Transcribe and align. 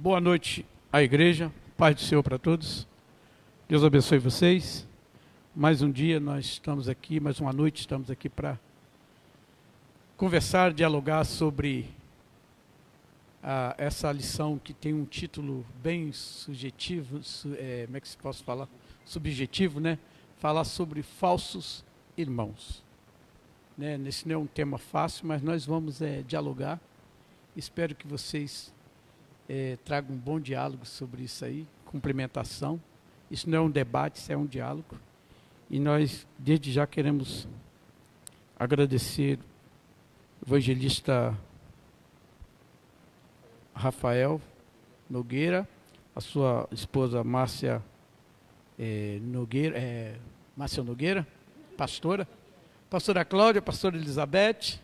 Boa 0.00 0.20
noite 0.20 0.64
à 0.92 1.02
igreja, 1.02 1.52
paz 1.76 1.94
do 1.96 2.00
Senhor 2.02 2.22
para 2.22 2.38
todos. 2.38 2.86
Deus 3.68 3.82
abençoe 3.82 4.18
vocês. 4.18 4.86
Mais 5.54 5.82
um 5.82 5.90
dia 5.90 6.20
nós 6.20 6.44
estamos 6.46 6.88
aqui, 6.88 7.18
mais 7.18 7.40
uma 7.40 7.52
noite 7.52 7.80
estamos 7.80 8.08
aqui 8.10 8.28
para 8.28 8.58
conversar, 10.16 10.72
dialogar 10.72 11.24
sobre 11.24 11.90
ah, 13.42 13.74
essa 13.76 14.10
lição 14.12 14.56
que 14.62 14.72
tem 14.72 14.94
um 14.94 15.04
título 15.04 15.66
bem 15.82 16.12
subjetivo, 16.12 17.20
su- 17.22 17.54
eh, 17.58 17.82
como 17.86 17.96
é 17.96 18.00
que 18.00 18.08
se 18.08 18.16
posso 18.16 18.44
falar? 18.44 18.68
Subjetivo, 19.04 19.80
né? 19.80 19.98
Falar 20.38 20.64
sobre 20.64 21.02
falsos 21.02 21.84
irmãos. 22.16 22.84
Né? 23.76 23.98
Esse 24.06 24.28
não 24.28 24.34
é 24.34 24.38
um 24.38 24.46
tema 24.46 24.78
fácil, 24.78 25.26
mas 25.26 25.42
nós 25.42 25.66
vamos 25.66 26.00
eh, 26.00 26.22
dialogar. 26.26 26.80
Espero 27.56 27.94
que 27.96 28.06
vocês 28.06 28.72
eh, 29.48 29.78
traga 29.84 30.12
um 30.12 30.16
bom 30.16 30.38
diálogo 30.38 30.84
sobre 30.84 31.22
isso 31.22 31.44
aí, 31.44 31.66
cumplementação. 31.86 32.80
Isso 33.30 33.48
não 33.48 33.58
é 33.58 33.60
um 33.62 33.70
debate, 33.70 34.16
isso 34.16 34.32
é 34.32 34.36
um 34.36 34.46
diálogo. 34.46 34.96
E 35.70 35.78
nós, 35.78 36.26
desde 36.38 36.72
já, 36.72 36.86
queremos 36.86 37.48
agradecer 38.58 39.38
o 40.40 40.48
evangelista 40.48 41.36
Rafael 43.74 44.40
Nogueira, 45.08 45.68
a 46.14 46.20
sua 46.20 46.68
esposa 46.72 47.22
Márcia 47.22 47.82
eh, 48.78 49.18
Nogueira, 49.22 49.78
eh, 49.78 50.16
Márcia 50.56 50.82
Nogueira, 50.82 51.26
pastora, 51.76 52.26
pastora 52.90 53.24
Cláudia, 53.24 53.62
pastora 53.62 53.96
Elizabeth, 53.96 54.80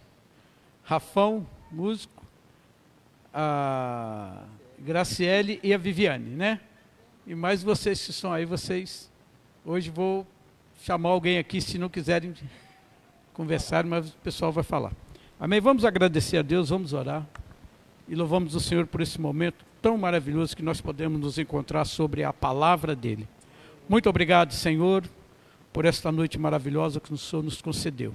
Rafão, 0.85 1.47
músico, 1.71 2.24
a 3.35 4.45
Graciele 4.79 5.59
e 5.61 5.75
a 5.75 5.79
Viviane, 5.79 6.31
né? 6.31 6.61
E 7.27 7.35
mais 7.35 7.63
vocês 7.63 8.05
que 8.05 8.13
estão 8.13 8.33
aí, 8.33 8.45
vocês. 8.45 9.11
Hoje 9.65 9.91
vou 9.91 10.25
chamar 10.83 11.09
alguém 11.09 11.39
aqui, 11.39 11.61
se 11.61 11.77
não 11.77 11.89
quiserem 11.89 12.33
conversar, 13.33 13.85
mas 13.85 14.11
o 14.11 14.17
pessoal 14.19 14.53
vai 14.53 14.63
falar. 14.63 14.93
Amém? 15.41 15.61
Vamos 15.61 15.85
agradecer 15.85 16.39
a 16.39 16.43
Deus, 16.43 16.69
vamos 16.69 16.93
orar. 16.93 17.27
E 18.07 18.15
louvamos 18.15 18.55
o 18.55 18.61
Senhor 18.61 18.87
por 18.87 19.01
esse 19.01 19.21
momento 19.21 19.65
tão 19.83 19.99
maravilhoso 19.99 20.57
que 20.57 20.63
nós 20.63 20.81
podemos 20.81 21.21
nos 21.21 21.39
encontrar 21.39 21.85
sobre 21.87 22.23
a 22.23 22.33
palavra 22.33 22.95
dEle. 22.95 23.29
Muito 23.89 24.09
obrigado, 24.09 24.53
Senhor, 24.53 25.05
por 25.73 25.85
esta 25.85 26.13
noite 26.13 26.39
maravilhosa 26.39 27.01
que 27.01 27.13
o 27.13 27.19
Senhor 27.19 27.43
nos 27.43 27.61
concedeu. 27.61 28.15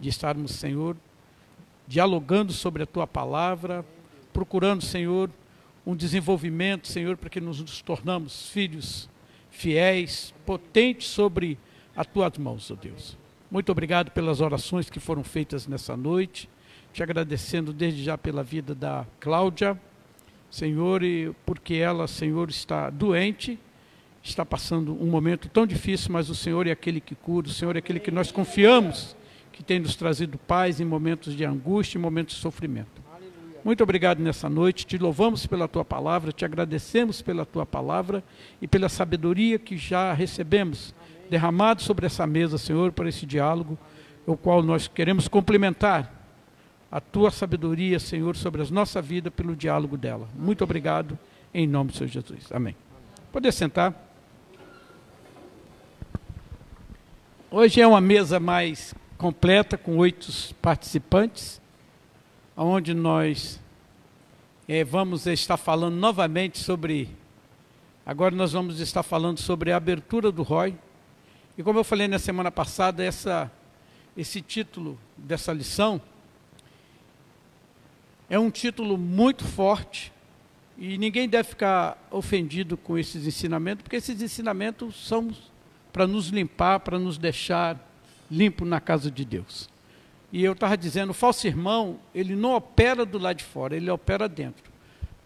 De 0.00 0.08
estarmos, 0.08 0.52
Senhor, 0.52 0.96
dialogando 1.86 2.52
sobre 2.52 2.82
a 2.82 2.86
Tua 2.86 3.06
palavra, 3.06 3.84
procurando, 4.32 4.82
Senhor, 4.82 5.30
um 5.86 5.94
desenvolvimento, 5.94 6.88
Senhor, 6.88 7.16
para 7.16 7.28
que 7.28 7.40
nos, 7.40 7.82
tornamos 7.82 8.48
filhos 8.50 9.08
fiéis, 9.50 10.32
potentes 10.46 11.08
sobre 11.08 11.58
as 11.94 12.06
tuas 12.06 12.38
mãos, 12.38 12.70
ó 12.70 12.74
Deus. 12.74 13.16
Muito 13.50 13.70
obrigado 13.70 14.10
pelas 14.10 14.40
orações 14.40 14.88
que 14.88 14.98
foram 14.98 15.22
feitas 15.22 15.66
nessa 15.66 15.96
noite, 15.96 16.48
te 16.92 17.02
agradecendo 17.02 17.72
desde 17.72 18.02
já 18.02 18.16
pela 18.16 18.42
vida 18.42 18.74
da 18.74 19.06
Cláudia, 19.20 19.78
Senhor, 20.50 21.02
e 21.02 21.34
porque 21.44 21.74
ela, 21.74 22.06
Senhor, 22.06 22.48
está 22.48 22.88
doente, 22.88 23.58
está 24.22 24.44
passando 24.44 24.94
um 25.02 25.06
momento 25.06 25.48
tão 25.48 25.66
difícil, 25.66 26.12
mas 26.12 26.30
o 26.30 26.34
Senhor 26.34 26.66
é 26.66 26.70
aquele 26.70 27.00
que 27.00 27.14
cura, 27.14 27.46
o 27.46 27.50
Senhor 27.50 27.76
é 27.76 27.80
aquele 27.80 28.00
que 28.00 28.10
nós 28.10 28.30
confiamos, 28.30 29.16
que 29.52 29.62
tem 29.62 29.80
nos 29.80 29.96
trazido 29.96 30.38
paz 30.38 30.80
em 30.80 30.84
momentos 30.84 31.36
de 31.36 31.44
angústia, 31.44 31.98
em 31.98 32.00
momentos 32.00 32.36
de 32.36 32.40
sofrimento. 32.40 33.01
Muito 33.64 33.82
obrigado 33.84 34.18
nessa 34.18 34.48
noite. 34.48 34.84
Te 34.84 34.98
louvamos 34.98 35.46
pela 35.46 35.68
tua 35.68 35.84
palavra, 35.84 36.32
te 36.32 36.44
agradecemos 36.44 37.22
pela 37.22 37.46
tua 37.46 37.64
palavra 37.64 38.24
e 38.60 38.66
pela 38.66 38.88
sabedoria 38.88 39.56
que 39.56 39.76
já 39.76 40.12
recebemos 40.12 40.92
derramado 41.30 41.80
sobre 41.80 42.04
essa 42.04 42.26
mesa, 42.26 42.58
Senhor, 42.58 42.90
para 42.90 43.08
esse 43.08 43.24
diálogo, 43.24 43.78
o 44.26 44.36
qual 44.36 44.62
nós 44.62 44.88
queremos 44.88 45.28
complementar 45.28 46.12
a 46.90 47.00
tua 47.00 47.30
sabedoria, 47.30 48.00
Senhor, 48.00 48.36
sobre 48.36 48.62
a 48.62 48.66
nossa 48.66 49.00
vida 49.00 49.30
pelo 49.30 49.54
diálogo 49.54 49.96
dela. 49.96 50.28
Muito 50.34 50.64
obrigado, 50.64 51.18
em 51.54 51.66
nome 51.66 51.92
do 51.92 51.96
Senhor 51.96 52.10
Jesus. 52.10 52.50
Amém. 52.50 52.76
Poder 53.30 53.52
sentar. 53.52 53.94
Hoje 57.48 57.80
é 57.80 57.86
uma 57.86 58.00
mesa 58.00 58.40
mais 58.40 58.92
completa, 59.16 59.78
com 59.78 59.96
oito 59.98 60.30
participantes, 60.60 61.61
onde 62.56 62.94
nós 62.94 63.60
é, 64.68 64.84
vamos 64.84 65.26
estar 65.26 65.56
falando 65.56 65.94
novamente 65.94 66.58
sobre. 66.58 67.08
Agora 68.04 68.34
nós 68.34 68.52
vamos 68.52 68.80
estar 68.80 69.02
falando 69.02 69.38
sobre 69.38 69.72
a 69.72 69.76
abertura 69.76 70.30
do 70.30 70.42
ROI. 70.42 70.76
E 71.56 71.62
como 71.62 71.78
eu 71.78 71.84
falei 71.84 72.08
na 72.08 72.18
semana 72.18 72.50
passada, 72.50 73.04
essa, 73.04 73.50
esse 74.16 74.40
título 74.40 74.98
dessa 75.16 75.52
lição 75.52 76.00
é 78.28 78.38
um 78.38 78.50
título 78.50 78.96
muito 78.96 79.44
forte 79.44 80.10
e 80.78 80.96
ninguém 80.96 81.28
deve 81.28 81.50
ficar 81.50 81.98
ofendido 82.10 82.78
com 82.78 82.96
esses 82.96 83.26
ensinamentos, 83.26 83.82
porque 83.82 83.96
esses 83.96 84.22
ensinamentos 84.22 85.06
são 85.06 85.30
para 85.92 86.06
nos 86.06 86.28
limpar, 86.28 86.80
para 86.80 86.98
nos 86.98 87.18
deixar 87.18 87.78
limpo 88.30 88.64
na 88.64 88.80
casa 88.80 89.10
de 89.10 89.24
Deus. 89.24 89.68
E 90.32 90.42
eu 90.42 90.54
estava 90.54 90.76
dizendo, 90.78 91.10
o 91.10 91.14
falso 91.14 91.46
irmão, 91.46 92.00
ele 92.14 92.34
não 92.34 92.54
opera 92.54 93.04
do 93.04 93.18
lado 93.18 93.36
de 93.36 93.44
fora, 93.44 93.76
ele 93.76 93.90
opera 93.90 94.26
dentro. 94.26 94.72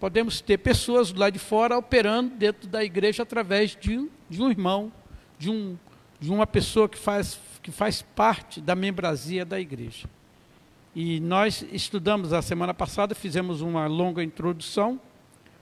Podemos 0.00 0.40
ter 0.40 0.58
pessoas 0.58 1.12
do 1.12 1.20
lado 1.20 1.32
de 1.32 1.38
fora 1.38 1.78
operando 1.78 2.34
dentro 2.34 2.68
da 2.68 2.82
igreja 2.82 3.22
através 3.22 3.76
de, 3.76 4.10
de 4.28 4.42
um 4.42 4.50
irmão, 4.50 4.92
de, 5.38 5.48
um, 5.48 5.78
de 6.18 6.30
uma 6.30 6.46
pessoa 6.46 6.88
que 6.88 6.98
faz, 6.98 7.38
que 7.62 7.70
faz 7.70 8.02
parte 8.02 8.60
da 8.60 8.74
membrazia 8.74 9.44
da 9.44 9.60
igreja. 9.60 10.08
E 10.94 11.20
nós 11.20 11.64
estudamos 11.70 12.32
a 12.32 12.42
semana 12.42 12.74
passada, 12.74 13.14
fizemos 13.14 13.60
uma 13.60 13.86
longa 13.86 14.24
introdução, 14.24 15.00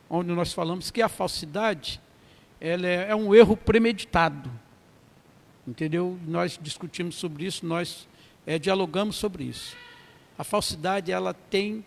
onde 0.09 0.33
nós 0.33 0.53
falamos 0.53 0.91
que 0.91 1.03
a 1.03 1.09
falsidade 1.09 2.01
ela 2.61 2.87
é, 2.87 3.11
é 3.11 3.15
um 3.15 3.35
erro 3.35 3.57
premeditado. 3.57 4.51
Entendeu? 5.67 6.19
Nós 6.27 6.59
discutimos 6.61 7.17
sobre 7.17 7.45
isso, 7.45 7.67
nós 7.67 8.09
é, 8.47 8.59
dialogamos 8.59 9.17
sobre 9.17 9.45
isso. 9.45 9.77
A 10.37 10.45
falsidade 10.45 11.13
ela 11.13 11.33
tem 11.33 11.85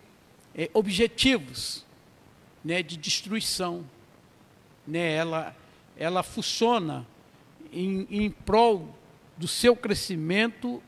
é, 0.54 0.70
objetivos 0.72 1.84
né, 2.64 2.82
de 2.82 2.96
destruição. 2.96 3.84
Né? 4.86 5.14
Ela, 5.14 5.56
ela 5.96 6.22
funciona 6.22 7.06
em, 7.72 8.06
em 8.10 8.30
prol 8.30 8.96
do 9.36 9.46
seu 9.46 9.76
crescimento 9.76 10.82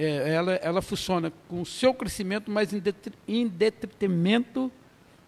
é, 0.00 0.32
ela, 0.32 0.54
ela 0.54 0.80
funciona 0.80 1.30
com 1.46 1.60
o 1.60 1.66
seu 1.66 1.92
crescimento, 1.92 2.50
mas 2.50 2.72
em, 2.72 2.78
detri, 2.78 3.12
em 3.28 3.46
detrimento 3.46 4.72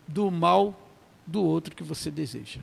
do 0.08 0.31
mal 0.31 0.88
do 1.26 1.44
outro 1.44 1.76
que 1.76 1.82
você 1.82 2.10
deseja. 2.10 2.58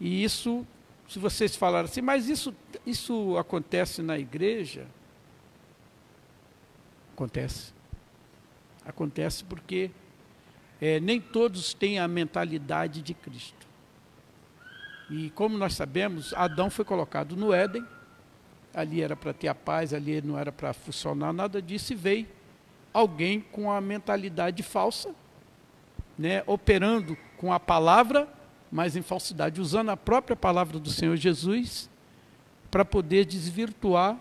E 0.00 0.24
isso, 0.24 0.66
se 1.08 1.20
vocês 1.20 1.54
falarem 1.54 1.88
assim, 1.88 2.00
mas 2.00 2.28
isso, 2.28 2.52
isso 2.84 3.36
acontece 3.38 4.02
na 4.02 4.18
igreja? 4.18 4.88
Acontece. 7.16 7.72
Acontece 8.84 9.42
porque 9.42 9.90
é, 10.78 11.00
nem 11.00 11.18
todos 11.18 11.72
têm 11.72 11.98
a 11.98 12.06
mentalidade 12.06 13.00
de 13.00 13.14
Cristo. 13.14 13.66
E 15.08 15.30
como 15.30 15.56
nós 15.56 15.72
sabemos, 15.72 16.34
Adão 16.34 16.68
foi 16.68 16.84
colocado 16.84 17.34
no 17.34 17.54
Éden, 17.54 17.82
ali 18.74 19.00
era 19.00 19.16
para 19.16 19.32
ter 19.32 19.48
a 19.48 19.54
paz, 19.54 19.94
ali 19.94 20.20
não 20.20 20.38
era 20.38 20.52
para 20.52 20.74
funcionar 20.74 21.32
nada 21.32 21.62
disso, 21.62 21.94
e 21.94 21.96
veio 21.96 22.28
alguém 22.92 23.40
com 23.40 23.72
a 23.72 23.80
mentalidade 23.80 24.62
falsa, 24.62 25.14
né, 26.18 26.42
operando 26.46 27.16
com 27.38 27.50
a 27.50 27.58
palavra, 27.58 28.28
mas 28.70 28.94
em 28.94 29.00
falsidade, 29.00 29.58
usando 29.58 29.88
a 29.88 29.96
própria 29.96 30.36
palavra 30.36 30.78
do 30.78 30.90
Senhor 30.90 31.16
Jesus 31.16 31.88
para 32.70 32.84
poder 32.84 33.24
desvirtuar 33.24 34.18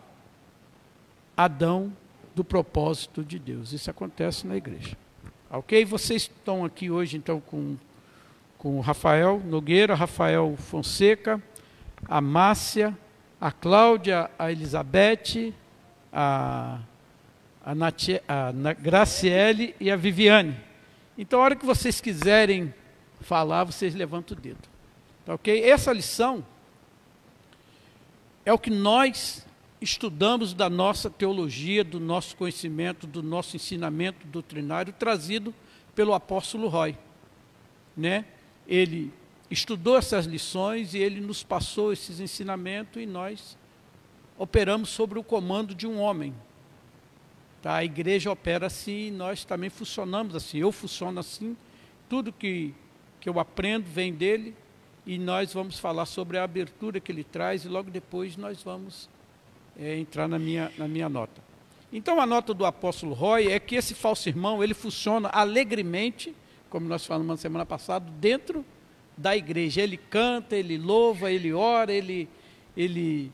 Adão 1.36 1.92
do 2.36 2.44
propósito 2.44 3.24
de 3.24 3.40
Deus. 3.40 3.72
Isso 3.72 3.90
acontece 3.90 4.46
na 4.46 4.58
igreja. 4.58 4.98
Ok? 5.50 5.86
Vocês 5.86 6.24
estão 6.24 6.66
aqui 6.66 6.92
hoje, 6.92 7.16
então, 7.16 7.40
com, 7.40 7.78
com 8.58 8.78
o 8.78 8.82
Rafael 8.82 9.42
Nogueira, 9.46 9.96
Rafael 9.96 10.56
Fonseca, 10.58 11.42
a 12.08 12.20
Márcia, 12.20 12.96
a 13.40 13.52
Cláudia, 13.52 14.30
a 14.38 14.52
Elizabeth, 14.52 15.54
a, 16.12 16.80
a, 17.64 17.74
Natie, 17.74 18.22
a 18.28 18.52
Graciele 18.74 19.74
e 19.80 19.90
a 19.90 19.96
Viviane. 19.96 20.58
Então, 21.18 21.40
a 21.40 21.44
hora 21.44 21.56
que 21.56 21.66
vocês 21.66 22.02
quiserem 22.02 22.74
falar, 23.22 23.64
vocês 23.64 23.96
levantam 23.96 24.38
o 24.38 24.42
dedo. 24.42 24.68
Tá 25.26 25.34
ok? 25.34 25.64
Essa 25.64 25.94
lição 25.94 26.46
é 28.46 28.52
o 28.52 28.60
que 28.60 28.70
nós 28.70 29.45
estudamos 29.82 30.54
da 30.54 30.70
nossa 30.70 31.10
teologia, 31.10 31.84
do 31.84 32.00
nosso 32.00 32.36
conhecimento, 32.36 33.06
do 33.06 33.22
nosso 33.22 33.56
ensinamento 33.56 34.26
doutrinário 34.28 34.94
trazido 34.94 35.54
pelo 35.94 36.14
apóstolo 36.14 36.68
Roy. 36.68 36.98
Né? 37.96 38.26
Ele 38.68 39.12
estudou 39.50 39.98
essas 39.98 40.26
lições 40.26 40.94
e 40.94 40.98
ele 40.98 41.22
nos 41.22 41.44
passou 41.44 41.94
esses 41.94 42.20
ensinamentos 42.20 43.02
e 43.02 43.06
nós 43.06 43.58
operamos 44.38 44.90
sobre 44.90 45.20
o 45.20 45.24
comando 45.24 45.74
de 45.76 45.88
um 45.88 46.00
homem. 46.00 46.34
Tá? 47.62 47.76
A 47.76 47.86
igreja 47.86 48.32
opera 48.32 48.68
assim 48.68 49.08
e 49.08 49.12
nós 49.12 49.46
também 49.46 49.70
funcionamos 49.70 50.36
assim. 50.36 50.60
Eu 50.60 50.72
funciono 50.72 51.20
assim. 51.20 51.56
Tudo 52.10 52.32
que, 52.32 52.74
que 53.20 53.30
eu 53.30 53.40
aprendo 53.40 53.86
vem 53.90 54.14
dele 54.14 54.56
e 55.06 55.18
nós 55.18 55.54
vamos 55.54 55.80
falar 55.80 56.06
sobre 56.06 56.38
a 56.38 56.44
abertura 56.44 57.00
que 57.00 57.12
ele 57.12 57.24
traz 57.24 57.66
e 57.66 57.68
logo 57.68 57.90
depois 57.90 58.36
nós 58.36 58.64
vamos 58.64 59.10
é, 59.80 59.98
entrar 59.98 60.28
na 60.28 60.40
minha, 60.40 60.72
na 60.78 60.88
minha 60.88 61.10
nota. 61.10 61.42
Então 61.92 62.20
a 62.20 62.26
nota 62.26 62.54
do 62.54 62.66
apóstolo 62.66 63.14
Roy 63.14 63.52
é 63.52 63.60
que 63.60 63.76
esse 63.76 63.94
falso 63.94 64.28
irmão 64.28 64.64
ele 64.64 64.74
funciona 64.74 65.30
alegremente, 65.30 66.36
como 66.70 66.88
nós 66.88 67.06
falamos 67.06 67.28
na 67.28 67.38
semana 67.38 67.66
passada, 67.66 68.10
dentro 68.20 68.66
da 69.16 69.36
igreja. 69.36 69.82
Ele 69.82 69.98
canta, 69.98 70.56
ele 70.56 70.78
louva, 70.78 71.32
ele 71.32 71.54
ora, 71.54 71.94
ele, 71.94 72.28
ele, 72.76 73.32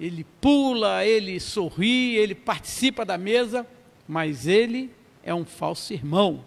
ele 0.00 0.24
pula, 0.40 1.04
ele 1.04 1.38
sorri, 1.38 2.16
ele 2.16 2.34
participa 2.34 3.04
da 3.04 3.18
mesa, 3.18 3.66
mas 4.08 4.46
ele 4.46 4.90
é 5.22 5.34
um 5.34 5.44
falso 5.44 5.92
irmão. 5.92 6.44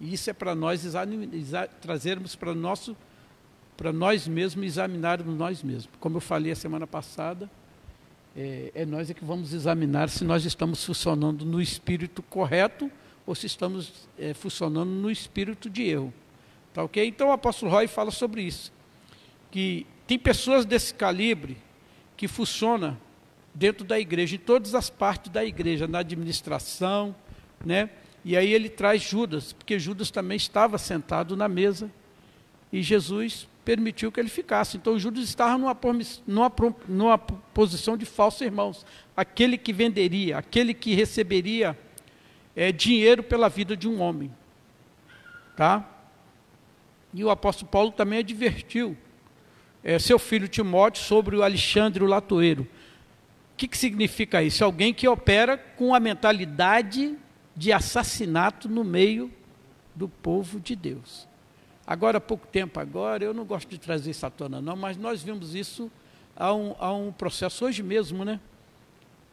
E 0.00 0.14
isso 0.14 0.28
é 0.28 0.32
para 0.32 0.54
nós 0.54 0.82
trazermos 1.80 2.34
para 2.34 2.54
nosso 2.54 2.96
para 3.76 3.92
nós 3.92 4.28
mesmos 4.28 4.64
examinarmos 4.64 5.36
nós 5.36 5.62
mesmos. 5.62 5.88
Como 5.98 6.18
eu 6.18 6.20
falei 6.20 6.52
a 6.52 6.56
semana 6.56 6.86
passada, 6.86 7.50
é, 8.36 8.72
é 8.74 8.86
nós 8.86 9.10
é 9.10 9.14
que 9.14 9.24
vamos 9.24 9.52
examinar 9.52 10.08
se 10.08 10.24
nós 10.24 10.44
estamos 10.44 10.84
funcionando 10.84 11.44
no 11.44 11.60
espírito 11.60 12.22
correto 12.22 12.90
ou 13.26 13.34
se 13.34 13.46
estamos 13.46 14.08
é, 14.18 14.34
funcionando 14.34 14.90
no 14.90 15.10
espírito 15.10 15.70
de 15.70 15.82
erro. 15.82 16.12
Tá 16.72 16.82
ok? 16.82 17.06
Então 17.06 17.28
o 17.28 17.32
apóstolo 17.32 17.70
Roy 17.70 17.86
fala 17.86 18.10
sobre 18.10 18.42
isso. 18.42 18.72
Que 19.50 19.86
tem 20.06 20.18
pessoas 20.18 20.64
desse 20.64 20.92
calibre 20.92 21.56
que 22.16 22.26
funcionam 22.26 22.98
dentro 23.54 23.84
da 23.84 23.98
igreja, 23.98 24.34
em 24.34 24.38
todas 24.38 24.74
as 24.74 24.90
partes 24.90 25.30
da 25.30 25.44
igreja, 25.44 25.86
na 25.86 26.00
administração, 26.00 27.14
né? 27.64 27.88
E 28.24 28.36
aí 28.36 28.52
ele 28.52 28.68
traz 28.68 29.02
Judas, 29.02 29.52
porque 29.52 29.78
Judas 29.78 30.10
também 30.10 30.36
estava 30.36 30.78
sentado 30.78 31.36
na 31.36 31.46
mesa 31.46 31.90
e 32.72 32.82
Jesus 32.82 33.46
permitiu 33.64 34.12
que 34.12 34.20
ele 34.20 34.28
ficasse. 34.28 34.76
Então 34.76 34.98
Judas 34.98 35.24
estava 35.24 35.56
numa, 35.56 35.76
numa, 36.26 36.52
numa 36.88 37.18
posição 37.18 37.96
de 37.96 38.04
falso 38.04 38.44
irmãos, 38.44 38.84
aquele 39.16 39.56
que 39.56 39.72
venderia, 39.72 40.38
aquele 40.38 40.74
que 40.74 40.94
receberia 40.94 41.78
é, 42.54 42.70
dinheiro 42.70 43.22
pela 43.22 43.48
vida 43.48 43.76
de 43.76 43.88
um 43.88 44.00
homem, 44.00 44.30
tá? 45.56 45.90
E 47.12 47.24
o 47.24 47.30
apóstolo 47.30 47.70
Paulo 47.70 47.90
também 47.90 48.18
advertiu 48.18 48.96
é, 49.82 49.98
seu 49.98 50.18
filho 50.18 50.48
Timóteo 50.48 51.02
sobre 51.02 51.36
o 51.36 51.42
Alexandre 51.42 52.02
o 52.02 52.06
Latoeiro. 52.06 52.62
O 52.62 53.56
que, 53.56 53.68
que 53.68 53.78
significa 53.78 54.42
isso? 54.42 54.64
Alguém 54.64 54.92
que 54.92 55.06
opera 55.06 55.56
com 55.56 55.94
a 55.94 56.00
mentalidade 56.00 57.16
de 57.54 57.72
assassinato 57.72 58.68
no 58.68 58.82
meio 58.82 59.30
do 59.94 60.08
povo 60.08 60.58
de 60.58 60.74
Deus. 60.74 61.28
Agora, 61.86 62.18
há 62.18 62.20
pouco 62.20 62.46
tempo 62.46 62.80
agora, 62.80 63.24
eu 63.24 63.34
não 63.34 63.44
gosto 63.44 63.68
de 63.68 63.78
trazer 63.78 64.10
isso 64.10 64.24
à 64.24 64.30
tona 64.30 64.60
não, 64.60 64.74
mas 64.74 64.96
nós 64.96 65.22
vimos 65.22 65.54
isso 65.54 65.90
há 66.34 66.52
um, 66.54 66.74
há 66.78 66.92
um 66.92 67.12
processo 67.12 67.64
hoje 67.64 67.82
mesmo, 67.82 68.24
né? 68.24 68.40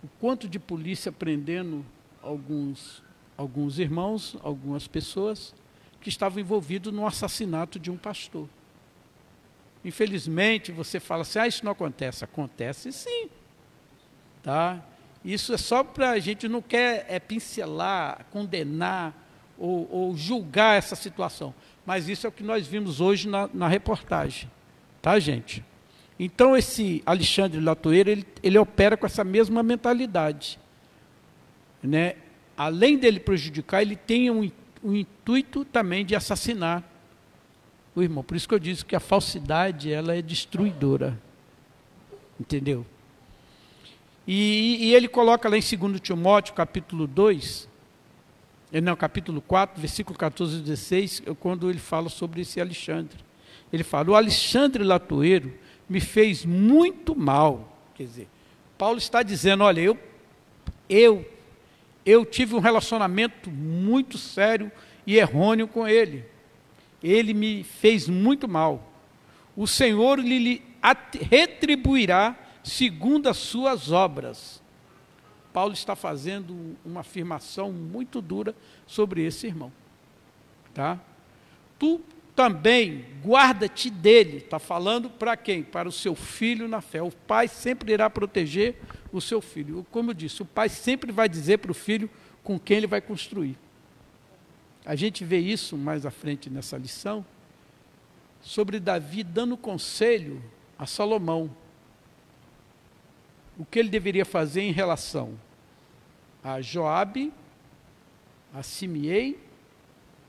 O 0.03 0.07
quanto 0.19 0.47
de 0.47 0.59
polícia 0.59 1.11
prendendo 1.11 1.85
alguns, 2.21 3.01
alguns 3.37 3.79
irmãos, 3.79 4.35
algumas 4.43 4.87
pessoas 4.87 5.53
que 6.01 6.09
estavam 6.09 6.39
envolvidos 6.39 6.91
no 6.91 7.05
assassinato 7.05 7.79
de 7.79 7.91
um 7.91 7.97
pastor. 7.97 8.49
Infelizmente, 9.83 10.71
você 10.71 10.99
fala 10.99 11.21
assim: 11.21 11.39
ah, 11.39 11.47
isso 11.47 11.63
não 11.63 11.71
acontece. 11.71 12.23
Acontece 12.23 12.91
sim. 12.91 13.29
Tá? 14.43 14.83
Isso 15.23 15.53
é 15.53 15.57
só 15.57 15.83
para 15.83 16.11
a 16.11 16.19
gente 16.19 16.47
não 16.47 16.61
quer 16.61 17.05
é, 17.07 17.19
pincelar, 17.19 18.25
condenar 18.31 19.13
ou, 19.57 19.87
ou, 19.91 20.17
julgar 20.17 20.77
essa 20.77 20.95
situação. 20.95 21.53
Mas 21.85 22.07
isso 22.07 22.25
é 22.25 22.29
o 22.29 22.31
que 22.31 22.43
nós 22.43 22.67
vimos 22.67 23.01
hoje 23.01 23.27
na, 23.27 23.49
na 23.53 23.67
reportagem. 23.67 24.49
Tá, 25.01 25.19
gente? 25.19 25.63
Então, 26.19 26.55
esse 26.55 27.01
Alexandre 27.05 27.59
Latoeiro, 27.59 28.09
ele, 28.09 28.25
ele 28.43 28.57
opera 28.57 28.95
com 28.95 29.05
essa 29.05 29.23
mesma 29.23 29.63
mentalidade. 29.63 30.59
Né? 31.81 32.15
Além 32.55 32.97
dele 32.97 33.19
prejudicar, 33.19 33.81
ele 33.81 33.95
tem 33.95 34.29
um, 34.29 34.51
um 34.83 34.95
intuito 34.95 35.65
também 35.65 36.05
de 36.05 36.15
assassinar 36.15 36.83
o 37.95 38.03
irmão. 38.03 38.23
Por 38.23 38.37
isso 38.37 38.47
que 38.47 38.53
eu 38.53 38.59
disse 38.59 38.85
que 38.85 38.95
a 38.95 38.99
falsidade 38.99 39.91
ela 39.91 40.15
é 40.15 40.21
destruidora. 40.21 41.19
Entendeu? 42.39 42.85
E, 44.27 44.77
e 44.79 44.95
ele 44.95 45.07
coloca 45.07 45.49
lá 45.49 45.57
em 45.57 45.77
2 45.77 45.99
Timóteo, 45.99 46.53
capítulo 46.53 47.07
2, 47.07 47.67
eh, 47.67 47.70
não, 48.79 48.95
capítulo 48.95 49.41
4, 49.41 49.81
versículo 49.81 50.17
14 50.17 50.59
e 50.59 50.61
16, 50.61 51.23
quando 51.39 51.69
ele 51.69 51.79
fala 51.79 52.07
sobre 52.07 52.41
esse 52.41 52.61
Alexandre. 52.61 53.17
Ele 53.73 53.83
fala: 53.83 54.11
O 54.11 54.15
Alexandre 54.15 54.83
Latoeiro 54.83 55.53
me 55.89 55.99
fez 55.99 56.45
muito 56.45 57.13
mal. 57.13 57.77
Quer 57.95 58.03
dizer, 58.03 58.27
Paulo 58.77 58.97
está 58.97 59.21
dizendo: 59.21 59.63
olha, 59.63 59.81
eu, 59.81 59.97
eu, 60.89 61.29
eu 62.05 62.25
tive 62.25 62.55
um 62.55 62.59
relacionamento 62.59 63.49
muito 63.49 64.17
sério 64.17 64.71
e 65.05 65.17
errôneo 65.17 65.67
com 65.67 65.87
ele. 65.87 66.25
Ele 67.03 67.33
me 67.33 67.63
fez 67.63 68.07
muito 68.07 68.47
mal. 68.47 68.91
O 69.55 69.67
Senhor 69.67 70.19
lhe 70.19 70.63
retribuirá 71.29 72.37
segundo 72.63 73.27
as 73.27 73.37
suas 73.37 73.91
obras. 73.91 74.60
Paulo 75.53 75.73
está 75.73 75.95
fazendo 75.95 76.77
uma 76.85 77.01
afirmação 77.01 77.71
muito 77.71 78.21
dura 78.21 78.55
sobre 78.85 79.23
esse 79.23 79.47
irmão. 79.47 79.71
Tá? 80.73 80.99
Tu 81.77 82.01
também 82.35 83.05
guarda-te 83.23 83.89
dele. 83.89 84.37
Está 84.37 84.59
falando 84.59 85.09
para 85.09 85.35
quem? 85.35 85.63
Para 85.63 85.89
o 85.89 85.91
seu 85.91 86.15
filho 86.15 86.67
na 86.67 86.81
fé. 86.81 87.01
O 87.01 87.11
pai 87.11 87.47
sempre 87.47 87.93
irá 87.93 88.09
proteger 88.09 88.75
o 89.11 89.19
seu 89.19 89.41
filho. 89.41 89.85
Como 89.91 90.11
eu 90.11 90.13
disse, 90.13 90.41
o 90.41 90.45
pai 90.45 90.69
sempre 90.69 91.11
vai 91.11 91.27
dizer 91.27 91.59
para 91.59 91.71
o 91.71 91.75
filho 91.75 92.09
com 92.43 92.59
quem 92.59 92.77
ele 92.77 92.87
vai 92.87 93.01
construir. 93.01 93.57
A 94.85 94.95
gente 94.95 95.23
vê 95.23 95.37
isso 95.37 95.77
mais 95.77 96.05
à 96.05 96.11
frente 96.11 96.49
nessa 96.49 96.77
lição, 96.77 97.23
sobre 98.41 98.79
Davi 98.79 99.23
dando 99.23 99.55
conselho 99.55 100.41
a 100.77 100.87
Salomão. 100.87 101.51
O 103.57 103.65
que 103.65 103.79
ele 103.79 103.89
deveria 103.89 104.25
fazer 104.25 104.61
em 104.61 104.71
relação 104.71 105.37
a 106.43 106.61
Joabe, 106.61 107.31
a 108.53 108.63
Simiei 108.63 109.39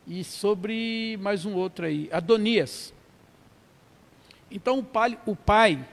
e 0.07 0.23
sobre 0.23 1.17
mais 1.21 1.45
um 1.45 1.55
outro 1.55 1.87
aí, 1.87 2.09
Adonias. 2.13 2.93
Então 4.51 4.79
o 4.79 4.85
pai, 4.85 5.19
o 5.25 5.35
pai 5.35 5.87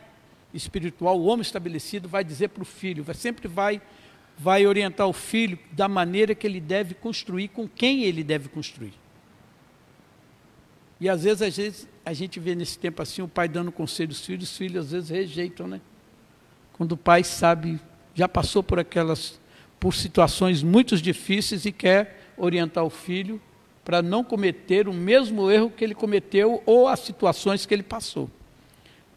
espiritual, 0.54 1.20
o 1.20 1.26
homem 1.26 1.42
estabelecido, 1.42 2.10
vai 2.10 2.24
dizer 2.24 2.50
para 2.50 2.64
o 2.64 2.66
filho, 2.66 3.04
vai, 3.04 3.16
sempre 3.16 3.48
vai 3.48 3.82
vai 4.40 4.66
orientar 4.66 5.06
o 5.06 5.12
filho 5.12 5.60
da 5.74 5.90
maneira 5.90 6.34
que 6.34 6.48
ele 6.48 6.62
deve 6.62 6.96
construir, 6.96 7.50
com 7.50 7.68
quem 7.68 8.06
ele 8.06 8.24
deve 8.24 8.48
construir. 8.48 8.94
E 10.98 11.10
às 11.10 11.24
vezes, 11.24 11.42
às 11.42 11.58
vezes 11.58 11.90
a 12.06 12.14
gente 12.14 12.40
vê 12.40 12.56
nesse 12.56 12.80
tempo 12.80 13.02
assim 13.02 13.22
o 13.22 13.28
pai 13.28 13.50
dando 13.50 13.70
conselho 13.70 14.12
aos 14.12 14.26
filhos, 14.26 14.50
os 14.50 14.58
filhos 14.58 14.86
às 14.86 14.92
vezes 14.92 15.10
rejeitam, 15.10 15.68
né? 15.68 15.82
Quando 16.80 16.94
o 16.94 16.98
pai 16.98 17.26
sabe, 17.26 17.78
já 18.16 18.26
passou 18.26 18.64
por 18.64 18.80
aquelas, 18.80 19.38
por 19.78 19.94
situações 19.94 20.64
muito 20.64 20.96
difíceis 20.96 21.66
e 21.66 21.74
quer 21.74 22.32
orientar 22.38 22.86
o 22.86 22.90
filho 22.90 23.42
para 23.84 24.02
não 24.02 24.24
cometer 24.24 24.88
o 24.88 24.94
mesmo 24.94 25.52
erro 25.52 25.70
que 25.70 25.84
ele 25.84 25.94
cometeu 25.94 26.64
ou 26.66 26.88
as 26.88 27.02
situações 27.02 27.66
que 27.66 27.74
ele 27.74 27.84
passou. 27.84 28.32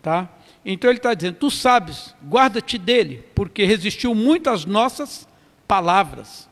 Tá? 0.02 0.28
Então 0.64 0.90
ele 0.90 0.98
está 0.98 1.14
dizendo: 1.14 1.36
Tu 1.36 1.52
sabes, 1.52 2.12
guarda-te 2.28 2.76
dele, 2.76 3.24
porque 3.32 3.64
resistiu 3.64 4.12
muito 4.12 4.50
às 4.50 4.64
nossas 4.64 5.28
palavras. 5.68 6.48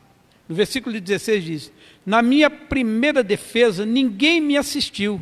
No 0.47 0.55
versículo 0.55 0.97
16 0.97 1.43
diz: 1.43 1.73
Na 2.05 2.21
minha 2.21 2.49
primeira 2.49 3.21
defesa, 3.21 3.85
ninguém 3.85 4.39
me 4.39 4.55
assistiu, 4.55 5.21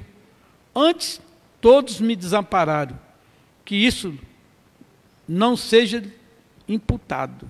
antes 0.76 1.20
todos 1.60 2.00
me 2.00 2.16
desampararam. 2.16 3.00
Que 3.66 3.76
isso 3.76 4.14
não 5.30 5.56
seja 5.56 6.04
imputado. 6.68 7.48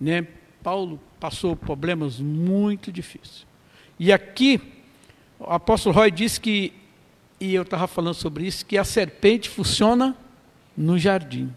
Né? 0.00 0.26
Paulo 0.62 0.98
passou 1.20 1.54
problemas 1.54 2.18
muito 2.18 2.90
difíceis. 2.90 3.46
E 3.98 4.10
aqui, 4.10 4.58
o 5.38 5.44
apóstolo 5.52 5.94
Roy 5.94 6.10
diz 6.10 6.38
que, 6.38 6.72
e 7.38 7.54
eu 7.54 7.62
estava 7.62 7.86
falando 7.86 8.14
sobre 8.14 8.46
isso, 8.46 8.64
que 8.64 8.78
a 8.78 8.84
serpente 8.84 9.50
funciona 9.50 10.16
no 10.74 10.98
jardim. 10.98 11.52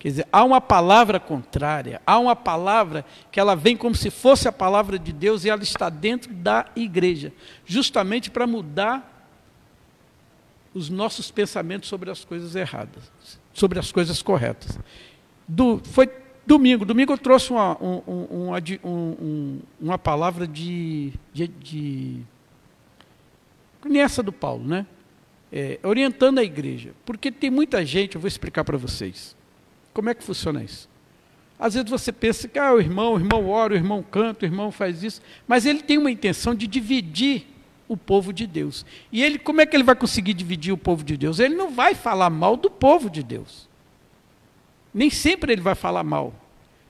Quer 0.00 0.08
dizer, 0.08 0.28
há 0.32 0.42
uma 0.44 0.60
palavra 0.60 1.20
contrária, 1.20 2.02
há 2.04 2.18
uma 2.18 2.34
palavra 2.34 3.04
que 3.30 3.38
ela 3.38 3.54
vem 3.54 3.76
como 3.76 3.94
se 3.94 4.10
fosse 4.10 4.48
a 4.48 4.52
palavra 4.52 4.98
de 4.98 5.12
Deus 5.12 5.44
e 5.44 5.48
ela 5.48 5.62
está 5.62 5.88
dentro 5.88 6.34
da 6.34 6.66
igreja, 6.74 7.32
justamente 7.64 8.32
para 8.32 8.48
mudar 8.48 9.12
os 10.74 10.90
nossos 10.90 11.30
pensamentos 11.30 11.88
sobre 11.88 12.10
as 12.10 12.24
coisas 12.24 12.54
erradas, 12.56 13.10
sobre 13.56 13.78
as 13.78 13.90
coisas 13.90 14.20
corretas. 14.20 14.78
Do, 15.48 15.80
foi 15.84 16.10
domingo, 16.46 16.84
domingo 16.84 17.14
eu 17.14 17.18
trouxe 17.18 17.50
uma, 17.50 17.76
um, 17.82 18.52
um, 18.84 19.60
uma 19.80 19.98
palavra 19.98 20.46
de, 20.46 21.12
de, 21.32 21.48
de 21.48 22.20
nessa 23.84 24.22
do 24.22 24.32
Paulo, 24.32 24.66
né? 24.66 24.86
é, 25.52 25.78
orientando 25.82 26.38
a 26.38 26.44
igreja. 26.44 26.92
Porque 27.06 27.32
tem 27.32 27.50
muita 27.50 27.84
gente, 27.84 28.16
eu 28.16 28.20
vou 28.20 28.28
explicar 28.28 28.62
para 28.62 28.76
vocês. 28.76 29.34
Como 29.94 30.10
é 30.10 30.14
que 30.14 30.22
funciona 30.22 30.62
isso? 30.62 30.86
Às 31.58 31.72
vezes 31.72 31.88
você 31.88 32.12
pensa 32.12 32.46
que 32.46 32.58
ah, 32.58 32.74
o 32.74 32.78
irmão, 32.78 33.14
o 33.14 33.18
irmão 33.18 33.48
ora, 33.48 33.72
o 33.72 33.76
irmão 33.76 34.02
canta, 34.02 34.44
o 34.44 34.48
irmão 34.48 34.70
faz 34.70 35.02
isso, 35.02 35.22
mas 35.48 35.64
ele 35.64 35.82
tem 35.82 35.96
uma 35.96 36.10
intenção 36.10 36.54
de 36.54 36.66
dividir 36.66 37.46
o 37.88 37.96
povo 37.96 38.32
de 38.32 38.46
Deus. 38.46 38.84
E 39.12 39.22
ele, 39.22 39.38
como 39.38 39.60
é 39.60 39.66
que 39.66 39.76
ele 39.76 39.84
vai 39.84 39.94
conseguir 39.94 40.34
dividir 40.34 40.72
o 40.72 40.78
povo 40.78 41.04
de 41.04 41.16
Deus? 41.16 41.38
Ele 41.38 41.54
não 41.54 41.70
vai 41.70 41.94
falar 41.94 42.30
mal 42.30 42.56
do 42.56 42.70
povo 42.70 43.08
de 43.08 43.22
Deus. 43.22 43.68
Nem 44.92 45.10
sempre 45.10 45.52
ele 45.52 45.62
vai 45.62 45.74
falar 45.74 46.02
mal, 46.02 46.34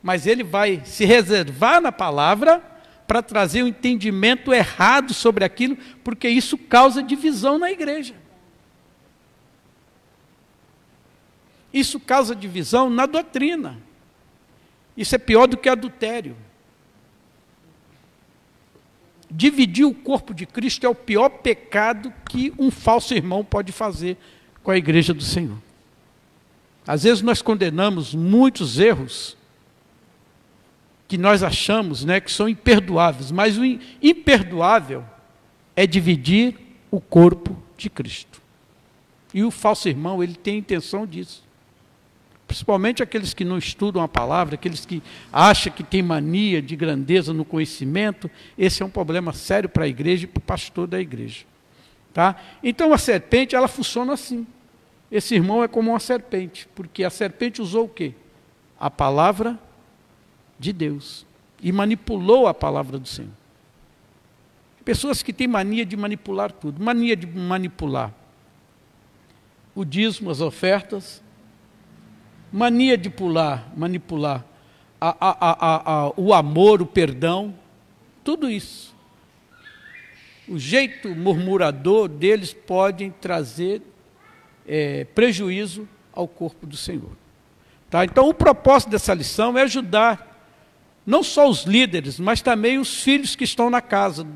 mas 0.03 0.27
ele 0.27 0.45
vai 0.45 0.83
se 0.85 1.05
reservar 1.05 1.81
na 1.81 1.91
palavra 1.91 2.63
para 3.07 3.23
trazer 3.23 3.63
um 3.63 3.69
entendimento 3.69 4.53
errado 4.53 5.15
sobre 5.15 5.45
aquilo, 5.45 5.77
porque 6.03 6.29
isso 6.29 6.57
causa 6.57 7.03
divisão 7.03 7.59
na 7.59 7.71
igreja. 7.71 8.15
Isso 11.73 12.01
causa 12.01 12.35
divisão 12.35 12.89
na 12.89 13.07
doutrina. 13.07 13.79
Isso 14.97 15.15
é 15.15 15.19
pior 15.19 15.47
do 15.47 15.57
que 15.57 15.69
adultério. 15.69 16.37
Dividir 19.37 19.85
o 19.85 19.93
corpo 19.93 20.33
de 20.33 20.47
Cristo 20.47 20.87
é 20.87 20.89
o 20.89 20.95
pior 20.95 21.29
pecado 21.29 22.11
que 22.27 22.55
um 22.59 22.71
falso 22.71 23.13
irmão 23.13 23.45
pode 23.45 23.71
fazer 23.71 24.17
com 24.63 24.71
a 24.71 24.79
igreja 24.79 25.13
do 25.13 25.23
Senhor. 25.23 25.59
Às 26.87 27.03
vezes 27.03 27.21
nós 27.23 27.43
condenamos 27.43 28.15
muitos 28.15 28.79
erros 28.79 29.37
que 31.07 31.19
nós 31.19 31.43
achamos 31.43 32.03
né, 32.03 32.19
que 32.19 32.33
são 32.33 32.49
imperdoáveis, 32.49 33.31
mas 33.31 33.59
o 33.59 33.65
imperdoável 34.03 35.05
é 35.77 35.87
dividir 35.87 36.57
o 36.91 36.99
corpo 36.99 37.63
de 37.77 37.91
Cristo. 37.91 38.41
E 39.35 39.45
o 39.45 39.51
falso 39.51 39.87
irmão, 39.87 40.23
ele 40.23 40.35
tem 40.35 40.57
intenção 40.57 41.07
disso 41.07 41.46
principalmente 42.47 43.03
aqueles 43.03 43.35
que 43.35 43.45
não 43.45 43.59
estudam 43.59 44.03
a 44.03 44.09
palavra, 44.09 44.55
aqueles 44.55 44.87
que 44.87 45.03
acham 45.33 45.73
que 45.73 45.83
tem 45.83 46.03
mania 46.03 46.63
de 46.63 46.77
grandeza 46.77 47.33
no 47.33 47.45
conhecimento, 47.45 48.31
esse 48.57 48.83
é 48.83 48.87
um 48.87 48.91
problema 48.91 49.33
sério 49.33 49.69
para 49.69 49.85
a 49.85 49.89
igreja 49.89 50.25
e 50.25 50.27
para 50.27 50.39
o 50.39 50.43
pastor 50.43 50.87
da 50.87 51.01
igreja. 51.01 51.45
Tá? 52.15 52.37
Então 52.63 52.93
a 52.93 52.99
serpente, 52.99 53.55
ela 53.55 53.69
funciona 53.69 54.13
assim. 54.13 54.47
Esse 55.11 55.35
irmão 55.35 55.63
é 55.63 55.69
como 55.69 55.91
uma 55.91 56.01
serpente, 56.01 56.69
porque 56.75 57.05
a 57.05 57.11
serpente 57.11 57.61
usou 57.61 57.85
o 57.85 57.89
quê? 57.89 58.15
A 58.79 58.91
palavra 58.91 59.59
de 60.59 60.73
Deus 60.73 61.27
e 61.61 61.73
manipulou 61.73 62.47
a 62.47 62.55
palavra 62.55 62.99
do 62.99 63.09
Senhor. 63.09 63.31
Pessoas 64.85 65.23
que 65.23 65.33
têm 65.33 65.49
mania 65.49 65.85
de 65.85 65.97
manipular 65.97 66.53
tudo, 66.53 66.83
mania 66.83 67.17
de 67.17 67.27
manipular 67.27 68.13
o 69.75 69.85
dízimo, 69.85 70.31
as 70.31 70.41
ofertas, 70.41 71.23
mania 72.53 72.97
de 72.97 73.11
pular, 73.11 73.73
manipular 73.77 74.45
a, 75.01 75.17
a, 75.21 76.07
a, 76.07 76.13
o 76.17 76.33
amor, 76.33 76.81
o 76.81 76.87
perdão, 76.87 77.55
tudo 78.25 78.51
isso. 78.51 78.95
O 80.49 80.59
jeito 80.59 81.09
murmurador 81.09 82.09
deles 82.09 82.53
podem 82.55 83.11
trazer 83.11 83.83
é, 84.67 85.05
prejuízo 85.05 85.89
ao 86.13 86.27
corpo 86.27 86.67
do 86.67 86.77
Senhor. 86.77 87.11
Tá? 87.91 88.05
Então, 88.05 88.29
o 88.29 88.35
propósito 88.35 88.91
dessa 88.91 89.13
lição 89.13 89.57
é 89.59 89.63
ajudar 89.63 90.35
não 91.05 91.23
só 91.23 91.49
os 91.49 91.63
líderes, 91.63 92.19
mas 92.19 92.41
também 92.43 92.79
os 92.79 93.03
filhos 93.03 93.37
que 93.37 93.45
estão 93.45 93.71
na 93.71 93.81
casa, 93.81 94.27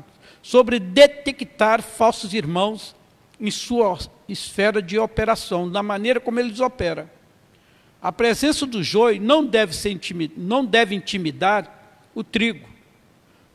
sobre 0.41 0.79
detectar 0.79 1.81
falsos 1.81 2.33
irmãos 2.33 2.95
em 3.39 3.51
sua 3.51 3.97
esfera 4.27 4.81
de 4.81 4.97
operação, 4.97 5.69
da 5.69 5.83
maneira 5.83 6.19
como 6.19 6.39
eles 6.39 6.59
operam. 6.59 7.09
A 8.01 8.11
presença 8.11 8.65
do 8.65 8.81
joio 8.83 9.21
não 9.21 9.45
deve, 9.45 9.75
ser 9.75 9.91
intimid... 9.91 10.33
não 10.35 10.65
deve 10.65 10.95
intimidar 10.95 11.99
o 12.15 12.23
trigo. 12.23 12.67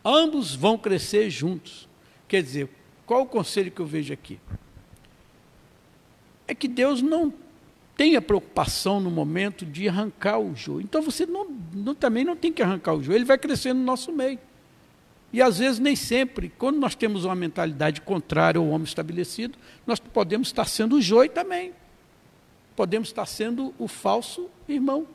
Ambos 0.04 0.54
vão 0.54 0.78
crescer 0.78 1.28
juntos. 1.30 1.88
Quer 2.28 2.42
dizer, 2.42 2.68
qual 3.04 3.22
o 3.22 3.26
conselho 3.26 3.70
que 3.70 3.80
eu 3.80 3.86
vejo 3.86 4.12
aqui? 4.12 4.38
É 6.46 6.54
que 6.54 6.68
Deus 6.68 7.02
não 7.02 7.34
tenha 7.96 8.20
preocupação 8.22 9.00
no 9.00 9.10
momento 9.10 9.66
de 9.66 9.88
arrancar 9.88 10.38
o 10.38 10.54
joio. 10.54 10.82
Então 10.82 11.02
você 11.02 11.26
não, 11.26 11.48
não, 11.72 11.94
também 11.94 12.24
não 12.24 12.36
tem 12.36 12.52
que 12.52 12.62
arrancar 12.62 12.94
o 12.94 13.02
joio, 13.02 13.16
ele 13.16 13.24
vai 13.24 13.38
crescer 13.38 13.72
no 13.72 13.82
nosso 13.82 14.12
meio. 14.12 14.38
E 15.32 15.42
às 15.42 15.58
vezes, 15.58 15.78
nem 15.78 15.96
sempre, 15.96 16.52
quando 16.56 16.78
nós 16.78 16.94
temos 16.94 17.24
uma 17.24 17.34
mentalidade 17.34 18.00
contrária 18.00 18.58
ao 18.58 18.68
homem 18.68 18.84
estabelecido, 18.84 19.58
nós 19.86 19.98
podemos 19.98 20.48
estar 20.48 20.66
sendo 20.66 20.96
o 20.96 21.02
joio 21.02 21.28
também. 21.28 21.73
Podemos 22.76 23.08
estar 23.08 23.26
sendo 23.26 23.75
o 23.78 23.89
falso 23.89 24.49
irmão. 24.69 25.08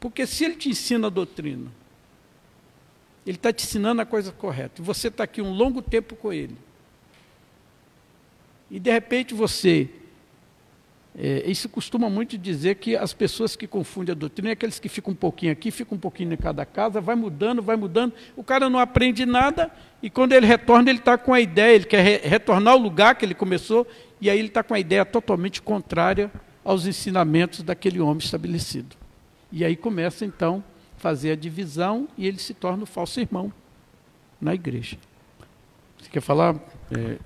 Porque 0.00 0.26
se 0.26 0.44
ele 0.44 0.56
te 0.56 0.68
ensina 0.68 1.06
a 1.06 1.10
doutrina, 1.10 1.70
ele 3.24 3.36
está 3.36 3.52
te 3.52 3.64
ensinando 3.64 4.02
a 4.02 4.06
coisa 4.06 4.32
correta, 4.32 4.82
e 4.82 4.84
você 4.84 5.06
está 5.06 5.22
aqui 5.22 5.40
um 5.40 5.52
longo 5.52 5.80
tempo 5.80 6.16
com 6.16 6.32
ele, 6.32 6.56
e 8.68 8.80
de 8.80 8.90
repente 8.90 9.32
você 9.32 9.88
é, 11.16 11.44
isso 11.46 11.68
costuma 11.68 12.08
muito 12.08 12.38
dizer 12.38 12.76
que 12.76 12.96
as 12.96 13.12
pessoas 13.12 13.54
que 13.54 13.66
confundem 13.66 14.12
a 14.12 14.16
doutrina 14.16 14.48
é 14.48 14.52
aqueles 14.52 14.78
que 14.78 14.88
ficam 14.88 15.12
um 15.12 15.16
pouquinho 15.16 15.52
aqui, 15.52 15.70
ficam 15.70 15.96
um 15.96 16.00
pouquinho 16.00 16.32
em 16.32 16.36
cada 16.38 16.64
casa, 16.64 17.02
vai 17.02 17.14
mudando, 17.14 17.60
vai 17.60 17.76
mudando, 17.76 18.14
o 18.34 18.42
cara 18.42 18.70
não 18.70 18.78
aprende 18.78 19.26
nada, 19.26 19.70
e 20.02 20.08
quando 20.08 20.32
ele 20.32 20.46
retorna, 20.46 20.90
ele 20.90 21.00
está 21.00 21.18
com 21.18 21.34
a 21.34 21.40
ideia, 21.40 21.74
ele 21.74 21.84
quer 21.84 22.02
re 22.02 22.28
retornar 22.28 22.72
ao 22.72 22.78
lugar 22.78 23.14
que 23.14 23.26
ele 23.26 23.34
começou, 23.34 23.86
e 24.22 24.30
aí 24.30 24.38
ele 24.38 24.46
está 24.46 24.62
com 24.62 24.72
a 24.72 24.78
ideia 24.78 25.04
totalmente 25.04 25.60
contrária 25.60 26.30
aos 26.64 26.86
ensinamentos 26.86 27.60
daquele 27.64 27.98
homem 27.98 28.18
estabelecido. 28.18 28.94
E 29.50 29.64
aí 29.64 29.74
começa 29.74 30.24
então 30.24 30.62
a 30.96 31.00
fazer 31.00 31.32
a 31.32 31.34
divisão 31.34 32.06
e 32.16 32.28
ele 32.28 32.38
se 32.38 32.54
torna 32.54 32.84
o 32.84 32.86
falso 32.86 33.18
irmão 33.18 33.52
na 34.40 34.54
igreja. 34.54 34.96
Você 35.98 36.08
quer 36.08 36.20
falar? 36.20 36.54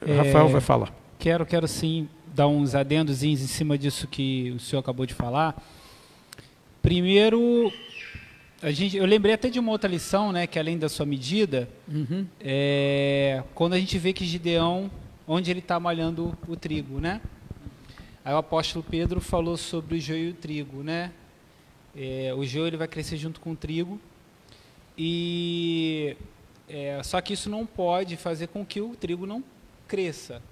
É, 0.00 0.14
Rafael 0.14 0.48
vai 0.48 0.62
falar. 0.62 0.90
Quero, 1.18 1.44
quero 1.44 1.68
sim 1.68 2.08
dar 2.34 2.48
uns 2.48 2.74
adendos 2.74 3.22
em 3.22 3.36
cima 3.36 3.76
disso 3.76 4.08
que 4.08 4.52
o 4.56 4.58
senhor 4.58 4.80
acabou 4.80 5.04
de 5.04 5.12
falar. 5.12 5.62
Primeiro, 6.80 7.70
a 8.62 8.70
gente, 8.70 8.96
eu 8.96 9.04
lembrei 9.04 9.34
até 9.34 9.50
de 9.50 9.58
uma 9.58 9.70
outra 9.70 9.90
lição, 9.90 10.32
né, 10.32 10.46
que 10.46 10.58
além 10.58 10.78
da 10.78 10.88
sua 10.88 11.04
medida, 11.04 11.68
uhum. 11.86 12.26
é, 12.40 13.42
quando 13.54 13.74
a 13.74 13.78
gente 13.78 13.98
vê 13.98 14.14
que 14.14 14.24
Gideão, 14.24 14.90
onde 15.26 15.50
ele 15.50 15.60
está 15.60 15.80
malhando 15.80 16.36
o 16.46 16.56
trigo, 16.56 17.00
né? 17.00 17.20
Aí 18.24 18.32
o 18.32 18.38
apóstolo 18.38 18.84
Pedro 18.88 19.20
falou 19.20 19.56
sobre 19.56 19.96
o 19.96 20.00
joio 20.00 20.28
e 20.28 20.30
o 20.30 20.34
trigo, 20.34 20.82
né? 20.82 21.12
É, 21.94 22.32
o 22.36 22.44
joio 22.44 22.66
ele 22.66 22.76
vai 22.76 22.88
crescer 22.88 23.16
junto 23.16 23.40
com 23.40 23.52
o 23.52 23.56
trigo 23.56 24.00
e 24.98 26.16
é, 26.68 27.00
só 27.02 27.20
que 27.20 27.32
isso 27.32 27.48
não 27.48 27.64
pode 27.64 28.16
fazer 28.16 28.48
com 28.48 28.64
que 28.64 28.80
o 28.80 28.96
trigo 28.96 29.26
não 29.26 29.42
cresça. 29.86 30.42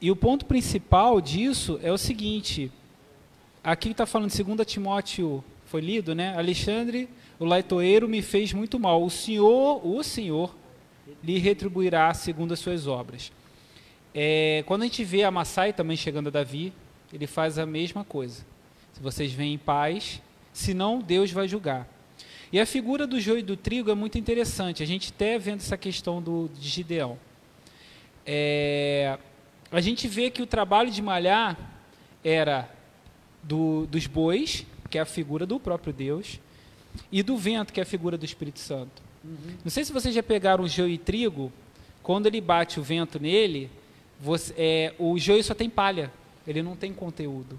E 0.00 0.10
o 0.10 0.16
ponto 0.16 0.46
principal 0.46 1.20
disso 1.20 1.80
é 1.82 1.92
o 1.92 1.98
seguinte: 1.98 2.70
aqui 3.62 3.90
está 3.90 4.06
falando 4.06 4.30
2 4.30 4.66
Timóteo, 4.66 5.42
foi 5.66 5.80
lido, 5.80 6.14
né? 6.14 6.36
Alexandre, 6.36 7.08
o 7.38 7.44
leitoeiro, 7.44 8.08
me 8.08 8.22
fez 8.22 8.52
muito 8.52 8.78
mal. 8.78 9.02
O 9.02 9.10
Senhor, 9.10 9.84
o 9.84 10.02
Senhor, 10.02 10.54
lhe 11.22 11.38
retribuirá 11.38 12.12
segundo 12.14 12.52
as 12.52 12.58
suas 12.58 12.86
obras. 12.86 13.32
É, 14.14 14.64
quando 14.66 14.82
a 14.82 14.84
gente 14.86 15.04
vê 15.04 15.24
a 15.24 15.30
Massai 15.30 15.72
também 15.72 15.96
chegando 15.96 16.28
a 16.28 16.30
Davi, 16.30 16.72
ele 17.12 17.26
faz 17.26 17.58
a 17.58 17.66
mesma 17.66 18.04
coisa. 18.04 18.44
Se 18.92 19.00
vocês 19.00 19.32
vêm 19.32 19.54
em 19.54 19.58
paz, 19.58 20.20
senão 20.52 21.00
Deus 21.00 21.30
vai 21.30 21.46
julgar. 21.46 21.86
E 22.52 22.58
a 22.58 22.66
figura 22.66 23.06
do 23.06 23.20
joio 23.20 23.40
e 23.40 23.42
do 23.42 23.56
trigo 23.56 23.90
é 23.90 23.94
muito 23.94 24.18
interessante. 24.18 24.82
A 24.82 24.86
gente 24.86 25.12
até 25.14 25.38
vendo 25.38 25.60
essa 25.60 25.76
questão 25.76 26.22
do, 26.22 26.50
de 26.58 26.68
Gideão. 26.68 27.18
É, 28.24 29.18
a 29.70 29.80
gente 29.80 30.08
vê 30.08 30.30
que 30.30 30.42
o 30.42 30.46
trabalho 30.46 30.90
de 30.90 31.02
malhar 31.02 31.56
era 32.24 32.68
do, 33.42 33.86
dos 33.86 34.06
bois, 34.06 34.66
que 34.90 34.98
é 34.98 35.00
a 35.00 35.06
figura 35.06 35.46
do 35.46 35.60
próprio 35.60 35.92
Deus, 35.92 36.40
e 37.12 37.22
do 37.22 37.36
vento, 37.36 37.72
que 37.72 37.80
é 37.80 37.82
a 37.82 37.86
figura 37.86 38.16
do 38.16 38.24
Espírito 38.24 38.58
Santo. 38.58 39.07
Uhum. 39.28 39.54
Não 39.64 39.70
sei 39.70 39.84
se 39.84 39.92
vocês 39.92 40.14
já 40.14 40.22
pegaram 40.22 40.64
o 40.64 40.68
joio 40.68 40.90
e 40.90 40.98
trigo, 40.98 41.52
quando 42.02 42.26
ele 42.26 42.40
bate 42.40 42.80
o 42.80 42.82
vento 42.82 43.20
nele, 43.20 43.70
você, 44.20 44.54
é, 44.56 44.94
o 44.98 45.18
joio 45.18 45.44
só 45.44 45.54
tem 45.54 45.68
palha, 45.68 46.10
ele 46.46 46.62
não 46.62 46.74
tem 46.74 46.92
conteúdo. 46.92 47.58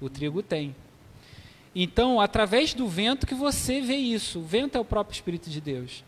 O 0.00 0.10
trigo 0.10 0.42
tem. 0.42 0.76
Então, 1.74 2.20
através 2.20 2.74
do 2.74 2.86
vento 2.86 3.26
que 3.26 3.34
você 3.34 3.80
vê 3.80 3.96
isso. 3.96 4.40
O 4.40 4.44
vento 4.44 4.76
é 4.76 4.80
o 4.80 4.84
próprio 4.84 5.14
Espírito 5.14 5.48
de 5.48 5.60
Deus. 5.60 6.04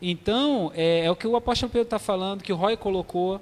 Então, 0.00 0.70
é, 0.74 1.06
é 1.06 1.10
o 1.10 1.16
que 1.16 1.26
o 1.26 1.36
apóstolo 1.36 1.70
Pedro 1.70 1.86
está 1.86 1.98
falando, 1.98 2.42
que 2.42 2.52
o 2.52 2.56
Roy 2.56 2.76
colocou 2.76 3.40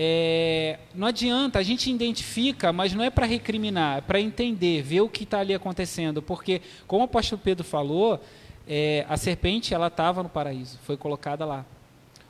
é, 0.00 0.78
não 0.94 1.08
adianta, 1.08 1.58
a 1.58 1.62
gente 1.64 1.90
identifica, 1.90 2.72
mas 2.72 2.94
não 2.94 3.02
é 3.02 3.10
para 3.10 3.26
recriminar, 3.26 3.98
é 3.98 4.00
para 4.00 4.20
entender, 4.20 4.80
ver 4.80 5.00
o 5.00 5.08
que 5.08 5.24
está 5.24 5.40
ali 5.40 5.52
acontecendo. 5.52 6.22
Porque, 6.22 6.62
como 6.86 7.02
o 7.02 7.06
apóstolo 7.06 7.40
Pedro 7.42 7.64
falou, 7.64 8.20
é, 8.68 9.06
a 9.08 9.16
serpente 9.16 9.72
ela 9.72 9.86
estava 9.86 10.22
no 10.22 10.28
paraíso, 10.28 10.78
foi 10.82 10.96
colocada 10.96 11.46
lá. 11.46 11.64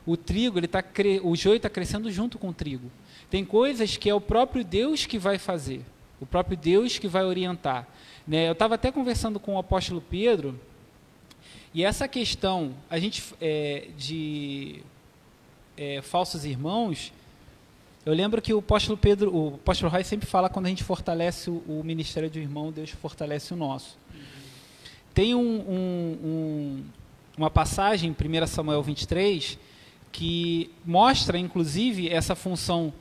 O 0.05 0.15
trigo, 0.15 0.57
ele 0.57 0.67
tá 0.67 0.81
o 1.21 1.35
joio 1.35 1.57
está 1.57 1.69
crescendo 1.69 2.09
junto 2.09 2.39
com 2.39 2.49
o 2.49 2.53
trigo. 2.53 2.89
Tem 3.29 3.43
coisas 3.43 3.97
que 3.97 4.09
é 4.09 4.13
o 4.13 4.21
próprio 4.21 4.63
Deus 4.63 5.05
que 5.05 5.19
vai 5.19 5.37
fazer, 5.37 5.81
o 6.19 6.25
próprio 6.25 6.55
Deus 6.55 6.97
que 6.97 7.07
vai 7.07 7.25
orientar. 7.25 7.87
Né? 8.25 8.47
Eu 8.47 8.53
estava 8.53 8.75
até 8.75 8.91
conversando 8.91 9.39
com 9.39 9.55
o 9.55 9.59
apóstolo 9.59 10.01
Pedro, 10.01 10.59
e 11.73 11.83
essa 11.83 12.07
questão 12.07 12.73
a 12.89 12.97
gente 12.97 13.23
é, 13.39 13.89
de 13.97 14.81
é, 15.77 16.01
falsos 16.01 16.45
irmãos, 16.45 17.13
eu 18.05 18.13
lembro 18.13 18.41
que 18.41 18.53
o 18.53 18.59
apóstolo 18.59 18.97
Pedro, 18.97 19.35
o 19.35 19.55
apóstolo 19.55 19.91
Roy 19.91 20.03
sempre 20.03 20.25
fala 20.25 20.49
quando 20.49 20.65
a 20.65 20.69
gente 20.69 20.83
fortalece 20.83 21.49
o, 21.49 21.63
o 21.67 21.83
ministério 21.83 22.29
do 22.29 22.39
irmão, 22.39 22.71
Deus 22.71 22.89
fortalece 22.89 23.53
o 23.53 23.57
nosso. 23.57 23.97
Tem 25.13 25.35
um, 25.35 25.39
um, 25.39 26.17
um, 26.23 26.83
uma 27.37 27.49
passagem 27.49 28.09
em 28.09 28.41
1 28.43 28.47
Samuel 28.47 28.83
23 28.83 29.57
que 30.11 30.71
mostra, 30.85 31.37
inclusive, 31.37 32.09
essa 32.09 32.35
função 32.35 32.93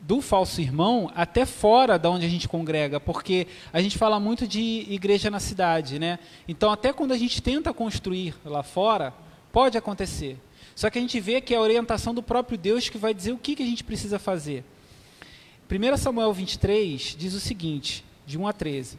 do 0.00 0.20
falso 0.20 0.60
irmão 0.60 1.10
até 1.14 1.44
fora 1.44 1.98
da 1.98 2.10
onde 2.10 2.24
a 2.24 2.28
gente 2.28 2.48
congrega, 2.48 2.98
porque 2.98 3.46
a 3.72 3.82
gente 3.82 3.98
fala 3.98 4.18
muito 4.18 4.46
de 4.46 4.86
igreja 4.88 5.30
na 5.30 5.38
cidade, 5.38 5.98
né? 5.98 6.18
Então, 6.48 6.72
até 6.72 6.92
quando 6.92 7.12
a 7.12 7.18
gente 7.18 7.42
tenta 7.42 7.72
construir 7.72 8.34
lá 8.44 8.62
fora, 8.62 9.12
pode 9.52 9.76
acontecer. 9.76 10.38
Só 10.74 10.88
que 10.88 10.98
a 10.98 11.00
gente 11.00 11.20
vê 11.20 11.40
que 11.40 11.54
é 11.54 11.58
a 11.58 11.60
orientação 11.60 12.14
do 12.14 12.22
próprio 12.22 12.56
Deus 12.56 12.88
que 12.88 12.96
vai 12.96 13.12
dizer 13.12 13.32
o 13.32 13.38
que, 13.38 13.54
que 13.54 13.62
a 13.62 13.66
gente 13.66 13.84
precisa 13.84 14.18
fazer. 14.18 14.64
1 15.70 15.96
Samuel 15.98 16.32
23 16.32 17.14
diz 17.18 17.34
o 17.34 17.40
seguinte, 17.40 18.04
de 18.26 18.38
1 18.38 18.46
a 18.46 18.52
13. 18.52 18.98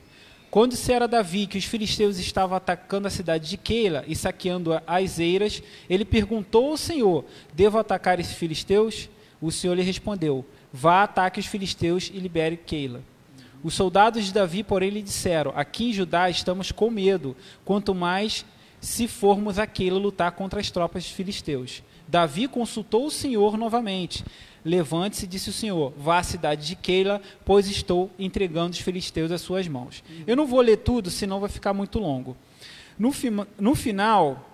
Quando 0.52 0.76
se 0.76 0.92
era 0.92 1.08
Davi 1.08 1.48
que 1.48 1.58
os 1.58 1.64
filisteus 1.64 2.20
estavam 2.20 2.58
atacando 2.58 3.08
a 3.08 3.12
cidade 3.12 3.50
de 3.50 3.56
Keila 3.56 4.04
e 4.06 4.14
saqueando 4.14 4.82
as 4.86 5.18
eiras, 5.18 5.64
ele 5.90 6.04
perguntou 6.04 6.72
ao 6.72 6.78
Senhor: 6.78 7.24
Devo 7.54 7.78
atacar 7.78 8.20
esses 8.20 8.36
filisteus? 8.36 9.10
O 9.42 9.50
Senhor 9.50 9.76
lhe 9.76 9.82
respondeu: 9.82 10.46
Vá, 10.74 11.04
ataque 11.04 11.40
os 11.40 11.46
filisteus 11.46 12.12
e 12.14 12.20
libere 12.20 12.58
Keila. 12.58 13.02
Os 13.64 13.76
soldados 13.76 14.26
de 14.26 14.34
Davi, 14.34 14.62
porém, 14.62 14.90
lhe 14.90 15.02
disseram: 15.02 15.54
Aqui 15.56 15.90
em 15.90 15.94
Judá 15.94 16.30
estamos 16.30 16.70
com 16.70 16.90
medo, 16.90 17.34
quanto 17.64 17.96
mais 17.96 18.46
se 18.82 19.08
formos 19.08 19.58
aquele 19.58 19.92
lutar 19.92 20.34
contra 20.34 20.60
as 20.60 20.70
tropas 20.70 21.04
dos 21.04 21.14
filisteus. 21.14 21.82
Davi 22.10 22.50
consultou 22.50 23.06
o 23.06 23.12
Senhor 23.12 23.56
novamente. 23.56 24.26
Levante-se, 24.64 25.26
disse 25.26 25.50
o 25.50 25.54
Senhor, 25.54 25.94
vá 25.98 26.20
à 26.20 26.24
cidade 26.24 26.68
de 26.68 26.76
Keila, 26.76 27.22
pois 27.44 27.68
estou 27.68 28.12
entregando 28.20 28.72
os 28.72 28.80
filisteus 28.80 29.32
às 29.32 29.42
suas 29.42 29.68
mãos. 29.68 30.04
Eu 30.28 30.36
não 30.36 30.46
vou 30.46 30.62
ler 30.62 30.78
tudo, 30.78 31.10
senão 31.10 31.40
vai 31.40 31.50
ficar 31.50 31.74
muito 31.74 31.98
longo. 31.98 32.38
No, 32.98 33.12
no 33.60 33.76
final, 33.76 34.48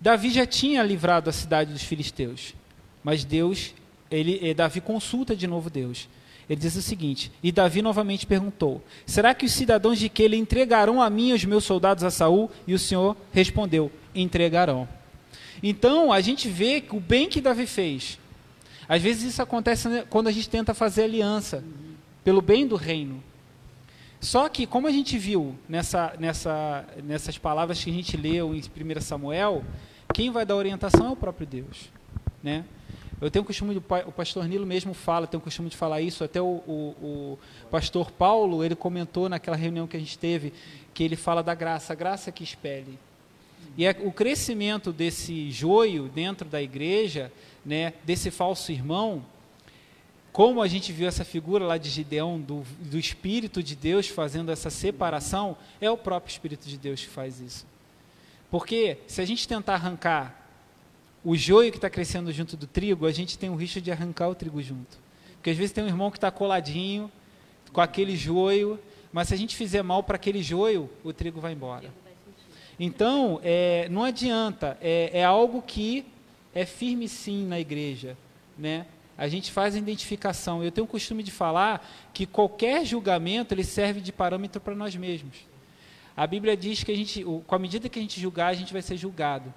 Davi 0.00 0.30
já 0.30 0.44
tinha 0.44 0.82
livrado 0.82 1.30
a 1.30 1.32
cidade 1.32 1.72
dos 1.72 1.82
filisteus, 1.82 2.54
mas 3.02 3.24
Deus, 3.24 3.74
ele, 4.10 4.38
eh, 4.42 4.52
Davi 4.52 4.80
consulta 4.80 5.34
de 5.34 5.46
novo 5.46 5.70
Deus. 5.70 6.08
Ele 6.48 6.60
diz 6.60 6.76
o 6.76 6.82
seguinte: 6.82 7.30
E 7.42 7.50
Davi 7.50 7.82
novamente 7.82 8.26
perguntou: 8.26 8.82
Será 9.04 9.34
que 9.34 9.46
os 9.46 9.52
cidadãos 9.52 9.98
de 9.98 10.08
Keila 10.08 10.36
entregarão 10.36 11.02
a 11.02 11.10
mim 11.10 11.32
os 11.32 11.44
meus 11.44 11.64
soldados 11.64 12.04
a 12.04 12.10
Saul? 12.10 12.50
E 12.66 12.74
o 12.74 12.78
Senhor 12.78 13.16
respondeu: 13.32 13.90
entregarão. 14.14 14.88
Então, 15.62 16.12
a 16.12 16.20
gente 16.20 16.48
vê 16.48 16.84
o 16.90 17.00
bem 17.00 17.28
que 17.28 17.40
Davi 17.40 17.66
fez. 17.66 18.18
Às 18.88 19.02
vezes 19.02 19.34
isso 19.34 19.42
acontece 19.42 19.88
né, 19.88 20.04
quando 20.08 20.28
a 20.28 20.32
gente 20.32 20.48
tenta 20.48 20.72
fazer 20.72 21.04
aliança 21.04 21.62
pelo 22.24 22.40
bem 22.40 22.66
do 22.66 22.76
reino. 22.76 23.22
Só 24.20 24.48
que, 24.48 24.66
como 24.66 24.88
a 24.88 24.90
gente 24.90 25.16
viu 25.16 25.54
nessa, 25.68 26.14
nessa, 26.18 26.84
nessas 27.04 27.38
palavras 27.38 27.82
que 27.82 27.90
a 27.90 27.92
gente 27.92 28.16
leu 28.16 28.54
em 28.54 28.60
1 28.60 29.00
Samuel, 29.00 29.64
quem 30.12 30.30
vai 30.30 30.44
dar 30.44 30.56
orientação 30.56 31.06
é 31.06 31.10
o 31.10 31.16
próprio 31.16 31.46
Deus. 31.46 31.90
Né? 32.42 32.64
Eu 33.20 33.30
tenho 33.30 33.42
o 33.42 33.46
costume, 33.46 33.74
de, 33.74 33.80
o 34.06 34.12
pastor 34.12 34.46
Nilo 34.48 34.66
mesmo 34.66 34.94
fala, 34.94 35.26
tem 35.26 35.38
o 35.38 35.40
costume 35.40 35.68
de 35.68 35.76
falar 35.76 36.00
isso, 36.00 36.24
até 36.24 36.40
o, 36.40 36.62
o, 36.66 36.96
o, 37.02 37.38
pastor 37.70 38.10
Paulo, 38.12 38.64
ele 38.64 38.76
comentou 38.76 39.28
naquela 39.28 39.56
reunião 39.56 39.86
que 39.86 39.96
a 39.96 40.00
gente 40.00 40.18
teve, 40.18 40.52
que 40.94 41.02
ele 41.02 41.16
fala 41.16 41.42
da 41.42 41.54
graça, 41.54 41.92
a 41.92 41.96
graça 41.96 42.32
que 42.32 42.44
espelhe. 42.44 42.98
E 43.76 43.86
é, 43.86 43.96
o 44.02 44.12
crescimento 44.12 44.92
desse 44.92 45.50
joio 45.50 46.08
dentro 46.08 46.48
da 46.48 46.62
igreja, 46.62 47.32
né, 47.68 47.92
desse 48.02 48.30
falso 48.30 48.72
irmão, 48.72 49.22
como 50.32 50.62
a 50.62 50.66
gente 50.66 50.90
viu 50.90 51.06
essa 51.06 51.22
figura 51.22 51.66
lá 51.66 51.76
de 51.76 51.90
Gideão, 51.90 52.40
do, 52.40 52.64
do 52.80 52.98
Espírito 52.98 53.62
de 53.62 53.76
Deus 53.76 54.08
fazendo 54.08 54.50
essa 54.50 54.70
separação, 54.70 55.54
é 55.78 55.90
o 55.90 55.96
próprio 55.96 56.32
Espírito 56.32 56.66
de 56.66 56.78
Deus 56.78 57.02
que 57.02 57.08
faz 57.08 57.40
isso. 57.40 57.66
Porque 58.50 58.98
se 59.06 59.20
a 59.20 59.26
gente 59.26 59.46
tentar 59.46 59.74
arrancar 59.74 60.48
o 61.22 61.36
joio 61.36 61.70
que 61.70 61.76
está 61.76 61.90
crescendo 61.90 62.32
junto 62.32 62.56
do 62.56 62.66
trigo, 62.66 63.04
a 63.04 63.12
gente 63.12 63.36
tem 63.36 63.50
o 63.50 63.54
risco 63.54 63.82
de 63.82 63.92
arrancar 63.92 64.28
o 64.28 64.34
trigo 64.34 64.62
junto. 64.62 64.96
Porque 65.34 65.50
às 65.50 65.56
vezes 65.56 65.72
tem 65.72 65.84
um 65.84 65.88
irmão 65.88 66.10
que 66.10 66.16
está 66.16 66.30
coladinho 66.30 67.12
com 67.70 67.82
aquele 67.82 68.16
joio, 68.16 68.80
mas 69.12 69.28
se 69.28 69.34
a 69.34 69.36
gente 69.36 69.54
fizer 69.54 69.82
mal 69.82 70.02
para 70.02 70.16
aquele 70.16 70.42
joio, 70.42 70.88
o 71.04 71.12
trigo 71.12 71.38
vai 71.38 71.52
embora. 71.52 71.92
Então, 72.80 73.40
é, 73.42 73.88
não 73.90 74.04
adianta, 74.04 74.78
é, 74.80 75.10
é 75.12 75.24
algo 75.24 75.60
que 75.60 76.06
é 76.54 76.64
firme 76.64 77.08
sim 77.08 77.46
na 77.46 77.58
igreja, 77.60 78.16
né? 78.56 78.86
a 79.18 79.26
gente 79.26 79.50
faz 79.50 79.74
a 79.74 79.78
identificação. 79.78 80.62
Eu 80.62 80.70
tenho 80.70 80.84
o 80.84 80.88
costume 80.88 81.24
de 81.24 81.32
falar 81.32 81.84
que 82.14 82.24
qualquer 82.24 82.86
julgamento 82.86 83.52
ele 83.52 83.64
serve 83.64 84.00
de 84.00 84.12
parâmetro 84.12 84.60
para 84.60 84.76
nós 84.76 84.94
mesmos. 84.94 85.38
A 86.16 86.24
Bíblia 86.24 86.56
diz 86.56 86.84
que 86.84 86.92
a 86.92 86.96
gente, 86.96 87.24
com 87.24 87.54
a 87.54 87.58
medida 87.58 87.88
que 87.88 87.98
a 87.98 88.02
gente 88.02 88.20
julgar, 88.20 88.46
a 88.46 88.54
gente 88.54 88.72
vai 88.72 88.80
ser 88.80 88.96
julgado. 88.96 89.52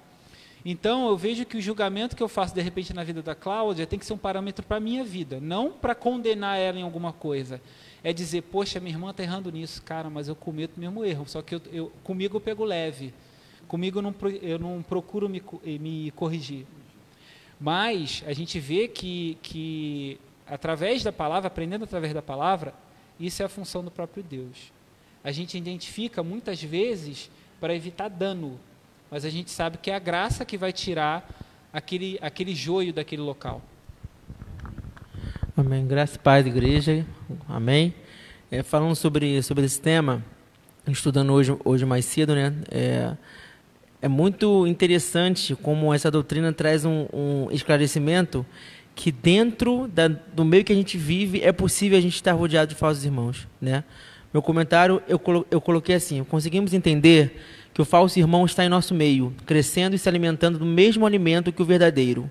Então, 0.64 1.08
eu 1.08 1.16
vejo 1.16 1.44
que 1.44 1.56
o 1.56 1.60
julgamento 1.60 2.16
que 2.16 2.22
eu 2.22 2.28
faço 2.28 2.54
de 2.54 2.60
repente 2.60 2.92
na 2.92 3.04
vida 3.04 3.22
da 3.22 3.36
Cláudia 3.36 3.86
tem 3.86 3.98
que 3.98 4.06
ser 4.06 4.12
um 4.12 4.18
parâmetro 4.18 4.64
para 4.64 4.76
a 4.76 4.80
minha 4.80 5.04
vida, 5.04 5.40
não 5.40 5.70
para 5.70 5.94
condenar 5.94 6.58
ela 6.58 6.78
em 6.78 6.82
alguma 6.82 7.12
coisa. 7.12 7.60
É 8.02 8.12
dizer, 8.12 8.42
poxa, 8.42 8.80
minha 8.80 8.94
irmã 8.94 9.10
está 9.10 9.22
errando 9.22 9.50
nisso, 9.50 9.80
cara, 9.82 10.10
mas 10.10 10.26
eu 10.26 10.34
cometo 10.34 10.76
o 10.76 10.80
mesmo 10.80 11.04
erro, 11.04 11.24
só 11.28 11.40
que 11.40 11.54
eu, 11.54 11.62
eu, 11.72 11.92
comigo 12.02 12.36
eu 12.36 12.40
pego 12.40 12.64
leve, 12.64 13.14
comigo 13.68 13.98
eu 13.98 14.02
não, 14.02 14.14
eu 14.40 14.58
não 14.58 14.82
procuro 14.82 15.28
me, 15.28 15.42
me 15.64 16.10
corrigir. 16.12 16.66
Mas 17.62 18.24
a 18.26 18.32
gente 18.32 18.58
vê 18.58 18.88
que, 18.88 19.38
que, 19.40 20.18
através 20.48 21.04
da 21.04 21.12
palavra, 21.12 21.46
aprendendo 21.46 21.84
através 21.84 22.12
da 22.12 22.20
palavra, 22.20 22.74
isso 23.20 23.40
é 23.40 23.46
a 23.46 23.48
função 23.48 23.84
do 23.84 23.90
próprio 23.90 24.20
Deus. 24.20 24.72
A 25.22 25.30
gente 25.30 25.56
identifica 25.56 26.24
muitas 26.24 26.60
vezes 26.60 27.30
para 27.60 27.72
evitar 27.72 28.08
dano, 28.08 28.58
mas 29.08 29.24
a 29.24 29.30
gente 29.30 29.52
sabe 29.52 29.78
que 29.78 29.92
é 29.92 29.94
a 29.94 30.00
graça 30.00 30.44
que 30.44 30.58
vai 30.58 30.72
tirar 30.72 31.24
aquele, 31.72 32.18
aquele 32.20 32.52
joio 32.52 32.92
daquele 32.92 33.22
local. 33.22 33.62
Amém. 35.56 35.86
Graça 35.86 36.16
e 36.16 36.18
paz, 36.18 36.44
igreja. 36.44 37.06
Amém. 37.48 37.94
É, 38.50 38.64
falando 38.64 38.96
sobre, 38.96 39.40
sobre 39.40 39.64
esse 39.64 39.80
tema, 39.80 40.24
estudando 40.88 41.32
hoje, 41.32 41.56
hoje 41.64 41.84
mais 41.84 42.06
cedo, 42.06 42.34
né? 42.34 42.52
É, 42.68 43.16
é 44.02 44.08
muito 44.08 44.66
interessante 44.66 45.54
como 45.54 45.94
essa 45.94 46.10
doutrina 46.10 46.52
traz 46.52 46.84
um, 46.84 47.06
um 47.12 47.48
esclarecimento 47.52 48.44
que 48.96 49.12
dentro 49.12 49.88
da, 49.88 50.08
do 50.08 50.44
meio 50.44 50.64
que 50.64 50.72
a 50.72 50.76
gente 50.76 50.98
vive 50.98 51.40
é 51.40 51.52
possível 51.52 51.96
a 51.96 52.00
gente 52.00 52.16
estar 52.16 52.32
rodeado 52.32 52.70
de 52.70 52.74
falsos 52.74 53.04
irmãos, 53.04 53.46
né? 53.60 53.84
Meu 54.34 54.42
comentário 54.42 55.00
eu, 55.06 55.20
colo, 55.20 55.46
eu 55.50 55.60
coloquei 55.60 55.94
assim: 55.94 56.24
conseguimos 56.24 56.74
entender 56.74 57.40
que 57.72 57.80
o 57.80 57.84
falso 57.84 58.18
irmão 58.18 58.44
está 58.44 58.64
em 58.64 58.68
nosso 58.68 58.92
meio, 58.92 59.32
crescendo 59.46 59.94
e 59.94 59.98
se 59.98 60.08
alimentando 60.08 60.58
do 60.58 60.66
mesmo 60.66 61.06
alimento 61.06 61.52
que 61.52 61.62
o 61.62 61.64
verdadeiro. 61.64 62.28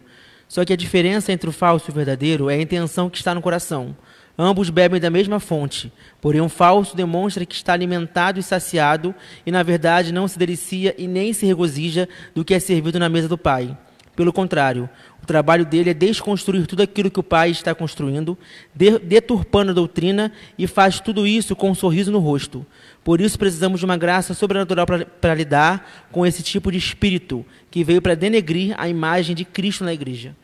Só 0.50 0.66
que 0.66 0.74
a 0.74 0.76
diferença 0.76 1.32
entre 1.32 1.50
o 1.50 1.54
falso 1.54 1.90
e 1.90 1.92
o 1.92 1.96
verdadeiro 1.96 2.50
é 2.50 2.56
a 2.56 2.62
intenção 2.62 3.10
que 3.10 3.18
está 3.18 3.34
no 3.34 3.42
coração. 3.42 3.96
Ambos 4.44 4.72
bebem 4.72 5.00
da 5.00 5.12
mesma 5.12 5.40
fonte, 5.40 5.94
porém 6.20 6.42
um 6.42 6.50
falso 6.50 6.98
demonstra 6.98 7.46
que 7.46 7.54
está 7.54 7.74
alimentado 7.74 8.40
e 8.40 8.44
saciado 8.44 9.14
e, 9.46 9.52
na 9.52 9.62
verdade, 9.62 10.12
não 10.12 10.28
se 10.28 10.40
delicia 10.40 10.96
e 10.98 11.08
nem 11.08 11.32
se 11.32 11.46
regozija 11.46 12.10
do 12.34 12.44
que 12.44 12.56
é 12.56 12.60
servido 12.60 12.98
na 12.98 13.08
mesa 13.08 13.28
do 13.28 13.38
Pai. 13.38 13.78
Pelo 14.16 14.34
contrário, 14.34 14.90
o 15.22 15.28
trabalho 15.28 15.64
dele 15.64 15.92
é 15.92 15.94
desconstruir 15.94 16.66
tudo 16.66 16.82
aquilo 16.82 17.12
que 17.12 17.20
o 17.20 17.24
Pai 17.24 17.52
está 17.52 17.76
construindo, 17.76 18.36
deturpando 18.74 19.70
a 19.70 19.76
doutrina 19.76 20.32
e 20.58 20.66
faz 20.66 21.00
tudo 21.00 21.28
isso 21.28 21.56
com 21.56 21.70
um 21.70 21.76
sorriso 21.76 22.12
no 22.12 22.18
rosto. 22.18 22.66
Por 23.04 23.22
isso 23.22 23.38
precisamos 23.38 23.80
de 23.80 23.86
uma 23.86 23.96
graça 23.96 24.34
sobrenatural 24.34 24.88
para 24.88 25.36
lidar 25.36 26.08
com 26.12 26.26
esse 26.26 26.42
tipo 26.42 26.72
de 26.72 26.80
espírito 26.80 27.46
que 27.70 27.84
veio 27.84 28.02
para 28.02 28.16
denegrir 28.16 28.74
a 28.76 28.90
imagem 28.90 29.36
de 29.36 29.46
Cristo 29.46 29.84
na 29.84 29.94
igreja. 29.94 30.36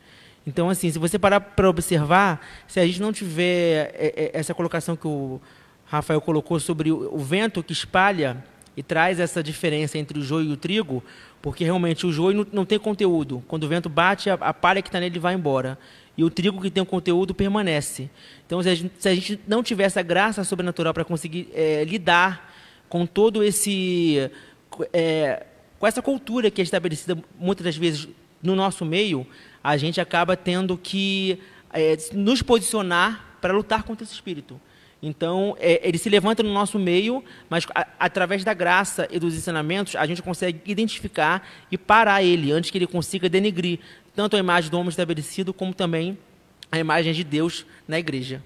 Então, 0.48 0.70
assim, 0.70 0.90
se 0.90 0.98
você 0.98 1.18
parar 1.18 1.40
para 1.40 1.68
observar, 1.68 2.40
se 2.66 2.80
a 2.80 2.86
gente 2.86 3.02
não 3.02 3.12
tiver 3.12 3.92
é, 3.94 4.14
é, 4.16 4.30
essa 4.32 4.54
colocação 4.54 4.96
que 4.96 5.06
o 5.06 5.38
Rafael 5.84 6.22
colocou 6.22 6.58
sobre 6.58 6.90
o 6.90 7.18
vento 7.18 7.62
que 7.62 7.74
espalha 7.74 8.42
e 8.74 8.82
traz 8.82 9.20
essa 9.20 9.42
diferença 9.42 9.98
entre 9.98 10.18
o 10.18 10.22
joio 10.22 10.48
e 10.48 10.52
o 10.54 10.56
trigo, 10.56 11.04
porque 11.42 11.64
realmente 11.64 12.06
o 12.06 12.10
joio 12.10 12.46
não, 12.50 12.64
tem 12.64 12.78
conteúdo. 12.78 13.44
Quando 13.46 13.64
o 13.64 13.68
vento 13.68 13.90
bate, 13.90 14.30
a, 14.30 14.54
palha 14.54 14.80
que 14.80 14.88
está 14.88 14.98
nele 14.98 15.18
vai 15.18 15.34
embora. 15.34 15.78
E 16.16 16.24
o 16.24 16.30
trigo 16.30 16.62
que 16.62 16.70
tem 16.70 16.82
o 16.82 16.86
conteúdo 16.86 17.34
permanece. 17.34 18.08
Então, 18.46 18.62
se 18.62 18.70
a 18.70 18.74
gente, 18.74 18.92
se 18.98 19.06
a 19.06 19.14
gente 19.14 19.38
não 19.46 19.62
tiver 19.62 19.84
essa 19.84 20.00
graça 20.00 20.42
sobrenatural 20.44 20.94
para 20.94 21.04
conseguir 21.04 21.50
é, 21.52 21.84
lidar 21.84 22.54
com 22.88 23.04
todo 23.04 23.44
esse. 23.44 24.30
É, 24.94 25.44
com 25.78 25.86
essa 25.86 26.00
cultura 26.00 26.50
que 26.50 26.62
é 26.62 26.64
estabelecida 26.64 27.22
muitas 27.38 27.66
das 27.66 27.76
vezes 27.76 28.08
no 28.42 28.56
nosso 28.56 28.84
meio, 28.84 29.26
a 29.62 29.76
gente 29.76 30.00
acaba 30.00 30.36
tendo 30.36 30.76
que 30.76 31.38
é, 31.72 31.96
nos 32.12 32.42
posicionar 32.42 33.36
para 33.40 33.52
lutar 33.52 33.82
contra 33.82 34.04
esse 34.04 34.14
espírito. 34.14 34.60
Então, 35.02 35.56
é, 35.60 35.80
ele 35.86 35.96
se 35.96 36.08
levanta 36.08 36.42
no 36.42 36.52
nosso 36.52 36.78
meio, 36.78 37.22
mas 37.48 37.64
a, 37.74 37.86
através 38.00 38.42
da 38.42 38.52
graça 38.52 39.06
e 39.10 39.18
dos 39.18 39.34
ensinamentos, 39.34 39.94
a 39.94 40.04
gente 40.06 40.22
consegue 40.22 40.60
identificar 40.70 41.48
e 41.70 41.78
parar 41.78 42.22
ele 42.22 42.50
antes 42.50 42.70
que 42.70 42.78
ele 42.78 42.86
consiga 42.86 43.28
denegrir 43.28 43.78
tanto 44.14 44.34
a 44.34 44.38
imagem 44.38 44.70
do 44.70 44.76
homem 44.76 44.88
estabelecido, 44.88 45.54
como 45.54 45.72
também 45.72 46.18
a 46.70 46.78
imagem 46.78 47.12
de 47.12 47.22
Deus 47.22 47.64
na 47.86 47.98
igreja. 47.98 48.42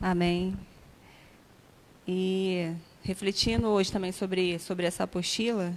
Amém. 0.00 0.54
E 2.06 2.70
refletindo 3.02 3.68
hoje 3.68 3.90
também 3.90 4.12
sobre, 4.12 4.58
sobre 4.58 4.84
essa 4.84 5.04
apostila, 5.04 5.72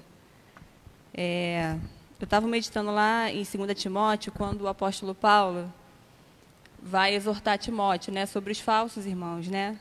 é, 1.18 1.76
eu 2.20 2.26
estava 2.26 2.48
meditando 2.48 2.92
lá 2.92 3.32
em 3.32 3.44
2 3.44 3.74
Timóteo, 3.76 4.32
quando 4.32 4.62
o 4.62 4.68
apóstolo 4.68 5.16
Paulo 5.16 5.74
vai 6.80 7.16
exortar 7.16 7.58
Timóteo 7.58 8.14
né, 8.14 8.28
sobre 8.28 8.52
os 8.52 8.60
falsos 8.60 9.08
irmãos. 9.08 9.48
Né? 9.48 9.78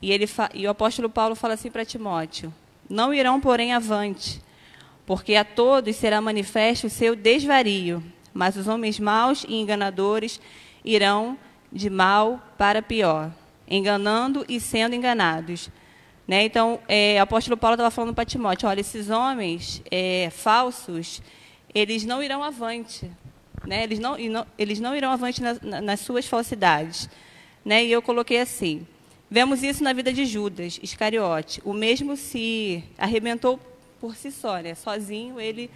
E, 0.00 0.12
ele 0.12 0.26
e 0.54 0.66
o 0.66 0.70
apóstolo 0.70 1.10
Paulo 1.10 1.34
fala 1.34 1.54
assim 1.54 1.72
para 1.72 1.84
Timóteo: 1.84 2.54
Não 2.88 3.12
irão, 3.12 3.40
porém, 3.40 3.72
avante, 3.72 4.40
porque 5.04 5.34
a 5.34 5.44
todos 5.44 5.96
será 5.96 6.20
manifesto 6.20 6.86
o 6.86 6.90
seu 6.90 7.16
desvario, 7.16 8.02
mas 8.32 8.56
os 8.56 8.68
homens 8.68 9.00
maus 9.00 9.44
e 9.48 9.56
enganadores 9.56 10.40
irão 10.84 11.36
de 11.72 11.90
mal 11.90 12.40
para 12.56 12.80
pior, 12.80 13.32
enganando 13.68 14.44
e 14.48 14.60
sendo 14.60 14.94
enganados. 14.94 15.68
Né? 16.26 16.44
Então, 16.44 16.80
é, 16.88 17.16
o 17.20 17.22
apóstolo 17.22 17.56
Paulo 17.56 17.74
estava 17.74 17.90
falando 17.90 18.14
para 18.14 18.24
Timóteo, 18.24 18.68
olha, 18.68 18.80
esses 18.80 19.10
homens 19.10 19.82
é, 19.90 20.30
falsos, 20.30 21.20
eles 21.74 22.04
não 22.04 22.22
irão 22.22 22.42
avante. 22.42 23.10
Né? 23.66 23.82
Eles, 23.82 23.98
não, 23.98 24.16
eles 24.58 24.80
não 24.80 24.96
irão 24.96 25.10
avante 25.10 25.42
na, 25.42 25.80
nas 25.80 26.00
suas 26.00 26.26
falsidades. 26.26 27.08
Né? 27.64 27.84
E 27.84 27.92
eu 27.92 28.00
coloquei 28.00 28.40
assim, 28.40 28.86
vemos 29.30 29.62
isso 29.62 29.82
na 29.82 29.92
vida 29.92 30.12
de 30.12 30.24
Judas 30.24 30.78
Iscariote. 30.82 31.60
O 31.64 31.72
mesmo 31.72 32.16
se 32.16 32.82
arrebentou 32.96 33.60
por 34.00 34.16
si 34.16 34.30
só, 34.30 34.58
né? 34.58 34.74
sozinho 34.74 35.40
ele, 35.40 35.70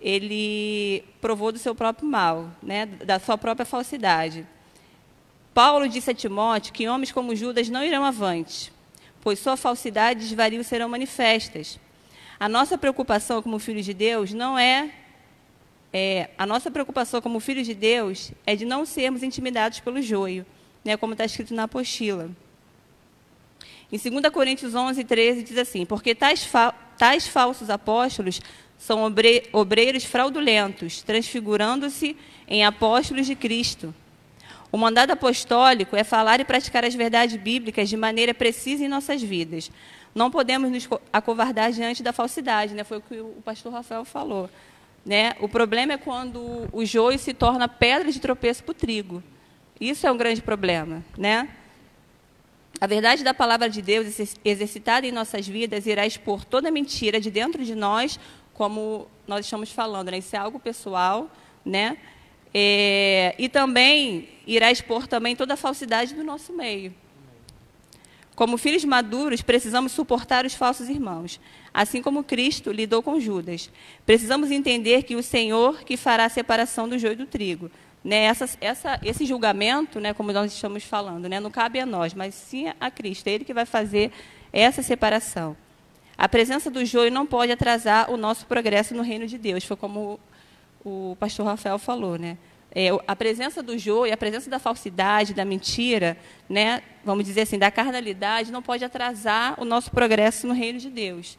ele 0.00 1.04
provou 1.20 1.52
do 1.52 1.58
seu 1.58 1.74
próprio 1.74 2.08
mal, 2.08 2.50
né? 2.62 2.86
da 2.86 3.20
sua 3.20 3.38
própria 3.38 3.66
falsidade. 3.66 4.46
Paulo 5.52 5.88
disse 5.88 6.10
a 6.10 6.14
Timóteo 6.14 6.72
que 6.72 6.88
homens 6.88 7.12
como 7.12 7.36
Judas 7.36 7.68
não 7.68 7.84
irão 7.84 8.04
avante, 8.04 8.72
pois 9.24 9.38
sua 9.38 9.56
falsidade 9.56 10.20
e 10.20 10.22
desvario 10.22 10.62
serão 10.62 10.88
manifestas. 10.88 11.80
A 12.38 12.48
nossa 12.48 12.76
preocupação 12.76 13.40
como 13.40 13.58
filhos 13.58 13.86
de 13.86 13.94
Deus 13.94 14.32
não 14.34 14.58
é, 14.58 14.90
é, 15.92 16.28
a 16.36 16.44
nossa 16.44 16.70
preocupação 16.70 17.22
como 17.22 17.40
filhos 17.40 17.66
de 17.66 17.74
Deus 17.74 18.32
é 18.46 18.54
de 18.54 18.66
não 18.66 18.84
sermos 18.84 19.22
intimidados 19.22 19.80
pelo 19.80 20.02
joio, 20.02 20.44
né, 20.84 20.96
como 20.96 21.14
está 21.14 21.24
escrito 21.24 21.54
na 21.54 21.62
apostila. 21.64 22.30
Em 23.90 23.98
2 23.98 24.32
Coríntios 24.32 24.74
11, 24.74 25.04
13, 25.04 25.42
diz 25.42 25.56
assim: 25.56 25.86
Porque 25.86 26.14
tais, 26.14 26.44
fa 26.44 26.72
tais 26.98 27.26
falsos 27.26 27.70
apóstolos 27.70 28.40
são 28.76 29.04
obre 29.04 29.48
obreiros 29.52 30.04
fraudulentos, 30.04 31.00
transfigurando-se 31.02 32.16
em 32.46 32.64
apóstolos 32.64 33.26
de 33.26 33.34
Cristo. 33.34 33.94
O 34.74 34.76
mandado 34.76 35.12
apostólico 35.12 35.94
é 35.94 36.02
falar 36.02 36.40
e 36.40 36.44
praticar 36.44 36.84
as 36.84 36.96
verdades 36.96 37.36
bíblicas 37.36 37.88
de 37.88 37.96
maneira 37.96 38.34
precisa 38.34 38.84
em 38.84 38.88
nossas 38.88 39.22
vidas. 39.22 39.70
Não 40.12 40.32
podemos 40.32 40.68
nos 40.68 40.88
acovardar 41.12 41.70
diante 41.70 42.02
da 42.02 42.12
falsidade, 42.12 42.74
né? 42.74 42.82
foi 42.82 42.98
o 42.98 43.00
que 43.00 43.20
o 43.20 43.40
pastor 43.44 43.72
Rafael 43.72 44.04
falou. 44.04 44.50
Né? 45.06 45.32
O 45.38 45.48
problema 45.48 45.92
é 45.92 45.96
quando 45.96 46.68
o 46.72 46.84
joio 46.84 47.20
se 47.20 47.32
torna 47.32 47.68
pedra 47.68 48.10
de 48.10 48.18
tropeço 48.18 48.64
para 48.64 48.72
o 48.72 48.74
trigo. 48.74 49.22
Isso 49.80 50.08
é 50.08 50.10
um 50.10 50.16
grande 50.16 50.42
problema. 50.42 51.04
Né? 51.16 51.48
A 52.80 52.88
verdade 52.88 53.22
da 53.22 53.32
palavra 53.32 53.70
de 53.70 53.80
Deus 53.80 54.08
exercitada 54.44 55.06
em 55.06 55.12
nossas 55.12 55.46
vidas 55.46 55.86
irá 55.86 56.04
expor 56.04 56.44
toda 56.44 56.68
mentira 56.68 57.20
de 57.20 57.30
dentro 57.30 57.64
de 57.64 57.76
nós, 57.76 58.18
como 58.52 59.06
nós 59.24 59.46
estamos 59.46 59.70
falando. 59.70 60.10
Né? 60.10 60.18
Isso 60.18 60.34
é 60.34 60.38
algo 60.40 60.58
pessoal, 60.58 61.30
né? 61.64 61.96
É, 62.56 63.34
e 63.36 63.48
também 63.48 64.28
irá 64.46 64.70
expor 64.70 65.08
também 65.08 65.34
toda 65.34 65.54
a 65.54 65.56
falsidade 65.56 66.14
do 66.14 66.22
nosso 66.22 66.52
meio. 66.52 66.94
Como 68.36 68.56
filhos 68.56 68.84
maduros, 68.84 69.42
precisamos 69.42 69.92
suportar 69.92 70.44
os 70.44 70.54
falsos 70.54 70.88
irmãos, 70.88 71.40
assim 71.72 72.00
como 72.00 72.22
Cristo 72.24 72.70
lidou 72.70 73.02
com 73.02 73.18
Judas. 73.18 73.70
Precisamos 74.06 74.50
entender 74.50 75.02
que 75.02 75.16
o 75.16 75.22
Senhor 75.22 75.82
que 75.84 75.96
fará 75.96 76.24
a 76.24 76.28
separação 76.28 76.88
do 76.88 76.98
joio 76.98 77.16
do 77.16 77.26
trigo. 77.26 77.70
Né, 78.02 78.24
essa, 78.24 78.46
essa, 78.60 79.00
esse 79.02 79.24
julgamento, 79.24 79.98
né, 79.98 80.12
como 80.12 80.30
nós 80.30 80.52
estamos 80.52 80.84
falando, 80.84 81.26
né, 81.26 81.40
não 81.40 81.50
cabe 81.50 81.80
a 81.80 81.86
nós, 81.86 82.12
mas 82.12 82.34
sim 82.34 82.66
a 82.78 82.90
Cristo. 82.90 83.28
É 83.28 83.32
Ele 83.32 83.44
que 83.44 83.54
vai 83.54 83.64
fazer 83.64 84.12
essa 84.52 84.82
separação. 84.82 85.56
A 86.16 86.28
presença 86.28 86.70
do 86.70 86.84
joio 86.84 87.10
não 87.10 87.24
pode 87.24 87.50
atrasar 87.50 88.10
o 88.10 88.16
nosso 88.16 88.46
progresso 88.46 88.94
no 88.94 89.02
reino 89.02 89.26
de 89.26 89.38
Deus. 89.38 89.64
Foi 89.64 89.76
como 89.76 90.20
o 90.84 91.16
pastor 91.18 91.46
Rafael 91.46 91.78
falou, 91.78 92.18
né? 92.18 92.36
É, 92.74 92.88
a 93.06 93.16
presença 93.16 93.62
do 93.62 93.78
joio, 93.78 94.12
a 94.12 94.16
presença 94.16 94.50
da 94.50 94.58
falsidade, 94.58 95.32
da 95.32 95.44
mentira, 95.44 96.16
né, 96.48 96.82
vamos 97.04 97.24
dizer 97.24 97.42
assim, 97.42 97.56
da 97.56 97.70
carnalidade, 97.70 98.50
não 98.50 98.60
pode 98.60 98.84
atrasar 98.84 99.54
o 99.58 99.64
nosso 99.64 99.92
progresso 99.92 100.46
no 100.48 100.52
reino 100.52 100.80
de 100.80 100.90
Deus. 100.90 101.38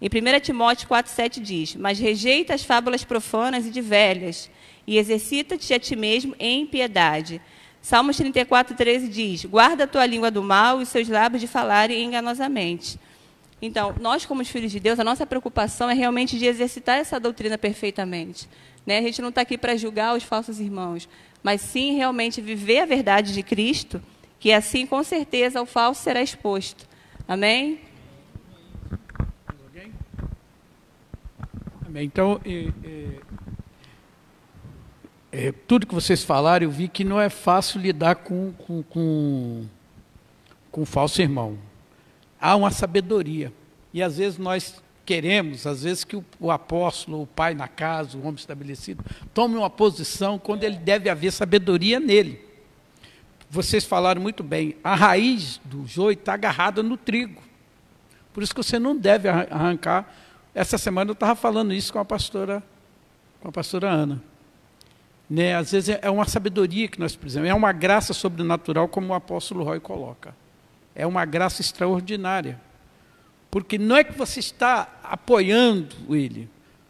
Em 0.00 0.06
1 0.06 0.40
Timóteo 0.40 0.88
4,7 0.88 1.40
diz: 1.40 1.74
Mas 1.74 1.98
rejeita 1.98 2.54
as 2.54 2.64
fábulas 2.64 3.04
profanas 3.04 3.66
e 3.66 3.70
de 3.70 3.80
velhas, 3.80 4.50
e 4.86 4.98
exercita-te 4.98 5.74
a 5.74 5.80
ti 5.80 5.96
mesmo 5.96 6.34
em 6.38 6.64
piedade. 6.66 7.40
Salmos 7.82 8.16
34,13 8.16 9.08
diz: 9.08 9.44
Guarda 9.44 9.84
a 9.84 9.86
tua 9.88 10.06
língua 10.06 10.30
do 10.30 10.42
mal 10.42 10.80
e 10.80 10.86
seus 10.86 11.08
lábios 11.08 11.40
de 11.40 11.48
falarem 11.48 12.04
enganosamente. 12.04 12.98
Então, 13.64 13.94
nós, 13.98 14.26
como 14.26 14.42
os 14.42 14.48
filhos 14.50 14.70
de 14.70 14.78
Deus, 14.78 15.00
a 15.00 15.04
nossa 15.04 15.24
preocupação 15.24 15.88
é 15.88 15.94
realmente 15.94 16.38
de 16.38 16.44
exercitar 16.44 16.98
essa 16.98 17.18
doutrina 17.18 17.56
perfeitamente. 17.56 18.46
Né? 18.84 18.98
A 18.98 19.00
gente 19.00 19.22
não 19.22 19.30
está 19.30 19.40
aqui 19.40 19.56
para 19.56 19.74
julgar 19.74 20.14
os 20.14 20.22
falsos 20.22 20.60
irmãos, 20.60 21.08
mas 21.42 21.62
sim 21.62 21.96
realmente 21.96 22.42
viver 22.42 22.80
a 22.80 22.84
verdade 22.84 23.32
de 23.32 23.42
Cristo, 23.42 24.02
que 24.38 24.52
assim, 24.52 24.84
com 24.84 25.02
certeza, 25.02 25.62
o 25.62 25.66
falso 25.66 26.02
será 26.02 26.20
exposto. 26.20 26.86
Amém? 27.26 27.80
Amém. 31.86 32.04
Então, 32.04 32.38
é, 32.44 32.68
é, 35.32 35.46
é, 35.46 35.52
tudo 35.66 35.86
que 35.86 35.94
vocês 35.94 36.22
falaram, 36.22 36.64
eu 36.64 36.70
vi 36.70 36.86
que 36.86 37.02
não 37.02 37.18
é 37.18 37.30
fácil 37.30 37.80
lidar 37.80 38.16
com, 38.16 38.52
com, 38.52 38.82
com, 38.82 39.64
com 40.70 40.82
o 40.82 40.86
falso 40.86 41.22
irmão 41.22 41.58
há 42.44 42.54
uma 42.54 42.70
sabedoria. 42.70 43.50
E 43.90 44.02
às 44.02 44.18
vezes 44.18 44.38
nós 44.38 44.82
queremos, 45.06 45.66
às 45.66 45.82
vezes, 45.82 46.04
que 46.04 46.14
o, 46.14 46.24
o, 46.38 46.50
apóstolo, 46.50 47.22
o 47.22 47.26
pai 47.26 47.54
na 47.54 47.66
casa, 47.66 48.18
o 48.18 48.20
homem 48.20 48.34
estabelecido, 48.34 49.02
tome 49.32 49.56
uma 49.56 49.70
posição 49.70 50.38
quando 50.38 50.62
ele 50.62 50.76
deve 50.76 51.08
haver 51.08 51.32
sabedoria 51.32 51.98
nele. 51.98 52.44
Vocês 53.48 53.84
falaram 53.84 54.20
muito 54.20 54.42
bem, 54.42 54.76
a 54.84 54.94
raiz 54.94 55.58
do 55.64 55.86
joio 55.86 56.12
está 56.12 56.34
agarrada 56.34 56.82
no 56.82 56.98
trigo. 56.98 57.40
Por 58.34 58.42
isso 58.42 58.54
que 58.54 58.62
você 58.62 58.78
não 58.78 58.94
deve 58.94 59.28
arrancar. 59.28 60.12
Essa 60.54 60.76
semana 60.76 61.10
eu 61.10 61.14
estava 61.14 61.34
falando 61.34 61.72
isso 61.72 61.92
com 61.92 61.98
a 61.98 62.04
pastora, 62.04 62.62
com 63.40 63.48
a 63.48 63.52
pastora 63.52 63.88
Ana. 63.88 64.22
Né? 65.30 65.54
Às 65.54 65.72
vezes 65.72 65.96
é 66.02 66.10
uma 66.10 66.26
sabedoria 66.26 66.88
que 66.88 67.00
nós 67.00 67.16
precisamos, 67.16 67.48
é 67.48 67.54
uma 67.54 67.72
graça 67.72 68.12
sobrenatural, 68.12 68.86
como 68.86 69.12
o 69.12 69.14
apóstolo 69.14 69.64
Roy 69.64 69.80
coloca 69.80 70.43
é 70.94 71.06
uma 71.06 71.24
graça 71.24 71.60
extraordinária. 71.60 72.60
Porque 73.50 73.78
não 73.78 73.96
é 73.96 74.04
que 74.04 74.12
você 74.12 74.40
está 74.40 74.88
apoiando 75.02 75.94
ele, 76.14 76.48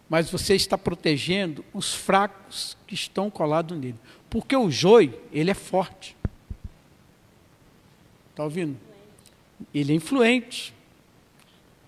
mas 0.08 0.30
você 0.30 0.54
está 0.54 0.78
protegendo 0.78 1.64
os 1.72 1.94
fracos 1.94 2.76
que 2.86 2.94
estão 2.94 3.30
colados 3.30 3.76
nele. 3.78 3.98
Porque 4.30 4.56
o 4.56 4.70
joio, 4.70 5.18
ele 5.32 5.50
é 5.50 5.54
forte. 5.54 6.16
Está 8.30 8.44
ouvindo? 8.44 8.76
Ele 9.72 9.92
é 9.92 9.96
influente. 9.96 10.74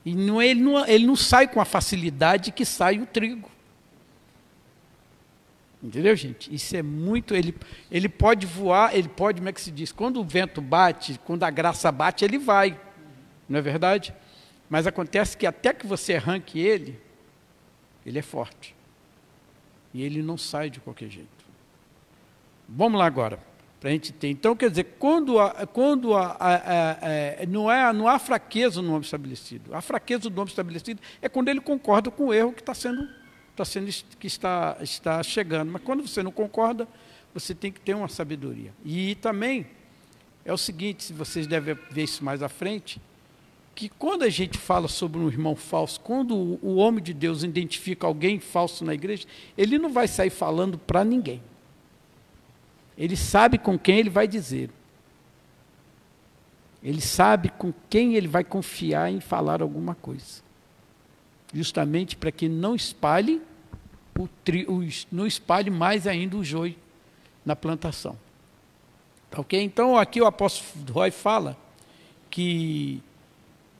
E 0.04 0.14
não, 0.14 0.40
ele, 0.40 0.60
não, 0.60 0.86
ele 0.86 1.06
não 1.06 1.16
sai 1.16 1.48
com 1.48 1.60
a 1.60 1.64
facilidade 1.64 2.52
que 2.52 2.64
sai 2.64 2.98
o 2.98 3.06
trigo. 3.06 3.50
Entendeu, 5.86 6.16
gente? 6.16 6.52
Isso 6.52 6.76
é 6.76 6.82
muito. 6.82 7.32
Ele, 7.32 7.54
ele 7.88 8.08
pode 8.08 8.44
voar, 8.44 8.92
ele 8.92 9.08
pode, 9.08 9.38
como 9.38 9.48
é 9.48 9.52
que 9.52 9.60
se 9.60 9.70
diz? 9.70 9.92
Quando 9.92 10.18
o 10.18 10.24
vento 10.24 10.60
bate, 10.60 11.20
quando 11.24 11.44
a 11.44 11.50
graça 11.50 11.92
bate, 11.92 12.24
ele 12.24 12.38
vai. 12.38 12.78
Não 13.48 13.60
é 13.60 13.62
verdade? 13.62 14.12
Mas 14.68 14.88
acontece 14.88 15.36
que 15.36 15.46
até 15.46 15.72
que 15.72 15.86
você 15.86 16.16
arranque 16.16 16.58
ele, 16.58 16.98
ele 18.04 18.18
é 18.18 18.22
forte. 18.22 18.74
E 19.94 20.02
ele 20.02 20.22
não 20.22 20.36
sai 20.36 20.70
de 20.70 20.80
qualquer 20.80 21.08
jeito. 21.08 21.28
Vamos 22.68 22.98
lá 22.98 23.06
agora, 23.06 23.38
para 23.78 23.90
a 23.90 23.92
gente 23.92 24.12
ter. 24.12 24.28
Então, 24.28 24.56
quer 24.56 24.70
dizer, 24.70 24.96
quando, 24.98 25.38
a, 25.38 25.68
quando 25.68 26.16
a, 26.16 26.36
a, 26.40 27.46
não, 27.46 27.70
é, 27.70 27.92
não 27.92 28.08
há 28.08 28.18
fraqueza 28.18 28.82
no 28.82 28.88
homem 28.88 29.02
estabelecido. 29.02 29.72
A 29.72 29.80
fraqueza 29.80 30.28
do 30.28 30.40
homem 30.40 30.50
estabelecido 30.50 31.00
é 31.22 31.28
quando 31.28 31.46
ele 31.46 31.60
concorda 31.60 32.10
com 32.10 32.24
o 32.24 32.34
erro 32.34 32.52
que 32.52 32.60
está 32.60 32.74
sendo 32.74 33.08
está 33.56 33.64
sendo 33.64 33.90
que 34.18 34.26
está, 34.26 34.76
está 34.80 35.22
chegando. 35.22 35.72
Mas 35.72 35.82
quando 35.82 36.06
você 36.06 36.22
não 36.22 36.30
concorda, 36.30 36.86
você 37.32 37.54
tem 37.54 37.72
que 37.72 37.80
ter 37.80 37.94
uma 37.94 38.08
sabedoria. 38.08 38.72
E 38.84 39.14
também 39.16 39.66
é 40.44 40.52
o 40.52 40.58
seguinte, 40.58 41.04
se 41.04 41.12
vocês 41.12 41.46
devem 41.46 41.76
ver 41.90 42.04
isso 42.04 42.22
mais 42.22 42.42
à 42.42 42.48
frente, 42.48 43.00
que 43.74 43.88
quando 43.88 44.22
a 44.22 44.28
gente 44.28 44.58
fala 44.58 44.88
sobre 44.88 45.18
um 45.18 45.28
irmão 45.28 45.56
falso, 45.56 46.00
quando 46.00 46.34
o, 46.34 46.76
homem 46.76 47.02
de 47.02 47.12
Deus 47.12 47.42
identifica 47.42 48.06
alguém 48.06 48.38
falso 48.38 48.84
na 48.84 48.94
igreja, 48.94 49.26
ele 49.56 49.78
não 49.78 49.92
vai 49.92 50.06
sair 50.06 50.30
falando 50.30 50.78
para 50.78 51.04
ninguém. 51.04 51.42
Ele 52.96 53.16
sabe 53.16 53.58
com 53.58 53.78
quem 53.78 53.98
ele 53.98 54.10
vai 54.10 54.26
dizer. 54.26 54.70
Ele 56.82 57.00
sabe 57.00 57.50
com 57.50 57.72
quem 57.90 58.14
ele 58.14 58.28
vai 58.28 58.44
confiar 58.44 59.10
em 59.10 59.20
falar 59.20 59.60
alguma 59.60 59.94
coisa 59.94 60.45
justamente 61.52 62.16
para 62.16 62.32
que 62.32 62.48
não 62.48 62.74
espalhe 62.74 63.40
o 64.18 64.28
tri, 64.44 64.64
o, 64.68 64.86
não 65.10 65.26
espalhe 65.26 65.70
mais 65.70 66.06
ainda 66.06 66.36
o 66.36 66.44
joio 66.44 66.74
na 67.44 67.54
plantação. 67.54 68.18
Tá 69.30 69.40
ok? 69.40 69.60
Então 69.62 69.96
aqui 69.96 70.20
o 70.20 70.26
apóstolo 70.26 70.92
Roy 70.92 71.10
fala 71.10 71.56
que 72.30 73.02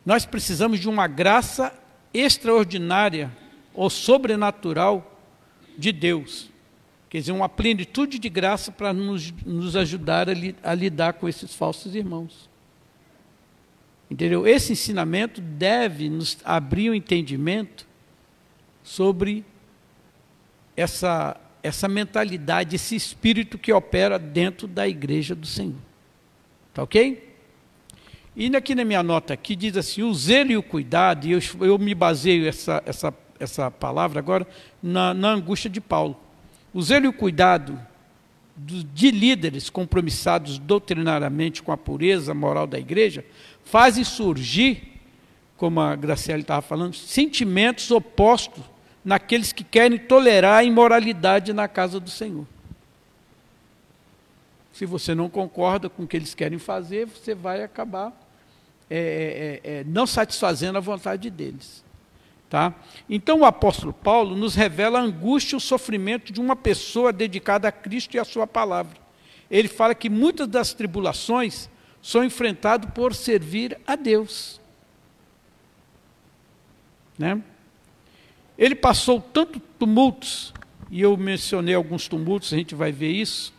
nós 0.04 0.24
precisamos 0.24 0.78
de 0.78 0.88
uma 0.88 1.06
graça 1.06 1.72
extraordinária 2.12 3.30
ou 3.74 3.90
sobrenatural 3.90 5.18
de 5.76 5.92
Deus. 5.92 6.48
Quer 7.08 7.20
dizer, 7.20 7.32
uma 7.32 7.48
plenitude 7.48 8.18
de 8.18 8.28
graça 8.28 8.72
para 8.72 8.92
nos, 8.92 9.30
nos 9.44 9.76
ajudar 9.76 10.28
a, 10.28 10.34
li, 10.34 10.56
a 10.62 10.74
lidar 10.74 11.14
com 11.14 11.28
esses 11.28 11.54
falsos 11.54 11.94
irmãos. 11.94 12.48
Entendeu? 14.10 14.46
Esse 14.46 14.72
ensinamento 14.72 15.40
deve 15.40 16.08
nos 16.08 16.38
abrir 16.44 16.90
o 16.90 16.92
um 16.92 16.94
entendimento 16.94 17.86
sobre 18.82 19.44
essa, 20.76 21.36
essa 21.62 21.88
mentalidade, 21.88 22.76
esse 22.76 22.94
espírito 22.94 23.58
que 23.58 23.72
opera 23.72 24.18
dentro 24.18 24.68
da 24.68 24.86
igreja 24.86 25.34
do 25.34 25.46
Senhor. 25.46 25.74
Tá 26.72 26.82
ok? 26.82 27.34
E 28.36 28.54
aqui 28.54 28.74
na 28.74 28.84
minha 28.84 29.02
nota 29.02 29.32
aqui 29.34 29.56
diz 29.56 29.76
assim, 29.76 30.02
o 30.02 30.14
zelo 30.14 30.52
e 30.52 30.56
o 30.56 30.62
cuidado, 30.62 31.26
e 31.26 31.32
eu, 31.32 31.40
eu 31.60 31.78
me 31.78 31.94
baseio 31.94 32.46
essa, 32.46 32.82
essa, 32.84 33.14
essa 33.40 33.70
palavra 33.70 34.20
agora 34.20 34.46
na, 34.82 35.14
na 35.14 35.30
angústia 35.30 35.70
de 35.70 35.80
Paulo. 35.80 36.20
O 36.72 36.82
zelo 36.82 37.06
e 37.06 37.08
o 37.08 37.12
cuidado 37.12 37.80
de 38.56 39.10
líderes 39.10 39.68
compromissados 39.68 40.58
doutrinariamente 40.58 41.62
com 41.62 41.72
a 41.72 41.76
pureza 41.76 42.32
moral 42.32 42.66
da 42.66 42.78
igreja 42.78 43.24
fazem 43.64 44.02
surgir, 44.02 45.00
como 45.56 45.80
a 45.80 45.94
Graciela 45.94 46.40
estava 46.40 46.62
falando, 46.62 46.94
sentimentos 46.94 47.90
opostos 47.90 48.64
naqueles 49.04 49.52
que 49.52 49.62
querem 49.62 49.98
tolerar 49.98 50.58
a 50.58 50.64
imoralidade 50.64 51.52
na 51.52 51.68
casa 51.68 52.00
do 52.00 52.10
Senhor. 52.10 52.46
Se 54.72 54.84
você 54.84 55.14
não 55.14 55.28
concorda 55.28 55.88
com 55.88 56.02
o 56.02 56.06
que 56.06 56.16
eles 56.16 56.34
querem 56.34 56.58
fazer, 56.58 57.06
você 57.06 57.34
vai 57.34 57.62
acabar 57.62 58.12
é, 58.88 59.60
é, 59.64 59.70
é, 59.70 59.84
não 59.84 60.06
satisfazendo 60.06 60.78
a 60.78 60.80
vontade 60.80 61.30
deles. 61.30 61.84
Tá? 62.56 62.74
Então 63.06 63.40
o 63.40 63.44
apóstolo 63.44 63.92
Paulo 63.92 64.34
nos 64.34 64.54
revela 64.54 64.98
a 64.98 65.02
angústia 65.02 65.56
e 65.56 65.58
o 65.58 65.60
sofrimento 65.60 66.32
de 66.32 66.40
uma 66.40 66.56
pessoa 66.56 67.12
dedicada 67.12 67.68
a 67.68 67.70
Cristo 67.70 68.14
e 68.14 68.18
a 68.18 68.24
sua 68.24 68.46
palavra. 68.46 68.96
Ele 69.50 69.68
fala 69.68 69.94
que 69.94 70.08
muitas 70.08 70.48
das 70.48 70.72
tribulações 70.72 71.68
são 72.00 72.24
enfrentadas 72.24 72.90
por 72.94 73.14
servir 73.14 73.78
a 73.86 73.94
Deus. 73.94 74.58
Né? 77.18 77.42
Ele 78.56 78.74
passou 78.74 79.20
tanto 79.20 79.60
tumultos, 79.60 80.54
e 80.90 81.02
eu 81.02 81.14
mencionei 81.14 81.74
alguns 81.74 82.08
tumultos, 82.08 82.54
a 82.54 82.56
gente 82.56 82.74
vai 82.74 82.90
ver 82.90 83.10
isso. 83.10 83.52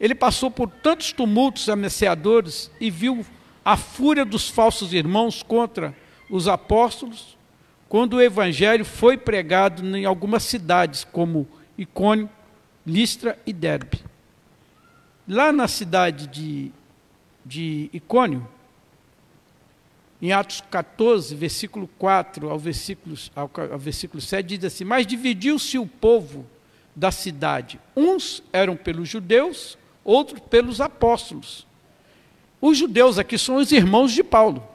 Ele 0.00 0.14
passou 0.14 0.50
por 0.50 0.70
tantos 0.70 1.12
tumultos 1.12 1.68
ameaçadores 1.68 2.70
e 2.80 2.90
viu 2.90 3.26
a 3.62 3.76
fúria 3.76 4.24
dos 4.24 4.48
falsos 4.48 4.94
irmãos 4.94 5.42
contra 5.42 5.94
os 6.30 6.48
apóstolos, 6.48 7.36
quando 7.92 8.14
o 8.14 8.22
evangelho 8.22 8.86
foi 8.86 9.18
pregado 9.18 9.84
em 9.94 10.06
algumas 10.06 10.44
cidades, 10.44 11.04
como 11.04 11.46
Icônio, 11.76 12.26
Listra 12.86 13.38
e 13.44 13.52
Derbe. 13.52 14.02
Lá 15.28 15.52
na 15.52 15.68
cidade 15.68 16.26
de, 16.26 16.72
de 17.44 17.90
Icônio, 17.92 18.48
em 20.22 20.32
Atos 20.32 20.62
14, 20.70 21.34
versículo 21.34 21.86
4 21.98 22.48
ao 22.48 22.58
versículo, 22.58 23.14
ao, 23.36 23.50
ao 23.70 23.78
versículo 23.78 24.22
7, 24.22 24.56
diz 24.56 24.64
assim: 24.64 24.84
Mas 24.84 25.06
dividiu-se 25.06 25.78
o 25.78 25.86
povo 25.86 26.46
da 26.96 27.10
cidade. 27.10 27.78
Uns 27.94 28.42
eram 28.54 28.74
pelos 28.74 29.06
judeus, 29.06 29.76
outros 30.02 30.40
pelos 30.48 30.80
apóstolos. 30.80 31.66
Os 32.58 32.78
judeus 32.78 33.18
aqui 33.18 33.36
são 33.36 33.56
os 33.56 33.70
irmãos 33.70 34.12
de 34.12 34.24
Paulo. 34.24 34.66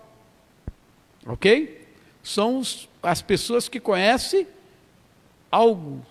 Ok? 1.26 1.84
São 2.22 2.60
os, 2.60 2.87
as 3.02 3.22
pessoas 3.22 3.70
que 3.70 3.80
conhecem 3.80 4.48
algo, 5.52 6.06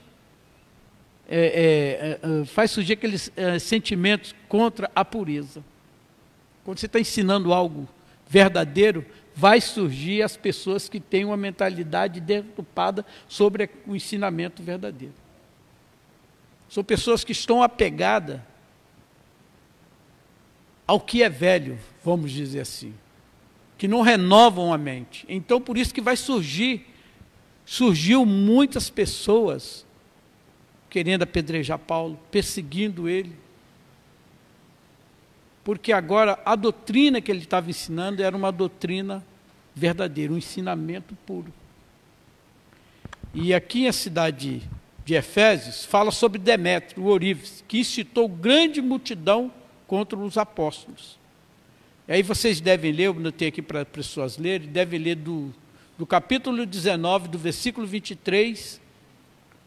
é, 1.27 2.19
é, 2.21 2.41
é, 2.41 2.45
faz 2.45 2.71
surgir 2.71 2.93
aqueles 2.93 3.31
é, 3.35 3.57
sentimentos 3.59 4.35
contra 4.47 4.91
a 4.95 5.03
pureza. 5.03 5.63
Quando 6.63 6.79
você 6.79 6.85
está 6.85 6.99
ensinando 6.99 7.53
algo 7.53 7.87
verdadeiro, 8.27 9.05
vai 9.35 9.59
surgir 9.59 10.21
as 10.21 10.37
pessoas 10.37 10.87
que 10.87 10.99
têm 10.99 11.25
uma 11.25 11.37
mentalidade 11.37 12.19
deturpada 12.19 13.05
sobre 13.27 13.69
o 13.85 13.95
ensinamento 13.95 14.63
verdadeiro. 14.63 15.13
São 16.69 16.83
pessoas 16.83 17.23
que 17.23 17.31
estão 17.31 17.61
apegadas 17.61 18.39
ao 20.87 20.99
que 20.99 21.23
é 21.23 21.29
velho, 21.29 21.79
vamos 22.03 22.31
dizer 22.31 22.61
assim, 22.61 22.93
que 23.77 23.87
não 23.87 24.01
renovam 24.01 24.73
a 24.73 24.77
mente. 24.77 25.25
Então, 25.27 25.59
por 25.59 25.77
isso 25.77 25.93
que 25.93 26.01
vai 26.01 26.15
surgir, 26.15 26.87
surgiu 27.65 28.25
muitas 28.25 28.89
pessoas 28.89 29.84
querendo 30.95 31.23
apedrejar 31.23 31.77
Paulo, 31.77 32.17
perseguindo 32.31 33.09
ele, 33.09 33.35
porque 35.61 35.91
agora 35.91 36.39
a 36.45 36.55
doutrina 36.55 37.19
que 37.19 37.29
ele 37.29 37.41
estava 37.41 37.69
ensinando 37.69 38.23
era 38.23 38.33
uma 38.33 38.49
doutrina 38.49 39.21
verdadeira, 39.75 40.31
um 40.31 40.37
ensinamento 40.37 41.13
puro. 41.25 41.53
E 43.33 43.53
aqui 43.53 43.89
a 43.89 43.91
cidade 43.91 44.61
de 45.03 45.15
Efésios 45.15 45.83
fala 45.83 46.11
sobre 46.11 46.39
Demétrio, 46.39 47.03
o 47.03 47.07
Orives, 47.07 47.61
que 47.67 47.79
incitou 47.79 48.29
grande 48.29 48.81
multidão 48.81 49.51
contra 49.85 50.17
os 50.17 50.37
apóstolos. 50.37 51.19
E 52.07 52.13
aí 52.13 52.23
vocês 52.23 52.61
devem 52.61 52.93
ler, 52.93 53.07
eu 53.07 53.13
notei 53.15 53.49
aqui 53.49 53.61
para 53.61 53.81
as 53.81 53.87
pessoas 53.89 54.37
lerem, 54.37 54.69
devem 54.69 54.97
ler 54.97 55.15
do, 55.15 55.53
do 55.97 56.05
capítulo 56.05 56.65
19, 56.65 57.27
do 57.27 57.37
versículo 57.37 57.85
23 57.85 58.84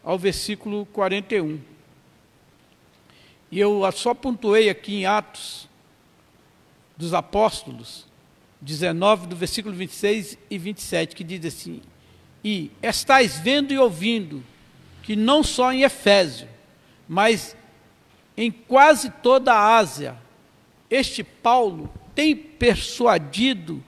ao 0.03 0.17
versículo 0.17 0.85
41. 0.87 1.59
E 3.51 3.59
eu 3.59 3.89
só 3.91 4.13
pontuei 4.13 4.69
aqui 4.69 4.95
em 4.95 5.05
Atos 5.05 5.67
dos 6.95 7.13
apóstolos, 7.13 8.05
19, 8.61 9.27
do 9.27 9.35
versículo 9.35 9.73
26 9.73 10.37
e 10.49 10.57
27, 10.57 11.15
que 11.15 11.23
diz 11.23 11.45
assim: 11.45 11.81
E 12.43 12.71
estáis 12.83 13.39
vendo 13.39 13.73
e 13.73 13.77
ouvindo 13.77 14.43
que 15.01 15.15
não 15.15 15.41
só 15.41 15.71
em 15.71 15.83
Efésio, 15.83 16.47
mas 17.07 17.55
em 18.37 18.51
quase 18.51 19.09
toda 19.09 19.53
a 19.53 19.77
Ásia, 19.77 20.15
este 20.89 21.23
tem 22.13 22.35
persuadido 22.35 23.83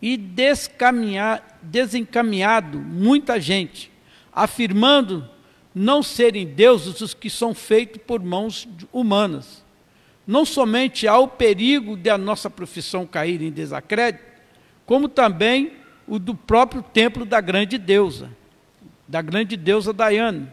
e 0.00 0.16
desencaminhado 1.62 2.78
muita 2.78 3.40
gente, 3.40 3.90
afirmando 4.32 5.28
não 5.74 6.02
serem 6.02 6.46
deuses 6.46 7.00
os 7.00 7.14
que 7.14 7.28
são 7.28 7.52
feitos 7.52 8.00
por 8.06 8.22
mãos 8.22 8.68
humanas 8.92 9.64
não 10.26 10.44
somente 10.44 11.06
há 11.06 11.18
o 11.18 11.28
perigo 11.28 11.96
de 11.96 12.08
a 12.08 12.16
nossa 12.16 12.48
profissão 12.48 13.06
cair 13.06 13.42
em 13.42 13.50
desacrédito, 13.50 14.24
como 14.86 15.08
também 15.08 15.72
o 16.06 16.18
do 16.18 16.34
próprio 16.34 16.82
templo 16.82 17.24
da 17.24 17.40
grande 17.40 17.78
deusa, 17.78 18.30
da 19.06 19.20
grande 19.20 19.56
deusa 19.56 19.92
Diane, 19.92 20.48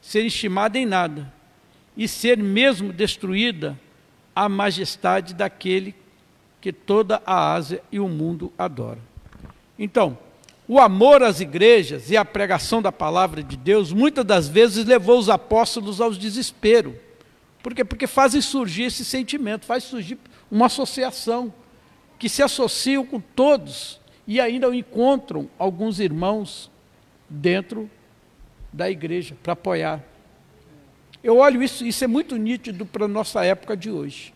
ser 0.00 0.24
estimada 0.24 0.78
em 0.78 0.84
nada 0.84 1.32
e 1.96 2.06
ser 2.06 2.36
mesmo 2.36 2.92
destruída 2.92 3.78
a 4.36 4.48
majestade 4.48 5.32
daquele 5.32 5.94
que 6.60 6.72
toda 6.72 7.22
a 7.24 7.52
Ásia 7.52 7.82
e 7.90 8.00
o 8.00 8.08
mundo 8.08 8.52
adora. 8.58 8.98
Então, 9.78 10.18
o 10.66 10.80
amor 10.80 11.22
às 11.22 11.40
igrejas 11.40 12.10
e 12.10 12.16
a 12.16 12.24
pregação 12.24 12.80
da 12.80 12.90
palavra 12.90 13.42
de 13.42 13.56
Deus 13.56 13.92
muitas 13.92 14.24
das 14.24 14.48
vezes 14.48 14.84
levou 14.84 15.18
os 15.18 15.28
apóstolos 15.28 16.00
ao 16.00 16.12
desespero 16.12 16.98
por 17.64 17.74
quê? 17.74 17.82
Porque 17.82 18.06
fazem 18.06 18.42
surgir 18.42 18.82
esse 18.82 19.06
sentimento, 19.06 19.64
faz 19.64 19.84
surgir 19.84 20.18
uma 20.50 20.66
associação 20.66 21.50
que 22.18 22.28
se 22.28 22.42
associam 22.42 23.06
com 23.06 23.18
todos 23.18 23.98
e 24.26 24.38
ainda 24.38 24.68
encontram 24.76 25.48
alguns 25.58 25.98
irmãos 25.98 26.70
dentro 27.26 27.90
da 28.70 28.90
igreja 28.90 29.34
para 29.42 29.54
apoiar. 29.54 30.04
Eu 31.22 31.38
olho 31.38 31.62
isso, 31.62 31.86
isso 31.86 32.04
é 32.04 32.06
muito 32.06 32.36
nítido 32.36 32.84
para 32.84 33.06
a 33.06 33.08
nossa 33.08 33.42
época 33.42 33.74
de 33.74 33.90
hoje. 33.90 34.34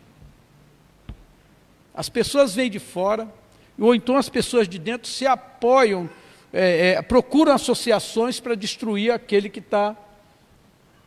As 1.93 2.09
pessoas 2.09 2.55
vêm 2.55 2.71
de 2.71 2.79
fora, 2.79 3.31
ou 3.77 3.93
então 3.93 4.17
as 4.17 4.27
pessoas 4.27 4.67
de 4.67 4.79
dentro 4.79 5.07
se 5.07 5.27
apoiam, 5.27 6.09
é, 6.51 6.91
é, 6.91 7.01
procuram 7.01 7.53
associações 7.53 8.39
para 8.39 8.55
destruir 8.55 9.11
aquele 9.11 9.49
que 9.49 9.59
está 9.59 9.95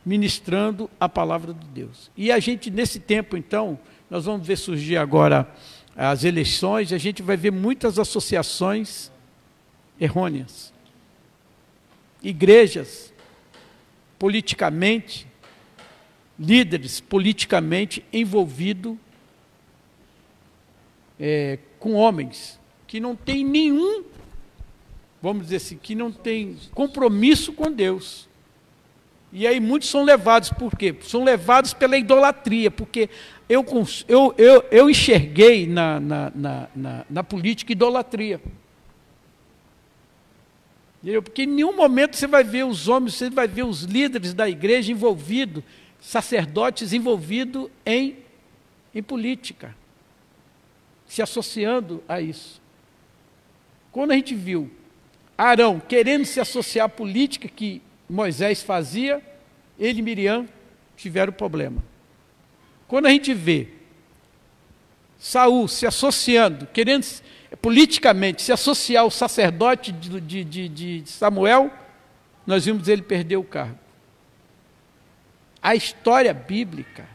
ministrando 0.05 0.89
a 0.99 1.07
palavra 1.07 1.53
de 1.53 1.65
Deus. 1.67 2.11
E 2.15 2.31
a 2.31 2.39
gente, 2.39 2.69
nesse 2.69 2.99
tempo, 2.99 3.37
então, 3.37 3.79
nós 4.09 4.25
vamos 4.25 4.45
ver 4.45 4.57
surgir 4.57 4.97
agora 4.97 5.47
as 5.95 6.23
eleições, 6.23 6.91
a 6.91 6.97
gente 6.97 7.21
vai 7.21 7.37
ver 7.37 7.51
muitas 7.51 7.99
associações 7.99 9.11
errôneas. 9.99 10.73
Igrejas, 12.21 13.13
politicamente, 14.17 15.27
líderes 16.39 16.99
politicamente 16.99 18.03
envolvidos 18.11 18.97
é, 21.19 21.59
com 21.79 21.93
homens 21.93 22.59
que 22.87 22.99
não 22.99 23.15
têm 23.15 23.43
nenhum, 23.45 24.03
vamos 25.23 25.43
dizer 25.43 25.55
assim, 25.55 25.77
que 25.77 25.95
não 25.95 26.11
têm 26.11 26.57
compromisso 26.73 27.53
com 27.53 27.71
Deus 27.71 28.27
E 29.31 29.47
aí 29.47 29.57
muitos 29.61 29.89
são 29.89 30.03
levados, 30.03 30.49
por 30.49 30.77
quê? 30.77 30.93
São 31.01 31.23
levados 31.23 31.73
pela 31.73 31.97
idolatria, 31.97 32.69
porque 32.69 33.09
eu, 33.47 33.65
eu, 34.07 34.35
eu, 34.37 34.65
eu 34.69 34.89
enxerguei 34.89 35.65
na, 35.65 35.97
na, 35.99 36.31
na, 36.35 36.67
na, 36.75 37.05
na 37.09 37.23
política 37.23 37.71
idolatria. 37.71 38.39
Porque 41.23 41.43
em 41.43 41.47
nenhum 41.47 41.75
momento 41.75 42.15
você 42.15 42.27
vai 42.27 42.43
ver 42.43 42.65
os 42.65 42.87
homens, 42.87 43.15
você 43.15 43.29
vai 43.29 43.47
ver 43.47 43.63
os 43.63 43.83
líderes 43.83 44.33
da 44.33 44.47
igreja 44.47 44.91
envolvidos, 44.91 45.63
sacerdotes 45.99 46.93
envolvidos 46.93 47.69
em, 47.85 48.17
em 48.93 49.01
política, 49.01 49.75
se 51.07 51.21
associando 51.21 52.03
a 52.07 52.21
isso. 52.21 52.61
Quando 53.91 54.11
a 54.11 54.15
gente 54.15 54.35
viu 54.35 54.69
Arão 55.37 55.79
querendo 55.79 56.25
se 56.25 56.39
associar 56.39 56.85
à 56.85 56.89
política 56.89 57.47
que 57.47 57.81
Moisés 58.09 58.61
fazia, 58.61 59.21
ele 59.79 59.99
e 59.99 60.03
Miriam 60.03 60.47
tiveram 60.95 61.33
problema. 61.33 61.83
Quando 62.87 63.07
a 63.07 63.09
gente 63.09 63.33
vê 63.33 63.69
Saul 65.17 65.67
se 65.67 65.85
associando, 65.85 66.67
querendo 66.67 67.05
politicamente 67.61 68.41
se 68.41 68.51
associar 68.51 69.03
ao 69.03 69.11
sacerdote 69.11 69.91
de, 69.91 70.43
de, 70.43 70.69
de, 70.69 71.03
Samuel, 71.09 71.71
nós 72.45 72.65
vimos 72.65 72.87
ele 72.87 73.01
perder 73.01 73.37
o 73.37 73.43
cargo. 73.43 73.79
A 75.61 75.75
história 75.75 76.33
bíblica, 76.33 77.07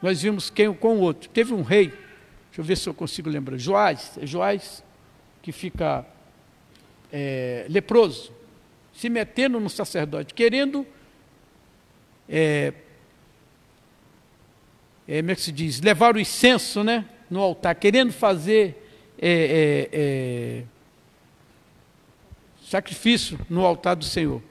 nós 0.00 0.22
vimos 0.22 0.50
quem 0.50 0.72
com 0.72 0.98
o 0.98 1.00
outro. 1.00 1.28
Teve 1.28 1.52
um 1.52 1.62
rei, 1.62 1.88
deixa 1.88 2.60
eu 2.60 2.64
ver 2.64 2.76
se 2.76 2.88
eu 2.88 2.94
consigo 2.94 3.28
lembrar, 3.28 3.58
Joás, 3.58 4.16
é 4.22 4.26
Joás, 4.26 4.84
que 5.42 5.50
fica 5.50 6.06
é, 7.12 7.66
leproso, 7.68 8.32
se 8.92 9.08
metendo 9.08 9.60
no 9.60 9.68
sacerdote, 9.68 10.34
querendo, 10.34 10.86
é, 12.28 12.72
é, 15.06 15.20
como 15.20 15.30
é 15.30 15.34
que 15.34 15.40
se 15.40 15.52
diz, 15.52 15.80
levar 15.80 16.16
o 16.16 16.20
incenso 16.20 16.82
né, 16.82 17.04
no 17.30 17.40
altar, 17.40 17.74
querendo 17.74 18.12
fazer 18.12 18.82
é, 19.18 19.30
é, 19.30 19.88
é, 19.92 20.62
sacrifício 22.62 23.38
no 23.48 23.64
altar 23.64 23.96
do 23.96 24.04
Senhor. 24.04 24.42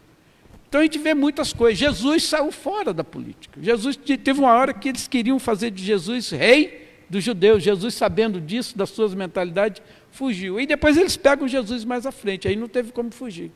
Então 0.68 0.82
a 0.82 0.84
gente 0.84 1.00
vê 1.00 1.14
muitas 1.14 1.54
coisas. 1.54 1.78
Jesus 1.78 2.24
saiu 2.24 2.52
fora 2.52 2.94
da 2.94 3.04
política. 3.04 3.60
Jesus 3.62 3.96
teve 3.96 4.40
uma 4.40 4.54
hora 4.54 4.74
que 4.74 4.90
eles 4.90 5.08
queriam 5.08 5.40
fazer 5.40 5.72
de 5.72 5.84
Jesus 5.84 6.32
rei 6.32 6.86
dos 7.10 7.24
judeus. 7.24 7.64
Jesus, 7.64 7.94
sabendo 7.94 8.42
disso, 8.42 8.78
das 8.78 8.90
suas 8.90 9.14
mentalidades, 9.14 9.82
fugiu. 10.16 10.60
E 10.60 10.66
depois 10.66 10.98
eles 10.98 11.18
pegam 11.18 11.48
Jesus 11.48 11.84
mais 11.84 12.06
à 12.06 12.12
frente. 12.12 12.48
Aí 12.48 12.56
não 12.56 12.68
teve 12.68 12.92
como 12.92 13.12
fugir. 13.12 13.52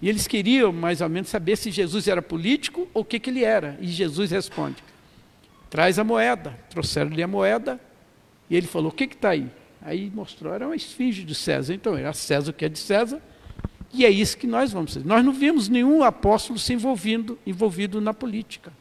E 0.00 0.08
eles 0.08 0.26
queriam 0.26 0.72
mais 0.72 1.00
ou 1.00 1.08
menos 1.08 1.28
saber 1.28 1.56
se 1.56 1.70
Jesus 1.70 2.08
era 2.08 2.22
político 2.22 2.88
ou 2.94 3.02
o 3.02 3.04
que, 3.04 3.18
que 3.18 3.30
ele 3.30 3.44
era. 3.44 3.76
E 3.80 3.88
Jesus 3.88 4.30
responde: 4.30 4.82
traz 5.68 5.98
a 5.98 6.04
moeda. 6.04 6.58
Trouxeram-lhe 6.70 7.22
a 7.22 7.28
moeda 7.28 7.80
e 8.48 8.56
ele 8.56 8.66
falou: 8.66 8.90
O 8.90 8.94
que 8.94 9.04
está 9.04 9.30
aí? 9.30 9.48
Aí 9.82 10.10
mostrou, 10.14 10.54
era 10.54 10.66
uma 10.66 10.76
esfinge 10.76 11.24
de 11.24 11.34
César. 11.34 11.74
Então, 11.74 11.96
era 11.96 12.12
César 12.14 12.50
o 12.50 12.54
que 12.54 12.64
é 12.64 12.68
de 12.70 12.78
César, 12.78 13.20
e 13.92 14.04
é 14.04 14.10
isso 14.10 14.38
que 14.38 14.46
nós 14.46 14.72
vamos 14.72 14.94
fazer. 14.94 15.06
Nós 15.06 15.22
não 15.24 15.32
vimos 15.32 15.68
nenhum 15.68 16.02
apóstolo 16.02 16.58
se 16.58 16.72
envolvindo, 16.72 17.38
envolvido 17.46 18.00
na 18.00 18.14
política. 18.14 18.72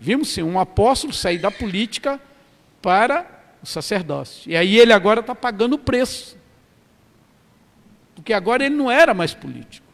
Vimos 0.00 0.28
sim 0.28 0.42
um 0.42 0.58
apóstolo 0.58 1.12
sair 1.12 1.38
da 1.38 1.50
política 1.50 2.20
para 2.80 3.26
o 3.62 3.66
sacerdócio. 3.66 4.50
E 4.50 4.56
aí 4.56 4.78
ele 4.78 4.92
agora 4.92 5.20
está 5.20 5.34
pagando 5.34 5.74
o 5.74 5.78
preço. 5.78 6.36
Porque 8.14 8.32
agora 8.32 8.64
ele 8.64 8.74
não 8.74 8.90
era 8.90 9.14
mais 9.14 9.34
político. 9.34 9.86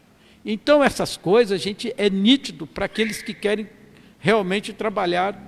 Então 0.45 0.83
essas 0.83 1.17
coisas, 1.17 1.53
a 1.53 1.63
gente 1.63 1.95
é 1.97 2.11
nítido 2.11 2.67
para 2.67 2.87
aqueles 2.87 3.23
que 3.23 3.33
querem 3.33 3.69
realmente 4.19 4.73
trabalhar 4.73 5.39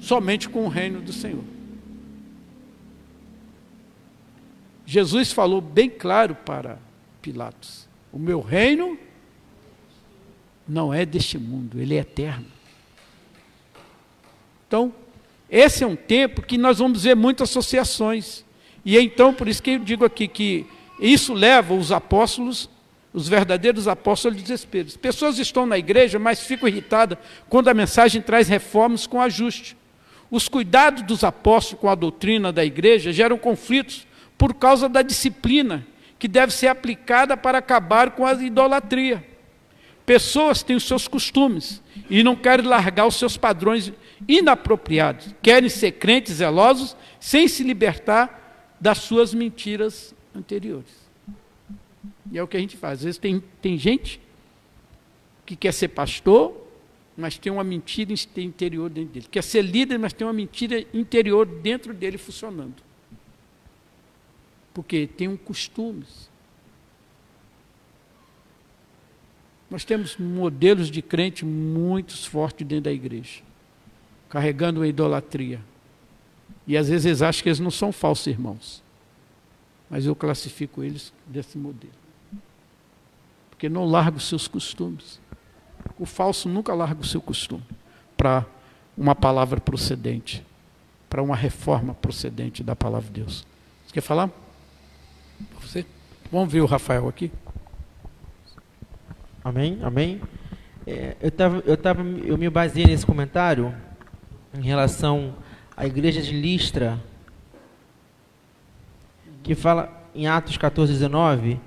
somente 0.00 0.48
com 0.48 0.64
o 0.64 0.68
reino 0.68 1.00
do 1.00 1.12
Senhor. 1.12 1.44
Jesus 4.86 5.32
falou 5.32 5.60
bem 5.60 5.88
claro 5.88 6.34
para 6.34 6.78
Pilatos: 7.22 7.88
O 8.12 8.18
meu 8.18 8.40
reino 8.40 8.98
não 10.68 10.92
é 10.92 11.06
deste 11.06 11.38
mundo, 11.38 11.80
ele 11.80 11.94
é 11.94 11.98
eterno. 11.98 12.46
Então, 14.66 14.92
esse 15.56 15.84
é 15.84 15.86
um 15.86 15.94
tempo 15.94 16.42
que 16.42 16.58
nós 16.58 16.80
vamos 16.80 17.04
ver 17.04 17.14
muitas 17.14 17.48
associações. 17.48 18.44
E 18.84 18.98
então, 18.98 19.32
por 19.32 19.46
isso 19.46 19.62
que 19.62 19.70
eu 19.70 19.78
digo 19.78 20.04
aqui 20.04 20.26
que 20.26 20.66
isso 20.98 21.32
leva 21.32 21.74
os 21.74 21.92
apóstolos, 21.92 22.68
os 23.12 23.28
verdadeiros 23.28 23.86
apóstolos, 23.86 24.36
ao 24.36 24.42
desespero. 24.42 24.88
As 24.88 24.96
pessoas 24.96 25.38
estão 25.38 25.64
na 25.64 25.78
igreja, 25.78 26.18
mas 26.18 26.40
ficam 26.40 26.68
irritadas 26.68 27.16
quando 27.48 27.68
a 27.68 27.74
mensagem 27.74 28.20
traz 28.20 28.48
reformas 28.48 29.06
com 29.06 29.22
ajuste. 29.22 29.76
Os 30.28 30.48
cuidados 30.48 31.04
dos 31.04 31.22
apóstolos 31.22 31.80
com 31.80 31.88
a 31.88 31.94
doutrina 31.94 32.52
da 32.52 32.64
igreja 32.64 33.12
geram 33.12 33.38
conflitos 33.38 34.08
por 34.36 34.54
causa 34.54 34.88
da 34.88 35.02
disciplina 35.02 35.86
que 36.18 36.26
deve 36.26 36.52
ser 36.52 36.66
aplicada 36.66 37.36
para 37.36 37.58
acabar 37.58 38.10
com 38.10 38.26
a 38.26 38.32
idolatria. 38.32 39.24
Pessoas 40.04 40.64
têm 40.64 40.74
os 40.74 40.82
seus 40.82 41.06
costumes 41.06 41.80
e 42.10 42.24
não 42.24 42.34
querem 42.34 42.66
largar 42.66 43.06
os 43.06 43.14
seus 43.14 43.36
padrões 43.36 43.92
inapropriados. 44.26 45.34
Querem 45.42 45.68
ser 45.68 45.92
crentes 45.92 46.36
zelosos 46.36 46.96
sem 47.20 47.48
se 47.48 47.62
libertar 47.62 48.76
das 48.80 48.98
suas 48.98 49.32
mentiras 49.32 50.14
anteriores. 50.34 51.04
E 52.30 52.38
é 52.38 52.42
o 52.42 52.48
que 52.48 52.56
a 52.56 52.60
gente 52.60 52.76
faz. 52.76 53.00
Às 53.00 53.04
vezes 53.04 53.18
tem, 53.18 53.42
tem 53.60 53.78
gente 53.78 54.20
que 55.46 55.54
quer 55.54 55.72
ser 55.72 55.88
pastor, 55.88 56.54
mas 57.16 57.38
tem 57.38 57.52
uma 57.52 57.64
mentira 57.64 58.12
interior 58.36 58.90
dentro 58.90 59.12
dele. 59.12 59.26
Quer 59.30 59.42
ser 59.42 59.62
líder, 59.62 59.98
mas 59.98 60.12
tem 60.12 60.26
uma 60.26 60.32
mentira 60.32 60.84
interior 60.92 61.46
dentro 61.46 61.94
dele 61.94 62.18
funcionando. 62.18 62.82
Porque 64.72 65.06
tem 65.06 65.28
um 65.28 65.36
costumes. 65.36 66.28
Nós 69.70 69.84
temos 69.84 70.16
modelos 70.16 70.90
de 70.90 71.00
crente 71.00 71.44
muito 71.44 72.16
fortes 72.28 72.66
dentro 72.66 72.84
da 72.84 72.92
igreja, 72.92 73.42
carregando 74.34 74.82
a 74.82 74.88
idolatria. 74.88 75.60
E 76.66 76.76
às 76.76 76.88
vezes 76.88 77.06
eles 77.06 77.22
acham 77.22 77.40
que 77.40 77.48
eles 77.48 77.60
não 77.60 77.70
são 77.70 77.92
falsos 77.92 78.26
irmãos. 78.26 78.82
Mas 79.88 80.06
eu 80.06 80.16
classifico 80.16 80.82
eles 80.82 81.12
desse 81.24 81.56
modelo. 81.56 81.92
Porque 83.48 83.68
não 83.68 83.84
largam 83.84 84.18
seus 84.18 84.48
costumes. 84.48 85.20
O 85.96 86.04
falso 86.04 86.48
nunca 86.48 86.74
larga 86.74 87.00
o 87.00 87.06
seu 87.06 87.20
costume 87.20 87.62
para 88.16 88.44
uma 88.98 89.14
palavra 89.14 89.60
procedente, 89.60 90.44
para 91.08 91.22
uma 91.22 91.36
reforma 91.36 91.94
procedente 91.94 92.64
da 92.64 92.74
palavra 92.74 93.06
de 93.06 93.20
Deus. 93.20 93.46
Você 93.86 93.94
quer 93.94 94.00
falar? 94.00 94.28
Você? 95.60 95.86
Vamos 96.32 96.52
ver 96.52 96.60
o 96.60 96.66
Rafael 96.66 97.06
aqui. 97.06 97.30
Amém, 99.44 99.78
amém. 99.80 100.20
É, 100.84 101.16
eu, 101.20 101.30
tava, 101.30 101.62
eu, 101.64 101.76
tava, 101.76 102.02
eu 102.02 102.36
me 102.36 102.50
baseei 102.50 102.86
nesse 102.86 103.06
comentário 103.06 103.72
em 104.56 104.62
relação 104.62 105.34
à 105.76 105.86
igreja 105.86 106.22
de 106.22 106.32
Listra, 106.32 106.98
que 109.42 109.54
fala 109.54 109.92
em 110.14 110.26
Atos 110.26 110.56
14, 110.56 110.92
19 110.92 111.60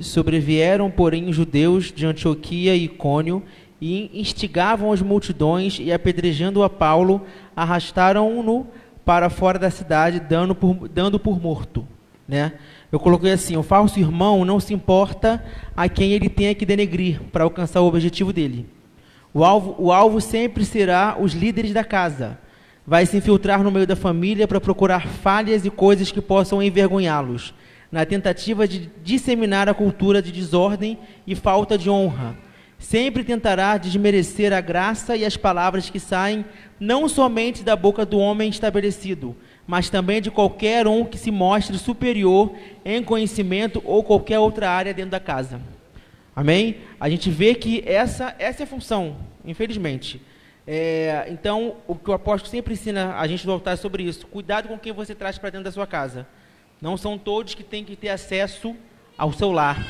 sobrevieram, 0.00 0.90
porém, 0.90 1.28
os 1.28 1.36
judeus 1.36 1.92
de 1.92 2.06
Antioquia 2.06 2.74
e 2.74 2.84
Icônio 2.84 3.42
e 3.80 4.10
instigavam 4.18 4.90
as 4.90 5.02
multidões 5.02 5.78
e, 5.78 5.92
apedrejando 5.92 6.62
a 6.62 6.70
Paulo, 6.70 7.22
arrastaram-no 7.54 8.66
para 9.04 9.28
fora 9.28 9.58
da 9.58 9.70
cidade, 9.70 10.18
dando 10.18 10.54
por, 10.54 10.88
dando 10.88 11.18
por 11.18 11.40
morto. 11.40 11.86
Né? 12.26 12.54
Eu 12.90 12.98
coloquei 12.98 13.32
assim: 13.32 13.56
o 13.56 13.62
falso 13.62 14.00
irmão 14.00 14.44
não 14.44 14.58
se 14.58 14.72
importa 14.72 15.44
a 15.76 15.88
quem 15.88 16.12
ele 16.12 16.28
tenha 16.28 16.54
que 16.54 16.64
denegrir 16.64 17.20
para 17.30 17.44
alcançar 17.44 17.82
o 17.82 17.86
objetivo 17.86 18.32
dele. 18.32 18.66
O 19.36 19.44
alvo, 19.44 19.76
o 19.78 19.92
alvo 19.92 20.18
sempre 20.18 20.64
será 20.64 21.18
os 21.20 21.34
líderes 21.34 21.74
da 21.74 21.84
casa. 21.84 22.38
Vai 22.86 23.04
se 23.04 23.18
infiltrar 23.18 23.62
no 23.62 23.70
meio 23.70 23.86
da 23.86 23.94
família 23.94 24.48
para 24.48 24.58
procurar 24.58 25.06
falhas 25.06 25.66
e 25.66 25.70
coisas 25.70 26.10
que 26.10 26.22
possam 26.22 26.62
envergonhá-los 26.62 27.52
na 27.92 28.06
tentativa 28.06 28.66
de 28.66 28.90
disseminar 29.04 29.68
a 29.68 29.74
cultura 29.74 30.22
de 30.22 30.32
desordem 30.32 30.98
e 31.26 31.34
falta 31.34 31.76
de 31.76 31.90
honra. 31.90 32.34
Sempre 32.78 33.22
tentará 33.24 33.76
desmerecer 33.76 34.54
a 34.54 34.60
graça 34.62 35.14
e 35.14 35.22
as 35.22 35.36
palavras 35.36 35.90
que 35.90 36.00
saem 36.00 36.42
não 36.80 37.06
somente 37.06 37.62
da 37.62 37.76
boca 37.76 38.06
do 38.06 38.16
homem 38.16 38.48
estabelecido, 38.48 39.36
mas 39.66 39.90
também 39.90 40.22
de 40.22 40.30
qualquer 40.30 40.86
um 40.86 41.04
que 41.04 41.18
se 41.18 41.30
mostre 41.30 41.76
superior 41.76 42.54
em 42.86 43.02
conhecimento 43.02 43.82
ou 43.84 44.02
qualquer 44.02 44.38
outra 44.38 44.70
área 44.70 44.94
dentro 44.94 45.10
da 45.10 45.20
casa. 45.20 45.75
Amém? 46.36 46.82
A 47.00 47.08
gente 47.08 47.30
vê 47.30 47.54
que 47.54 47.82
essa, 47.86 48.36
essa 48.38 48.62
é 48.62 48.64
a 48.64 48.66
função, 48.66 49.16
infelizmente. 49.42 50.20
É, 50.66 51.26
então, 51.30 51.76
o 51.86 51.94
que 51.94 52.10
o 52.10 52.12
apóstolo 52.12 52.50
sempre 52.50 52.74
ensina 52.74 53.16
a 53.16 53.26
gente 53.26 53.46
voltar 53.46 53.78
sobre 53.78 54.02
isso. 54.02 54.26
Cuidado 54.26 54.68
com 54.68 54.78
quem 54.78 54.92
você 54.92 55.14
traz 55.14 55.38
para 55.38 55.48
dentro 55.48 55.64
da 55.64 55.72
sua 55.72 55.86
casa. 55.86 56.26
Não 56.78 56.94
são 56.98 57.16
todos 57.16 57.54
que 57.54 57.64
têm 57.64 57.82
que 57.82 57.96
ter 57.96 58.10
acesso 58.10 58.76
ao 59.16 59.32
seu 59.32 59.50
lar. 59.50 59.82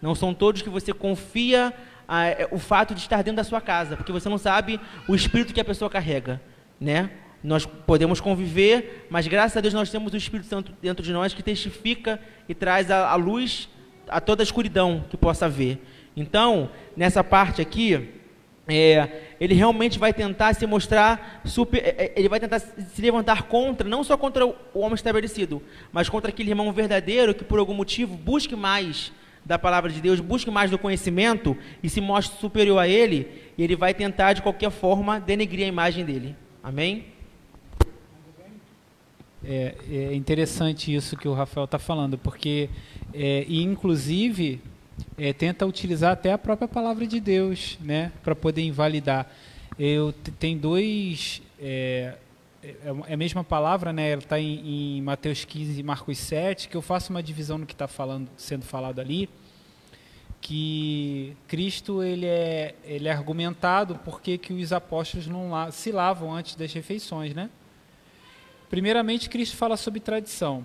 Não 0.00 0.14
são 0.14 0.32
todos 0.32 0.62
que 0.62 0.68
você 0.68 0.92
confia 0.92 1.74
ah, 2.06 2.26
é, 2.26 2.48
o 2.52 2.58
fato 2.58 2.94
de 2.94 3.00
estar 3.00 3.16
dentro 3.16 3.38
da 3.38 3.44
sua 3.44 3.60
casa, 3.60 3.96
porque 3.96 4.12
você 4.12 4.28
não 4.28 4.38
sabe 4.38 4.78
o 5.08 5.14
espírito 5.16 5.52
que 5.52 5.60
a 5.60 5.64
pessoa 5.64 5.90
carrega, 5.90 6.40
né? 6.80 7.10
Nós 7.42 7.66
podemos 7.66 8.20
conviver, 8.20 9.08
mas 9.10 9.26
graças 9.26 9.56
a 9.56 9.60
Deus 9.60 9.72
nós 9.72 9.90
temos 9.90 10.12
o 10.12 10.16
Espírito 10.16 10.46
Santo 10.46 10.72
dentro 10.80 11.02
de 11.02 11.10
nós 11.10 11.32
que 11.32 11.42
testifica 11.42 12.20
e 12.46 12.54
traz 12.54 12.90
a, 12.90 13.08
a 13.08 13.14
luz 13.14 13.68
a 14.10 14.20
toda 14.20 14.42
a 14.42 14.44
escuridão 14.44 15.04
que 15.08 15.16
possa 15.16 15.46
haver. 15.46 15.78
Então, 16.16 16.70
nessa 16.96 17.22
parte 17.22 17.62
aqui, 17.62 18.08
é, 18.68 19.08
ele 19.40 19.54
realmente 19.54 19.98
vai 19.98 20.12
tentar 20.12 20.54
se 20.54 20.66
mostrar 20.66 21.40
super, 21.44 21.78
é, 21.78 21.88
é, 21.88 22.12
ele 22.16 22.28
vai 22.28 22.38
tentar 22.38 22.60
se 22.60 23.02
levantar 23.02 23.44
contra, 23.44 23.88
não 23.88 24.04
só 24.04 24.16
contra 24.16 24.46
o 24.46 24.54
homem 24.74 24.94
estabelecido, 24.94 25.62
mas 25.92 26.08
contra 26.08 26.30
aquele 26.30 26.50
irmão 26.50 26.72
verdadeiro 26.72 27.34
que 27.34 27.44
por 27.44 27.58
algum 27.58 27.74
motivo 27.74 28.16
busque 28.16 28.54
mais 28.54 29.12
da 29.44 29.58
palavra 29.58 29.90
de 29.90 30.00
Deus, 30.00 30.20
busque 30.20 30.50
mais 30.50 30.70
do 30.70 30.78
conhecimento 30.78 31.56
e 31.82 31.88
se 31.88 32.00
mostre 32.00 32.38
superior 32.38 32.78
a 32.78 32.86
ele, 32.86 33.26
e 33.56 33.64
ele 33.64 33.74
vai 33.74 33.94
tentar 33.94 34.34
de 34.34 34.42
qualquer 34.42 34.70
forma 34.70 35.18
denegrir 35.18 35.64
a 35.64 35.68
imagem 35.68 36.04
dele. 36.04 36.36
Amém? 36.62 37.06
É, 39.42 39.74
é 39.90 40.14
interessante 40.14 40.94
isso 40.94 41.16
que 41.16 41.26
o 41.26 41.32
Rafael 41.32 41.64
está 41.64 41.78
falando, 41.78 42.18
porque, 42.18 42.68
é, 43.12 43.44
e 43.48 43.62
inclusive, 43.62 44.60
é, 45.18 45.32
tenta 45.32 45.66
utilizar 45.66 46.12
até 46.12 46.32
a 46.32 46.38
própria 46.38 46.68
palavra 46.68 47.06
de 47.06 47.20
Deus, 47.20 47.78
né, 47.80 48.12
para 48.22 48.34
poder 48.34 48.62
invalidar. 48.62 49.30
Eu 49.78 50.12
tem 50.38 50.58
dois 50.58 51.42
é, 51.58 52.14
é, 52.62 52.74
é, 53.08 53.14
a 53.14 53.16
mesma 53.16 53.42
palavra, 53.42 53.92
né? 53.92 54.10
Ela 54.10 54.22
está 54.22 54.38
em, 54.38 54.98
em, 54.98 55.02
Mateus 55.02 55.44
15 55.44 55.80
e 55.80 55.82
Marcos 55.82 56.18
7, 56.18 56.68
que 56.68 56.76
eu 56.76 56.82
faço 56.82 57.10
uma 57.10 57.22
divisão 57.22 57.56
no 57.56 57.66
que 57.66 57.72
está 57.72 57.88
sendo 58.36 58.64
falado 58.64 59.00
ali, 59.00 59.30
que 60.40 61.34
Cristo 61.48 62.02
ele 62.02 62.26
é, 62.26 62.74
ele 62.84 63.08
é 63.08 63.12
argumentado 63.12 63.98
porque 64.04 64.36
que 64.36 64.52
os 64.52 64.72
apóstolos 64.72 65.26
não 65.26 65.50
la 65.50 65.70
se 65.70 65.90
lavam 65.90 66.34
antes 66.34 66.54
das 66.54 66.72
refeições, 66.72 67.34
né? 67.34 67.48
Primeiramente, 68.68 69.28
Cristo 69.28 69.56
fala 69.56 69.76
sobre 69.76 69.98
tradição. 69.98 70.64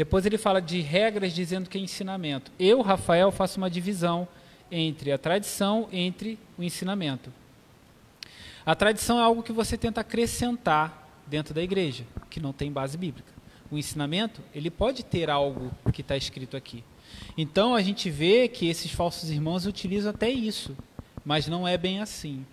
Depois 0.00 0.24
ele 0.24 0.38
fala 0.38 0.62
de 0.62 0.80
regras 0.80 1.34
dizendo 1.34 1.68
que 1.68 1.76
é 1.76 1.80
ensinamento. 1.82 2.50
Eu, 2.58 2.80
Rafael, 2.80 3.30
faço 3.30 3.58
uma 3.58 3.68
divisão 3.68 4.26
entre 4.72 5.12
a 5.12 5.18
tradição 5.18 5.90
entre 5.92 6.38
o 6.56 6.62
ensinamento. 6.62 7.30
A 8.64 8.74
tradição 8.74 9.18
é 9.18 9.22
algo 9.22 9.42
que 9.42 9.52
você 9.52 9.76
tenta 9.76 10.00
acrescentar 10.00 11.06
dentro 11.26 11.52
da 11.52 11.62
igreja, 11.62 12.06
que 12.30 12.40
não 12.40 12.50
tem 12.50 12.72
base 12.72 12.96
bíblica. 12.96 13.30
O 13.70 13.76
ensinamento, 13.76 14.40
ele 14.54 14.70
pode 14.70 15.04
ter 15.04 15.28
algo 15.28 15.70
que 15.92 16.00
está 16.00 16.16
escrito 16.16 16.56
aqui. 16.56 16.82
Então 17.36 17.74
a 17.74 17.82
gente 17.82 18.08
vê 18.08 18.48
que 18.48 18.70
esses 18.70 18.90
falsos 18.90 19.28
irmãos 19.30 19.66
utilizam 19.66 20.12
até 20.12 20.30
isso, 20.30 20.74
mas 21.22 21.46
não 21.46 21.68
é 21.68 21.76
bem 21.76 22.00
assim. 22.00 22.46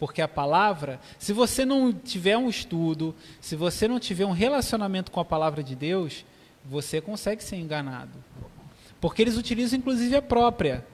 Porque 0.00 0.20
a 0.20 0.26
palavra, 0.26 0.98
se 1.16 1.32
você 1.32 1.64
não 1.64 1.92
tiver 1.92 2.36
um 2.36 2.48
estudo, 2.48 3.14
se 3.40 3.54
você 3.54 3.86
não 3.86 4.00
tiver 4.00 4.26
um 4.26 4.32
relacionamento 4.32 5.12
com 5.12 5.20
a 5.20 5.24
palavra 5.24 5.62
de 5.62 5.76
Deus, 5.76 6.24
você 6.68 7.00
consegue 7.00 7.42
ser 7.42 7.56
enganado. 7.56 8.12
Porque 9.00 9.22
eles 9.22 9.36
utilizam 9.36 9.78
inclusive 9.78 10.14
a 10.14 10.22
própria. 10.22 10.84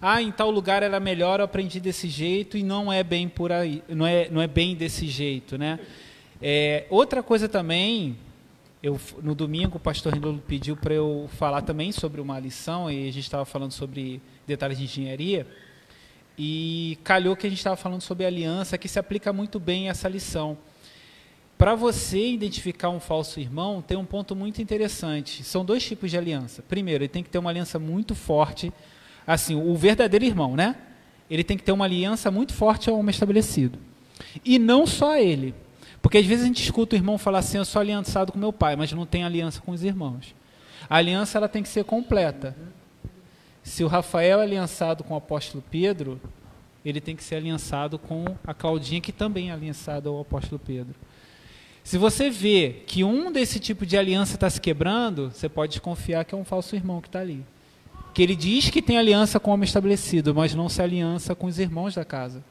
Ah, 0.00 0.20
em 0.22 0.30
tal 0.30 0.50
lugar 0.50 0.82
era 0.82 0.98
melhor, 1.00 1.40
eu 1.40 1.44
aprendi 1.44 1.80
desse 1.80 2.08
jeito 2.08 2.56
e 2.56 2.62
não 2.62 2.92
é 2.92 3.02
bem 3.02 3.28
por 3.28 3.52
aí, 3.52 3.82
não 3.88 4.06
é, 4.06 4.28
não 4.28 4.42
é 4.42 4.46
bem 4.46 4.74
desse 4.74 5.06
jeito, 5.06 5.56
né? 5.56 5.78
É, 6.42 6.86
outra 6.90 7.22
coisa 7.22 7.48
também, 7.48 8.16
eu, 8.82 9.00
no 9.22 9.34
domingo 9.34 9.76
o 9.76 9.80
pastor 9.80 10.12
Renolo 10.12 10.42
pediu 10.46 10.76
para 10.76 10.94
eu 10.94 11.28
falar 11.36 11.62
também 11.62 11.90
sobre 11.92 12.20
uma 12.20 12.38
lição 12.38 12.90
e 12.90 13.08
a 13.08 13.12
gente 13.12 13.24
estava 13.24 13.44
falando 13.44 13.72
sobre 13.72 14.20
detalhes 14.46 14.78
de 14.78 14.84
engenharia. 14.84 15.46
E 16.40 16.96
calhou 17.02 17.34
que 17.34 17.46
a 17.46 17.50
gente 17.50 17.58
estava 17.58 17.76
falando 17.76 18.00
sobre 18.00 18.24
aliança, 18.24 18.78
que 18.78 18.88
se 18.88 18.98
aplica 18.98 19.32
muito 19.32 19.58
bem 19.58 19.88
essa 19.88 20.08
lição. 20.08 20.56
Para 21.58 21.74
você 21.74 22.30
identificar 22.30 22.88
um 22.88 23.00
falso 23.00 23.40
irmão, 23.40 23.82
tem 23.82 23.96
um 23.96 24.04
ponto 24.04 24.36
muito 24.36 24.62
interessante. 24.62 25.42
São 25.42 25.64
dois 25.64 25.84
tipos 25.84 26.08
de 26.08 26.16
aliança. 26.16 26.62
Primeiro, 26.62 27.02
ele 27.02 27.08
tem 27.08 27.24
que 27.24 27.28
ter 27.28 27.38
uma 27.38 27.50
aliança 27.50 27.80
muito 27.80 28.14
forte, 28.14 28.72
assim, 29.26 29.56
o 29.56 29.74
verdadeiro 29.74 30.24
irmão, 30.24 30.54
né? 30.54 30.76
Ele 31.28 31.42
tem 31.42 31.56
que 31.56 31.64
ter 31.64 31.72
uma 31.72 31.84
aliança 31.84 32.30
muito 32.30 32.54
forte 32.54 32.88
ao 32.88 32.96
homem 32.96 33.10
estabelecido. 33.10 33.76
E 34.44 34.56
não 34.56 34.86
só 34.86 35.16
ele. 35.16 35.52
Porque 36.00 36.18
às 36.18 36.24
vezes 36.24 36.44
a 36.44 36.46
gente 36.46 36.62
escuta 36.62 36.94
o 36.94 36.98
irmão 36.98 37.18
falar 37.18 37.40
assim, 37.40 37.58
eu 37.58 37.64
sou 37.64 37.80
aliançado 37.80 38.30
com 38.30 38.38
meu 38.38 38.52
pai, 38.52 38.76
mas 38.76 38.92
não 38.92 39.04
tem 39.04 39.24
aliança 39.24 39.60
com 39.60 39.72
os 39.72 39.82
irmãos. 39.82 40.34
A 40.88 40.96
aliança 40.96 41.38
ela 41.38 41.48
tem 41.48 41.62
que 41.62 41.68
ser 41.68 41.84
completa. 41.84 42.56
Se 43.64 43.82
o 43.82 43.88
Rafael 43.88 44.38
é 44.38 44.42
aliançado 44.44 45.02
com 45.02 45.12
o 45.12 45.16
apóstolo 45.16 45.62
Pedro, 45.68 46.20
ele 46.84 47.00
tem 47.00 47.16
que 47.16 47.24
ser 47.24 47.34
aliançado 47.34 47.98
com 47.98 48.24
a 48.46 48.54
Claudinha, 48.54 49.00
que 49.00 49.12
também 49.12 49.50
é 49.50 49.52
aliançada 49.52 50.08
ao 50.08 50.20
apóstolo 50.20 50.60
Pedro. 50.64 50.94
Se 51.88 51.96
você 51.96 52.28
vê 52.28 52.82
que 52.86 53.02
um 53.02 53.32
desse 53.32 53.58
tipo 53.58 53.86
de 53.86 53.96
aliança 53.96 54.34
está 54.34 54.50
se 54.50 54.60
quebrando, 54.60 55.30
você 55.30 55.48
pode 55.48 55.72
desconfiar 55.72 56.22
que 56.22 56.34
é 56.34 56.36
um 56.36 56.44
falso 56.44 56.76
irmão 56.76 57.00
que 57.00 57.08
está 57.08 57.20
ali. 57.20 57.42
Que 58.12 58.22
ele 58.22 58.36
diz 58.36 58.68
que 58.68 58.82
tem 58.82 58.98
aliança 58.98 59.40
com 59.40 59.50
o 59.50 59.54
homem 59.54 59.64
estabelecido, 59.64 60.34
mas 60.34 60.54
não 60.54 60.68
se 60.68 60.82
aliança 60.82 61.34
com 61.34 61.46
os 61.46 61.58
irmãos 61.58 61.94
da 61.94 62.04
casa. 62.04 62.44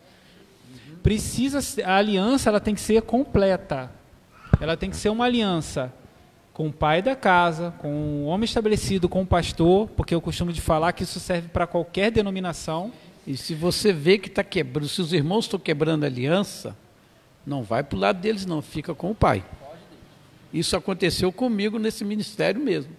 Precisa 1.03 1.59
a 1.85 1.97
aliança, 1.97 2.49
ela 2.49 2.59
tem 2.59 2.73
que 2.73 2.81
ser 2.81 2.99
completa. 3.03 3.91
Ela 4.59 4.75
tem 4.75 4.89
que 4.89 4.97
ser 4.97 5.09
uma 5.09 5.25
aliança 5.25 5.93
com 6.51 6.69
o 6.69 6.73
pai 6.73 7.03
da 7.03 7.15
casa, 7.15 7.75
com 7.77 8.23
o 8.23 8.25
homem 8.25 8.45
estabelecido, 8.45 9.07
com 9.07 9.21
o 9.21 9.27
pastor, 9.27 9.87
porque 9.89 10.15
eu 10.15 10.19
costumo 10.19 10.51
de 10.51 10.61
falar 10.61 10.93
que 10.93 11.03
isso 11.03 11.19
serve 11.19 11.47
para 11.49 11.67
qualquer 11.67 12.09
denominação. 12.09 12.91
E 13.27 13.37
se 13.37 13.53
você 13.53 13.93
vê 13.93 14.17
que 14.17 14.29
está 14.29 14.43
quebrando, 14.43 14.89
se 14.89 14.99
os 14.99 15.13
irmãos 15.13 15.45
estão 15.45 15.59
quebrando 15.59 16.05
a 16.05 16.07
aliança, 16.07 16.75
não 17.47 17.63
vai 17.63 17.81
para 17.81 17.95
o 17.95 17.99
lado 17.99 18.19
deles, 18.19 18.45
não, 18.45 18.61
fica 18.61 18.93
com 18.93 19.09
o 19.09 19.15
pai. 19.15 19.41
Isso 20.53 20.75
aconteceu 20.75 21.31
comigo 21.31 21.79
nesse 21.79 22.03
ministério 22.03 22.59
mesmo. 22.59 22.91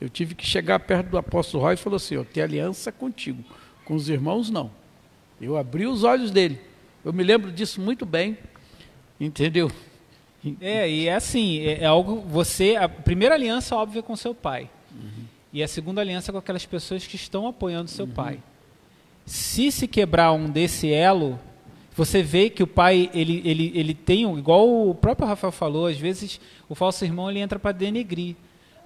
Eu 0.00 0.08
tive 0.08 0.36
que 0.36 0.46
chegar 0.46 0.78
perto 0.78 1.08
do 1.08 1.18
apóstolo 1.18 1.64
Roy 1.64 1.74
e 1.74 1.76
falou 1.76 1.96
assim: 1.96 2.14
Eu 2.14 2.24
tenho 2.24 2.46
aliança 2.46 2.92
contigo, 2.92 3.42
com 3.84 3.94
os 3.94 4.08
irmãos 4.08 4.50
não. 4.50 4.70
Eu 5.40 5.56
abri 5.56 5.84
os 5.84 6.04
olhos 6.04 6.30
dele. 6.30 6.60
Eu 7.04 7.12
me 7.12 7.24
lembro 7.24 7.50
disso 7.50 7.80
muito 7.80 8.06
bem, 8.06 8.38
entendeu? 9.18 9.70
É, 10.60 10.88
e 10.88 11.08
é 11.08 11.14
assim, 11.14 11.58
é, 11.58 11.82
é 11.82 11.86
algo, 11.86 12.20
você, 12.20 12.76
a 12.76 12.88
primeira 12.88 13.34
aliança, 13.34 13.74
óbvio, 13.74 13.98
é 13.98 14.02
com 14.02 14.14
seu 14.14 14.32
pai. 14.32 14.70
Uhum. 14.92 15.24
E 15.52 15.60
a 15.60 15.66
segunda 15.66 16.00
aliança 16.00 16.30
é 16.30 16.32
com 16.32 16.38
aquelas 16.38 16.64
pessoas 16.64 17.04
que 17.04 17.16
estão 17.16 17.48
apoiando 17.48 17.90
seu 17.90 18.04
uhum. 18.04 18.12
pai. 18.12 18.38
Se 19.24 19.72
se 19.72 19.88
quebrar 19.88 20.32
um 20.32 20.48
desse 20.48 20.92
elo, 20.92 21.38
você 21.96 22.22
vê 22.22 22.50
que 22.50 22.62
o 22.62 22.66
pai, 22.66 23.10
ele, 23.14 23.42
ele, 23.44 23.72
ele 23.74 23.94
tem, 23.94 24.22
igual 24.38 24.88
o 24.88 24.94
próprio 24.94 25.26
Rafael 25.26 25.50
falou, 25.50 25.86
às 25.86 25.98
vezes 25.98 26.40
o 26.68 26.74
falso 26.74 27.04
irmão 27.04 27.30
ele 27.30 27.40
entra 27.40 27.58
para 27.58 27.72
denegrir 27.72 28.36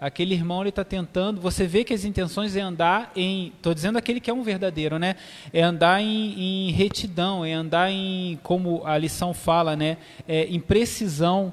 aquele 0.01 0.35
irmão 0.35 0.63
ele 0.63 0.71
está 0.71 0.83
tentando, 0.83 1.41
você 1.41 1.67
vê 1.67 1.85
que 1.85 1.93
as 1.93 2.05
intenções 2.05 2.57
é 2.57 2.61
andar 2.61 3.13
em, 3.15 3.49
estou 3.49 3.75
dizendo 3.75 3.99
aquele 3.99 4.19
que 4.19 4.31
é 4.31 4.35
um 4.35 4.43
verdadeiro, 4.43 4.99
né? 4.99 5.17
É 5.53 5.63
andar 5.63 6.01
em, 6.01 6.69
em 6.69 6.71
retidão, 6.73 7.45
é 7.45 7.53
andar 7.53 7.91
em, 7.91 8.41
como 8.43 8.83
a 8.87 8.97
lição 8.97 9.35
fala, 9.35 9.77
né? 9.77 9.99
É, 10.27 10.45
em 10.45 10.59
precisão. 10.59 11.53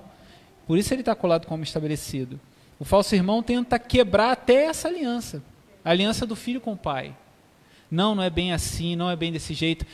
Por 0.66 0.78
isso 0.78 0.94
ele 0.94 1.02
está 1.02 1.14
colado 1.14 1.46
como 1.46 1.64
estabelecido. 1.64 2.40
O 2.80 2.86
falso 2.86 3.14
irmão 3.14 3.44
tenta 3.44 3.78
quebrar 3.78 4.32
até 4.32 4.66
essa 4.66 4.88
aliança, 4.88 5.44
a 5.84 5.90
aliança 5.90 6.26
do 6.26 6.36
filho 6.36 6.62
com 6.62 6.72
o 6.72 6.78
pai. 6.78 7.14
Não, 7.92 8.16
não 8.16 8.24
é 8.24 8.30
bem 8.30 8.54
assim, 8.54 8.96
não 8.96 9.10
é 9.10 9.16
bem 9.16 9.32
desse 9.32 9.54
jeito. 9.54 9.86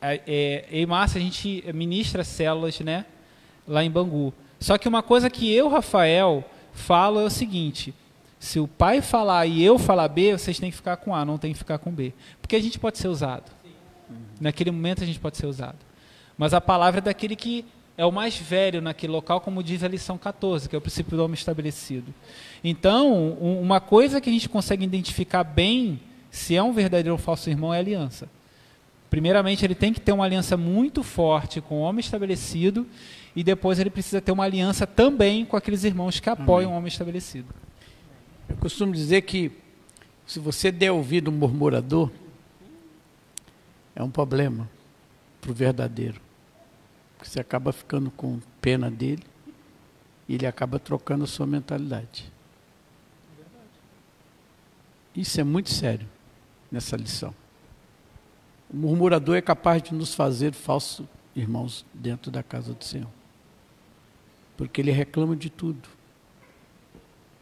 É, 0.00 0.20
é, 0.26 0.66
e 0.70 0.86
Márcia, 0.86 1.18
a 1.18 1.22
gente 1.22 1.64
ministra 1.72 2.22
células, 2.24 2.78
né? 2.80 3.06
Lá 3.66 3.82
em 3.82 3.90
Bangu. 3.90 4.32
Só 4.60 4.78
que 4.78 4.88
uma 4.88 5.02
coisa 5.02 5.28
que 5.28 5.52
eu, 5.52 5.68
Rafael, 5.68 6.44
falo 6.72 7.20
é 7.20 7.24
o 7.24 7.30
seguinte: 7.30 7.94
se 8.38 8.60
o 8.60 8.68
pai 8.68 9.00
falar 9.00 9.46
e 9.46 9.62
eu 9.62 9.78
falar 9.78 10.08
B, 10.08 10.32
vocês 10.32 10.58
têm 10.58 10.70
que 10.70 10.76
ficar 10.76 10.96
com 10.96 11.14
A, 11.14 11.24
não 11.24 11.38
tem 11.38 11.52
que 11.52 11.58
ficar 11.58 11.78
com 11.78 11.90
B. 11.90 12.12
Porque 12.40 12.56
a 12.56 12.62
gente 12.62 12.78
pode 12.78 12.98
ser 12.98 13.08
usado. 13.08 13.50
Naquele 14.40 14.70
momento 14.70 15.02
a 15.02 15.06
gente 15.06 15.18
pode 15.18 15.36
ser 15.36 15.46
usado. 15.46 15.78
Mas 16.36 16.52
a 16.52 16.60
palavra 16.60 16.98
é 16.98 17.02
daquele 17.02 17.34
que 17.34 17.64
é 17.96 18.04
o 18.04 18.12
mais 18.12 18.36
velho 18.36 18.82
naquele 18.82 19.12
local, 19.12 19.40
como 19.40 19.62
diz 19.62 19.82
a 19.82 19.88
lição 19.88 20.18
14, 20.18 20.68
que 20.68 20.76
é 20.76 20.78
o 20.78 20.82
princípio 20.82 21.16
do 21.16 21.24
homem 21.24 21.34
estabelecido. 21.34 22.14
Então, 22.62 23.30
uma 23.30 23.80
coisa 23.80 24.20
que 24.20 24.28
a 24.28 24.32
gente 24.32 24.48
consegue 24.48 24.84
identificar 24.84 25.42
bem 25.42 25.98
se 26.30 26.54
é 26.54 26.62
um 26.62 26.72
verdadeiro 26.72 27.12
ou 27.12 27.18
falso 27.18 27.48
irmão 27.48 27.72
é 27.72 27.78
a 27.78 27.80
aliança. 27.80 28.28
Primeiramente, 29.10 29.64
ele 29.64 29.74
tem 29.74 29.92
que 29.92 30.00
ter 30.00 30.12
uma 30.12 30.24
aliança 30.24 30.56
muito 30.56 31.02
forte 31.02 31.60
com 31.60 31.76
o 31.76 31.80
homem 31.80 32.00
estabelecido 32.00 32.86
e 33.34 33.44
depois 33.44 33.78
ele 33.78 33.90
precisa 33.90 34.20
ter 34.20 34.32
uma 34.32 34.44
aliança 34.44 34.86
também 34.86 35.44
com 35.44 35.56
aqueles 35.56 35.84
irmãos 35.84 36.18
que 36.18 36.28
apoiam 36.28 36.68
Amém. 36.68 36.74
o 36.74 36.78
homem 36.78 36.88
estabelecido. 36.88 37.54
Eu 38.48 38.56
costumo 38.56 38.92
dizer 38.92 39.22
que 39.22 39.52
se 40.26 40.40
você 40.40 40.72
der 40.72 40.90
ouvido 40.90 41.30
um 41.30 41.34
murmurador, 41.34 42.10
é 43.94 44.02
um 44.02 44.10
problema 44.10 44.68
para 45.40 45.50
o 45.50 45.54
verdadeiro. 45.54 46.20
Porque 47.16 47.30
você 47.30 47.40
acaba 47.40 47.72
ficando 47.72 48.10
com 48.10 48.40
pena 48.60 48.90
dele 48.90 49.22
e 50.28 50.34
ele 50.34 50.46
acaba 50.46 50.78
trocando 50.78 51.24
a 51.24 51.26
sua 51.26 51.46
mentalidade. 51.46 52.32
Isso 55.14 55.40
é 55.40 55.44
muito 55.44 55.70
sério. 55.70 56.06
nessa 56.70 56.96
lição. 56.96 57.32
O 58.68 58.76
murmurador 58.76 59.36
é 59.36 59.42
capaz 59.42 59.82
de 59.82 59.94
nos 59.94 60.14
fazer 60.14 60.52
falsos 60.52 61.06
irmãos 61.34 61.84
dentro 61.94 62.30
da 62.30 62.42
casa 62.42 62.74
do 62.74 62.84
Senhor. 62.84 63.10
Porque 64.56 64.80
ele 64.80 64.90
reclama 64.90 65.36
de 65.36 65.50
tudo. 65.50 65.88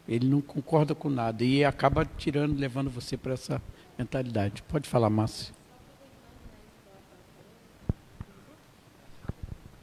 Ele 0.07 0.27
não 0.27 0.41
concorda 0.41 0.93
com 0.93 1.09
nada 1.09 1.43
e 1.43 1.65
acaba 1.65 2.05
tirando, 2.05 2.57
levando 2.57 2.89
você 2.89 3.17
para 3.17 3.33
essa 3.33 3.61
mentalidade. 3.97 4.61
Pode 4.63 4.87
falar, 4.87 5.09
Márcia. 5.09 5.53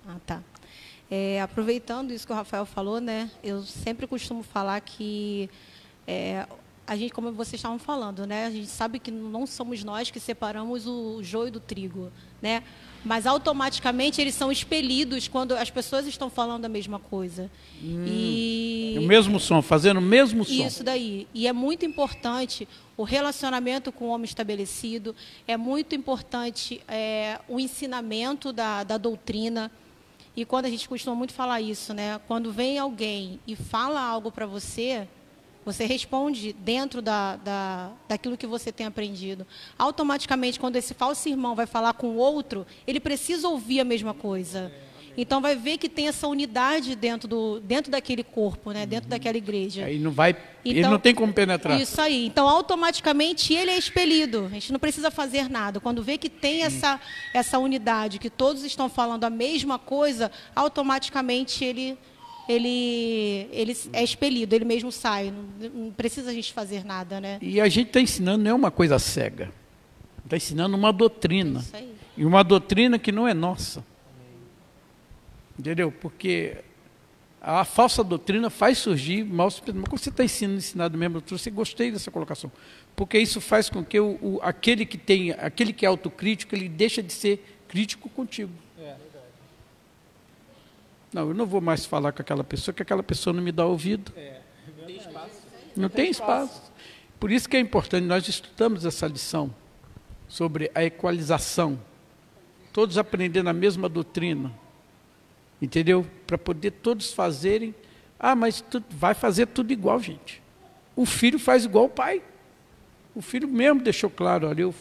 Ah, 0.07 0.16
tá. 0.24 0.43
É, 1.11 1.43
aproveitando 1.43 2.12
isso 2.12 2.26
que 2.26 2.32
o 2.32 2.36
Rafael 2.36 2.64
falou, 2.64 3.01
né? 3.01 3.30
Eu 3.43 3.62
sempre 3.62 4.07
costumo 4.07 4.43
falar 4.43 4.80
que 4.80 5.51
é, 6.07 6.47
a 6.87 6.97
gente, 6.97 7.12
como 7.12 7.33
vocês 7.33 7.55
estavam 7.55 7.78
falando, 7.78 8.26
né? 8.26 8.47
A 8.47 8.51
gente 8.51 8.66
sabe 8.66 8.99
que 8.99 9.11
não 9.11 9.47
somos 9.47 9.85
nós 9.85 10.11
que 10.11 10.18
separamos 10.18 10.87
o 10.87 11.22
joio 11.22 11.51
do 11.51 11.61
trigo, 11.61 12.11
né? 12.41 12.62
Mas 13.05 13.26
automaticamente 13.26 14.20
eles 14.20 14.35
são 14.35 14.51
expelidos 14.51 15.26
quando 15.28 15.53
as 15.53 15.70
pessoas 15.70 16.07
estão 16.07 16.28
falando 16.28 16.64
a 16.64 16.68
mesma 16.68 16.99
coisa. 16.99 17.51
Hum, 17.83 18.05
e 18.07 18.97
o 18.99 19.03
mesmo 19.03 19.41
som, 19.41 19.62
fazendo 19.62 19.99
o 19.99 20.03
mesmo 20.03 20.45
som. 20.45 20.53
Isso 20.53 20.85
daí. 20.85 21.26
E 21.33 21.47
é 21.47 21.53
muito 21.53 21.85
importante 21.85 22.68
o 22.97 23.05
relacionamento 23.05 23.91
com 23.91 24.07
o 24.07 24.09
homem 24.09 24.24
estabelecido, 24.24 25.14
é 25.47 25.57
muito 25.57 25.95
importante 25.95 26.80
é, 26.87 27.41
o 27.49 27.59
ensinamento 27.59 28.53
da, 28.53 28.85
da 28.85 28.99
doutrina. 28.99 29.70
E 30.37 30.45
quando 30.45 30.66
a 30.66 30.70
gente 30.70 30.89
costuma 30.89 31.14
muito 31.14 31.33
falar 31.33 31.61
isso, 31.61 31.93
né? 31.93 32.20
Quando 32.26 32.53
vem 32.53 32.78
alguém 32.78 33.39
e 33.47 33.55
fala 33.55 34.01
algo 34.01 34.33
para 34.33 34.47
você, 34.47 35.07
você 35.64 35.84
responde 35.84 36.52
dentro 36.52 37.00
da, 37.00 37.36
da, 37.36 37.92
daquilo 38.08 38.36
que 38.36 38.46
você 38.46 38.72
tem 38.72 38.86
aprendido. 38.86 39.46
Automaticamente, 39.78 40.58
quando 40.58 40.76
esse 40.76 40.94
falso 40.94 41.28
irmão 41.28 41.54
vai 41.54 41.66
falar 41.66 41.92
com 41.94 42.08
o 42.08 42.16
outro, 42.16 42.66
ele 42.86 43.00
precisa 43.00 43.48
ouvir 43.48 43.80
a 43.80 43.84
mesma 43.84 44.12
coisa. 44.12 44.72
Então 45.16 45.40
vai 45.40 45.54
ver 45.54 45.76
que 45.76 45.88
tem 45.88 46.08
essa 46.08 46.26
unidade 46.26 46.96
dentro, 46.96 47.28
do, 47.28 47.60
dentro 47.60 47.90
daquele 47.90 48.24
corpo, 48.24 48.72
né? 48.72 48.86
dentro 48.86 49.08
daquela 49.08 49.36
igreja. 49.36 49.84
Aí 49.84 49.98
não 49.98 50.10
vai, 50.10 50.34
ele 50.64 50.80
Então, 50.80 50.90
não 50.90 50.98
tem 50.98 51.14
como 51.14 51.32
penetrar. 51.32 51.78
Isso 51.80 52.00
aí. 52.00 52.26
Então, 52.26 52.48
automaticamente, 52.48 53.52
ele 53.52 53.70
é 53.70 53.76
expelido. 53.76 54.46
A 54.46 54.54
gente 54.54 54.72
não 54.72 54.80
precisa 54.80 55.10
fazer 55.10 55.50
nada. 55.50 55.80
Quando 55.80 56.02
vê 56.02 56.16
que 56.16 56.30
tem 56.30 56.62
essa, 56.62 56.98
essa 57.34 57.58
unidade, 57.58 58.18
que 58.18 58.30
todos 58.30 58.64
estão 58.64 58.88
falando 58.88 59.24
a 59.24 59.30
mesma 59.30 59.78
coisa, 59.78 60.30
automaticamente 60.56 61.62
ele, 61.62 61.98
ele, 62.49 63.49
ele 63.53 63.76
é 63.93 64.03
expelido, 64.03 64.55
ele 64.55 64.64
mesmo 64.64 64.90
sai. 64.93 65.30
Não, 65.30 65.70
não 65.70 65.90
precisa 65.93 66.30
a 66.30 66.34
gente 66.34 66.53
fazer 66.53 66.84
nada, 66.84 67.20
né? 67.20 67.38
E 67.40 67.61
a 67.61 67.68
gente 67.68 67.88
está 67.88 68.01
ensinando 68.01 68.43
não 68.45 68.51
é 68.51 68.55
uma 68.55 68.70
coisa 68.70 68.99
cega. 68.99 69.53
Está 70.24 70.36
ensinando 70.36 70.76
uma 70.76 70.93
doutrina. 70.93 71.64
E 72.16 72.24
uma 72.24 72.43
doutrina 72.43 72.99
que 72.99 73.11
não 73.12 73.26
é 73.26 73.34
nossa. 73.34 73.84
Entendeu? 75.59 75.93
Porque 75.93 76.57
a 77.40 77.64
falsa 77.64 78.03
doutrina 78.03 78.49
faz 78.51 78.78
surgir 78.78 79.24
maus 79.24 79.59
pensamentos. 79.61 79.80
Mas 79.82 79.88
quando 79.90 80.01
você 80.03 80.09
está 80.11 80.24
ensinando, 80.24 80.59
ensinado 80.59 80.99
mesmo, 80.99 81.22
você 81.28 81.51
gostei 81.51 81.90
dessa 81.90 82.11
colocação. 82.11 82.51
Porque 82.97 83.18
isso 83.18 83.40
faz 83.40 83.68
com 83.68 83.84
que 83.84 83.99
o, 84.01 84.18
o- 84.22 84.40
aquele 84.43 84.86
que 84.86 84.97
tem, 84.99 85.32
aquele 85.32 85.72
que 85.72 85.84
é 85.84 85.88
autocrítico, 85.88 86.55
ele 86.55 86.68
deixa 86.68 87.03
de 87.03 87.12
ser 87.12 87.45
crítico 87.68 88.09
contigo. 88.09 88.53
Não, 91.12 91.28
eu 91.28 91.34
não 91.34 91.44
vou 91.44 91.60
mais 91.60 91.84
falar 91.84 92.12
com 92.12 92.22
aquela 92.22 92.42
pessoa, 92.42 92.74
que 92.74 92.82
aquela 92.82 93.02
pessoa 93.02 93.34
não 93.34 93.42
me 93.42 93.52
dá 93.52 93.66
ouvido. 93.66 94.12
Não 95.76 95.88
tem 95.88 96.10
espaço. 96.10 96.72
Por 97.20 97.30
isso 97.30 97.48
que 97.48 97.56
é 97.56 97.60
importante, 97.60 98.04
nós 98.04 98.26
estudamos 98.26 98.84
essa 98.84 99.06
lição 99.06 99.54
sobre 100.26 100.70
a 100.74 100.82
equalização. 100.82 101.78
Todos 102.72 102.96
aprendendo 102.96 103.48
a 103.48 103.52
mesma 103.52 103.88
doutrina. 103.88 104.50
Entendeu? 105.60 106.06
Para 106.26 106.38
poder 106.38 106.70
todos 106.70 107.12
fazerem. 107.12 107.74
Ah, 108.18 108.34
mas 108.34 108.60
tu 108.62 108.82
vai 108.90 109.14
fazer 109.14 109.46
tudo 109.46 109.72
igual, 109.72 110.00
gente. 110.00 110.42
O 110.96 111.04
filho 111.04 111.38
faz 111.38 111.64
igual 111.64 111.84
o 111.84 111.90
pai. 111.90 112.22
O 113.14 113.20
filho 113.20 113.46
mesmo 113.46 113.82
deixou 113.82 114.08
claro, 114.08 114.48
olha, 114.48 114.62
eu, 114.62 114.74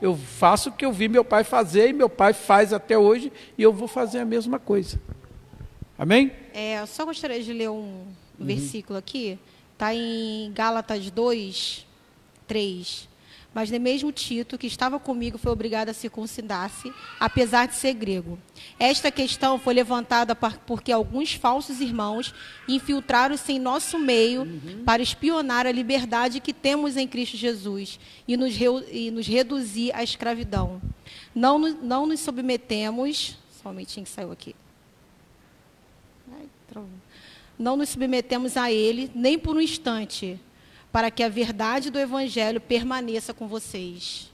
eu 0.00 0.16
faço 0.16 0.70
o 0.70 0.72
que 0.72 0.84
eu 0.84 0.92
vi 0.92 1.08
meu 1.08 1.24
pai 1.24 1.42
fazer 1.42 1.88
e 1.88 1.92
meu 1.92 2.08
pai 2.08 2.32
faz 2.32 2.72
até 2.72 2.96
hoje 2.96 3.32
e 3.58 3.62
eu 3.62 3.72
vou 3.72 3.88
fazer 3.88 4.20
a 4.20 4.24
mesma 4.24 4.60
coisa. 4.60 5.00
Amém? 5.98 6.32
É, 6.52 6.80
eu 6.80 6.86
só 6.86 7.04
gostaria 7.04 7.42
de 7.42 7.52
ler 7.52 7.70
um 7.70 8.04
versículo 8.38 8.98
aqui. 8.98 9.38
Está 9.72 9.94
em 9.94 10.50
Gálatas 10.52 11.10
2, 11.10 11.86
3. 12.46 13.08
Mas 13.52 13.70
nem 13.70 13.78
mesmo 13.78 14.10
Tito, 14.10 14.58
que 14.58 14.66
estava 14.66 14.98
comigo, 14.98 15.38
foi 15.38 15.52
obrigado 15.52 15.88
a 15.88 15.94
circuncidar-se, 15.94 16.92
apesar 17.20 17.68
de 17.68 17.76
ser 17.76 17.94
grego. 17.94 18.36
Esta 18.80 19.12
questão 19.12 19.60
foi 19.60 19.72
levantada 19.74 20.34
porque 20.34 20.90
alguns 20.90 21.34
falsos 21.34 21.80
irmãos 21.80 22.34
infiltraram-se 22.66 23.52
em 23.52 23.60
nosso 23.60 23.96
meio 23.96 24.44
para 24.84 25.00
espionar 25.04 25.68
a 25.68 25.72
liberdade 25.72 26.40
que 26.40 26.52
temos 26.52 26.96
em 26.96 27.06
Cristo 27.06 27.36
Jesus 27.36 28.00
e 28.26 28.36
nos, 28.36 28.56
reu- 28.56 28.84
e 28.90 29.12
nos 29.12 29.28
reduzir 29.28 29.94
à 29.94 30.02
escravidão. 30.02 30.82
Não, 31.32 31.56
não 31.60 32.06
nos 32.06 32.18
submetemos. 32.18 33.38
Só 33.62 33.70
um 33.70 34.02
que 34.02 34.10
saiu 34.10 34.32
aqui. 34.32 34.56
Travou. 36.74 36.90
Não 37.56 37.76
nos 37.76 37.90
submetemos 37.90 38.56
a 38.56 38.70
ele 38.72 39.08
nem 39.14 39.38
por 39.38 39.54
um 39.54 39.60
instante, 39.60 40.40
para 40.90 41.08
que 41.08 41.22
a 41.22 41.28
verdade 41.28 41.88
do 41.88 41.98
evangelho 42.00 42.60
permaneça 42.60 43.32
com 43.32 43.46
vocês. 43.46 44.30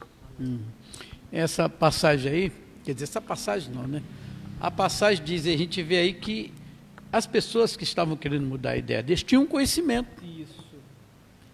Essa 1.31 1.69
passagem 1.69 2.33
aí, 2.33 2.53
quer 2.83 2.95
dizer, 2.95 3.05
essa 3.05 3.21
passagem 3.21 3.73
não, 3.73 3.87
né? 3.87 4.03
A 4.59 4.71
passagem 4.71 5.23
diz, 5.23 5.47
a 5.47 5.57
gente 5.57 5.83
vê 5.83 5.99
aí 5.99 6.15
que 6.15 6.53
as 7.13 7.27
pessoas 7.27 7.77
que 7.77 7.85
estavam 7.85 8.17
querendo 8.17 8.47
mudar 8.47 8.71
a 8.71 8.77
ideia 8.77 9.03
deles 9.03 9.23
tinham 9.23 9.47
conhecimento. 9.47 10.25
Isso. 10.25 10.65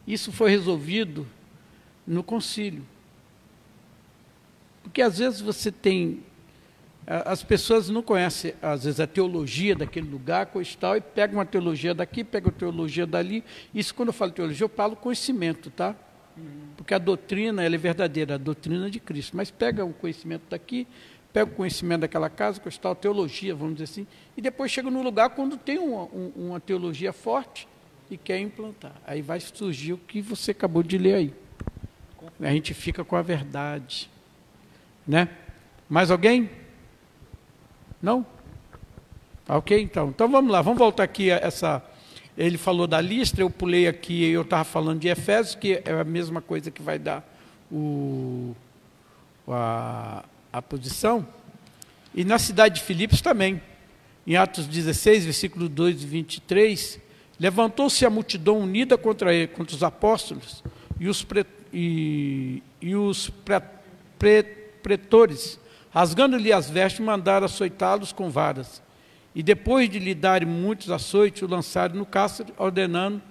Isso 0.06 0.30
foi 0.30 0.50
resolvido 0.50 1.26
no 2.06 2.22
concílio. 2.22 2.86
Porque 4.84 5.02
às 5.02 5.18
vezes 5.18 5.40
você 5.40 5.72
tem. 5.72 6.22
As 7.06 7.42
pessoas 7.44 7.88
não 7.88 8.02
conhecem, 8.02 8.52
às 8.60 8.82
vezes, 8.82 8.98
a 8.98 9.06
teologia 9.06 9.76
daquele 9.76 10.08
lugar, 10.10 10.50
e 10.60 10.76
tal, 10.76 10.96
e 10.96 11.00
pegam 11.00 11.38
uma 11.38 11.46
teologia 11.46 11.94
daqui, 11.94 12.24
pegam 12.24 12.50
a 12.50 12.52
teologia 12.52 13.06
dali. 13.06 13.44
Isso, 13.72 13.94
quando 13.94 14.08
eu 14.08 14.12
falo 14.12 14.32
teologia, 14.32 14.64
eu 14.64 14.68
falo 14.68 14.96
conhecimento, 14.96 15.70
tá? 15.70 15.94
Porque 16.76 16.92
a 16.92 16.98
doutrina, 16.98 17.62
ela 17.62 17.74
é 17.76 17.78
verdadeira, 17.78 18.34
a 18.34 18.38
doutrina 18.38 18.90
de 18.90 18.98
Cristo. 18.98 19.36
Mas 19.36 19.52
pega 19.52 19.84
o 19.84 19.92
conhecimento 19.92 20.42
daqui, 20.50 20.86
pega 21.32 21.50
o 21.50 21.54
conhecimento 21.54 22.00
daquela 22.00 22.28
casa, 22.28 22.58
coisa 22.60 22.76
tal, 22.78 22.94
teologia, 22.94 23.54
vamos 23.54 23.74
dizer 23.74 23.84
assim, 23.84 24.06
e 24.36 24.40
depois 24.42 24.72
chega 24.72 24.90
no 24.90 25.00
lugar 25.02 25.30
quando 25.30 25.56
tem 25.56 25.78
uma, 25.78 26.04
um- 26.04 26.32
uma 26.34 26.60
teologia 26.60 27.12
forte 27.12 27.68
e 28.10 28.16
quer 28.16 28.40
implantar. 28.40 28.92
Aí 29.06 29.22
vai 29.22 29.38
surgir 29.38 29.92
o 29.92 29.98
que 29.98 30.20
você 30.20 30.50
acabou 30.50 30.82
de 30.82 30.98
ler 30.98 31.14
aí. 31.14 31.34
A 32.40 32.50
gente 32.50 32.74
fica 32.74 33.04
com 33.04 33.14
a 33.16 33.22
verdade. 33.22 34.10
Né? 35.06 35.28
Mais 35.88 36.10
alguém? 36.10 36.50
Não? 38.00 38.24
Tá 39.44 39.56
ok, 39.56 39.80
então. 39.80 40.08
Então 40.08 40.28
vamos 40.28 40.50
lá, 40.50 40.62
vamos 40.62 40.78
voltar 40.78 41.04
aqui 41.04 41.30
a 41.30 41.36
essa. 41.36 41.82
Ele 42.36 42.58
falou 42.58 42.86
da 42.86 43.00
lista, 43.00 43.40
eu 43.40 43.48
pulei 43.48 43.86
aqui, 43.86 44.24
eu 44.24 44.42
estava 44.42 44.64
falando 44.64 45.00
de 45.00 45.08
Efésios, 45.08 45.54
que 45.54 45.82
é 45.84 45.92
a 45.92 46.04
mesma 46.04 46.42
coisa 46.42 46.70
que 46.70 46.82
vai 46.82 46.98
dar 46.98 47.24
o, 47.70 48.54
a, 49.48 50.24
a 50.52 50.60
posição. 50.60 51.26
E 52.14 52.24
na 52.24 52.38
cidade 52.38 52.76
de 52.76 52.82
Filipos 52.82 53.20
também. 53.20 53.60
Em 54.26 54.34
Atos 54.34 54.66
16, 54.66 55.24
versículo 55.24 55.68
2 55.68 56.02
e 56.02 56.06
23, 56.06 56.98
levantou-se 57.38 58.04
a 58.04 58.10
multidão 58.10 58.58
unida 58.58 58.98
contra, 58.98 59.32
ele, 59.32 59.46
contra 59.46 59.76
os 59.76 59.84
apóstolos 59.84 60.64
e 60.98 61.08
os, 61.08 61.22
pre, 61.22 61.46
e, 61.72 62.60
e 62.82 62.96
os 62.96 63.30
pre, 63.30 63.60
pre, 64.18 64.42
pretores, 64.82 65.60
rasgando-lhe 65.96 66.52
as 66.52 66.68
vestes, 66.68 67.02
mandaram 67.02 67.46
açoitá-los 67.46 68.12
com 68.12 68.28
varas. 68.28 68.82
E 69.34 69.42
depois 69.42 69.88
de 69.88 69.98
lhe 69.98 70.14
darem 70.14 70.46
muitos 70.46 70.90
açoites, 70.90 71.40
o 71.40 71.46
lançaram 71.46 71.94
no 71.94 72.04
cárcere, 72.04 72.52
ordenando 72.58 73.22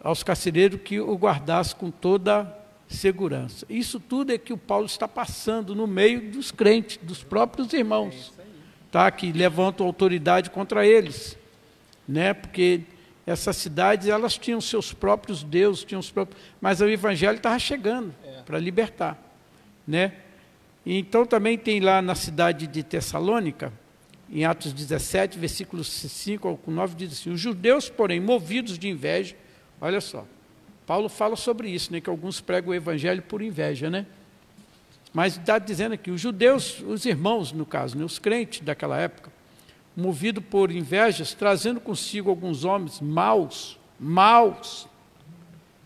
aos 0.00 0.22
carcereiros 0.22 0.80
que 0.84 1.00
o 1.00 1.16
guardassem 1.16 1.76
com 1.76 1.90
toda 1.90 2.56
segurança. 2.86 3.66
Isso 3.68 3.98
tudo 3.98 4.32
é 4.32 4.38
que 4.38 4.52
o 4.52 4.56
Paulo 4.56 4.86
está 4.86 5.08
passando 5.08 5.74
no 5.74 5.88
meio 5.88 6.30
dos 6.30 6.52
crentes, 6.52 7.00
dos 7.02 7.24
próprios 7.24 7.72
irmãos, 7.72 8.32
tá? 8.92 9.10
que 9.10 9.32
levantam 9.32 9.84
autoridade 9.84 10.50
contra 10.50 10.86
eles. 10.86 11.36
Né? 12.06 12.32
Porque 12.32 12.82
essas 13.26 13.56
cidades 13.56 14.06
elas 14.06 14.38
tinham 14.38 14.60
seus 14.60 14.92
próprios 14.92 15.42
deuses, 15.42 15.82
tinham 15.82 15.98
os 15.98 16.12
próprios, 16.12 16.40
mas 16.60 16.80
o 16.80 16.86
evangelho 16.86 17.38
estava 17.38 17.58
chegando 17.58 18.14
para 18.46 18.60
libertar. 18.60 19.20
Né? 19.84 20.12
Então 20.84 21.24
também 21.24 21.56
tem 21.56 21.80
lá 21.80 22.02
na 22.02 22.14
cidade 22.14 22.66
de 22.66 22.82
Tessalônica, 22.82 23.72
em 24.30 24.44
Atos 24.44 24.72
17, 24.72 25.38
versículos 25.38 25.88
5 25.88 26.48
ao 26.48 26.58
9, 26.66 26.94
diz 26.96 27.12
assim: 27.12 27.30
Os 27.30 27.40
judeus, 27.40 27.88
porém, 27.88 28.18
movidos 28.18 28.78
de 28.78 28.88
inveja, 28.88 29.36
olha 29.80 30.00
só, 30.00 30.26
Paulo 30.86 31.08
fala 31.08 31.36
sobre 31.36 31.68
isso, 31.68 31.92
né, 31.92 32.00
que 32.00 32.10
alguns 32.10 32.40
pregam 32.40 32.70
o 32.70 32.74
evangelho 32.74 33.22
por 33.22 33.42
inveja, 33.42 33.88
né? 33.88 34.06
Mas 35.12 35.36
está 35.36 35.58
dizendo 35.58 35.92
aqui, 35.92 36.10
os 36.10 36.20
judeus, 36.20 36.80
os 36.80 37.04
irmãos, 37.04 37.52
no 37.52 37.66
caso, 37.66 37.96
né, 37.96 38.04
os 38.04 38.18
crentes 38.18 38.62
daquela 38.62 38.98
época, 38.98 39.30
movido 39.94 40.40
por 40.40 40.70
invejas, 40.70 41.34
trazendo 41.34 41.78
consigo 41.78 42.30
alguns 42.30 42.64
homens 42.64 43.00
maus, 43.00 43.78
maus, 44.00 44.88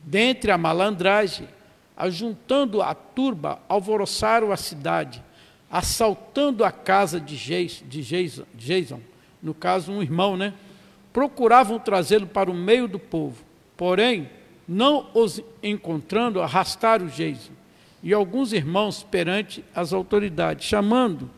dentre 0.05 0.53
a 0.53 0.57
malandragem, 0.57 1.49
ajuntando 1.97 2.83
a 2.83 2.95
turba, 2.95 3.59
alvoroçaram 3.69 4.53
a 4.53 4.57
cidade, 4.57 5.23
assaltando 5.71 6.65
a 6.65 6.71
casa 6.71 7.19
de 7.19 7.37
Jason, 7.37 9.01
no 9.43 9.55
caso 9.55 9.91
um 9.91 10.03
irmão, 10.03 10.37
né? 10.37 10.53
Procuravam 11.13 11.79
trazê-lo 11.79 12.27
para 12.27 12.51
o 12.51 12.55
meio 12.55 12.87
do 12.87 12.99
povo, 12.99 13.43
porém, 13.77 14.29
não 14.69 15.09
os 15.15 15.41
encontrando, 15.63 16.43
arrastaram 16.43 17.07
Jason 17.07 17.53
e 18.03 18.13
alguns 18.13 18.53
irmãos 18.53 19.03
perante 19.03 19.65
as 19.75 19.93
autoridades, 19.93 20.67
chamando, 20.67 21.31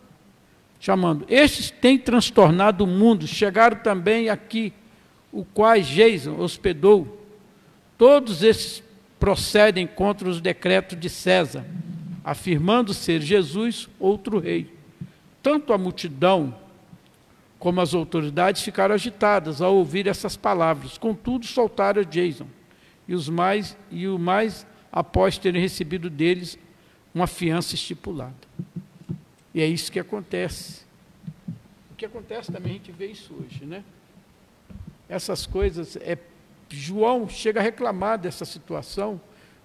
chamando. 0.79 1.25
Estes 1.29 1.71
têm 1.71 1.97
transtornado 1.97 2.83
o 2.83 2.87
mundo, 2.87 3.25
chegaram 3.25 3.77
também 3.77 4.29
aqui, 4.29 4.73
o 5.31 5.45
qual 5.45 5.79
Jason 5.79 6.39
hospedou. 6.39 7.25
Todos 7.97 8.43
esses 8.43 8.83
procedem 9.19 9.85
contra 9.85 10.29
os 10.29 10.39
decretos 10.39 10.99
de 10.99 11.09
César, 11.09 11.65
afirmando 12.23 12.93
ser 12.93 13.21
Jesus 13.21 13.89
outro 13.99 14.39
rei. 14.39 14.73
Tanto 15.43 15.73
a 15.73 15.77
multidão 15.77 16.55
como 17.59 17.81
as 17.81 17.93
autoridades 17.93 18.61
ficaram 18.61 18.95
agitadas 18.95 19.61
ao 19.61 19.75
ouvir 19.75 20.07
essas 20.07 20.37
palavras. 20.37 20.97
Contudo, 20.97 21.45
soltaram 21.45 22.03
Jason 22.03 22.47
e 23.07 23.13
os 23.13 23.27
mais 23.27 23.77
e 23.91 24.07
o 24.07 24.17
mais 24.17 24.65
após 24.91 25.37
terem 25.37 25.61
recebido 25.61 26.09
deles 26.09 26.57
uma 27.13 27.27
fiança 27.27 27.75
estipulada. 27.75 28.35
E 29.53 29.61
é 29.61 29.65
isso 29.65 29.91
que 29.91 29.99
acontece. 29.99 30.83
O 31.91 31.95
que 31.97 32.05
acontece 32.05 32.51
também 32.51 32.73
a 32.73 32.75
gente 32.75 32.91
vê 32.91 33.07
isso 33.07 33.33
hoje, 33.33 33.65
né? 33.65 33.83
Essas 35.09 35.45
coisas 35.45 35.97
é 35.97 36.17
João 36.69 37.27
chega 37.27 37.59
a 37.59 37.63
reclamar 37.63 38.17
dessa 38.17 38.45
situação 38.45 39.19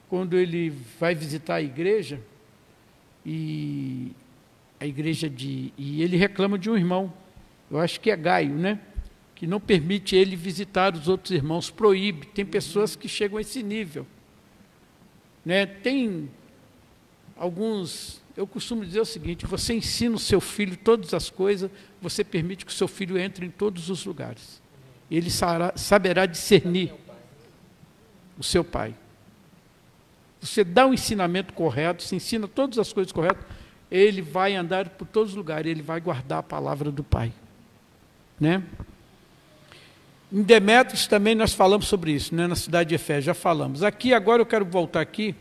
quando 0.08 0.36
ele 0.36 0.70
vai 0.98 1.14
visitar 1.14 1.56
a 1.56 1.62
igreja 1.62 2.20
e 3.24 4.12
a 4.78 4.86
igreja 4.86 5.28
de 5.28 5.72
e 5.76 6.02
ele 6.02 6.16
reclama 6.16 6.58
de 6.58 6.70
um 6.70 6.76
irmão. 6.76 7.12
Eu 7.70 7.78
acho 7.78 8.00
que 8.00 8.10
é 8.10 8.16
Gaio, 8.16 8.54
né? 8.54 8.80
Que 9.34 9.46
não 9.46 9.60
permite 9.60 10.14
ele 10.14 10.36
visitar 10.36 10.94
os 10.94 11.08
outros 11.08 11.32
irmãos, 11.32 11.70
proíbe. 11.70 12.26
Tem 12.28 12.44
pessoas 12.44 12.94
que 12.94 13.08
chegam 13.08 13.38
a 13.38 13.40
esse 13.40 13.62
nível. 13.62 14.06
Né? 15.44 15.66
Tem 15.66 16.30
alguns. 17.36 18.22
Eu 18.36 18.46
costumo 18.46 18.84
dizer 18.84 19.00
o 19.00 19.04
seguinte: 19.04 19.46
você 19.46 19.74
ensina 19.74 20.16
o 20.16 20.18
seu 20.18 20.40
filho 20.40 20.76
todas 20.76 21.12
as 21.12 21.30
coisas, 21.30 21.70
você 22.00 22.22
permite 22.22 22.64
que 22.64 22.72
o 22.72 22.74
seu 22.74 22.88
filho 22.88 23.18
entre 23.18 23.46
em 23.46 23.50
todos 23.50 23.90
os 23.90 24.04
lugares. 24.04 24.62
Ele 25.10 25.30
saberá 25.30 26.26
discernir 26.26 26.92
o 28.38 28.42
seu 28.42 28.64
pai. 28.64 28.94
Você 30.40 30.62
dá 30.62 30.84
o 30.86 30.90
um 30.90 30.94
ensinamento 30.94 31.54
correto, 31.54 32.02
se 32.02 32.14
ensina 32.14 32.46
todas 32.46 32.78
as 32.78 32.92
coisas 32.92 33.12
corretas, 33.12 33.44
ele 33.90 34.20
vai 34.20 34.54
andar 34.54 34.88
por 34.90 35.06
todos 35.06 35.30
os 35.30 35.36
lugares, 35.36 35.70
ele 35.70 35.82
vai 35.82 36.00
guardar 36.00 36.40
a 36.40 36.42
palavra 36.42 36.90
do 36.90 37.02
pai. 37.02 37.32
Né? 38.38 38.62
Em 40.30 40.42
Demetrios 40.42 41.06
também 41.06 41.34
nós 41.34 41.54
falamos 41.54 41.86
sobre 41.86 42.12
isso, 42.12 42.34
né? 42.34 42.46
na 42.46 42.56
cidade 42.56 42.90
de 42.90 42.94
Efésio, 42.94 43.22
já 43.22 43.34
falamos. 43.34 43.82
Aqui, 43.82 44.12
agora 44.12 44.42
eu 44.42 44.46
quero 44.46 44.64
voltar 44.64 45.00
aqui, 45.00 45.34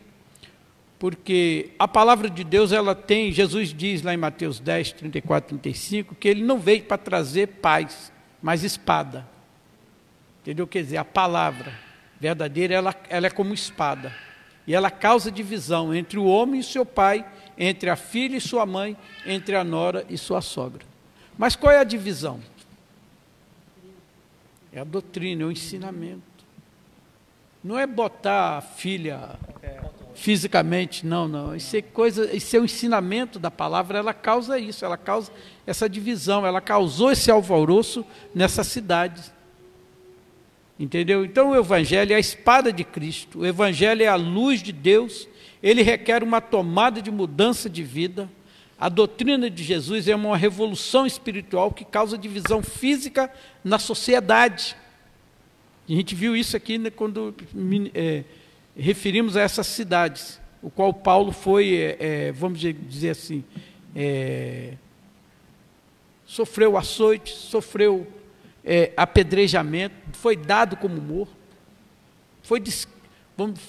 porque 0.99 1.72
a 1.78 1.88
palavra 1.88 2.30
de 2.30 2.43
Deus, 2.43 2.72
ela 2.72 2.95
tem, 2.95 3.32
Jesus 3.32 3.74
diz 3.74 4.01
lá 4.03 4.14
em 4.14 4.18
Mateus 4.18 4.59
10, 4.59 4.93
34, 4.93 5.49
35, 5.49 6.16
que 6.16 6.30
ele 6.30 6.43
não 6.43 6.59
veio 6.59 6.84
para 6.84 6.97
trazer 6.97 7.47
paz, 7.47 8.09
mas 8.41 8.64
espada. 8.64 9.32
Entendeu? 10.43 10.67
Quer 10.67 10.83
dizer, 10.83 10.97
a 10.97 11.05
palavra 11.05 11.73
verdadeira, 12.19 12.75
ela, 12.75 12.93
ela 13.09 13.27
é 13.27 13.29
como 13.29 13.53
espada. 13.53 14.13
E 14.67 14.75
ela 14.75 14.91
causa 14.91 15.31
divisão 15.31 15.95
entre 15.95 16.19
o 16.19 16.25
homem 16.25 16.59
e 16.59 16.63
seu 16.63 16.85
pai, 16.85 17.25
entre 17.57 17.89
a 17.89 17.95
filha 17.95 18.35
e 18.35 18.41
sua 18.41 18.65
mãe, 18.65 18.97
entre 19.25 19.55
a 19.55 19.63
nora 19.63 20.05
e 20.09 20.17
sua 20.17 20.41
sogra. 20.41 20.85
Mas 21.37 21.55
qual 21.55 21.71
é 21.71 21.79
a 21.79 21.83
divisão? 21.85 22.41
É 24.71 24.81
a 24.81 24.83
doutrina, 24.83 25.43
é 25.43 25.45
o 25.45 25.51
ensinamento. 25.51 26.21
Não 27.63 27.79
é 27.79 27.87
botar 27.87 28.57
a 28.57 28.61
filha 28.61 29.39
fisicamente, 30.13 31.05
não, 31.05 31.27
não. 31.27 31.55
Isso 31.55 31.75
é 31.77 31.81
coisa, 31.81 32.33
isso 32.35 32.55
é 32.55 32.59
o 32.59 32.65
ensinamento 32.65 33.39
da 33.39 33.49
palavra, 33.49 33.97
ela 33.97 34.13
causa 34.13 34.59
isso, 34.59 34.83
ela 34.83 34.97
causa 34.97 35.31
essa 35.65 35.89
divisão, 35.89 36.45
ela 36.45 36.59
causou 36.59 37.11
esse 37.11 37.31
alvoroço 37.31 38.05
nessa 38.35 38.63
cidade. 38.63 39.31
Entendeu? 40.80 41.24
Então 41.24 41.51
o 41.51 41.55
evangelho 41.55 42.13
é 42.13 42.15
a 42.15 42.19
espada 42.19 42.74
de 42.74 42.84
Cristo, 42.84 43.39
o 43.39 43.45
evangelho 43.45 44.01
é 44.01 44.07
a 44.07 44.15
luz 44.15 44.61
de 44.61 44.71
Deus, 44.71 45.28
ele 45.61 45.84
requer 45.84 46.24
uma 46.24 46.41
tomada 46.41 47.01
de 47.01 47.11
mudança 47.11 47.69
de 47.69 47.84
vida. 47.84 48.30
A 48.80 48.89
doutrina 48.89 49.49
de 49.49 49.63
Jesus 49.63 50.07
é 50.07 50.15
uma 50.15 50.36
revolução 50.36 51.05
espiritual 51.05 51.71
que 51.71 51.86
causa 51.86 52.17
divisão 52.17 52.61
física 52.61 53.32
na 53.63 53.80
sociedade. 53.80 54.76
A 55.88 55.91
gente 55.93 56.15
viu 56.15 56.36
isso 56.36 56.57
aqui 56.57 56.78
né, 56.78 56.89
quando 56.89 57.36
é, 57.93 58.24
referimos 58.76 59.38
a 59.38 59.41
essas 59.41 59.67
cidades, 59.67 60.41
o 60.61 60.69
qual 60.69 60.93
Paulo 60.93 61.32
foi, 61.32 61.76
é, 61.76 61.97
é 61.99 62.32
vamos 62.32 62.59
dizer 62.59 63.11
assim, 63.11 63.43
é, 63.95 64.74
sofreu 66.26 66.76
açoite, 66.78 67.32
sofreu 67.32 68.07
é, 68.65 68.91
apedrejamento, 68.97 69.95
foi 70.24 70.36
dado 70.36 70.78
como 70.78 71.01
morto, 71.01 71.36
foi, 72.41 72.59
des, 72.59 72.88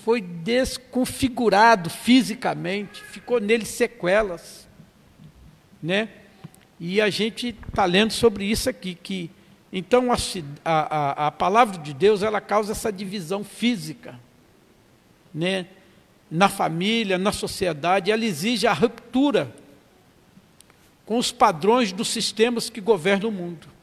foi 0.02 0.20
desconfigurado 0.20 1.90
fisicamente, 1.90 3.02
ficou 3.02 3.40
nele 3.40 3.66
sequelas 3.66 4.64
né? 5.84 6.08
E 6.80 6.98
a 6.98 7.10
gente 7.10 7.54
está 7.68 7.84
lendo 7.84 8.10
sobre 8.10 8.46
isso 8.46 8.70
aqui, 8.70 8.94
que 8.94 9.30
então 9.70 10.10
a, 10.10 10.16
a, 10.64 11.26
a 11.26 11.30
palavra 11.30 11.76
de 11.76 11.92
Deus 11.92 12.22
ela 12.22 12.40
causa 12.40 12.72
essa 12.72 12.90
divisão 12.90 13.44
física, 13.44 14.18
né? 15.32 15.66
Na 16.30 16.48
família, 16.48 17.18
na 17.18 17.32
sociedade, 17.32 18.10
ela 18.10 18.24
exige 18.24 18.66
a 18.66 18.72
ruptura 18.72 19.54
com 21.04 21.18
os 21.18 21.30
padrões 21.30 21.92
dos 21.92 22.08
sistemas 22.08 22.70
que 22.70 22.80
governam 22.80 23.28
o 23.28 23.32
mundo. 23.32 23.73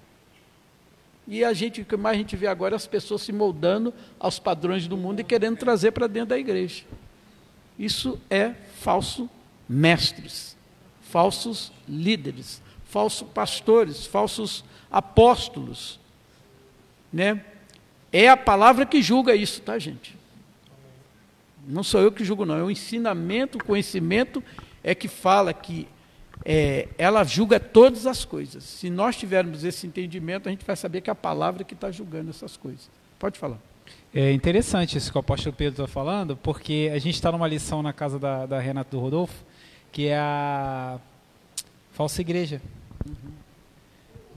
E 1.27 1.43
a 1.43 1.53
gente, 1.53 1.81
o 1.81 1.85
que 1.85 1.95
mais 1.95 2.15
a 2.15 2.17
gente 2.17 2.35
vê 2.35 2.47
agora 2.47 2.75
é 2.75 2.77
as 2.77 2.87
pessoas 2.87 3.21
se 3.21 3.31
moldando 3.31 3.93
aos 4.19 4.39
padrões 4.39 4.87
do 4.87 4.97
mundo 4.97 5.19
e 5.19 5.23
querendo 5.23 5.57
trazer 5.57 5.91
para 5.91 6.07
dentro 6.07 6.29
da 6.29 6.39
igreja. 6.39 6.83
Isso 7.77 8.19
é 8.29 8.53
falso 8.79 9.29
mestres 9.69 10.57
falsos 11.11 11.73
líderes, 11.87 12.61
falsos 12.85 13.27
pastores, 13.27 14.05
falsos 14.05 14.63
apóstolos. 14.89 15.99
Né? 17.11 17.43
É 18.13 18.29
a 18.29 18.37
palavra 18.37 18.85
que 18.85 19.01
julga 19.01 19.35
isso, 19.35 19.61
tá, 19.61 19.77
gente? 19.77 20.17
Não 21.67 21.83
sou 21.83 21.99
eu 22.01 22.13
que 22.13 22.23
julgo, 22.23 22.45
não. 22.45 22.57
É 22.57 22.63
o 22.63 22.71
ensinamento, 22.71 23.57
o 23.57 23.63
conhecimento 23.63 24.41
é 24.81 24.95
que 24.95 25.09
fala 25.09 25.53
que 25.53 25.85
é, 26.43 26.87
ela 26.97 27.23
julga 27.23 27.59
todas 27.59 28.07
as 28.07 28.25
coisas. 28.25 28.63
Se 28.63 28.89
nós 28.89 29.15
tivermos 29.15 29.63
esse 29.63 29.85
entendimento, 29.85 30.47
a 30.47 30.51
gente 30.51 30.65
vai 30.65 30.75
saber 30.75 31.01
que 31.01 31.09
é 31.09 31.13
a 31.13 31.15
palavra 31.15 31.63
que 31.63 31.73
está 31.73 31.91
julgando 31.91 32.29
essas 32.29 32.57
coisas. 32.57 32.89
Pode 33.19 33.37
falar. 33.37 33.59
É 34.13 34.31
interessante 34.33 34.97
isso 34.97 35.11
que 35.11 35.17
o 35.17 35.21
apóstolo 35.21 35.55
Pedro 35.55 35.83
está 35.83 35.87
falando, 35.87 36.35
porque 36.35 36.91
a 36.93 36.99
gente 36.99 37.15
está 37.15 37.31
numa 37.31 37.47
lição 37.47 37.81
na 37.81 37.93
casa 37.93 38.19
da, 38.19 38.45
da 38.45 38.59
Renata 38.59 38.91
do 38.91 38.99
Rodolfo, 38.99 39.43
que 39.91 40.07
é 40.07 40.17
a 40.17 40.99
falsa 41.91 42.21
igreja. 42.21 42.61
Uhum. 43.07 43.31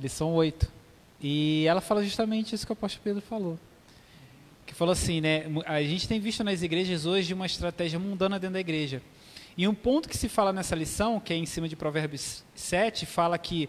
Lição 0.01 0.33
8. 0.35 0.71
E 1.21 1.65
ela 1.67 1.81
fala 1.81 2.05
justamente 2.05 2.55
isso 2.55 2.67
que 2.67 2.73
o 2.73 2.75
apóstolo 2.75 3.03
Pedro 3.03 3.23
falou. 3.23 3.59
Que 4.67 4.75
falou 4.75 4.93
assim, 4.93 5.21
né? 5.21 5.45
A 5.67 5.83
gente 5.83 6.07
tem 6.07 6.21
visto 6.21 6.45
nas 6.45 6.63
igrejas 6.63 7.07
hoje 7.07 7.35
uma 7.35 7.47
estratégia 7.47 7.99
mundana 7.99 8.39
dentro 8.39 8.55
da 8.55 8.61
igreja. 8.61 9.03
E 9.57 9.69
um 9.69 9.75
ponto 9.75 10.09
que 10.09 10.17
se 10.17 10.29
fala 10.29 10.53
nessa 10.53 10.75
lição, 10.75 11.21
que 11.21 11.33
é 11.33 11.37
em 11.37 11.47
cima 11.47 11.69
de 11.69 11.77
Provérbios 11.77 12.45
7, 12.55 13.07
fala 13.07 13.39
que 13.39 13.69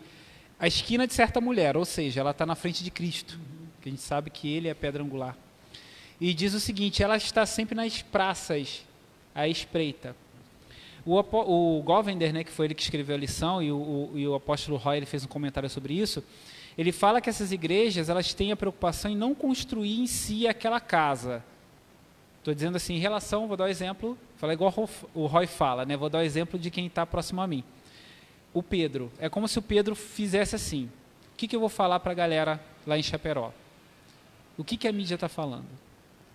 a 0.59 0.67
esquina 0.67 1.05
de 1.05 1.13
certa 1.13 1.39
mulher, 1.39 1.77
ou 1.77 1.85
seja, 1.85 2.21
ela 2.21 2.31
está 2.31 2.45
na 2.45 2.55
frente 2.55 2.83
de 2.83 2.89
Cristo, 2.89 3.39
que 3.81 3.89
a 3.89 3.91
gente 3.91 4.01
sabe 4.01 4.29
que 4.31 4.51
ele 4.51 4.67
é 4.67 4.71
a 4.71 4.75
pedra 4.75 5.03
angular. 5.03 5.37
E 6.19 6.33
diz 6.33 6.53
o 6.53 6.59
seguinte: 6.59 7.03
ela 7.03 7.17
está 7.17 7.45
sempre 7.45 7.75
nas 7.75 8.01
praças, 8.01 8.83
à 9.33 9.47
espreita. 9.47 10.15
O, 11.05 11.19
o 11.19 11.83
Govender, 11.83 12.33
né, 12.33 12.43
que 12.43 12.51
foi 12.51 12.65
ele 12.65 12.73
que 12.73 12.81
escreveu 12.81 13.15
a 13.15 13.19
lição, 13.19 13.61
e 13.61 13.71
o, 13.71 13.77
o, 13.77 14.11
e 14.15 14.27
o 14.27 14.33
apóstolo 14.33 14.77
Roy 14.77 14.97
ele 14.97 15.05
fez 15.05 15.23
um 15.23 15.27
comentário 15.27 15.69
sobre 15.69 15.93
isso, 15.93 16.23
ele 16.75 16.91
fala 16.91 17.21
que 17.21 17.29
essas 17.29 17.51
igrejas 17.51 18.09
elas 18.09 18.33
têm 18.33 18.51
a 18.51 18.55
preocupação 18.55 19.11
em 19.11 19.15
não 19.15 19.35
construir 19.35 19.99
em 19.99 20.07
si 20.07 20.47
aquela 20.47 20.79
casa, 20.79 21.43
Estou 22.45 22.53
dizendo 22.53 22.75
assim, 22.75 22.93
em 22.93 22.99
relação, 22.99 23.47
vou 23.47 23.57
dar 23.57 23.63
um 23.63 23.67
exemplo, 23.69 24.15
falar 24.37 24.53
igual 24.53 24.69
o 24.69 24.71
Ro- 24.85 24.89
o 25.15 25.25
Roy 25.25 25.47
fala, 25.47 25.83
né? 25.83 25.97
Vou 25.97 26.11
dar 26.11 26.19
o 26.19 26.21
exemplo 26.21 26.59
de 26.59 26.69
quem 26.69 26.85
está 26.85 27.03
próximo 27.03 27.41
a 27.41 27.47
mim. 27.47 27.63
O 28.53 28.61
Pedro. 28.61 29.11
É 29.17 29.27
como 29.27 29.47
se 29.47 29.57
o 29.57 29.63
Pedro 29.63 29.95
fizesse 29.95 30.55
assim. 30.55 30.85
O 31.33 31.37
que, 31.37 31.47
que 31.47 31.55
eu 31.55 31.59
vou 31.59 31.69
falar 31.69 31.99
para 32.01 32.11
a 32.11 32.13
galera 32.13 32.63
lá 32.85 32.99
em 32.99 33.01
Chaperó? 33.01 33.51
O 34.55 34.63
que, 34.63 34.77
que 34.77 34.87
a 34.87 34.91
mídia 34.91 35.15
está 35.15 35.27
falando? 35.27 35.65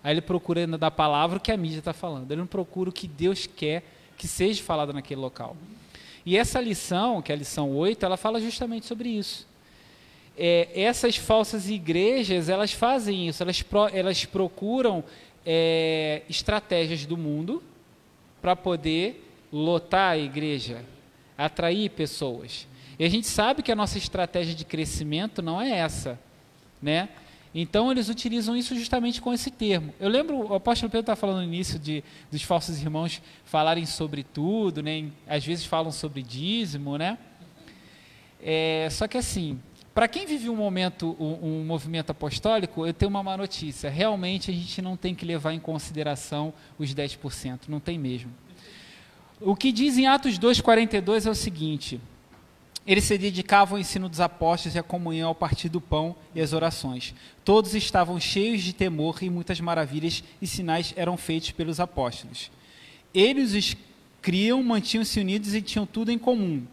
Aí 0.03 0.13
ele 0.13 0.19
procura 0.19 0.67
da 0.67 0.91
palavra 0.91 1.37
o 1.37 1.39
que 1.39 1.49
a 1.49 1.55
mídia 1.55 1.79
está 1.79 1.93
falando. 1.93 2.29
Ele 2.29 2.41
não 2.41 2.45
procura 2.47 2.89
o 2.89 2.93
que 2.93 3.07
Deus 3.07 3.47
quer 3.47 3.81
que 4.17 4.27
seja 4.27 4.61
falado 4.61 4.91
naquele 4.91 5.21
local. 5.21 5.55
E 6.25 6.37
essa 6.37 6.59
lição, 6.59 7.21
que 7.21 7.31
é 7.31 7.35
a 7.35 7.37
lição 7.37 7.71
8, 7.71 8.05
ela 8.05 8.17
fala 8.17 8.41
justamente 8.41 8.85
sobre 8.85 9.07
isso. 9.07 9.47
É, 10.37 10.67
essas 10.75 11.15
falsas 11.15 11.69
igrejas, 11.69 12.49
elas 12.49 12.73
fazem 12.73 13.29
isso, 13.29 13.41
elas, 13.41 13.61
pro- 13.61 13.87
elas 13.87 14.25
procuram 14.25 15.03
é, 15.45 16.23
estratégias 16.29 17.05
do 17.05 17.17
mundo 17.17 17.61
para 18.41 18.55
poder 18.55 19.27
lotar 19.51 20.11
a 20.11 20.17
igreja, 20.17 20.85
atrair 21.37 21.89
pessoas. 21.89 22.67
E 22.97 23.03
a 23.03 23.09
gente 23.09 23.27
sabe 23.27 23.63
que 23.63 23.71
a 23.71 23.75
nossa 23.75 23.97
estratégia 23.97 24.53
de 24.53 24.63
crescimento 24.65 25.41
não 25.41 25.61
é 25.61 25.71
essa, 25.71 26.19
né? 26.81 27.09
Então 27.53 27.91
eles 27.91 28.07
utilizam 28.07 28.55
isso 28.55 28.73
justamente 28.75 29.21
com 29.21 29.33
esse 29.33 29.51
termo. 29.51 29.93
Eu 29.99 30.07
lembro, 30.07 30.37
o 30.37 30.55
apóstolo 30.55 30.89
Pedro 30.89 31.01
estava 31.01 31.19
falando 31.19 31.37
no 31.37 31.43
início 31.43 31.77
de, 31.77 32.01
dos 32.31 32.41
falsos 32.43 32.81
irmãos 32.81 33.21
falarem 33.43 33.85
sobre 33.85 34.23
tudo, 34.23 34.81
né? 34.81 35.09
Às 35.27 35.45
vezes 35.45 35.65
falam 35.65 35.91
sobre 35.91 36.21
dízimo, 36.21 36.97
né? 36.97 37.17
É, 38.41 38.87
só 38.89 39.07
que 39.07 39.17
assim, 39.17 39.59
para 39.93 40.07
quem 40.07 40.25
vive 40.25 40.49
um 40.49 40.55
momento, 40.55 41.15
um, 41.19 41.61
um 41.61 41.65
movimento 41.65 42.11
apostólico, 42.11 42.85
eu 42.87 42.93
tenho 42.93 43.09
uma 43.09 43.21
má 43.21 43.35
notícia. 43.35 43.89
Realmente 43.89 44.49
a 44.49 44.53
gente 44.53 44.81
não 44.81 44.95
tem 44.95 45.13
que 45.13 45.25
levar 45.25 45.53
em 45.53 45.59
consideração 45.59 46.53
os 46.79 46.93
10%, 46.93 47.61
não 47.67 47.79
tem 47.79 47.99
mesmo. 47.99 48.31
O 49.39 49.55
que 49.55 49.71
diz 49.71 49.97
em 49.97 50.07
Atos 50.07 50.39
2,42 50.39 51.25
é 51.25 51.29
o 51.29 51.35
seguinte: 51.35 51.99
eles 52.85 53.03
se 53.03 53.17
dedicavam 53.17 53.75
ao 53.75 53.81
ensino 53.81 54.07
dos 54.07 54.19
apóstolos 54.19 54.75
e 54.75 54.79
à 54.79 54.83
comunhão 54.83 55.27
ao 55.29 55.35
partir 55.35 55.67
do 55.67 55.81
pão 55.81 56.15
e 56.33 56.39
às 56.39 56.53
orações. 56.53 57.13
Todos 57.43 57.75
estavam 57.75 58.19
cheios 58.19 58.63
de 58.63 58.73
temor 58.73 59.21
e 59.21 59.29
muitas 59.29 59.59
maravilhas 59.59 60.23
e 60.41 60.47
sinais 60.47 60.93
eram 60.95 61.17
feitos 61.17 61.51
pelos 61.51 61.79
apóstolos. 61.79 62.49
Eles 63.13 63.53
os 63.53 63.75
criam, 64.21 64.63
mantinham-se 64.63 65.19
unidos 65.19 65.53
e 65.53 65.61
tinham 65.61 65.85
tudo 65.85 66.11
em 66.11 66.17
comum. 66.17 66.65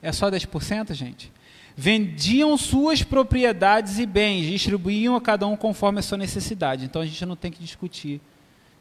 É 0.00 0.12
só 0.12 0.30
10%, 0.30 0.94
gente? 0.94 1.32
Vendiam 1.80 2.58
suas 2.58 3.04
propriedades 3.04 4.00
e 4.00 4.04
bens, 4.04 4.46
distribuíam 4.46 5.14
a 5.14 5.20
cada 5.20 5.46
um 5.46 5.56
conforme 5.56 6.00
a 6.00 6.02
sua 6.02 6.18
necessidade. 6.18 6.84
Então 6.84 7.00
a 7.00 7.06
gente 7.06 7.24
não 7.24 7.36
tem 7.36 7.52
que 7.52 7.62
discutir 7.62 8.20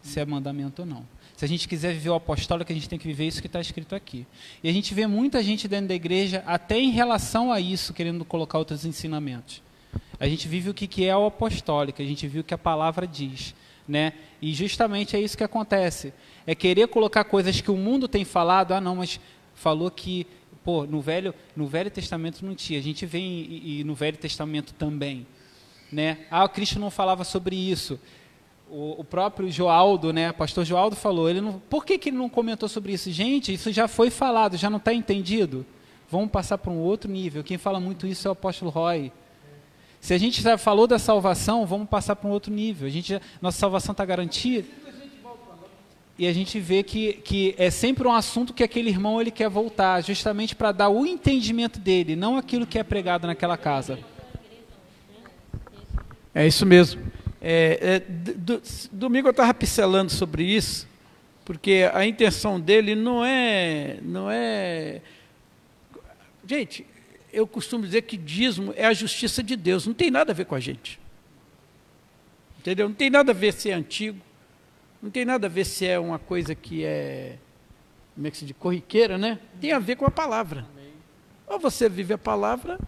se 0.02 0.20
é 0.20 0.26
mandamento 0.26 0.82
ou 0.82 0.88
não. 0.88 1.06
Se 1.36 1.46
a 1.46 1.48
gente 1.48 1.68
quiser 1.68 1.94
viver 1.94 2.10
o 2.10 2.16
apostólico, 2.16 2.72
a 2.72 2.74
gente 2.74 2.90
tem 2.90 2.98
que 2.98 3.06
viver 3.06 3.28
isso 3.28 3.40
que 3.40 3.46
está 3.46 3.62
escrito 3.62 3.94
aqui. 3.94 4.26
E 4.64 4.68
a 4.68 4.74
gente 4.74 4.96
vê 4.96 5.06
muita 5.06 5.44
gente 5.44 5.68
dentro 5.68 5.90
da 5.90 5.94
igreja, 5.94 6.44
até 6.48 6.80
em 6.80 6.90
relação 6.90 7.52
a 7.52 7.60
isso, 7.60 7.94
querendo 7.94 8.26
colocar 8.26 8.58
outros 8.58 8.84
ensinamentos. 8.84 9.62
A 10.20 10.28
gente 10.28 10.48
vive 10.48 10.72
o 10.72 10.74
que 10.74 11.06
é 11.06 11.16
o 11.16 11.28
apostólico, 11.28 12.02
a 12.02 12.06
gente 12.06 12.26
vive 12.26 12.40
o 12.40 12.44
que 12.44 12.56
a 12.56 12.58
palavra 12.58 13.06
diz. 13.06 13.54
Né? 13.88 14.14
E 14.42 14.56
justamente 14.56 15.16
é 15.16 15.22
isso 15.22 15.38
que 15.38 15.44
acontece. 15.44 16.12
É 16.48 16.56
querer 16.56 16.88
colocar 16.88 17.26
coisas 17.26 17.62
que 17.62 17.70
o 17.70 17.78
mundo 17.78 18.08
tem 18.08 18.26
falado, 18.26 18.72
ah 18.72 18.82
não, 18.82 18.96
mas 18.96 19.20
falou 19.54 19.92
que 19.92 20.26
pô, 20.68 20.86
no 20.86 21.00
velho, 21.00 21.34
no 21.56 21.66
velho 21.66 21.90
Testamento 21.90 22.46
não 22.46 22.54
tinha. 22.54 22.78
A 22.78 22.84
gente 22.84 23.06
vê 23.06 23.20
e, 23.20 23.80
e 23.80 23.84
no 23.86 23.96
Velho 23.96 24.18
Testamento 24.18 24.74
também, 24.74 25.26
né? 25.90 26.26
Ah, 26.30 26.44
o 26.44 26.50
Cristo 26.50 26.78
não 26.78 26.92
falava 26.92 27.24
sobre 27.24 27.56
isso. 27.56 27.98
O, 28.70 29.00
o 29.00 29.04
próprio 29.06 29.50
Joaldo, 29.50 30.12
né, 30.12 30.30
pastor 30.34 30.66
Joaldo 30.66 30.98
falou, 30.98 31.30
ele 31.30 31.40
não, 31.40 31.54
por 31.70 31.86
que, 31.86 31.98
que 31.98 32.10
ele 32.10 32.18
não 32.18 32.28
comentou 32.28 32.68
sobre 32.68 32.92
isso? 32.92 33.10
Gente, 33.14 33.54
isso 33.54 33.72
já 33.72 33.88
foi 33.88 34.10
falado, 34.10 34.58
já 34.58 34.70
não 34.70 34.76
está 34.76 34.94
entendido? 34.94 35.66
Vamos 36.12 36.30
passar 36.30 36.58
para 36.58 36.70
um 36.70 36.80
outro 36.80 37.10
nível. 37.10 37.46
Quem 37.46 37.58
fala 37.58 37.80
muito 37.80 38.06
isso 38.06 38.28
é 38.28 38.30
o 38.30 38.34
apóstolo 38.34 38.70
Roy. 38.70 39.10
Se 40.02 40.14
a 40.14 40.18
gente 40.18 40.42
já 40.42 40.58
falou 40.58 40.86
da 40.86 41.00
salvação, 41.00 41.66
vamos 41.66 41.88
passar 41.88 42.18
para 42.18 42.28
um 42.28 42.34
outro 42.34 42.52
nível. 42.54 42.88
A 42.88 42.92
gente 42.92 43.08
já, 43.08 43.22
nossa 43.42 43.58
salvação 43.58 43.94
está 43.94 44.04
garantida. 44.04 44.68
E 46.20 46.26
a 46.28 46.34
gente 46.34 46.60
vê 46.60 46.82
que, 46.82 47.14
que 47.14 47.54
é 47.58 47.70
sempre 47.70 48.08
um 48.08 48.12
assunto 48.12 48.54
que 48.54 48.64
aquele 48.64 48.90
irmão 48.90 49.22
ele 49.22 49.30
quer 49.30 49.50
voltar, 49.50 50.02
justamente 50.04 50.56
para 50.56 50.72
dar 50.72 50.90
o 50.90 51.06
entendimento 51.06 51.80
dele, 51.80 52.16
não 52.16 52.38
aquilo 52.38 52.66
que 52.66 52.80
é 52.80 52.84
pregado 52.84 53.28
naquela 53.28 53.56
casa. 53.56 54.00
É 56.34 56.48
isso 56.48 56.66
mesmo. 56.66 57.02
É, 57.40 57.80
é, 57.82 58.00
do- 58.34 58.62
domingo 58.92 59.28
eu 59.28 59.32
estava 59.32 59.54
pincelando 59.54 60.12
sobre 60.12 60.44
isso, 60.44 60.88
porque 61.46 61.90
a 61.94 62.06
intenção 62.06 62.60
dele 62.60 62.96
não 62.96 63.24
é, 63.24 64.00
não 64.02 64.30
é. 64.30 65.02
Gente, 66.48 66.84
eu 67.32 67.46
costumo 67.46 67.86
dizer 67.86 68.02
que 68.04 68.18
dízimo 68.18 68.74
é 68.76 68.86
a 68.88 68.94
justiça 68.94 69.44
de 69.44 69.56
Deus, 69.56 69.86
não 69.86 69.94
tem 69.94 70.10
nada 70.10 70.32
a 70.32 70.36
ver 70.36 70.46
com 70.46 70.56
a 70.56 70.60
gente. 70.60 71.00
Entendeu? 72.60 72.90
Não 72.90 72.96
tem 72.96 73.10
nada 73.12 73.32
a 73.32 73.36
ver 73.36 73.54
se 73.54 73.70
é 73.70 73.74
antigo, 73.74 74.20
não 75.02 75.10
tem 75.10 75.26
nada 75.26 75.48
a 75.48 75.50
ver 75.50 75.66
se 75.66 75.86
é 75.86 76.00
uma 76.00 76.18
coisa 76.20 76.56
que 76.56 76.84
é, 76.84 77.38
como 78.16 78.28
é 78.28 78.32
que 78.32 78.38
se 78.38 78.46
diz, 78.46 78.56
corriqueira, 78.58 79.18
né? 79.18 79.40
Tem 79.62 79.72
a 79.72 79.80
ver 79.80 79.96
com 79.96 80.06
a 80.06 80.12
palavra. 80.12 80.66
Ou 81.48 81.60
você 81.60 81.88
vive 81.88 82.14
a 82.14 82.18
palavra, 82.18 82.80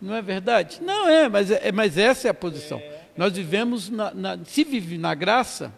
não 0.00 0.14
é 0.14 0.22
verdade? 0.22 0.80
Não 0.82 1.08
é, 1.08 1.28
mas, 1.28 1.50
é, 1.50 1.72
mas 1.72 1.96
essa 1.96 2.28
é 2.28 2.30
a 2.30 2.34
posição. 2.34 2.80
Nós 3.16 3.32
vivemos, 3.34 3.88
na, 3.88 4.12
na- 4.12 4.44
se 4.44 4.64
vive 4.64 4.98
na 4.98 5.14
graça, 5.14 5.72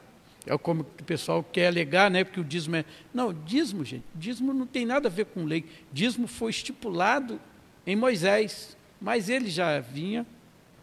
é 0.47 0.57
como 0.59 0.83
o 0.83 0.85
pessoal 1.05 1.43
quer 1.45 1.69
alegar, 1.69 2.11
né? 2.11 2.25
Porque 2.25 2.41
o 2.41 2.45
dízimo 2.45 2.77
é. 2.77 2.85
Não, 3.13 3.33
dízimo, 3.33 3.85
gente, 3.85 4.05
dízimo 4.15 4.53
não 4.55 4.67
tem 4.67 4.87
nada 4.87 5.09
a 5.09 5.11
ver 5.11 5.27
com 5.27 5.45
lei. 5.45 5.65
Dízimo 5.93 6.27
foi 6.27 6.51
estipulado 6.51 7.41
em 7.87 7.95
Moisés, 7.97 8.77
mas 9.01 9.29
ele 9.29 9.51
já 9.51 9.79
vinha 9.81 10.25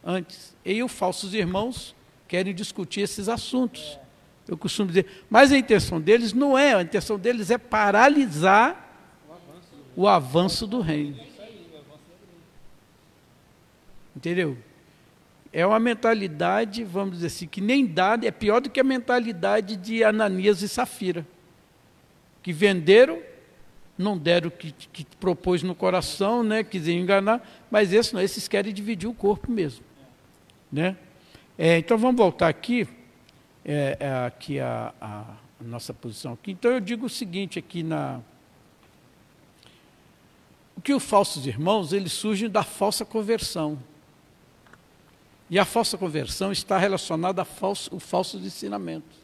antes. 0.03 0.55
E 0.65 0.83
os 0.83 0.91
falsos 0.91 1.33
irmãos 1.33 1.95
querem 2.33 2.51
discutir 2.51 3.01
esses 3.01 3.29
assuntos. 3.29 3.99
Eu 4.47 4.57
costumo 4.57 4.87
dizer, 4.87 5.05
mas 5.29 5.51
a 5.51 5.57
intenção 5.57 6.01
deles 6.01 6.33
não 6.33 6.57
é, 6.57 6.73
a 6.73 6.81
intenção 6.81 7.19
deles 7.19 7.51
é 7.51 7.59
paralisar 7.59 8.91
o 9.95 10.07
avanço 10.07 10.65
do 10.65 10.81
reino. 10.81 11.15
Entendeu? 14.15 14.57
É 15.51 15.63
uma 15.63 15.79
mentalidade, 15.79 16.83
vamos 16.83 17.17
dizer 17.17 17.27
assim, 17.27 17.45
que 17.45 17.61
nem 17.61 17.85
dada, 17.85 18.25
é 18.25 18.31
pior 18.31 18.61
do 18.61 18.69
que 18.71 18.79
a 18.79 18.83
mentalidade 18.83 19.75
de 19.75 20.03
Ananias 20.03 20.63
e 20.63 20.67
Safira, 20.67 21.27
que 22.41 22.51
venderam, 22.51 23.21
não 23.95 24.17
deram 24.17 24.47
o 24.47 24.51
que, 24.51 24.71
que 24.71 25.05
propôs 25.19 25.61
no 25.61 25.75
coração, 25.75 26.41
né, 26.41 26.63
quiseram 26.63 26.97
enganar, 26.97 27.47
mas 27.69 27.93
esses 27.93 28.11
não, 28.11 28.19
esses 28.19 28.47
querem 28.47 28.73
dividir 28.73 29.07
o 29.07 29.13
corpo 29.13 29.51
mesmo. 29.51 29.85
Né? 30.71 30.97
É, 31.57 31.77
então 31.77 31.97
vamos 31.97 32.17
voltar 32.17 32.47
aqui, 32.47 32.87
é, 33.63 33.97
é, 33.99 34.25
aqui 34.25 34.59
a, 34.59 34.93
a, 34.99 35.25
nossa 35.61 35.93
posição 35.93 36.33
aqui. 36.33 36.51
Então 36.51 36.71
eu 36.71 36.79
digo 36.79 37.05
o 37.05 37.09
seguinte 37.09 37.59
aqui 37.59 37.83
na 37.83 38.21
que 40.83 40.93
os 40.93 41.03
falsos 41.03 41.45
irmãos, 41.47 41.93
eles 41.93 42.11
surgem 42.11 42.49
da 42.49 42.63
falsa 42.63 43.05
conversão. 43.05 43.79
E 45.49 45.57
a 45.57 45.63
falsa 45.63 45.97
conversão 45.97 46.51
está 46.51 46.77
relacionada 46.77 47.41
ao 47.41 47.45
falso, 47.45 47.93
ao 47.93 47.99
falso 47.99 48.37
ensinamento, 48.37 49.15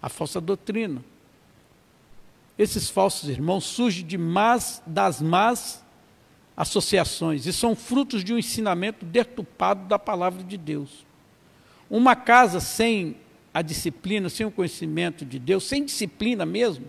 à 0.00 0.08
falsa 0.08 0.40
doutrina. 0.40 1.04
Esses 2.56 2.88
falsos 2.88 3.28
irmãos 3.28 3.64
surgem 3.64 4.06
de 4.06 4.16
más, 4.16 4.82
das 4.86 5.20
más 5.20 5.84
associações 6.56 7.44
e 7.44 7.52
são 7.52 7.76
frutos 7.76 8.24
de 8.24 8.32
um 8.32 8.38
ensinamento 8.38 9.04
deturpado 9.04 9.86
da 9.86 9.98
palavra 9.98 10.42
de 10.42 10.56
Deus. 10.56 11.05
Uma 11.88 12.16
casa 12.16 12.60
sem 12.60 13.16
a 13.54 13.62
disciplina, 13.62 14.28
sem 14.28 14.44
o 14.44 14.50
conhecimento 14.50 15.24
de 15.24 15.38
Deus, 15.38 15.64
sem 15.64 15.84
disciplina 15.84 16.44
mesmo, 16.44 16.84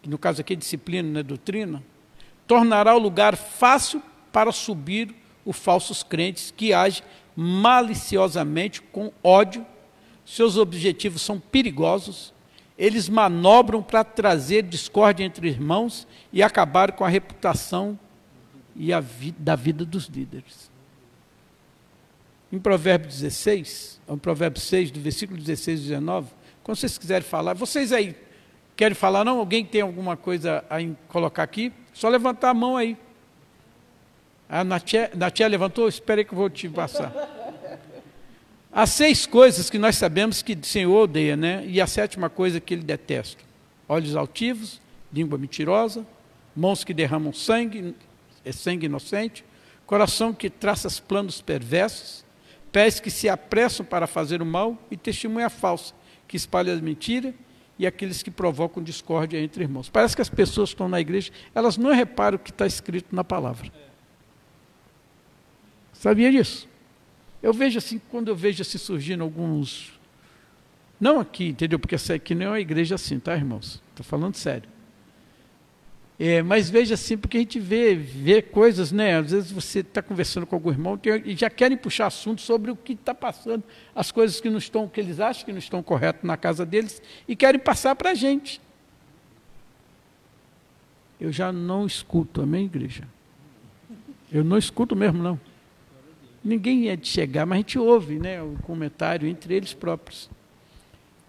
que 0.00 0.08
no 0.08 0.16
caso 0.16 0.40
aqui 0.40 0.54
é 0.54 0.56
disciplina, 0.56 1.08
não 1.08 1.20
é 1.20 1.22
doutrina, 1.22 1.82
tornará 2.46 2.94
o 2.94 2.98
lugar 2.98 3.36
fácil 3.36 4.02
para 4.32 4.50
subir 4.50 5.14
os 5.44 5.58
falsos 5.58 6.02
crentes 6.02 6.52
que 6.56 6.72
agem 6.72 7.02
maliciosamente 7.36 8.80
com 8.80 9.12
ódio, 9.22 9.66
seus 10.24 10.56
objetivos 10.56 11.20
são 11.20 11.38
perigosos, 11.38 12.32
eles 12.78 13.08
manobram 13.08 13.82
para 13.82 14.02
trazer 14.02 14.62
discórdia 14.62 15.24
entre 15.24 15.48
irmãos 15.48 16.06
e 16.32 16.42
acabar 16.42 16.92
com 16.92 17.04
a 17.04 17.08
reputação 17.08 17.98
e 18.74 18.92
a 18.92 19.00
vi 19.00 19.32
da 19.32 19.54
vida 19.54 19.84
dos 19.84 20.06
líderes. 20.06 20.70
Em 22.54 22.58
Provérbios 22.60 23.18
16, 23.20 24.00
em 24.08 24.16
Provérbios 24.16 24.62
6, 24.66 24.92
do 24.92 25.00
versículo 25.00 25.40
16 25.40 25.80
e 25.80 25.82
19, 25.88 26.28
quando 26.62 26.78
vocês 26.78 26.96
quiserem 26.96 27.26
falar, 27.26 27.52
vocês 27.54 27.92
aí 27.92 28.14
querem 28.76 28.94
falar, 28.94 29.24
não? 29.24 29.40
Alguém 29.40 29.64
tem 29.64 29.80
alguma 29.80 30.16
coisa 30.16 30.64
a 30.70 30.76
colocar 31.08 31.42
aqui? 31.42 31.72
Só 31.92 32.08
levantar 32.08 32.50
a 32.50 32.54
mão 32.54 32.76
aí. 32.76 32.96
A 34.48 34.62
Natia, 34.62 35.10
Natia 35.16 35.48
levantou? 35.48 35.88
Espera 35.88 36.20
aí 36.20 36.24
que 36.24 36.32
eu 36.32 36.38
vou 36.38 36.48
te 36.48 36.68
passar. 36.68 37.12
Há 38.72 38.86
seis 38.86 39.26
coisas 39.26 39.68
que 39.68 39.76
nós 39.76 39.96
sabemos 39.96 40.40
que 40.40 40.52
o 40.52 40.64
Senhor 40.64 40.96
odeia, 40.96 41.36
né? 41.36 41.64
E 41.66 41.80
a 41.80 41.88
sétima 41.88 42.30
coisa 42.30 42.60
que 42.60 42.72
ele 42.72 42.84
detesta: 42.84 43.42
olhos 43.88 44.14
altivos, 44.14 44.80
língua 45.12 45.36
mentirosa, 45.36 46.06
mãos 46.54 46.84
que 46.84 46.94
derramam 46.94 47.32
sangue, 47.32 47.96
é 48.44 48.52
sangue 48.52 48.86
inocente, 48.86 49.44
coração 49.84 50.32
que 50.32 50.48
traça 50.48 50.88
planos 51.02 51.40
perversos, 51.40 52.23
pés 52.74 52.98
que 52.98 53.08
se 53.08 53.28
apressam 53.28 53.86
para 53.86 54.04
fazer 54.04 54.42
o 54.42 54.44
mal 54.44 54.76
e 54.90 54.96
testemunha 54.96 55.48
falsa, 55.48 55.94
que 56.26 56.36
espalha 56.36 56.72
a 56.74 56.76
mentira 56.76 57.32
e 57.78 57.86
aqueles 57.86 58.20
que 58.20 58.32
provocam 58.32 58.82
discórdia 58.82 59.38
entre 59.38 59.62
irmãos. 59.62 59.88
Parece 59.88 60.16
que 60.16 60.20
as 60.20 60.28
pessoas 60.28 60.70
que 60.70 60.74
estão 60.74 60.88
na 60.88 61.00
igreja, 61.00 61.30
elas 61.54 61.76
não 61.76 61.92
reparam 61.94 62.34
o 62.34 62.38
que 62.38 62.50
está 62.50 62.66
escrito 62.66 63.14
na 63.14 63.22
palavra. 63.22 63.70
Sabia 65.92 66.32
disso? 66.32 66.68
Eu 67.40 67.52
vejo 67.52 67.78
assim, 67.78 68.00
quando 68.10 68.26
eu 68.26 68.34
vejo 68.34 68.62
assim 68.62 68.76
surgindo 68.76 69.22
alguns. 69.22 69.92
Não 70.98 71.20
aqui, 71.20 71.50
entendeu? 71.50 71.78
Porque 71.78 71.94
essa 71.94 72.14
aqui 72.14 72.34
não 72.34 72.46
é 72.46 72.48
uma 72.48 72.60
igreja 72.60 72.96
assim, 72.96 73.20
tá, 73.20 73.36
irmãos? 73.36 73.80
Estou 73.90 74.04
falando 74.04 74.34
sério. 74.34 74.68
É, 76.18 76.42
mas 76.42 76.70
veja 76.70 76.94
assim, 76.94 77.16
porque 77.16 77.36
a 77.36 77.40
gente 77.40 77.58
vê, 77.58 77.94
vê 77.94 78.40
coisas, 78.40 78.92
né? 78.92 79.18
Às 79.18 79.32
vezes 79.32 79.50
você 79.50 79.80
está 79.80 80.00
conversando 80.00 80.46
com 80.46 80.54
algum 80.54 80.70
irmão 80.70 80.98
e 81.24 81.34
já 81.34 81.50
querem 81.50 81.76
puxar 81.76 82.06
assunto 82.06 82.40
sobre 82.40 82.70
o 82.70 82.76
que 82.76 82.92
está 82.92 83.12
passando, 83.12 83.64
as 83.94 84.12
coisas 84.12 84.40
que 84.40 84.48
não 84.48 84.58
estão, 84.58 84.88
que 84.88 85.00
eles 85.00 85.18
acham 85.18 85.44
que 85.44 85.52
não 85.52 85.58
estão 85.58 85.82
corretas 85.82 86.22
na 86.22 86.36
casa 86.36 86.64
deles 86.64 87.02
e 87.26 87.34
querem 87.34 87.60
passar 87.60 87.96
para 87.96 88.10
a 88.10 88.14
gente. 88.14 88.60
Eu 91.20 91.32
já 91.32 91.52
não 91.52 91.84
escuto, 91.84 92.42
amém, 92.42 92.66
igreja? 92.66 93.08
Eu 94.32 94.44
não 94.44 94.56
escuto 94.56 94.94
mesmo, 94.94 95.22
não 95.22 95.40
ninguém 96.44 96.90
é 96.90 96.96
de 96.96 97.08
chegar, 97.08 97.46
mas 97.46 97.56
a 97.56 97.58
gente 97.60 97.78
ouve 97.78 98.18
né, 98.18 98.42
o 98.42 98.56
comentário 98.62 99.26
entre 99.26 99.54
eles 99.54 99.72
próprios. 99.72 100.28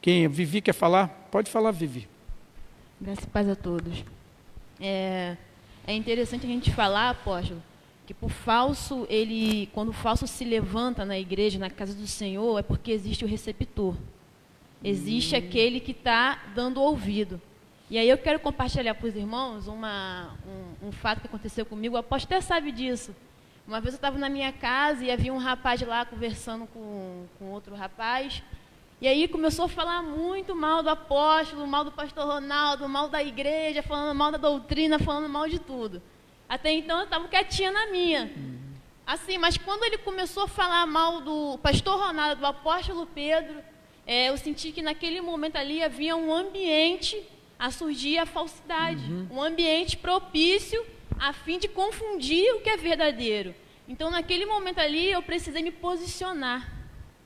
Quem? 0.01 0.27
Vivi 0.27 0.61
quer 0.61 0.73
falar? 0.73 1.07
Pode 1.31 1.49
falar, 1.49 1.71
Vivi. 1.71 2.07
Graças 2.99 3.23
e 3.23 3.27
paz 3.27 3.49
a 3.49 3.55
todos. 3.55 4.03
É, 4.79 5.37
é 5.87 5.93
interessante 5.93 6.45
a 6.45 6.49
gente 6.49 6.71
falar, 6.71 7.11
apóstolo, 7.11 7.61
que 8.05 8.13
por 8.13 8.29
falso, 8.29 9.05
ele, 9.09 9.67
quando 9.73 9.89
o 9.89 9.93
falso 9.93 10.27
se 10.27 10.43
levanta 10.43 11.05
na 11.05 11.17
igreja, 11.17 11.57
na 11.57 11.69
casa 11.69 11.93
do 11.93 12.07
Senhor, 12.07 12.59
é 12.59 12.61
porque 12.61 12.91
existe 12.91 13.25
o 13.25 13.27
receptor. 13.27 13.95
Existe 14.83 15.35
hum. 15.35 15.39
aquele 15.39 15.79
que 15.79 15.91
está 15.91 16.43
dando 16.53 16.81
ouvido. 16.81 17.41
E 17.89 17.97
aí 17.97 18.09
eu 18.09 18.17
quero 18.17 18.39
compartilhar 18.39 18.95
para 18.95 19.07
os 19.07 19.15
irmãos 19.15 19.67
uma, 19.67 20.35
um, 20.81 20.87
um, 20.87 20.91
fato 20.91 21.21
que 21.21 21.27
aconteceu 21.27 21.65
comigo. 21.65 21.95
O 21.95 21.99
apóstolo 21.99 22.35
até 22.35 22.41
sabe 22.45 22.71
disso. 22.71 23.15
Uma 23.67 23.79
vez 23.79 23.93
eu 23.93 23.97
estava 23.97 24.17
na 24.17 24.29
minha 24.29 24.51
casa 24.51 25.03
e 25.03 25.11
havia 25.11 25.33
um 25.33 25.37
rapaz 25.37 25.81
lá 25.81 26.05
conversando 26.05 26.67
com, 26.67 27.25
com 27.37 27.45
outro 27.45 27.75
rapaz. 27.75 28.43
E 29.01 29.07
aí 29.07 29.27
começou 29.27 29.65
a 29.65 29.69
falar 29.69 30.01
muito 30.01 30.55
mal 30.55 30.81
do 30.81 30.89
apóstolo, 30.89 31.67
mal 31.67 31.83
do 31.83 31.91
pastor 31.91 32.25
Ronaldo, 32.25 32.87
mal 32.87 33.09
da 33.09 33.21
igreja, 33.21 33.83
falando 33.83 34.15
mal 34.15 34.31
da 34.31 34.37
doutrina, 34.37 34.97
falando 34.97 35.27
mal 35.27 35.47
de 35.47 35.59
tudo. 35.59 36.01
Até 36.47 36.71
então 36.71 36.99
eu 36.99 37.03
estava 37.03 37.27
quietinha 37.27 37.71
na 37.71 37.87
minha. 37.87 38.31
Assim, 39.05 39.37
mas 39.37 39.57
quando 39.57 39.83
ele 39.83 39.97
começou 39.97 40.43
a 40.43 40.47
falar 40.47 40.85
mal 40.85 41.21
do 41.21 41.59
pastor 41.59 41.99
Ronaldo, 41.99 42.39
do 42.39 42.45
apóstolo 42.45 43.05
Pedro, 43.05 43.61
é, 44.07 44.29
eu 44.29 44.37
senti 44.37 44.71
que 44.71 44.81
naquele 44.81 45.19
momento 45.21 45.57
ali 45.57 45.83
havia 45.83 46.15
um 46.15 46.33
ambiente 46.33 47.21
a 47.57 47.71
surgir 47.71 48.17
a 48.17 48.25
falsidade, 48.25 49.11
uhum. 49.11 49.27
um 49.31 49.41
ambiente 49.41 49.97
propício 49.97 50.85
a 51.19 51.33
fim 51.33 51.57
de 51.57 51.67
confundir 51.67 52.53
o 52.53 52.61
que 52.61 52.69
é 52.69 52.77
verdadeiro. 52.77 53.55
Então, 53.87 54.09
naquele 54.09 54.45
momento 54.45 54.79
ali, 54.79 55.11
eu 55.11 55.21
precisei 55.21 55.61
me 55.61 55.71
posicionar. 55.71 56.73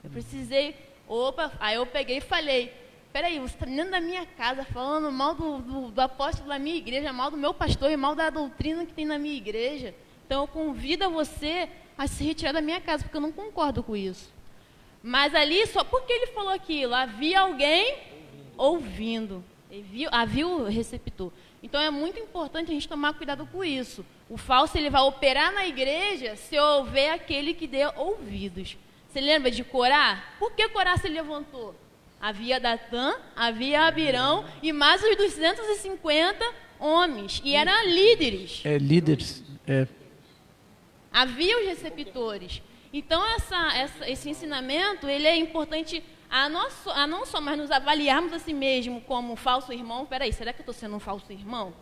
Eu 0.03 0.09
precisei, 0.09 0.75
opa, 1.09 1.51
aí 1.59 1.75
eu 1.75 1.85
peguei 1.85 2.17
e 2.17 2.21
falei, 2.21 2.71
peraí, 3.11 3.39
você 3.39 3.55
está 3.55 3.65
dentro 3.65 3.91
da 3.91 3.99
minha 3.99 4.25
casa 4.25 4.63
falando 4.63 5.11
mal 5.11 5.33
do, 5.33 5.57
do, 5.57 5.91
do, 5.91 5.99
apóstolo 5.99 6.47
da 6.47 6.59
minha 6.59 6.77
igreja, 6.77 7.11
mal 7.11 7.31
do 7.31 7.37
meu 7.37 7.53
pastor 7.53 7.91
e 7.91 7.97
mal 7.97 8.15
da 8.15 8.29
doutrina 8.29 8.85
que 8.85 8.93
tem 8.93 9.05
na 9.05 9.17
minha 9.17 9.35
igreja. 9.35 9.93
Então, 10.25 10.43
eu 10.43 10.47
convido 10.47 11.09
você 11.09 11.67
a 11.97 12.07
se 12.07 12.23
retirar 12.23 12.51
da 12.51 12.61
minha 12.61 12.79
casa, 12.79 13.03
porque 13.03 13.17
eu 13.17 13.21
não 13.21 13.31
concordo 13.31 13.81
com 13.81 13.95
isso. 13.95 14.31
Mas 15.01 15.33
ali, 15.33 15.65
só 15.67 15.83
porque 15.83 16.13
ele 16.13 16.27
falou 16.27 16.51
aquilo, 16.51 16.93
havia 16.93 17.41
alguém 17.41 17.97
ouvindo. 18.55 19.43
ouvindo. 19.71 20.09
Havia 20.11 20.47
o 20.47 20.65
receptor. 20.65 21.31
Então 21.61 21.79
é 21.81 21.89
muito 21.89 22.19
importante 22.19 22.71
a 22.71 22.73
gente 22.73 22.87
tomar 22.87 23.13
cuidado 23.13 23.45
com 23.47 23.63
isso. 23.63 24.05
O 24.29 24.37
falso 24.37 24.77
ele 24.77 24.89
vai 24.89 25.01
operar 25.01 25.53
na 25.53 25.65
igreja 25.65 26.35
se 26.35 26.57
houver 26.57 27.11
aquele 27.11 27.53
que 27.53 27.67
dê 27.67 27.85
ouvidos. 27.97 28.77
Você 29.09 29.19
lembra 29.19 29.49
de 29.49 29.63
Corá? 29.63 30.23
Por 30.37 30.51
que 30.51 30.69
Corá 30.69 30.95
se 30.95 31.09
levantou? 31.09 31.75
Havia 32.21 32.59
Datã, 32.59 33.15
havia 33.35 33.81
Abirão 33.81 34.45
e 34.61 34.71
mais 34.71 35.01
os 35.03 35.15
250 35.15 36.45
homens. 36.79 37.41
E 37.43 37.55
eram 37.55 37.85
líderes. 37.85 38.61
É, 38.63 38.77
líderes. 38.77 39.43
É. 39.65 39.87
Havia 41.11 41.59
os 41.59 41.65
receptores. 41.65 42.61
Então, 42.93 43.25
essa, 43.35 43.75
essa, 43.75 44.09
esse 44.09 44.29
ensinamento 44.29 45.07
ele 45.07 45.25
é 45.25 45.35
importante 45.35 46.03
a, 46.29 46.47
nosso, 46.47 46.91
a 46.91 47.07
não 47.07 47.25
só 47.25 47.41
mais 47.41 47.57
nos 47.57 47.71
avaliarmos 47.71 48.31
a 48.31 48.37
si 48.37 48.53
mesmo 48.53 49.01
como 49.01 49.33
um 49.33 49.35
falso 49.35 49.73
irmão, 49.73 50.05
peraí, 50.05 50.31
será 50.31 50.53
que 50.53 50.59
eu 50.59 50.63
estou 50.63 50.73
sendo 50.73 50.95
um 50.95 50.99
falso 50.99 51.31
irmão? 51.31 51.73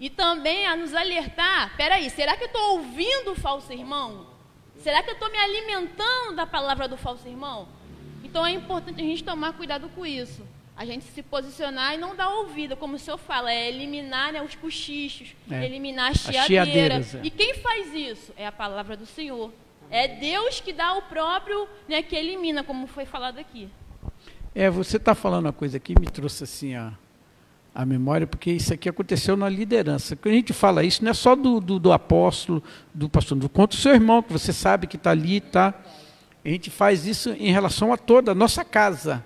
E 0.00 0.08
também 0.08 0.66
a 0.66 0.74
nos 0.74 0.94
alertar, 0.94 1.76
peraí, 1.76 2.08
será 2.08 2.34
que 2.36 2.44
eu 2.44 2.48
estou 2.48 2.78
ouvindo 2.78 3.32
o 3.32 3.34
falso 3.34 3.72
irmão? 3.72 4.35
Será 4.78 5.02
que 5.02 5.10
eu 5.10 5.14
estou 5.14 5.30
me 5.30 5.38
alimentando 5.38 6.34
da 6.34 6.46
palavra 6.46 6.86
do 6.86 6.96
falso 6.96 7.26
irmão? 7.26 7.68
Então 8.22 8.44
é 8.46 8.52
importante 8.52 9.00
a 9.00 9.04
gente 9.04 9.24
tomar 9.24 9.52
cuidado 9.52 9.88
com 9.90 10.04
isso. 10.04 10.42
A 10.76 10.84
gente 10.84 11.04
se 11.06 11.22
posicionar 11.22 11.94
e 11.94 11.96
não 11.96 12.14
dar 12.14 12.28
ouvido, 12.28 12.76
como 12.76 12.96
o 12.96 12.98
senhor 12.98 13.16
fala, 13.16 13.50
é 13.50 13.68
eliminar 13.68 14.32
né, 14.32 14.42
os 14.42 14.54
cochichos, 14.54 15.34
é. 15.50 15.64
eliminar 15.64 16.10
a 16.10 16.14
chiadeira. 16.14 16.96
É. 16.96 17.20
E 17.22 17.30
quem 17.30 17.54
faz 17.54 17.94
isso? 17.94 18.32
É 18.36 18.46
a 18.46 18.52
palavra 18.52 18.94
do 18.94 19.06
Senhor. 19.06 19.50
É 19.90 20.06
Deus 20.06 20.60
que 20.60 20.74
dá 20.74 20.92
o 20.92 21.02
próprio, 21.02 21.66
né, 21.88 22.02
que 22.02 22.14
elimina, 22.14 22.62
como 22.62 22.86
foi 22.86 23.06
falado 23.06 23.38
aqui. 23.38 23.70
É, 24.54 24.68
você 24.68 24.98
está 24.98 25.14
falando 25.14 25.46
uma 25.46 25.52
coisa 25.52 25.78
aqui, 25.78 25.98
me 25.98 26.06
trouxe 26.06 26.44
assim 26.44 26.74
a, 26.74 26.92
a 27.76 27.84
memória, 27.84 28.26
porque 28.26 28.50
isso 28.50 28.72
aqui 28.72 28.88
aconteceu 28.88 29.36
na 29.36 29.50
liderança. 29.50 30.16
Quando 30.16 30.32
a 30.32 30.36
gente 30.36 30.54
fala 30.54 30.82
isso, 30.82 31.04
não 31.04 31.10
é 31.10 31.14
só 31.14 31.36
do, 31.36 31.60
do, 31.60 31.78
do 31.78 31.92
apóstolo, 31.92 32.62
do 32.94 33.06
pastor, 33.06 33.36
do 33.36 33.50
contra 33.50 33.76
o 33.76 33.80
seu 33.80 33.92
irmão, 33.92 34.22
que 34.22 34.32
você 34.32 34.50
sabe 34.50 34.86
que 34.86 34.96
está 34.96 35.10
ali, 35.10 35.42
tá? 35.42 35.74
A 36.42 36.48
gente 36.48 36.70
faz 36.70 37.04
isso 37.04 37.32
em 37.32 37.52
relação 37.52 37.92
a 37.92 37.98
toda 37.98 38.32
a 38.32 38.34
nossa 38.34 38.64
casa. 38.64 39.22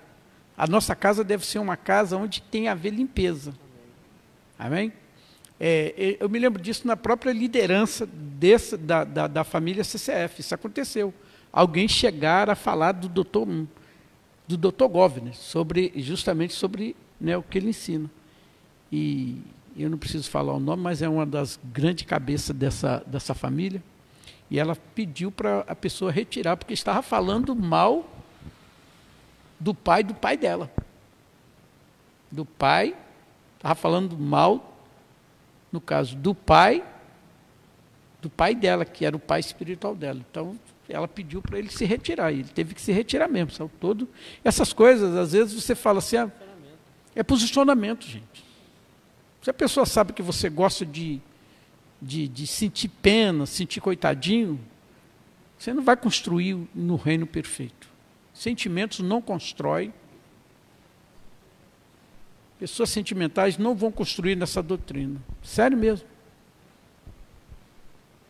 A 0.57 0.67
nossa 0.67 0.93
casa 0.93 1.23
deve 1.23 1.45
ser 1.45 1.59
uma 1.59 1.77
casa 1.77 2.17
onde 2.17 2.41
tem 2.41 2.67
a 2.67 2.75
ver 2.75 2.89
limpeza. 2.89 3.53
Amém? 4.59 4.91
É, 5.57 6.17
eu 6.19 6.27
me 6.27 6.37
lembro 6.37 6.61
disso 6.61 6.85
na 6.85 6.97
própria 6.97 7.31
liderança 7.31 8.05
desse, 8.05 8.75
da, 8.75 9.05
da, 9.05 9.27
da, 9.27 9.43
família 9.45 9.81
CCF. 9.81 10.41
Isso 10.41 10.53
aconteceu. 10.53 11.13
Alguém 11.53 11.87
chegar 11.87 12.49
a 12.49 12.55
falar 12.55 12.91
do 12.91 13.07
doutor, 13.07 13.47
do 14.45 14.57
doutor 14.57 14.89
Govner, 14.89 15.35
sobre, 15.35 15.93
justamente 15.95 16.53
sobre 16.53 16.97
né, 17.19 17.37
o 17.37 17.43
que 17.43 17.57
ele 17.57 17.69
ensina. 17.69 18.09
E 18.91 19.41
eu 19.77 19.89
não 19.89 19.97
preciso 19.97 20.29
falar 20.29 20.53
o 20.53 20.59
nome, 20.59 20.83
mas 20.83 21.01
é 21.01 21.07
uma 21.07 21.25
das 21.25 21.59
grandes 21.63 22.05
cabeças 22.05 22.55
dessa, 22.55 23.03
dessa 23.07 23.33
família. 23.33 23.81
E 24.49 24.59
ela 24.59 24.75
pediu 24.93 25.31
para 25.31 25.61
a 25.67 25.75
pessoa 25.75 26.11
retirar, 26.11 26.57
porque 26.57 26.73
estava 26.73 27.01
falando 27.01 27.55
mal 27.55 28.05
do 29.59 29.73
pai 29.73 30.03
do 30.03 30.13
pai 30.13 30.35
dela. 30.35 30.69
Do 32.29 32.45
pai, 32.45 32.95
estava 33.57 33.75
falando 33.75 34.17
mal 34.17 34.67
no 35.71 35.79
caso 35.79 36.17
do 36.17 36.35
pai, 36.35 36.83
do 38.21 38.29
pai 38.29 38.53
dela, 38.53 38.83
que 38.83 39.05
era 39.05 39.15
o 39.15 39.19
pai 39.19 39.39
espiritual 39.39 39.95
dela. 39.95 40.19
Então, 40.29 40.59
ela 40.89 41.07
pediu 41.07 41.41
para 41.41 41.57
ele 41.57 41.69
se 41.69 41.85
retirar, 41.85 42.31
e 42.31 42.39
ele 42.39 42.49
teve 42.49 42.75
que 42.75 42.81
se 42.81 42.91
retirar 42.91 43.27
mesmo. 43.27 43.51
Sabe? 43.51 43.71
Todo, 43.79 44.09
essas 44.43 44.73
coisas, 44.73 45.15
às 45.15 45.31
vezes 45.31 45.53
você 45.53 45.73
fala 45.75 45.99
assim, 45.99 46.17
ah, 46.17 46.31
é 47.15 47.23
posicionamento, 47.23 48.05
gente. 48.05 48.30
Se 49.41 49.49
a 49.49 49.53
pessoa 49.53 49.85
sabe 49.85 50.13
que 50.13 50.21
você 50.21 50.49
gosta 50.49 50.85
de, 50.85 51.19
de, 52.01 52.27
de 52.27 52.45
sentir 52.45 52.89
pena, 52.89 53.45
sentir 53.45 53.81
coitadinho, 53.81 54.59
você 55.57 55.73
não 55.73 55.83
vai 55.83 55.97
construir 55.97 56.57
no 56.73 56.95
reino 56.95 57.25
perfeito. 57.25 57.89
Sentimentos 58.33 58.99
não 58.99 59.21
constroem 59.21 59.93
Pessoas 62.61 62.91
sentimentais 62.91 63.57
não 63.57 63.73
vão 63.73 63.91
construir 63.91 64.35
nessa 64.35 64.61
doutrina. 64.61 65.19
Sério 65.41 65.75
mesmo. 65.75 66.07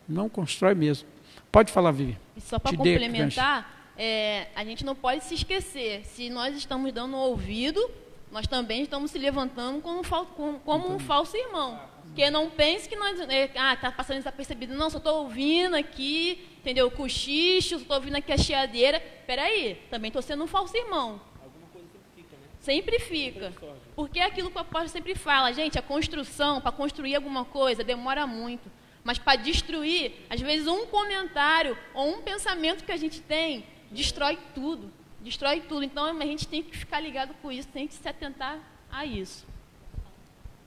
Não 0.08 0.30
constrói 0.30 0.74
mesmo. 0.74 1.06
Pode 1.52 1.70
falar, 1.70 1.92
Vivi. 1.92 2.18
E 2.38 2.40
só 2.40 2.58
para 2.58 2.78
complementar, 2.78 3.92
é, 3.98 4.48
a 4.56 4.64
gente 4.64 4.86
não 4.86 4.96
pode 4.96 5.26
se 5.26 5.36
esquecer. 5.36 6.06
Se 6.06 6.30
nós 6.30 6.56
estamos 6.56 6.94
dando 6.94 7.18
ouvido, 7.18 7.92
nós 8.32 8.48
também 8.48 8.82
estamos 8.82 9.12
se 9.12 9.20
levantando 9.20 9.82
como, 9.82 10.60
como 10.60 10.96
um 10.96 11.00
falso 11.00 11.36
irmão. 11.36 11.80
Porque 12.04 12.30
não 12.30 12.50
pense 12.50 12.90
que 12.90 12.96
nós. 12.96 13.20
é, 13.22 13.50
Ah, 13.56 13.76
tá 13.76 13.92
passando 13.92 14.18
desapercebido. 14.18 14.74
Não, 14.74 14.90
só 14.90 14.98
estou 14.98 15.24
ouvindo 15.24 15.76
aqui, 15.76 16.50
entendeu? 16.60 16.88
O 16.88 16.92
cochicho, 16.92 17.76
só 17.76 17.82
estou 17.82 17.98
ouvindo 17.98 18.16
aqui 18.16 18.32
a 18.32 18.38
chiadeira. 18.38 19.00
Peraí, 19.26 19.76
também 19.90 20.10
estou 20.10 20.22
sendo 20.22 20.44
um 20.44 20.48
falso 20.48 20.76
irmão. 20.76 21.22
Sempre 22.60 23.00
fica. 23.00 23.52
Porque 23.96 24.20
é 24.20 24.26
aquilo 24.26 24.50
que 24.52 24.58
o 24.58 24.62
apóstolo 24.62 24.90
sempre 24.90 25.16
fala, 25.16 25.52
gente, 25.52 25.80
a 25.80 25.82
construção, 25.82 26.62
para 26.62 26.72
construir 26.72 27.16
alguma 27.16 27.44
coisa, 27.44 27.84
demora 27.84 28.28
muito. 28.28 28.72
Mas 29.04 29.18
para 29.18 29.36
destruir, 29.36 30.14
às 30.30 30.40
vezes 30.40 30.68
um 30.68 30.86
comentário 30.86 31.78
ou 31.94 32.10
um 32.10 32.22
pensamento 32.22 32.84
que 32.84 32.92
a 32.92 32.98
gente 32.98 33.20
tem, 33.20 33.66
destrói 33.90 34.38
tudo. 34.54 34.92
Destrói 35.24 35.62
tudo. 35.62 35.84
Então 35.84 36.06
a 36.06 36.26
gente 36.26 36.48
tem 36.48 36.64
que 36.64 36.78
ficar 36.78 37.00
ligado 37.00 37.34
com 37.42 37.52
isso, 37.52 37.68
tem 37.68 37.88
que 37.88 37.94
se 37.94 38.08
atentar 38.08 38.60
a 38.92 39.06
isso. 39.06 39.46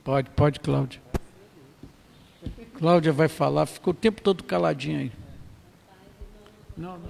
Pode, 0.03 0.29
pode, 0.31 0.59
Cláudia. 0.59 1.01
Cláudia 2.77 3.11
vai 3.11 3.27
falar, 3.27 3.65
ficou 3.65 3.91
o 3.91 3.95
tempo 3.95 4.21
todo 4.21 4.43
caladinha 4.43 4.99
aí. 4.99 5.11
Não, 6.77 6.97
não. 6.97 7.09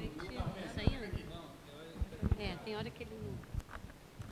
É, 2.39 2.55
tem 2.63 2.75
hora 2.75 2.89
que 2.89 3.03
ele... 3.03 3.11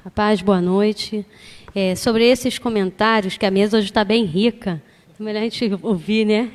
Rapaz, 0.04 0.42
boa 0.42 0.62
noite. 0.62 1.26
É, 1.74 1.96
sobre 1.96 2.24
esses 2.24 2.60
comentários, 2.60 3.38
que 3.38 3.46
a 3.46 3.52
mesa 3.52 3.78
hoje 3.78 3.88
está 3.88 4.04
bem 4.04 4.26
rica, 4.26 4.82
é 5.20 5.24
melhor 5.24 5.40
a 5.40 5.44
gente 5.44 5.80
ouvir, 5.82 6.26
né? 6.26 6.52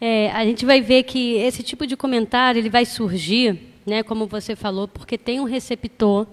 É, 0.00 0.30
a 0.30 0.44
gente 0.44 0.64
vai 0.64 0.80
ver 0.80 1.02
que 1.02 1.34
esse 1.34 1.62
tipo 1.62 1.86
de 1.86 1.96
comentário 1.96 2.60
ele 2.60 2.70
vai 2.70 2.84
surgir, 2.84 3.58
né, 3.86 4.02
como 4.02 4.26
você 4.26 4.56
falou, 4.56 4.88
porque 4.88 5.16
tem 5.16 5.38
um 5.38 5.44
receptor. 5.44 6.26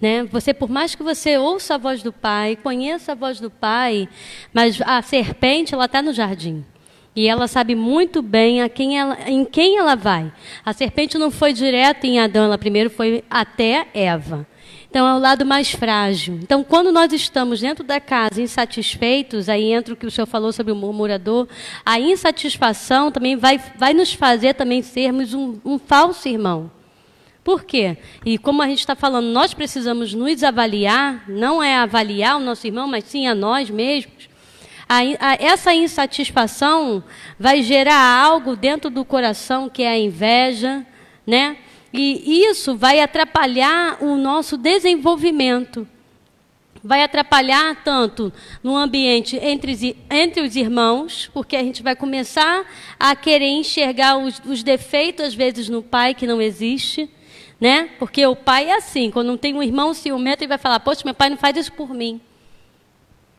Né? 0.00 0.24
Você, 0.24 0.52
por 0.52 0.68
mais 0.68 0.94
que 0.94 1.02
você 1.02 1.38
ouça 1.38 1.74
a 1.74 1.78
voz 1.78 2.02
do 2.02 2.12
pai, 2.12 2.56
conheça 2.56 3.12
a 3.12 3.14
voz 3.14 3.40
do 3.40 3.50
pai, 3.50 4.08
mas 4.52 4.80
a 4.82 5.00
serpente 5.02 5.74
ela 5.74 5.86
está 5.86 6.02
no 6.02 6.12
jardim. 6.12 6.64
E 7.14 7.26
ela 7.26 7.48
sabe 7.48 7.74
muito 7.74 8.22
bem 8.22 8.62
a 8.62 8.68
quem 8.68 8.98
ela, 8.98 9.18
em 9.26 9.44
quem 9.44 9.78
ela 9.78 9.96
vai. 9.96 10.32
A 10.64 10.72
serpente 10.72 11.18
não 11.18 11.30
foi 11.30 11.52
direto 11.52 12.04
em 12.04 12.20
Adão, 12.20 12.44
ela 12.44 12.56
primeiro 12.56 12.88
foi 12.88 13.24
até 13.28 13.88
Eva. 13.92 14.46
Então 14.88 15.06
é 15.06 15.14
o 15.14 15.18
lado 15.18 15.44
mais 15.46 15.70
frágil. 15.70 16.38
Então, 16.42 16.64
quando 16.64 16.90
nós 16.90 17.12
estamos 17.12 17.60
dentro 17.60 17.84
da 17.84 18.00
casa 18.00 18.42
insatisfeitos, 18.42 19.48
aí 19.48 19.72
entra 19.72 19.94
o 19.94 19.96
que 19.96 20.06
o 20.06 20.10
senhor 20.10 20.26
falou 20.26 20.52
sobre 20.52 20.72
o 20.72 20.76
murmurador, 20.76 21.46
a 21.84 21.98
insatisfação 22.00 23.12
também 23.12 23.36
vai, 23.36 23.60
vai 23.76 23.94
nos 23.94 24.12
fazer 24.12 24.54
também 24.54 24.82
sermos 24.82 25.32
um, 25.32 25.58
um 25.64 25.78
falso 25.78 26.28
irmão. 26.28 26.70
Por 27.42 27.64
quê? 27.64 27.96
E 28.24 28.36
como 28.36 28.62
a 28.62 28.66
gente 28.66 28.80
está 28.80 28.94
falando, 28.94 29.26
nós 29.26 29.54
precisamos 29.54 30.12
nos 30.12 30.42
avaliar, 30.42 31.24
não 31.28 31.62
é 31.62 31.76
avaliar 31.76 32.36
o 32.36 32.40
nosso 32.40 32.66
irmão, 32.66 32.86
mas 32.86 33.04
sim 33.04 33.26
a 33.26 33.34
nós 33.34 33.70
mesmos. 33.70 34.28
A, 34.88 34.98
a, 34.98 35.34
essa 35.38 35.74
insatisfação 35.74 37.02
vai 37.38 37.62
gerar 37.62 38.22
algo 38.22 38.56
dentro 38.56 38.90
do 38.90 39.04
coração 39.04 39.68
que 39.68 39.82
é 39.82 39.88
a 39.88 39.98
inveja, 39.98 40.84
né? 41.26 41.56
E 41.92 42.44
isso 42.44 42.76
vai 42.76 43.00
atrapalhar 43.00 43.98
o 44.00 44.16
nosso 44.16 44.56
desenvolvimento. 44.56 45.86
Vai 46.82 47.02
atrapalhar 47.02 47.82
tanto 47.84 48.32
no 48.62 48.76
ambiente 48.76 49.36
entre, 49.36 49.96
entre 50.10 50.42
os 50.42 50.56
irmãos, 50.56 51.30
porque 51.32 51.56
a 51.56 51.62
gente 51.62 51.82
vai 51.82 51.94
começar 51.94 52.64
a 52.98 53.14
querer 53.14 53.48
enxergar 53.48 54.16
os, 54.18 54.40
os 54.46 54.62
defeitos, 54.62 55.26
às 55.26 55.34
vezes, 55.34 55.68
no 55.68 55.82
pai 55.82 56.14
que 56.14 56.26
não 56.26 56.40
existe. 56.40 57.10
Né? 57.60 57.90
Porque 57.98 58.26
o 58.26 58.34
pai 58.34 58.70
é 58.70 58.76
assim, 58.76 59.10
quando 59.10 59.26
não 59.26 59.36
tem 59.36 59.54
um 59.54 59.62
irmão 59.62 59.92
ciumento, 59.92 60.42
ele 60.42 60.48
vai 60.48 60.58
falar, 60.58 60.80
poxa, 60.80 61.02
meu 61.04 61.14
pai 61.14 61.28
não 61.28 61.36
faz 61.36 61.56
isso 61.56 61.72
por 61.72 61.92
mim. 61.92 62.20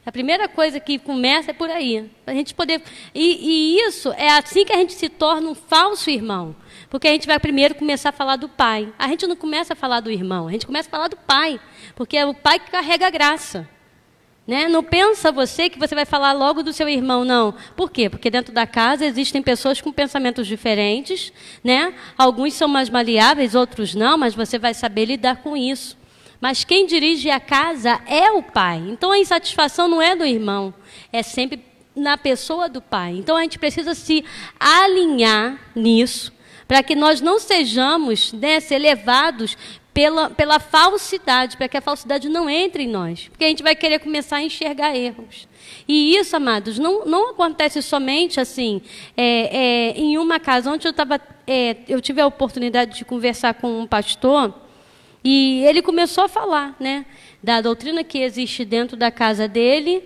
A 0.03 0.11
primeira 0.11 0.47
coisa 0.47 0.79
que 0.79 0.97
começa 0.97 1.51
é 1.51 1.53
por 1.53 1.69
aí. 1.69 2.09
A 2.25 2.33
gente 2.33 2.55
poder. 2.55 2.81
E, 3.13 3.77
e, 3.77 3.87
isso 3.87 4.11
é 4.13 4.29
assim 4.29 4.65
que 4.65 4.73
a 4.73 4.77
gente 4.77 4.93
se 4.93 5.07
torna 5.07 5.47
um 5.47 5.53
falso 5.53 6.09
irmão. 6.09 6.55
Porque 6.89 7.07
a 7.07 7.11
gente 7.11 7.27
vai 7.27 7.39
primeiro 7.39 7.75
começar 7.75 8.09
a 8.09 8.11
falar 8.11 8.35
do 8.35 8.49
pai. 8.49 8.91
A 8.97 9.07
gente 9.07 9.27
não 9.27 9.35
começa 9.35 9.73
a 9.73 9.75
falar 9.75 9.99
do 9.99 10.09
irmão, 10.09 10.47
a 10.47 10.51
gente 10.51 10.65
começa 10.65 10.89
a 10.89 10.91
falar 10.91 11.07
do 11.07 11.17
pai. 11.17 11.59
Porque 11.95 12.17
é 12.17 12.25
o 12.25 12.33
pai 12.33 12.59
que 12.59 12.71
carrega 12.71 13.05
a 13.05 13.11
graça. 13.11 13.69
Né? 14.47 14.67
Não 14.67 14.83
pensa 14.83 15.31
você 15.31 15.69
que 15.69 15.77
você 15.77 15.93
vai 15.93 16.05
falar 16.05 16.33
logo 16.33 16.63
do 16.63 16.73
seu 16.73 16.89
irmão, 16.89 17.23
não. 17.23 17.53
Por 17.75 17.91
quê? 17.91 18.09
Porque 18.09 18.29
dentro 18.29 18.53
da 18.53 18.65
casa 18.65 19.05
existem 19.05 19.41
pessoas 19.41 19.79
com 19.79 19.91
pensamentos 19.91 20.47
diferentes, 20.47 21.31
né? 21.63 21.93
Alguns 22.17 22.53
são 22.55 22.67
mais 22.67 22.89
maleáveis, 22.89 23.53
outros 23.53 23.93
não, 23.93 24.17
mas 24.17 24.33
você 24.33 24.57
vai 24.57 24.73
saber 24.73 25.05
lidar 25.05 25.37
com 25.37 25.55
isso. 25.55 25.97
Mas 26.41 26.63
quem 26.63 26.87
dirige 26.87 27.29
a 27.29 27.39
casa 27.39 28.01
é 28.07 28.31
o 28.31 28.41
pai. 28.41 28.83
Então 28.89 29.11
a 29.11 29.19
insatisfação 29.19 29.87
não 29.87 30.01
é 30.01 30.15
do 30.15 30.25
irmão, 30.25 30.73
é 31.13 31.21
sempre 31.21 31.63
na 31.95 32.17
pessoa 32.17 32.67
do 32.67 32.81
pai. 32.81 33.11
Então 33.11 33.37
a 33.37 33.43
gente 33.43 33.59
precisa 33.59 33.93
se 33.93 34.25
alinhar 34.59 35.59
nisso, 35.75 36.33
para 36.67 36.81
que 36.81 36.95
nós 36.95 37.21
não 37.21 37.39
sejamos 37.39 38.33
né, 38.33 38.57
levados 38.79 39.55
pela, 39.93 40.29
pela 40.29 40.59
falsidade, 40.59 41.57
para 41.57 41.67
que 41.67 41.77
a 41.77 41.81
falsidade 41.81 42.29
não 42.29 42.49
entre 42.49 42.83
em 42.83 42.87
nós. 42.87 43.27
Porque 43.27 43.43
a 43.43 43.47
gente 43.47 43.63
vai 43.63 43.75
querer 43.75 43.99
começar 43.99 44.37
a 44.37 44.43
enxergar 44.43 44.95
erros. 44.95 45.47
E 45.87 46.15
isso, 46.15 46.35
amados, 46.35 46.79
não, 46.79 47.05
não 47.05 47.31
acontece 47.31 47.81
somente 47.81 48.39
assim, 48.39 48.81
é, 49.15 49.91
é, 49.91 49.99
em 49.99 50.17
uma 50.17 50.39
casa. 50.39 50.71
Onde 50.71 50.87
eu, 50.87 50.93
tava, 50.93 51.19
é, 51.45 51.77
eu 51.87 52.01
tive 52.01 52.21
a 52.21 52.27
oportunidade 52.27 52.97
de 52.97 53.05
conversar 53.05 53.53
com 53.55 53.81
um 53.81 53.87
pastor, 53.87 54.53
e 55.23 55.63
ele 55.65 55.81
começou 55.81 56.23
a 56.23 56.27
falar 56.27 56.75
né, 56.79 57.05
da 57.43 57.61
doutrina 57.61 58.03
que 58.03 58.19
existe 58.19 58.65
dentro 58.65 58.97
da 58.97 59.11
casa 59.11 59.47
dele. 59.47 60.03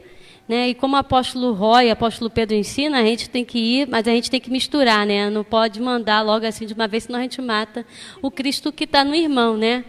Né, 0.48 0.70
e 0.70 0.76
como 0.76 0.96
o 0.96 1.00
apóstolo 1.00 1.54
Roy, 1.54 1.90
o 1.90 1.94
apóstolo 1.94 2.30
Pedro 2.30 2.56
ensina, 2.56 3.00
a 3.00 3.04
gente 3.04 3.28
tem 3.28 3.44
que 3.44 3.58
ir, 3.58 3.88
mas 3.88 4.08
a 4.08 4.12
gente 4.12 4.30
tem 4.30 4.40
que 4.40 4.52
misturar, 4.52 5.04
né? 5.04 5.28
Não 5.28 5.44
pode 5.44 5.82
mandar 5.82 6.22
logo 6.22 6.46
assim 6.46 6.68
de 6.68 6.74
uma 6.76 6.88
vez, 6.88 7.06
senão 7.06 7.18
a 7.18 7.24
gente 7.24 7.42
mata 7.42 7.84
o 8.22 8.30
Cristo 8.30 8.72
que 8.72 8.84
está 8.84 9.04
no 9.04 9.16
irmão, 9.16 9.58
né? 9.58 9.84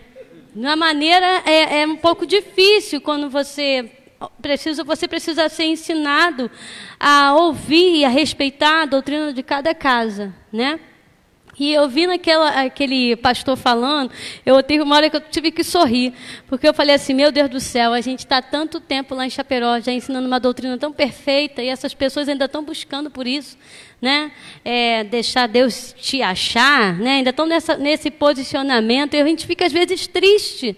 De 0.54 0.60
uma 0.60 0.74
maneira 0.74 1.42
é, 1.44 1.82
é 1.82 1.86
um 1.86 1.96
pouco 1.96 2.24
difícil 2.24 3.02
quando 3.02 3.28
você 3.28 3.90
precisa, 4.40 4.82
você 4.82 5.06
precisa 5.06 5.46
ser 5.50 5.64
ensinado 5.64 6.50
a 6.98 7.34
ouvir 7.34 7.98
e 7.98 8.04
a 8.06 8.08
respeitar 8.08 8.82
a 8.82 8.86
doutrina 8.86 9.34
de 9.34 9.42
cada 9.42 9.74
casa, 9.74 10.34
né? 10.50 10.80
E 11.58 11.72
eu 11.72 11.88
vi 11.88 12.06
naquela, 12.06 12.50
aquele 12.64 13.16
pastor 13.16 13.56
falando, 13.56 14.10
eu 14.44 14.62
teve 14.62 14.82
uma 14.82 14.94
hora 14.94 15.08
que 15.08 15.16
eu 15.16 15.20
tive 15.22 15.50
que 15.50 15.64
sorrir, 15.64 16.12
porque 16.46 16.68
eu 16.68 16.74
falei 16.74 16.94
assim, 16.94 17.14
meu 17.14 17.32
Deus 17.32 17.48
do 17.48 17.60
céu, 17.60 17.94
a 17.94 18.00
gente 18.02 18.20
está 18.20 18.42
tanto 18.42 18.78
tempo 18.78 19.14
lá 19.14 19.24
em 19.24 19.30
Chaperó, 19.30 19.80
já 19.80 19.90
ensinando 19.90 20.26
uma 20.26 20.38
doutrina 20.38 20.76
tão 20.76 20.92
perfeita, 20.92 21.62
e 21.62 21.68
essas 21.68 21.94
pessoas 21.94 22.28
ainda 22.28 22.44
estão 22.44 22.62
buscando 22.62 23.10
por 23.10 23.26
isso, 23.26 23.56
né? 24.02 24.32
É, 24.62 25.04
deixar 25.04 25.48
Deus 25.48 25.94
te 25.98 26.20
achar, 26.20 26.94
né? 26.98 27.16
ainda 27.16 27.30
estão 27.30 27.46
nessa, 27.46 27.78
nesse 27.78 28.10
posicionamento, 28.10 29.14
e 29.14 29.20
a 29.20 29.24
gente 29.24 29.46
fica 29.46 29.64
às 29.64 29.72
vezes 29.72 30.06
triste, 30.06 30.76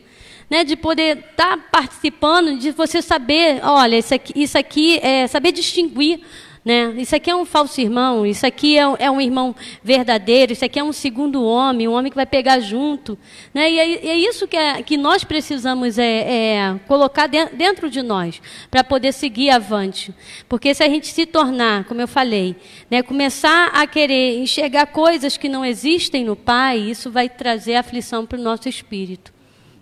né, 0.49 0.65
de 0.65 0.77
poder 0.77 1.19
estar 1.19 1.57
tá 1.57 1.65
participando, 1.71 2.57
de 2.57 2.71
você 2.71 3.03
saber, 3.03 3.61
olha, 3.65 3.99
isso 3.99 4.15
aqui, 4.15 4.33
isso 4.35 4.57
aqui 4.57 4.99
é 5.03 5.27
saber 5.27 5.53
distinguir 5.53 6.21
né? 6.69 6.93
Isso 6.99 7.17
aqui 7.17 7.31
é 7.31 7.35
um 7.35 7.47
falso 7.47 7.81
irmão, 7.81 8.27
isso 8.27 8.47
aqui 8.47 8.77
é, 8.77 8.83
é, 8.99 9.11
um 9.11 9.19
irmão 9.19 9.57
verdadeiro, 9.83 10.53
isso 10.53 10.67
aqui 10.67 10.79
é 10.79 10.85
um 10.85 10.93
segundo 10.93 11.43
homem, 11.43 11.89
um 11.89 11.93
homem 11.93 12.11
que 12.11 12.15
vai 12.15 12.27
pegar 12.27 12.61
junto. 12.61 13.19
Né? 13.55 13.71
E 13.71 13.79
é, 13.79 14.07
é 14.09 14.19
isso 14.19 14.47
que, 14.47 14.55
é, 14.55 14.83
que 14.83 14.99
nós 14.99 15.25
precisamos 15.25 15.97
é, 15.97 16.05
é 16.05 16.81
colocar 16.87 17.27
dentro 17.27 17.89
de 17.89 18.03
nós, 18.03 18.43
para 18.71 18.85
poder 18.85 19.15
seguir 19.15 19.49
avante. 19.49 20.15
Porque 20.47 20.75
se 20.75 20.85
a 20.85 20.89
gente 20.91 21.07
se 21.07 21.25
tornar, 21.25 21.85
como 21.85 22.03
eu 22.03 22.09
falei, 22.09 22.55
né, 22.91 23.01
começar 23.01 23.69
a 23.69 23.87
querer 23.87 24.39
enxergar 24.39 24.89
coisas 24.89 25.39
que 25.39 25.49
não 25.49 25.65
existem 25.65 26.23
no 26.23 26.37
Pai, 26.37 26.77
isso 26.77 27.11
vai 27.11 27.31
trazer 27.31 27.77
aflição 27.77 28.27
para 28.27 28.39
o 28.39 28.43
nosso 28.43 28.69
espírito. 28.69 29.38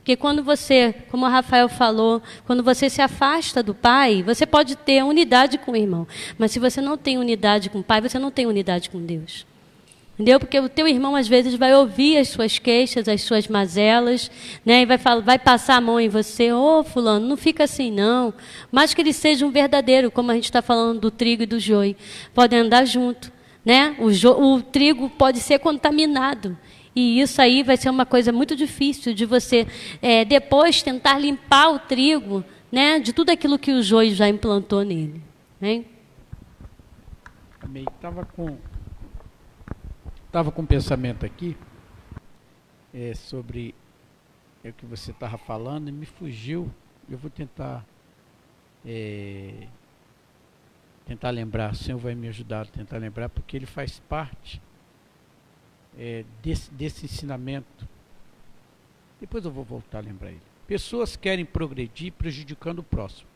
Porque 0.07 0.15
quando 0.15 0.41
você, 0.45 0.95
como 1.11 1.27
o 1.27 1.29
Rafael 1.29 1.69
falou, 1.69 2.23
quando 2.47 2.63
você 2.63 2.89
se 2.89 3.03
afasta 3.03 3.61
do 3.61 3.75
pai, 3.75 4.23
você 4.23 4.47
pode 4.47 4.77
ter 4.77 5.03
unidade 5.03 5.59
com 5.59 5.73
o 5.73 5.77
irmão. 5.77 6.07
Mas 6.39 6.53
se 6.53 6.61
você 6.61 6.81
não 6.81 6.97
tem 6.97 7.19
unidade 7.19 7.69
com 7.69 7.81
o 7.81 7.83
pai, 7.83 8.01
você 8.01 8.17
não 8.17 8.31
tem 8.31 8.47
unidade 8.47 8.89
com 8.89 9.05
Deus. 9.05 9.45
Entendeu? 10.15 10.39
Porque 10.39 10.61
o 10.61 10.69
teu 10.69 10.87
irmão 10.87 11.17
às 11.17 11.27
vezes 11.27 11.57
vai 11.57 11.75
ouvir 11.75 12.19
as 12.19 12.29
suas 12.29 12.57
queixas, 12.57 13.09
as 13.09 13.23
suas 13.23 13.49
mazelas, 13.49 14.31
né? 14.65 14.83
E 14.83 14.87
vai, 14.87 14.97
falar, 14.97 15.23
vai 15.23 15.41
passar 15.41 15.75
a 15.75 15.81
mão 15.81 15.99
em 15.99 16.09
você, 16.09 16.53
ô 16.53 16.79
oh, 16.79 16.85
fulano, 16.85 17.27
não 17.27 17.37
fica 17.37 17.65
assim 17.65 17.91
não. 17.91 18.33
Mas 18.71 18.95
que 18.95 19.01
ele 19.01 19.13
seja 19.13 19.45
um 19.45 19.51
verdadeiro, 19.51 20.09
como 20.09 20.31
a 20.31 20.35
gente 20.35 20.45
está 20.45 20.63
falando 20.63 21.01
do 21.01 21.11
trigo 21.11 21.43
e 21.43 21.47
do 21.47 21.59
joio. 21.59 21.97
Podem 22.33 22.61
andar 22.61 22.85
junto. 22.85 23.33
Né? 23.65 23.97
O, 23.99 24.55
o 24.55 24.63
trigo 24.63 25.11
pode 25.11 25.41
ser 25.41 25.59
contaminado. 25.59 26.57
E 26.97 27.21
isso 27.21 27.43
aí 27.43 27.63
vai 27.63 27.77
ser 27.77 27.91
uma 27.91 28.07
coisa 28.07 28.33
muito 28.33 28.57
difícil 28.57 29.13
de 29.13 29.27
você 29.27 29.67
é, 30.01 30.25
depois 30.25 30.83
tentar 30.83 31.19
limpar 31.19 31.69
o 31.69 31.79
trigo 31.79 32.43
né, 32.73 32.99
de 32.99 33.13
tudo 33.13 33.29
aquilo 33.29 33.59
que 33.59 33.71
o 33.71 33.83
joio 33.83 34.15
já 34.15 34.27
implantou 34.27 34.83
nele. 34.83 35.23
Hein? 35.61 35.87
Amém. 37.61 37.85
Estava 37.95 38.25
com, 38.25 38.57
tava 40.33 40.51
com 40.51 40.63
um 40.63 40.67
pensamento 40.67 41.27
aqui 41.27 41.55
é, 42.95 43.13
sobre 43.13 43.75
é, 44.65 44.71
o 44.71 44.73
que 44.73 44.87
você 44.87 45.11
estava 45.11 45.37
falando 45.37 45.91
e 45.91 45.93
me 45.93 46.07
fugiu. 46.07 46.73
Eu 47.11 47.19
vou 47.19 47.31
tentar 47.31 47.85
é, 48.87 49.67
tentar 51.05 51.29
lembrar, 51.29 51.73
o 51.73 51.77
Senhor 51.77 51.99
vai 51.99 52.15
me 52.15 52.27
ajudar 52.29 52.63
a 52.63 52.65
tentar 52.65 52.97
lembrar, 52.97 53.29
porque 53.29 53.55
ele 53.55 53.67
faz 53.67 54.01
parte 54.09 54.63
é, 55.99 56.25
desse, 56.43 56.71
desse 56.73 57.05
ensinamento. 57.05 57.89
Depois 59.21 59.45
eu 59.45 59.51
vou 59.51 59.65
voltar 59.65 59.99
a 59.99 60.03
lembrar 60.03 60.31
ele. 60.31 60.43
Pessoas 60.67 61.17
querem 61.17 61.45
progredir 61.45 62.13
prejudicando 62.13 62.81
o 62.81 62.85
próximo. 62.85 63.29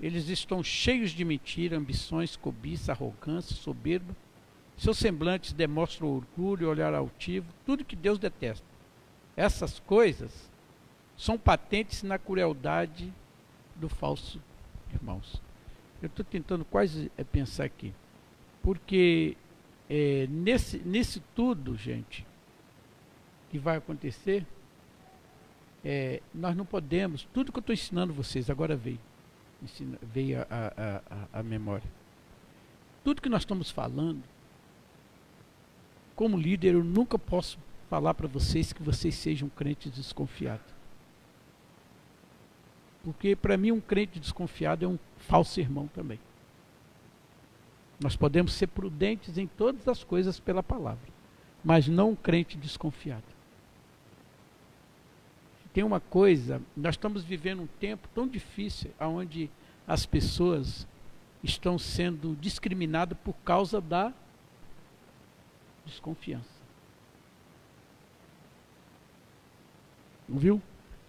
Eles 0.00 0.28
estão 0.28 0.62
cheios 0.62 1.10
de 1.10 1.24
mentira, 1.24 1.76
ambições, 1.76 2.36
cobiça, 2.36 2.92
arrogância, 2.92 3.56
soberba. 3.56 4.14
Seus 4.76 4.98
semblantes 4.98 5.52
demonstram 5.52 6.08
orgulho, 6.08 6.68
olhar 6.68 6.94
altivo, 6.94 7.52
tudo 7.66 7.84
que 7.84 7.96
Deus 7.96 8.18
detesta. 8.18 8.64
Essas 9.36 9.80
coisas 9.80 10.48
são 11.16 11.36
patentes 11.36 12.04
na 12.04 12.16
crueldade 12.16 13.12
do 13.74 13.88
falso, 13.88 14.40
irmãos. 14.94 15.42
Eu 16.00 16.06
estou 16.06 16.24
tentando 16.24 16.64
quase 16.64 17.10
é, 17.18 17.24
pensar 17.24 17.64
aqui. 17.64 17.92
Porque 18.62 19.36
é, 19.88 20.26
nesse, 20.28 20.78
nesse 20.78 21.20
tudo, 21.34 21.76
gente, 21.76 22.26
que 23.50 23.58
vai 23.58 23.76
acontecer, 23.76 24.46
é, 25.84 26.20
nós 26.34 26.54
não 26.54 26.66
podemos, 26.66 27.26
tudo 27.32 27.50
que 27.52 27.58
eu 27.58 27.60
estou 27.60 27.72
ensinando 27.72 28.12
vocês 28.12 28.50
agora 28.50 28.76
veio, 28.76 29.00
ensina, 29.62 29.98
veio 30.02 30.40
a, 30.42 30.44
a, 30.50 31.02
a, 31.10 31.40
a 31.40 31.42
memória. 31.42 31.88
Tudo 33.02 33.22
que 33.22 33.28
nós 33.28 33.42
estamos 33.42 33.70
falando, 33.70 34.22
como 36.14 36.36
líder, 36.36 36.74
eu 36.74 36.84
nunca 36.84 37.18
posso 37.18 37.58
falar 37.88 38.12
para 38.12 38.28
vocês 38.28 38.72
que 38.72 38.82
vocês 38.82 39.14
sejam 39.14 39.48
crentes 39.48 39.92
desconfiados. 39.92 40.76
Porque 43.02 43.34
para 43.34 43.56
mim 43.56 43.70
um 43.70 43.80
crente 43.80 44.20
desconfiado 44.20 44.84
é 44.84 44.88
um 44.88 44.98
falso 45.16 45.58
irmão 45.60 45.86
também. 45.86 46.18
Nós 48.00 48.16
podemos 48.16 48.52
ser 48.52 48.68
prudentes 48.68 49.38
em 49.38 49.46
todas 49.46 49.88
as 49.88 50.04
coisas 50.04 50.38
pela 50.38 50.62
palavra, 50.62 51.08
mas 51.64 51.88
não 51.88 52.10
um 52.10 52.16
crente 52.16 52.56
desconfiado. 52.56 53.24
Tem 55.72 55.82
uma 55.82 56.00
coisa, 56.00 56.62
nós 56.76 56.94
estamos 56.94 57.24
vivendo 57.24 57.62
um 57.62 57.66
tempo 57.66 58.08
tão 58.14 58.26
difícil 58.26 58.92
onde 59.00 59.50
as 59.86 60.06
pessoas 60.06 60.86
estão 61.42 61.78
sendo 61.78 62.36
discriminadas 62.40 63.16
por 63.24 63.34
causa 63.44 63.80
da 63.80 64.12
desconfiança. 65.84 66.58
Não 70.28 70.38
viu? 70.38 70.62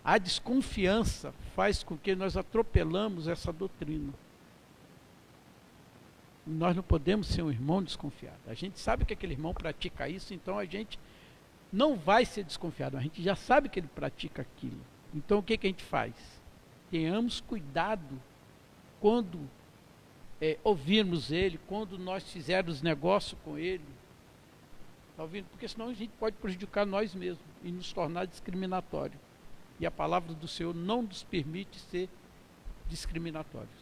A 0.03 0.17
desconfiança 0.17 1.33
faz 1.55 1.83
com 1.83 1.97
que 1.97 2.15
nós 2.15 2.37
atropelamos 2.37 3.27
essa 3.27 3.51
doutrina. 3.51 4.13
Nós 6.49 6.75
não 6.75 6.81
podemos 6.81 7.27
ser 7.27 7.43
um 7.43 7.51
irmão 7.51 7.83
desconfiado. 7.83 8.39
A 8.47 8.53
gente 8.53 8.79
sabe 8.79 9.05
que 9.05 9.13
aquele 9.13 9.33
irmão 9.33 9.53
pratica 9.53 10.09
isso, 10.09 10.33
então 10.33 10.57
a 10.57 10.65
gente 10.65 10.97
não 11.71 11.95
vai 11.95 12.25
ser 12.25 12.43
desconfiado. 12.43 12.97
A 12.97 13.01
gente 13.01 13.21
já 13.21 13.35
sabe 13.35 13.69
que 13.69 13.79
ele 13.79 13.87
pratica 13.87 14.41
aquilo. 14.41 14.81
Então 15.13 15.39
o 15.39 15.43
que, 15.43 15.57
que 15.57 15.67
a 15.67 15.69
gente 15.69 15.83
faz? 15.83 16.13
Tenhamos 16.89 17.39
cuidado 17.39 18.19
quando 18.99 19.39
é, 20.41 20.57
ouvirmos 20.63 21.31
ele, 21.31 21.59
quando 21.67 21.97
nós 21.97 22.29
fizermos 22.31 22.81
negócio 22.81 23.37
com 23.43 23.57
ele. 23.57 23.85
Está 25.11 25.23
ouvindo? 25.23 25.45
Porque 25.49 25.67
senão 25.67 25.89
a 25.89 25.93
gente 25.93 26.11
pode 26.19 26.35
prejudicar 26.37 26.85
nós 26.85 27.13
mesmos 27.13 27.45
e 27.63 27.71
nos 27.71 27.93
tornar 27.93 28.25
discriminatório. 28.25 29.19
E 29.79 29.85
a 29.85 29.91
palavra 29.91 30.33
do 30.33 30.47
Senhor 30.47 30.73
não 30.73 31.03
nos 31.03 31.23
permite 31.23 31.79
ser 31.79 32.09
discriminatórios. 32.87 33.78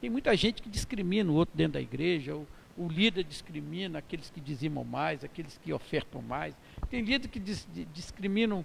Tem 0.00 0.08
muita 0.08 0.36
gente 0.36 0.62
que 0.62 0.68
discrimina 0.68 1.30
o 1.30 1.34
outro 1.34 1.56
dentro 1.56 1.74
da 1.74 1.80
igreja, 1.80 2.36
o, 2.36 2.46
o 2.76 2.88
líder 2.88 3.24
discrimina 3.24 3.98
aqueles 3.98 4.30
que 4.30 4.40
dizimam 4.40 4.84
mais, 4.84 5.24
aqueles 5.24 5.58
que 5.58 5.72
ofertam 5.72 6.22
mais. 6.22 6.54
Tem 6.88 7.00
líderes 7.00 7.30
que 7.30 7.40
dis, 7.40 7.66
discriminam 7.92 8.64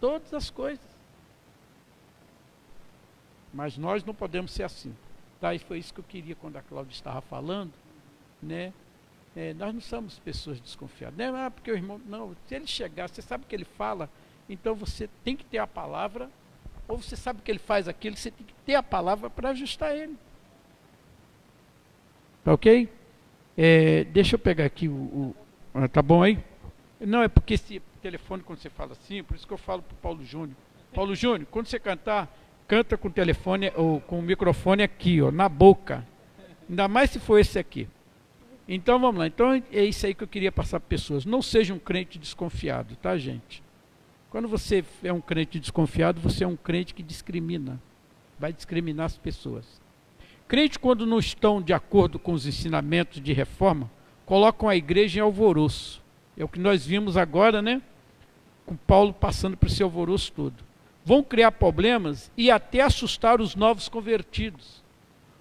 todas 0.00 0.32
as 0.34 0.50
coisas. 0.50 0.84
Mas 3.52 3.78
nós 3.78 4.04
não 4.04 4.14
podemos 4.14 4.50
ser 4.50 4.64
assim. 4.64 4.94
Tá? 5.40 5.54
E 5.54 5.58
foi 5.58 5.78
isso 5.78 5.94
que 5.94 6.00
eu 6.00 6.04
queria 6.04 6.34
quando 6.34 6.56
a 6.56 6.62
Cláudia 6.62 6.92
estava 6.92 7.20
falando. 7.20 7.72
Né? 8.42 8.72
É, 9.34 9.54
nós 9.54 9.72
não 9.72 9.80
somos 9.80 10.18
pessoas 10.18 10.60
desconfiadas. 10.60 11.16
Não 11.16 11.36
é 11.36 11.46
ah, 11.46 11.50
porque 11.50 11.70
o 11.70 11.74
irmão. 11.74 12.00
Não, 12.06 12.36
se 12.46 12.54
ele 12.54 12.66
chegar, 12.66 13.08
você 13.08 13.22
sabe 13.22 13.46
que 13.46 13.54
ele 13.54 13.64
fala 13.64 14.10
então 14.48 14.74
você 14.74 15.08
tem 15.22 15.36
que 15.36 15.44
ter 15.44 15.58
a 15.58 15.66
palavra, 15.66 16.30
ou 16.86 17.00
você 17.00 17.16
sabe 17.16 17.40
que 17.42 17.50
ele 17.50 17.58
faz 17.58 17.88
aquilo, 17.88 18.16
você 18.16 18.30
tem 18.30 18.46
que 18.46 18.54
ter 18.66 18.74
a 18.74 18.82
palavra 18.82 19.30
para 19.30 19.50
ajustar 19.50 19.96
ele. 19.96 20.16
Tá 22.44 22.52
ok? 22.52 22.88
É, 23.56 24.04
deixa 24.04 24.34
eu 24.34 24.38
pegar 24.38 24.66
aqui 24.66 24.86
o. 24.86 24.92
o 24.92 25.36
ah, 25.72 25.88
tá 25.88 26.02
bom 26.02 26.22
aí? 26.22 26.38
Não, 27.00 27.22
é 27.22 27.28
porque 27.28 27.54
esse 27.54 27.80
telefone, 28.02 28.42
quando 28.42 28.58
você 28.58 28.68
fala 28.68 28.92
assim, 28.92 29.22
por 29.22 29.34
isso 29.34 29.46
que 29.46 29.52
eu 29.52 29.58
falo 29.58 29.82
para 29.82 29.94
o 29.94 29.96
Paulo 29.96 30.22
Júnior. 30.22 30.56
Paulo 30.94 31.14
Júnior, 31.14 31.48
quando 31.50 31.66
você 31.66 31.80
cantar, 31.80 32.32
canta 32.68 32.96
com 32.96 33.08
o 33.08 33.10
telefone 33.10 33.72
ou 33.74 34.00
com 34.00 34.18
o 34.18 34.22
microfone 34.22 34.82
aqui, 34.82 35.22
ó, 35.22 35.30
na 35.30 35.48
boca. 35.48 36.06
Ainda 36.68 36.86
mais 36.86 37.10
se 37.10 37.18
for 37.18 37.38
esse 37.38 37.58
aqui. 37.58 37.88
Então 38.68 38.98
vamos 38.98 39.18
lá. 39.18 39.26
Então 39.26 39.52
é 39.72 39.84
isso 39.84 40.06
aí 40.06 40.14
que 40.14 40.22
eu 40.22 40.28
queria 40.28 40.52
passar 40.52 40.78
para 40.80 40.88
pessoas. 40.88 41.24
Não 41.24 41.40
seja 41.42 41.72
um 41.72 41.78
crente 41.78 42.18
desconfiado, 42.18 42.94
tá, 42.96 43.16
gente? 43.16 43.62
Quando 44.30 44.48
você 44.48 44.84
é 45.02 45.12
um 45.12 45.20
crente 45.20 45.58
desconfiado, 45.58 46.20
você 46.20 46.44
é 46.44 46.46
um 46.46 46.56
crente 46.56 46.94
que 46.94 47.02
discrimina, 47.02 47.80
vai 48.38 48.52
discriminar 48.52 49.06
as 49.06 49.16
pessoas. 49.16 49.80
Crente, 50.54 50.78
quando 50.78 51.04
não 51.04 51.18
estão 51.18 51.60
de 51.60 51.72
acordo 51.72 52.16
com 52.16 52.32
os 52.32 52.46
ensinamentos 52.46 53.20
de 53.20 53.32
reforma, 53.32 53.90
colocam 54.24 54.68
a 54.68 54.76
igreja 54.76 55.18
em 55.18 55.20
alvoroço. 55.20 56.00
É 56.36 56.44
o 56.44 56.48
que 56.48 56.60
nós 56.60 56.86
vimos 56.86 57.16
agora, 57.16 57.60
né? 57.60 57.82
Com 58.64 58.76
Paulo 58.76 59.12
passando 59.12 59.56
por 59.56 59.66
esse 59.66 59.82
alvoroço 59.82 60.30
todo. 60.30 60.54
Vão 61.04 61.24
criar 61.24 61.50
problemas 61.50 62.30
e 62.36 62.52
até 62.52 62.82
assustar 62.82 63.40
os 63.40 63.56
novos 63.56 63.88
convertidos. 63.88 64.84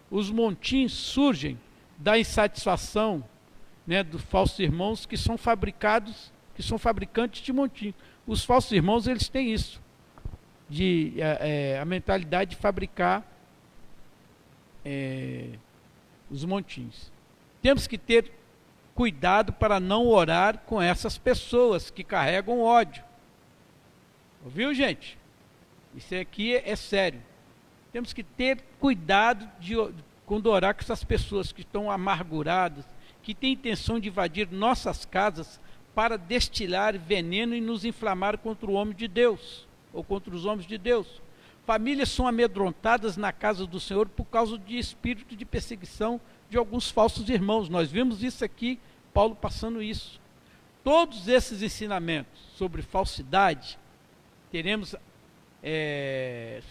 Os 0.09 0.31
montins 0.31 0.91
surgem 0.93 1.59
da 1.95 2.17
insatisfação 2.17 3.23
né, 3.85 4.01
dos 4.01 4.23
falsos 4.23 4.57
irmãos 4.57 5.05
que 5.05 5.15
são 5.15 5.37
fabricados, 5.37 6.33
que 6.55 6.63
são 6.63 6.79
fabricantes 6.79 7.43
de 7.43 7.53
montins. 7.53 7.93
Os 8.25 8.43
falsos 8.43 8.71
irmãos, 8.71 9.05
eles 9.05 9.29
têm 9.29 9.53
isso, 9.53 9.79
de 10.67 11.13
é, 11.17 11.75
é, 11.75 11.79
a 11.79 11.85
mentalidade 11.85 12.55
de 12.55 12.57
fabricar 12.57 13.31
é, 14.83 15.49
os 16.29 16.43
montins. 16.45 17.11
Temos 17.61 17.87
que 17.87 17.97
ter 17.97 18.31
cuidado 18.93 19.53
para 19.53 19.79
não 19.79 20.07
orar 20.07 20.59
com 20.65 20.81
essas 20.81 21.17
pessoas 21.17 21.89
que 21.89 22.03
carregam 22.03 22.61
ódio. 22.61 23.03
Ouviu, 24.43 24.73
gente? 24.73 25.17
Isso 25.95 26.13
aqui 26.15 26.55
é, 26.55 26.69
é 26.69 26.75
sério. 26.75 27.21
Temos 27.91 28.11
que 28.11 28.23
ter 28.23 28.61
cuidado 28.79 29.49
de, 29.59 29.75
quando 30.25 30.47
orar 30.47 30.73
com 30.73 30.81
essas 30.81 31.03
pessoas 31.03 31.51
que 31.51 31.61
estão 31.61 31.89
amarguradas, 31.89 32.85
que 33.21 33.33
têm 33.33 33.53
intenção 33.53 33.99
de 33.99 34.09
invadir 34.09 34.51
nossas 34.51 35.05
casas 35.05 35.59
para 35.95 36.17
destilar 36.17 36.97
veneno 36.97 37.55
e 37.55 37.61
nos 37.61 37.85
inflamar 37.85 38.37
contra 38.37 38.69
o 38.69 38.73
homem 38.73 38.95
de 38.95 39.07
Deus, 39.07 39.67
ou 39.93 40.03
contra 40.03 40.35
os 40.35 40.45
homens 40.45 40.67
de 40.67 40.77
Deus. 40.77 41.21
Famílias 41.65 42.09
são 42.09 42.27
amedrontadas 42.27 43.15
na 43.15 43.31
casa 43.31 43.65
do 43.65 43.79
Senhor 43.79 44.07
por 44.09 44.25
causa 44.25 44.57
de 44.57 44.77
espírito 44.77 45.35
de 45.35 45.45
perseguição 45.45 46.19
de 46.49 46.57
alguns 46.57 46.91
falsos 46.91 47.29
irmãos. 47.29 47.69
Nós 47.69 47.91
vimos 47.91 48.21
isso 48.21 48.43
aqui, 48.43 48.79
Paulo 49.13 49.35
passando 49.35 49.81
isso. 49.81 50.19
Todos 50.83 51.27
esses 51.27 51.61
ensinamentos 51.61 52.41
sobre 52.55 52.81
falsidade, 52.81 53.79
teremos, 54.51 54.95
é, 55.61 56.61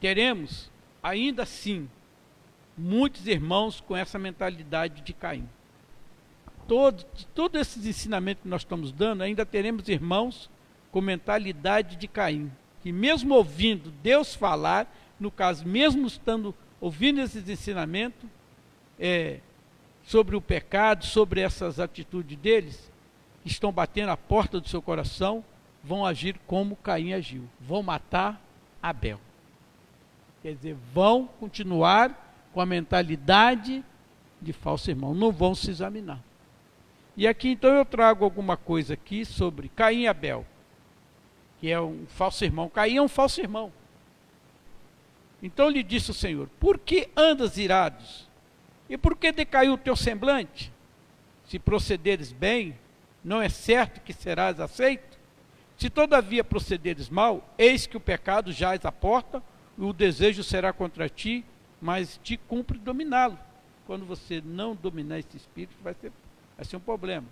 teremos 0.00 0.70
ainda 1.02 1.42
assim 1.42 1.88
muitos 2.76 3.26
irmãos 3.26 3.80
com 3.80 3.94
essa 3.94 4.18
mentalidade 4.18 5.02
de 5.02 5.12
Caim 5.12 5.46
todo, 6.66 7.04
de 7.14 7.26
todos 7.28 7.60
esses 7.60 7.86
ensinamentos 7.86 8.42
que 8.42 8.48
nós 8.48 8.62
estamos 8.62 8.92
dando, 8.92 9.22
ainda 9.22 9.46
teremos 9.46 9.88
irmãos 9.88 10.50
com 10.90 11.00
mentalidade 11.00 11.96
de 11.96 12.08
Caim, 12.08 12.50
que 12.86 12.92
mesmo 12.92 13.34
ouvindo 13.34 13.90
Deus 14.00 14.32
falar, 14.36 14.86
no 15.18 15.28
caso, 15.28 15.66
mesmo 15.66 16.06
estando 16.06 16.54
ouvindo 16.80 17.20
esses 17.20 17.48
ensinamentos 17.48 18.30
é, 18.96 19.40
sobre 20.04 20.36
o 20.36 20.40
pecado, 20.40 21.04
sobre 21.04 21.40
essas 21.40 21.80
atitudes 21.80 22.38
deles, 22.38 22.92
estão 23.44 23.72
batendo 23.72 24.10
a 24.10 24.16
porta 24.16 24.60
do 24.60 24.68
seu 24.68 24.80
coração, 24.80 25.44
vão 25.82 26.06
agir 26.06 26.38
como 26.46 26.76
Caim 26.76 27.12
agiu, 27.12 27.42
vão 27.60 27.82
matar 27.82 28.40
Abel. 28.80 29.18
Quer 30.40 30.54
dizer, 30.54 30.76
vão 30.94 31.26
continuar 31.40 32.46
com 32.52 32.60
a 32.60 32.66
mentalidade 32.66 33.84
de 34.40 34.52
falso 34.52 34.88
irmão, 34.88 35.12
não 35.12 35.32
vão 35.32 35.56
se 35.56 35.72
examinar. 35.72 36.22
E 37.16 37.26
aqui 37.26 37.48
então 37.48 37.70
eu 37.70 37.84
trago 37.84 38.24
alguma 38.24 38.56
coisa 38.56 38.94
aqui 38.94 39.24
sobre 39.24 39.68
Caim 39.70 40.02
e 40.02 40.06
Abel, 40.06 40.46
que 41.66 41.72
é 41.72 41.80
um 41.80 42.06
falso 42.06 42.44
irmão. 42.44 42.68
Caim 42.68 42.98
é 42.98 43.02
um 43.02 43.08
falso 43.08 43.40
irmão. 43.40 43.72
Então 45.42 45.68
lhe 45.68 45.82
disse 45.82 46.12
o 46.12 46.14
Senhor: 46.14 46.48
Por 46.60 46.78
que 46.78 47.08
andas 47.16 47.58
irados? 47.58 48.28
E 48.88 48.96
por 48.96 49.16
que 49.16 49.32
decaiu 49.32 49.72
o 49.72 49.76
teu 49.76 49.96
semblante? 49.96 50.72
Se 51.44 51.58
procederes 51.58 52.30
bem, 52.30 52.78
não 53.24 53.42
é 53.42 53.48
certo 53.48 54.00
que 54.00 54.12
serás 54.12 54.60
aceito? 54.60 55.18
Se 55.76 55.90
todavia 55.90 56.44
procederes 56.44 57.08
mal, 57.08 57.52
eis 57.58 57.84
que 57.84 57.96
o 57.96 58.00
pecado 58.00 58.52
jaz 58.52 58.84
à 58.84 58.92
porta, 58.92 59.42
e 59.76 59.82
o 59.82 59.92
desejo 59.92 60.44
será 60.44 60.72
contra 60.72 61.08
ti, 61.08 61.44
mas 61.82 62.20
te 62.22 62.36
cumpre 62.36 62.78
dominá-lo. 62.78 63.36
Quando 63.88 64.06
você 64.06 64.40
não 64.40 64.72
dominar 64.72 65.18
esse 65.18 65.36
espírito, 65.36 65.74
vai 65.82 65.94
ser, 66.00 66.12
vai 66.56 66.64
ser 66.64 66.76
um 66.76 66.80
problema. 66.80 67.26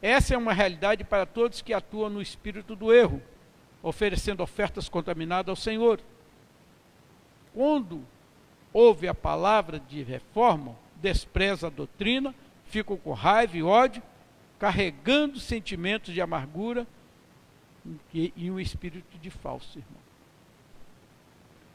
Essa 0.00 0.32
é 0.32 0.38
uma 0.38 0.54
realidade 0.54 1.04
para 1.04 1.26
todos 1.26 1.60
que 1.60 1.74
atuam 1.74 2.08
no 2.08 2.22
espírito 2.22 2.74
do 2.74 2.90
erro, 2.90 3.22
oferecendo 3.84 4.42
ofertas 4.42 4.88
contaminadas 4.88 5.50
ao 5.50 5.56
Senhor. 5.56 6.00
Quando 7.52 8.02
ouve 8.72 9.06
a 9.06 9.14
palavra 9.14 9.78
de 9.78 10.02
reforma, 10.02 10.74
despreza 10.96 11.66
a 11.66 11.70
doutrina, 11.70 12.34
ficam 12.64 12.96
com 12.96 13.12
raiva 13.12 13.56
e 13.58 13.62
ódio, 13.62 14.02
carregando 14.58 15.38
sentimentos 15.38 16.14
de 16.14 16.20
amargura 16.20 16.86
e, 18.12 18.32
e 18.34 18.50
um 18.50 18.58
espírito 18.58 19.18
de 19.18 19.28
falso 19.28 19.78
irmão. 19.78 20.02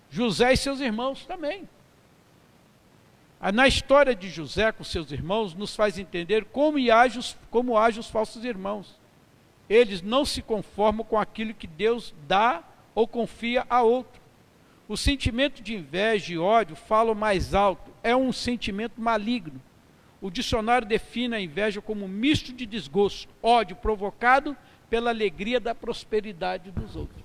José 0.09 0.51
e 0.51 0.57
seus 0.57 0.79
irmãos 0.79 1.27
também. 1.27 1.69
Ah, 3.39 3.51
Na 3.51 3.67
história 3.67 4.15
de 4.15 4.29
José 4.29 4.71
com 4.71 4.83
seus 4.83 5.11
irmãos, 5.11 5.53
nos 5.53 5.75
faz 5.75 5.99
entender 5.99 6.45
como 6.45 6.79
agem 6.91 7.19
os, 7.19 7.37
como 7.51 7.79
os 7.79 8.09
falsos 8.09 8.43
irmãos. 8.43 8.99
Eles 9.69 10.01
não 10.01 10.25
se 10.25 10.41
conformam 10.41 11.05
com 11.05 11.17
aquilo 11.17 11.53
que 11.53 11.67
Deus 11.67 12.13
dá 12.27 12.63
ou 12.95 13.07
confia 13.07 13.65
a 13.69 13.81
outro. 13.83 14.19
O 14.87 14.97
sentimento 14.97 15.61
de 15.61 15.75
inveja 15.75 16.33
e 16.33 16.37
ódio 16.39 16.75
falam 16.75 17.13
mais 17.13 17.53
alto, 17.53 17.91
é 18.01 18.15
um 18.15 18.31
sentimento 18.33 18.99
maligno. 18.99 19.61
O 20.19 20.31
dicionário 20.31 20.87
define 20.87 21.35
a 21.35 21.39
inveja 21.39 21.79
como 21.81 22.05
um 22.05 22.07
misto 22.07 22.51
de 22.51 22.65
desgosto, 22.65 23.31
ódio 23.43 23.75
provocado 23.75 24.57
pela 24.89 25.11
alegria 25.11 25.59
da 25.59 25.75
prosperidade 25.75 26.71
dos 26.71 26.95
outros. 26.95 27.23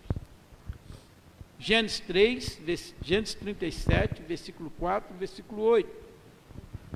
Gênesis 1.59 2.01
3, 2.01 2.61
vers- 2.62 2.95
Gênesis 3.03 3.35
37, 3.35 4.23
versículo 4.23 4.71
4, 4.79 5.16
versículo 5.16 5.62
8. 5.62 5.89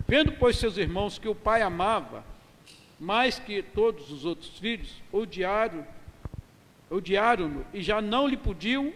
Vendo, 0.06 0.32
pois, 0.32 0.56
seus 0.58 0.76
irmãos 0.76 1.18
que 1.18 1.28
o 1.28 1.34
pai 1.34 1.62
amava 1.62 2.22
mais 2.98 3.38
que 3.38 3.62
todos 3.62 4.10
os 4.10 4.24
outros 4.24 4.58
filhos, 4.58 5.02
odiaram, 5.12 5.86
odiaram-no 6.90 7.64
e 7.72 7.80
já 7.80 8.00
não 8.00 8.26
lhe 8.26 8.36
podiam 8.36 8.92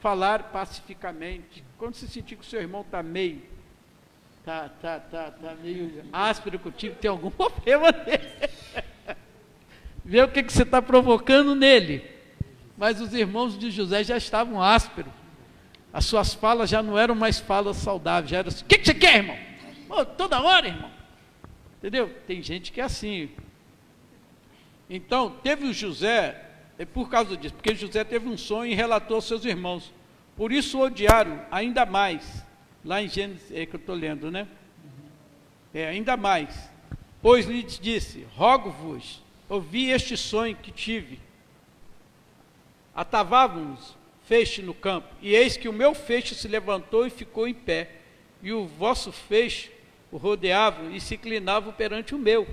falar 0.00 0.44
pacificamente. 0.44 1.62
Quando 1.78 1.94
você 1.94 2.06
sentir 2.06 2.36
que 2.36 2.42
o 2.42 2.48
seu 2.48 2.60
irmão 2.60 2.80
está 2.80 3.02
meio, 3.02 3.42
tá, 4.44 4.70
tá, 4.80 5.00
tá, 5.00 5.30
tá 5.30 5.54
meio 5.62 6.04
áspero 6.12 6.58
contigo, 6.58 6.94
tem 6.94 7.10
algum 7.10 7.30
problema 7.32 7.92
nele. 7.92 8.50
Vê 10.04 10.22
o 10.22 10.28
que, 10.28 10.42
que 10.42 10.52
você 10.52 10.62
está 10.62 10.80
provocando 10.80 11.54
nele. 11.54 12.08
Mas 12.78 13.00
os 13.00 13.12
irmãos 13.12 13.58
de 13.58 13.70
José 13.70 14.04
já 14.04 14.16
estavam 14.16 14.62
ásperos. 14.62 15.12
As 15.92 16.04
suas 16.04 16.34
falas 16.34 16.70
já 16.70 16.82
não 16.82 16.98
eram 16.98 17.14
mais 17.14 17.40
falas 17.40 17.78
saudáveis, 17.78 18.30
já 18.30 18.38
era 18.38 18.48
assim, 18.48 18.64
o 18.64 18.68
que, 18.68 18.78
que 18.78 18.84
você 18.84 18.94
quer, 18.94 19.16
irmão? 19.16 19.36
Toda 20.16 20.40
hora, 20.40 20.68
irmão. 20.68 20.90
Entendeu? 21.78 22.14
Tem 22.26 22.42
gente 22.42 22.72
que 22.72 22.80
é 22.80 22.84
assim. 22.84 23.30
Então, 24.88 25.30
teve 25.42 25.66
o 25.66 25.72
José, 25.72 26.44
é 26.78 26.84
por 26.84 27.10
causa 27.10 27.36
disso, 27.36 27.54
porque 27.54 27.74
José 27.74 28.04
teve 28.04 28.28
um 28.28 28.36
sonho 28.36 28.72
e 28.72 28.74
relatou 28.74 29.16
aos 29.16 29.26
seus 29.26 29.44
irmãos. 29.44 29.92
Por 30.36 30.52
isso 30.52 30.78
o 30.78 30.82
odiaram 30.82 31.44
ainda 31.50 31.84
mais. 31.84 32.44
Lá 32.84 33.02
em 33.02 33.08
Gênesis, 33.08 33.50
é 33.50 33.66
que 33.66 33.74
eu 33.74 33.80
estou 33.80 33.94
lendo, 33.94 34.30
né? 34.30 34.46
É, 35.74 35.88
ainda 35.88 36.16
mais. 36.16 36.70
Pois 37.20 37.46
lhes 37.46 37.78
disse: 37.78 38.26
Rogo-vos, 38.36 39.22
ouvi 39.48 39.90
este 39.90 40.16
sonho 40.16 40.56
que 40.56 40.70
tive. 40.70 41.18
Atavávamos 42.94 43.96
feixe 44.26 44.60
no 44.60 44.74
campo, 44.74 45.08
e 45.22 45.34
eis 45.34 45.56
que 45.56 45.68
o 45.68 45.72
meu 45.72 45.94
feixe 45.94 46.34
se 46.34 46.48
levantou 46.48 47.06
e 47.06 47.10
ficou 47.10 47.46
em 47.46 47.54
pé, 47.54 47.90
e 48.42 48.52
o 48.52 48.66
vosso 48.66 49.12
feixe 49.12 49.70
o 50.16 50.18
rodeavam 50.18 50.90
e 50.90 50.98
se 50.98 51.14
inclinavam 51.14 51.74
perante 51.74 52.14
o 52.14 52.18
meu. 52.18 52.48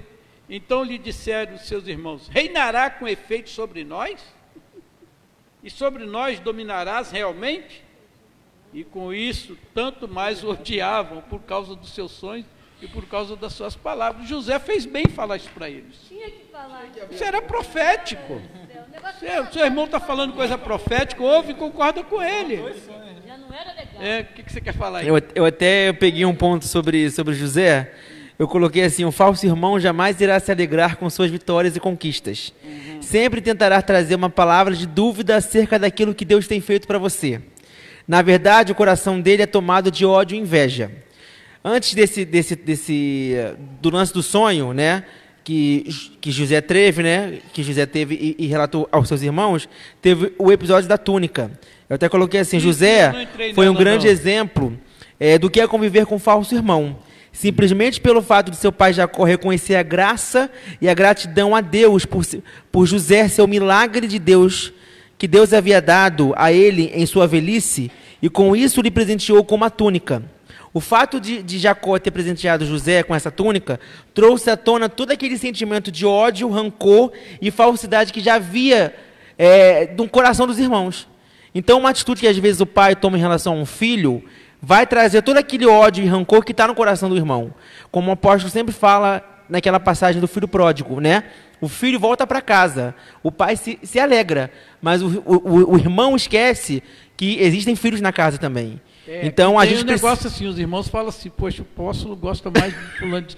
Então 0.50 0.84
lhe 0.84 0.98
disseram 0.98 1.56
os 1.56 1.62
seus 1.62 1.88
irmãos: 1.88 2.28
Reinará 2.28 2.90
com 2.90 3.08
efeito 3.08 3.50
sobre 3.50 3.86
nós? 3.86 4.22
E 5.64 5.70
sobre 5.70 6.06
nós 6.06 6.42
dominarás 6.42 7.10
realmente? 7.10 7.82
E 8.74 8.84
com 8.84 9.14
isso, 9.14 9.58
tanto 9.74 10.10
mais 10.10 10.44
o 10.44 10.50
odiavam 10.50 11.22
por 11.22 11.40
causa 11.44 11.74
dos 11.74 11.94
seus 11.94 12.12
sonhos 12.12 12.46
e 12.82 12.88
por 12.88 13.06
causa 13.06 13.34
das 13.34 13.54
suas 13.54 13.78
palavras. 13.78 14.28
José 14.28 14.60
fez 14.60 14.86
bem 14.86 15.06
falar 15.06 15.38
isso 15.38 15.50
para 15.52 15.70
eles. 15.70 15.96
Tinha 16.10 16.30
que 16.30 16.44
falar. 16.52 16.84
Isso 17.10 17.24
era 17.24 17.42
profético. 17.42 18.42
Seu, 19.20 19.46
seu 19.54 19.66
irmão 19.66 19.86
está 19.86 20.02
falando 20.02 20.34
coisa 20.34 20.58
profética, 20.58 21.24
ouve 21.24 21.54
e 21.54 21.56
concorda 21.56 22.04
com 22.04 22.22
ele. 22.22 22.58
É, 24.00 24.22
o 24.22 24.26
que, 24.26 24.44
que 24.44 24.52
você 24.52 24.60
quer 24.60 24.74
falar 24.74 25.00
aí? 25.00 25.08
Eu, 25.08 25.22
eu 25.36 25.46
até 25.46 25.94
peguei 25.94 26.26
um 26.26 26.36
ponto 26.36 26.66
sobre, 26.66 27.10
sobre 27.10 27.34
José. 27.34 27.92
Eu 28.38 28.48
coloquei 28.48 28.84
assim: 28.84 29.06
o 29.06 29.12
falso 29.12 29.46
irmão 29.46 29.80
jamais 29.80 30.20
irá 30.20 30.40
se 30.40 30.52
alegrar 30.52 30.98
com 30.98 31.10
suas 31.10 31.30
vitórias 31.30 31.76
e 31.76 31.80
conquistas. 31.80 32.54
Sempre 33.00 33.42
tentará 33.42 33.82
trazer 33.82 34.16
uma 34.16 34.30
palavra 34.30 34.74
de 34.74 34.88
dúvida 34.88 35.36
acerca 35.36 35.78
daquilo 35.78 36.16
que 36.16 36.26
Deus 36.26 36.48
tem 36.48 36.60
feito 36.60 36.88
para 36.88 36.98
você. 36.98 37.42
Na 38.08 38.22
verdade, 38.22 38.72
o 38.72 38.76
coração 38.76 39.22
dele 39.22 39.44
é 39.44 39.46
tomado 39.46 39.90
de 39.90 40.06
ódio 40.06 40.36
e 40.36 40.40
inveja. 40.40 40.92
Antes 41.64 41.94
desse, 41.94 42.26
desse, 42.26 42.56
desse 42.56 43.38
do 43.80 43.90
lance 43.90 44.14
do 44.14 44.22
sonho, 44.22 44.74
né, 44.74 45.06
que, 45.44 45.86
que 46.20 46.30
José 46.30 46.60
teve, 46.60 47.02
né, 47.04 47.40
que 47.54 47.64
José 47.64 47.86
teve 47.86 48.16
e, 48.16 48.44
e 48.44 48.48
relatou 48.48 48.90
aos 48.92 49.08
seus 49.08 49.22
irmãos, 49.22 49.70
teve 50.02 50.34
o 50.38 50.52
episódio 50.52 50.90
da 50.90 50.98
túnica. 50.98 51.50
Eu 51.94 51.96
até 51.96 52.10
coloquei 52.10 52.40
assim: 52.40 52.60
José 52.60 53.14
foi 53.54 53.70
um 53.70 53.74
grande 53.76 54.08
exemplo 54.08 54.76
é, 55.20 55.38
do 55.38 55.48
que 55.48 55.62
é 55.62 55.68
conviver 55.68 56.08
com 56.08 56.16
um 56.16 56.20
falso 56.20 56.56
irmão. 56.56 56.98
Simplesmente 57.32 58.02
pelo 58.02 58.20
fato 58.20 58.50
de 58.50 58.58
seu 58.58 58.72
pai 58.72 58.94
Jacó 58.94 59.24
reconhecer 59.24 59.76
a 59.76 59.84
graça 59.84 60.50
e 60.82 60.90
a 60.90 60.94
gratidão 60.96 61.56
a 61.56 61.62
Deus 61.62 62.04
por, 62.04 62.26
por 62.72 62.88
José 62.88 63.28
ser 63.28 63.44
o 63.44 63.48
milagre 63.48 64.08
de 64.08 64.18
Deus 64.18 64.74
que 65.20 65.28
Deus 65.28 65.54
havia 65.54 65.80
dado 65.80 66.34
a 66.36 66.52
ele 66.52 66.92
em 66.96 67.06
sua 67.06 67.28
velhice, 67.28 67.92
e 68.20 68.28
com 68.28 68.56
isso 68.56 68.82
lhe 68.82 68.90
presenteou 68.90 69.44
com 69.44 69.54
uma 69.54 69.70
túnica. 69.70 70.24
O 70.74 70.80
fato 70.80 71.20
de, 71.20 71.44
de 71.44 71.60
Jacó 71.60 72.00
ter 72.00 72.10
presenteado 72.10 72.66
José 72.66 73.04
com 73.04 73.14
essa 73.14 73.30
túnica 73.30 73.80
trouxe 74.16 74.50
à 74.50 74.58
tona 74.58 74.90
todo 74.90 75.12
aquele 75.12 75.38
sentimento 75.38 75.92
de 75.92 76.08
ódio, 76.08 76.50
rancor 76.50 77.12
e 77.40 77.52
falsidade 77.52 78.12
que 78.12 78.20
já 78.20 78.34
havia 78.34 78.96
é, 79.38 79.94
no 79.96 80.10
coração 80.10 80.48
dos 80.48 80.58
irmãos. 80.58 81.13
Então, 81.56 81.80
uma 81.80 81.90
atitude 81.90 82.22
que 82.22 82.28
às 82.28 82.38
vezes 82.38 82.62
o 82.62 82.66
pai 82.66 82.96
toma 82.96 83.18
em 83.18 83.22
relação 83.22 83.54
a 83.54 83.58
um 83.58 83.66
filho 83.66 84.24
vai 84.62 84.88
trazer 84.88 85.22
todo 85.22 85.38
aquele 85.38 85.66
ódio 85.66 86.04
e 86.04 86.08
rancor 86.08 86.44
que 86.44 86.52
está 86.52 86.68
no 86.68 86.74
coração 86.74 87.10
do 87.10 87.18
irmão. 87.18 87.54
Como 87.92 88.10
o 88.10 88.14
apóstolo 88.14 88.50
sempre 88.50 88.74
fala 88.74 89.22
naquela 89.50 89.80
passagem 89.80 90.22
do 90.22 90.28
filho 90.28 90.48
pródigo, 90.48 91.00
né? 91.02 91.24
O 91.60 91.68
filho 91.68 92.00
volta 92.00 92.26
para 92.26 92.42
casa, 92.42 92.96
o 93.22 93.32
pai 93.32 93.56
se, 93.56 93.78
se 93.84 94.00
alegra, 94.00 94.52
mas 94.82 95.02
o, 95.02 95.22
o, 95.26 95.74
o 95.74 95.78
irmão 95.78 96.16
esquece 96.16 96.82
que 97.16 97.40
existem 97.40 97.76
filhos 97.76 98.02
na 98.02 98.12
casa 98.12 98.38
também. 98.38 98.82
É, 99.08 99.26
então 99.26 99.60
a 99.60 99.62
tem 99.62 99.72
gente 99.72 99.84
um 99.84 99.86
precisa- 99.88 100.08
negócio 100.08 100.28
assim, 100.28 100.48
os 100.48 100.58
irmãos 100.58 100.88
falam 100.88 101.10
assim, 101.10 101.30
poxa, 101.30 101.62
o 101.62 101.66
apóstolo 101.74 102.16
gosta 102.16 102.50
mais 102.50 102.74
de 102.74 102.98
fulano 102.98 103.26
de... 103.28 103.38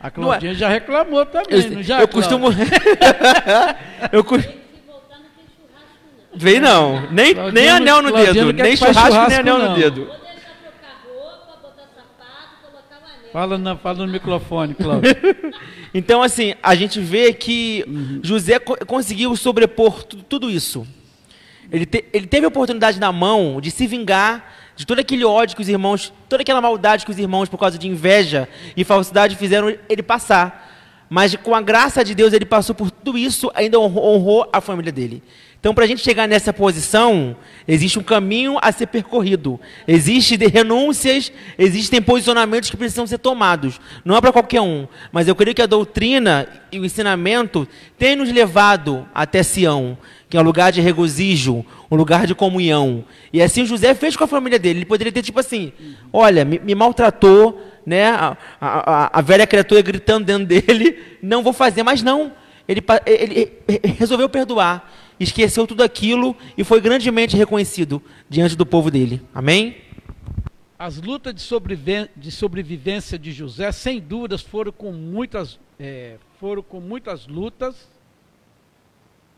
A 0.00 0.06
é- 0.06 0.10
Claudinha 0.10 0.54
já 0.54 0.68
reclamou 0.68 1.24
também, 1.26 1.60
Eu, 1.64 1.70
não 1.72 1.82
já? 1.82 2.00
eu 2.00 2.08
Cláudia? 2.08 2.38
costumo. 2.38 2.48
eu 4.12 4.24
cu... 4.24 4.36
Vem 6.36 6.60
não, 6.60 7.10
nem, 7.10 7.34
nem 7.52 7.68
anel 7.70 8.02
no 8.02 8.12
dedo, 8.12 8.52
quer 8.54 8.62
nem 8.64 8.72
que 8.72 8.78
faz 8.78 8.94
churrasco, 8.96 9.12
nem 9.12 9.20
churrasco, 9.30 9.40
anel 9.40 9.58
não. 9.58 9.70
no 9.70 9.76
dedo. 9.76 10.08
Fala, 13.32 13.58
na, 13.58 13.76
fala 13.76 14.06
no 14.06 14.12
microfone, 14.12 14.74
Cláudio. 14.74 15.10
Então, 15.96 16.24
assim, 16.24 16.54
a 16.60 16.74
gente 16.74 16.98
vê 16.98 17.32
que 17.32 17.84
José 18.20 18.58
co- 18.58 18.76
conseguiu 18.84 19.36
sobrepor 19.36 20.02
tu- 20.02 20.16
tudo 20.24 20.50
isso. 20.50 20.84
Ele, 21.70 21.86
te- 21.86 22.04
ele 22.12 22.26
teve 22.26 22.44
a 22.44 22.48
oportunidade 22.48 22.98
na 22.98 23.12
mão 23.12 23.60
de 23.60 23.70
se 23.70 23.86
vingar 23.86 24.52
de 24.74 24.84
todo 24.84 24.98
aquele 24.98 25.24
ódio 25.24 25.54
que 25.54 25.62
os 25.62 25.68
irmãos, 25.68 26.12
toda 26.28 26.42
aquela 26.42 26.60
maldade 26.60 27.04
que 27.04 27.12
os 27.12 27.18
irmãos, 27.18 27.48
por 27.48 27.58
causa 27.58 27.78
de 27.78 27.86
inveja 27.86 28.48
e 28.76 28.82
falsidade, 28.82 29.36
fizeram 29.36 29.72
ele 29.88 30.02
passar. 30.02 31.06
mas 31.08 31.36
com 31.36 31.54
a 31.54 31.60
graça 31.60 32.02
de 32.04 32.12
Deus 32.12 32.32
ele 32.32 32.44
passou 32.44 32.74
por 32.74 32.90
tudo 32.90 33.16
isso, 33.16 33.48
ainda 33.54 33.78
honrou, 33.78 34.16
honrou 34.16 34.50
a 34.52 34.60
família 34.60 34.90
dele. 34.90 35.22
Então, 35.64 35.74
para 35.74 35.84
a 35.84 35.88
gente 35.88 36.02
chegar 36.02 36.28
nessa 36.28 36.52
posição, 36.52 37.34
existe 37.66 37.98
um 37.98 38.02
caminho 38.02 38.58
a 38.60 38.70
ser 38.70 38.86
percorrido. 38.86 39.58
Existem 39.88 40.46
renúncias, 40.46 41.32
existem 41.56 42.02
posicionamentos 42.02 42.68
que 42.68 42.76
precisam 42.76 43.06
ser 43.06 43.16
tomados. 43.16 43.80
Não 44.04 44.14
é 44.14 44.20
para 44.20 44.30
qualquer 44.30 44.60
um. 44.60 44.86
Mas 45.10 45.26
eu 45.26 45.34
creio 45.34 45.54
que 45.54 45.62
a 45.62 45.66
doutrina 45.66 46.46
e 46.70 46.78
o 46.78 46.84
ensinamento 46.84 47.66
têm 47.98 48.14
nos 48.14 48.30
levado 48.30 49.08
até 49.14 49.42
Sião, 49.42 49.96
que 50.28 50.36
é 50.36 50.40
um 50.40 50.42
lugar 50.42 50.70
de 50.70 50.82
regozijo, 50.82 51.64
um 51.90 51.96
lugar 51.96 52.26
de 52.26 52.34
comunhão. 52.34 53.02
E 53.32 53.40
assim 53.40 53.64
José 53.64 53.94
fez 53.94 54.14
com 54.16 54.24
a 54.24 54.28
família 54.28 54.58
dele. 54.58 54.80
Ele 54.80 54.84
poderia 54.84 55.10
ter, 55.14 55.22
tipo 55.22 55.40
assim: 55.40 55.72
olha, 56.12 56.44
me, 56.44 56.58
me 56.58 56.74
maltratou, 56.74 57.58
né? 57.86 58.08
A, 58.08 58.36
a, 58.60 59.18
a 59.18 59.22
velha 59.22 59.46
criatura 59.46 59.80
gritando 59.80 60.26
dentro 60.26 60.44
dele, 60.60 60.98
não 61.22 61.42
vou 61.42 61.54
fazer, 61.54 61.82
mas 61.82 62.02
não. 62.02 62.32
Ele, 62.68 62.82
ele, 63.06 63.52
ele 63.66 63.94
resolveu 63.98 64.28
perdoar 64.28 64.90
esqueceu 65.18 65.66
tudo 65.66 65.82
aquilo 65.82 66.36
e 66.56 66.64
foi 66.64 66.80
grandemente 66.80 67.36
reconhecido 67.36 68.02
diante 68.28 68.56
do 68.56 68.66
povo 68.66 68.90
dele. 68.90 69.22
Amém? 69.34 69.76
As 70.78 71.00
lutas 71.00 71.34
de, 71.34 72.10
de 72.16 72.30
sobrevivência 72.30 73.18
de 73.18 73.32
José, 73.32 73.70
sem 73.72 74.00
dúvidas, 74.00 74.42
foram 74.42 74.72
com 74.72 74.92
muitas, 74.92 75.58
é, 75.78 76.16
foram 76.40 76.62
com 76.62 76.80
muitas 76.80 77.26
lutas, 77.26 77.88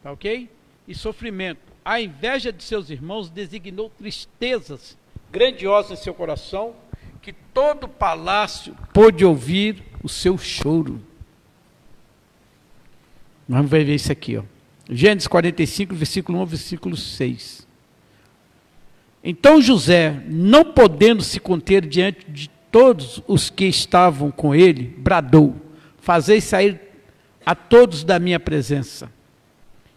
tá 0.02 0.10
ok? 0.10 0.50
E 0.88 0.94
sofrimento. 0.94 1.60
A 1.84 2.00
inveja 2.00 2.52
de 2.52 2.64
seus 2.64 2.90
irmãos 2.90 3.28
designou 3.30 3.90
tristezas 3.90 4.96
grandiosas 5.30 6.00
em 6.00 6.02
seu 6.02 6.14
coração, 6.14 6.74
que 7.20 7.32
todo 7.32 7.84
o 7.84 7.88
palácio 7.88 8.76
pôde 8.92 9.24
ouvir 9.24 9.82
o 10.02 10.08
seu 10.08 10.38
choro. 10.38 11.00
Vamos 13.48 13.70
ver 13.70 13.88
isso 13.88 14.10
aqui, 14.10 14.36
ó. 14.36 14.42
Gênesis 14.88 15.26
45, 15.26 15.94
versículo 15.94 16.40
1, 16.42 16.46
versículo 16.46 16.96
6. 16.96 17.66
Então 19.22 19.60
José, 19.60 20.22
não 20.28 20.64
podendo 20.64 21.22
se 21.22 21.40
conter 21.40 21.84
diante 21.84 22.24
de 22.28 22.48
todos 22.70 23.20
os 23.26 23.50
que 23.50 23.64
estavam 23.64 24.30
com 24.30 24.54
ele, 24.54 24.94
bradou: 24.98 25.56
Fazei 25.98 26.40
sair 26.40 26.80
a 27.44 27.54
todos 27.54 28.04
da 28.04 28.18
minha 28.18 28.38
presença. 28.38 29.10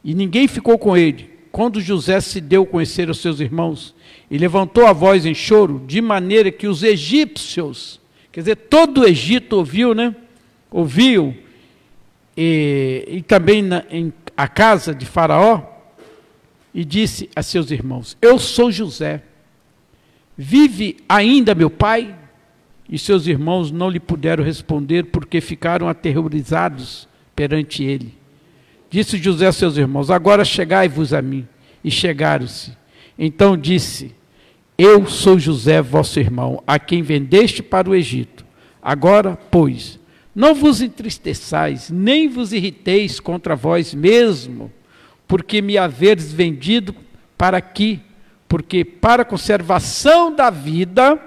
E 0.03 0.16
ninguém 0.16 0.48
ficou 0.48 0.78
com 0.78 0.98
ele. 0.98 1.30
Quando 1.52 1.82
José 1.82 2.22
se 2.22 2.40
deu 2.40 2.66
conhecer 2.66 3.07
aos 3.07 3.20
seus 3.20 3.40
irmãos, 3.40 3.95
e 4.30 4.38
levantou 4.38 4.86
a 4.86 4.94
voz 4.94 5.26
em 5.26 5.34
choro, 5.34 5.84
de 5.88 6.02
maneira 6.02 6.52
que 6.52 6.68
os 6.68 6.84
egípcios, 6.84 7.99
quer 8.32 8.41
dizer, 8.41 8.56
todo 8.56 9.02
o 9.02 9.07
Egito 9.07 9.53
ouviu, 9.57 9.95
né? 9.95 10.16
Ouviu, 10.72 11.36
e, 12.38 13.03
e 13.07 13.22
também 13.24 13.64
na, 13.64 13.84
em 13.90 14.14
à 14.40 14.48
casa 14.48 14.95
de 14.95 15.06
Faraó 15.06 15.61
e 16.74 16.86
disse 16.86 17.30
a 17.36 17.44
seus 17.44 17.72
irmãos: 17.72 18.16
Eu 18.22 18.40
sou 18.40 18.72
José. 18.72 19.22
Vive 20.38 20.95
ainda 21.10 21.53
meu 21.53 21.70
pai? 21.70 22.16
E 22.90 22.98
seus 22.98 23.28
irmãos 23.28 23.70
não 23.70 23.90
lhe 23.90 23.99
puderam 23.99 24.41
responder 24.41 25.07
porque 25.07 25.41
ficaram 25.41 25.90
aterrorizados 25.90 27.06
perante 27.36 27.84
ele. 27.84 28.18
Disse 28.90 29.18
José 29.18 29.45
a 29.45 29.52
seus 29.52 29.76
irmãos: 29.76 30.10
Agora 30.10 30.45
chegai-vos 30.45 31.14
a 31.14 31.22
mim. 31.22 31.45
E 31.84 31.91
chegaram-se. 31.91 32.72
Então 33.18 33.57
disse: 33.57 34.16
Eu 34.78 35.06
sou 35.06 35.38
José, 35.38 35.82
vosso 35.82 36.18
irmão, 36.18 36.64
a 36.66 36.80
quem 36.80 37.02
vendeste 37.02 37.61
para 37.61 37.90
o 37.90 37.95
Egito. 37.95 38.45
Agora, 38.82 39.38
pois, 39.52 39.99
não 40.35 40.53
vos 40.53 40.81
entristeçais, 40.81 41.89
nem 41.89 42.27
vos 42.27 42.53
irriteis 42.53 43.19
contra 43.19 43.56
vós 43.56 43.93
mesmo, 43.93 44.72
porque 45.27 45.61
me 45.61 45.77
haveres 45.77 46.31
vendido 46.31 46.95
para 47.38 47.57
aqui, 47.57 48.01
porque 48.47 48.84
para 48.84 49.23
a 49.23 49.26
conservação 49.26 50.34
da 50.34 50.49
vida, 50.49 51.19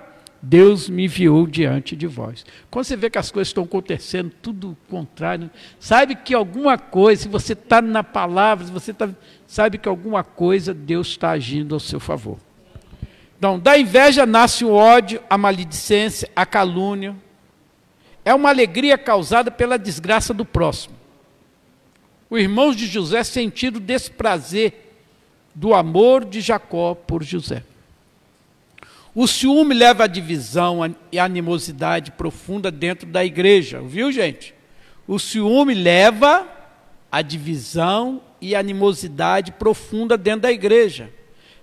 Deus 0.42 0.88
me 0.88 1.04
enviou 1.04 1.46
diante 1.46 1.94
de 1.94 2.06
vós. 2.06 2.44
Quando 2.68 2.84
você 2.84 2.96
vê 2.96 3.08
que 3.08 3.18
as 3.18 3.30
coisas 3.30 3.48
estão 3.48 3.62
acontecendo, 3.62 4.32
tudo 4.42 4.76
contrário, 4.90 5.48
sabe 5.78 6.16
que 6.16 6.34
alguma 6.34 6.76
coisa, 6.76 7.22
se 7.22 7.28
você 7.28 7.52
está 7.52 7.80
na 7.80 8.02
palavra, 8.02 8.66
se 8.66 8.72
você 8.72 8.92
tá, 8.92 9.08
sabe 9.46 9.78
que 9.78 9.88
alguma 9.88 10.24
coisa 10.24 10.74
Deus 10.74 11.08
está 11.08 11.30
agindo 11.30 11.74
ao 11.74 11.80
seu 11.80 12.00
favor. 12.00 12.38
Então, 13.38 13.58
da 13.58 13.78
inveja 13.78 14.26
nasce 14.26 14.64
o 14.64 14.72
ódio, 14.72 15.20
a 15.30 15.38
maledicência, 15.38 16.28
a 16.34 16.44
calúnia, 16.44 17.14
é 18.24 18.34
uma 18.34 18.48
alegria 18.48 18.96
causada 18.96 19.50
pela 19.50 19.78
desgraça 19.78 20.32
do 20.32 20.44
próximo. 20.44 20.94
Os 22.30 22.40
irmãos 22.40 22.76
de 22.76 22.86
José 22.86 23.22
sentiram 23.24 23.80
desprazer 23.80 24.72
do 25.54 25.74
amor 25.74 26.24
de 26.24 26.40
Jacó 26.40 26.94
por 26.94 27.22
José. 27.22 27.62
O 29.14 29.26
ciúme 29.26 29.74
leva 29.74 30.04
à 30.04 30.06
divisão 30.06 30.96
e 31.10 31.18
animosidade 31.18 32.12
profunda 32.12 32.70
dentro 32.70 33.06
da 33.06 33.22
igreja, 33.22 33.82
viu, 33.82 34.10
gente? 34.10 34.54
O 35.06 35.18
ciúme 35.18 35.74
leva 35.74 36.48
à 37.10 37.20
divisão 37.20 38.22
e 38.40 38.54
animosidade 38.54 39.52
profunda 39.52 40.16
dentro 40.16 40.40
da 40.40 40.52
igreja. 40.52 41.10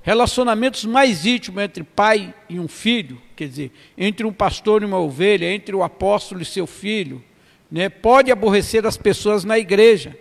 Relacionamentos 0.04 0.86
mais 0.86 1.26
íntimos 1.26 1.64
entre 1.64 1.84
pai 1.84 2.34
e 2.48 2.60
um 2.60 2.68
filho, 2.68 3.20
quer 3.40 3.48
dizer, 3.48 3.72
entre 3.98 4.26
um 4.26 4.34
pastor 4.34 4.82
e 4.82 4.86
uma 4.86 5.00
ovelha, 5.00 5.50
entre 5.50 5.74
o 5.74 5.82
apóstolo 5.82 6.42
e 6.42 6.46
seu 6.46 6.68
filho, 6.68 7.24
né, 7.72 7.88
pode 7.88 8.32
aborrecer 8.32 8.86
as 8.86 8.98
pessoas 8.98 9.46
na 9.46 9.58
igreja. 9.58 10.18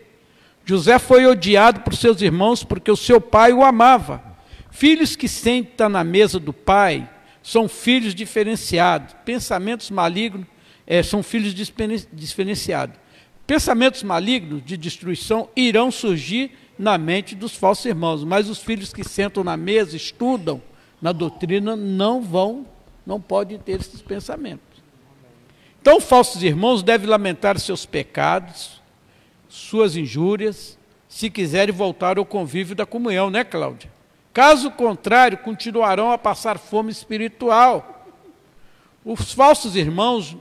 José 0.65 1.01
foi 1.01 1.27
odiado 1.27 1.81
por 1.81 1.97
seus 1.97 2.23
irmãos 2.23 2.63
porque 2.63 2.91
o 2.91 2.97
seu 2.97 3.21
pai 3.21 3.53
o 3.53 3.65
amava. 3.65 4.23
Filhos 4.71 5.17
que 5.17 5.27
sentam 5.27 5.89
na 5.89 6.05
mesa 6.05 6.39
do 6.39 6.53
pai 6.53 7.11
são 7.43 7.69
filhos 7.69 8.15
diferenciados. 8.15 9.17
Pensamentos 9.25 9.91
malignos 9.91 10.47
é, 10.87 11.03
são 11.03 11.21
filhos 11.21 11.53
diferenciados. 12.13 12.97
Pensamentos 13.47 14.05
malignos 14.05 14.63
de 14.65 14.77
destruição 14.77 15.49
irão 15.57 15.91
surgir 15.91 16.53
na 16.79 16.97
mente 16.97 17.35
dos 17.35 17.57
falsos 17.57 17.87
irmãos. 17.87 18.23
Mas 18.23 18.49
os 18.49 18.59
filhos 18.59 18.93
que 18.93 19.03
sentam 19.03 19.43
na 19.43 19.57
mesa, 19.57 19.97
estudam 19.97 20.63
na 21.01 21.13
doutrina, 21.13 21.75
não 21.75 22.21
vão, 22.21 22.67
não 23.09 23.19
podem 23.19 23.59
ter 23.59 23.81
esses 23.81 24.03
pensamentos. 24.03 24.83
Então, 25.81 25.99
falsos 25.99 26.43
irmãos 26.43 26.83
devem 26.83 27.09
lamentar 27.09 27.59
seus 27.59 27.87
pecados, 27.87 28.83
suas 29.49 29.97
injúrias, 29.97 30.79
se 31.09 31.31
quiserem 31.31 31.75
voltar 31.75 32.19
ao 32.19 32.27
convívio 32.27 32.77
da 32.77 32.85
comunhão, 32.85 33.31
né, 33.31 33.45
Cláudia? 33.45 33.91
Caso 34.35 34.71
contrário, 34.71 35.39
continuarão 35.39 36.13
a 36.13 36.19
passar 36.19 36.59
fome 36.59 36.93
espiritual. 36.93 38.07
Os 39.03 39.33
falsos 39.33 39.75
irmãos 39.75 40.37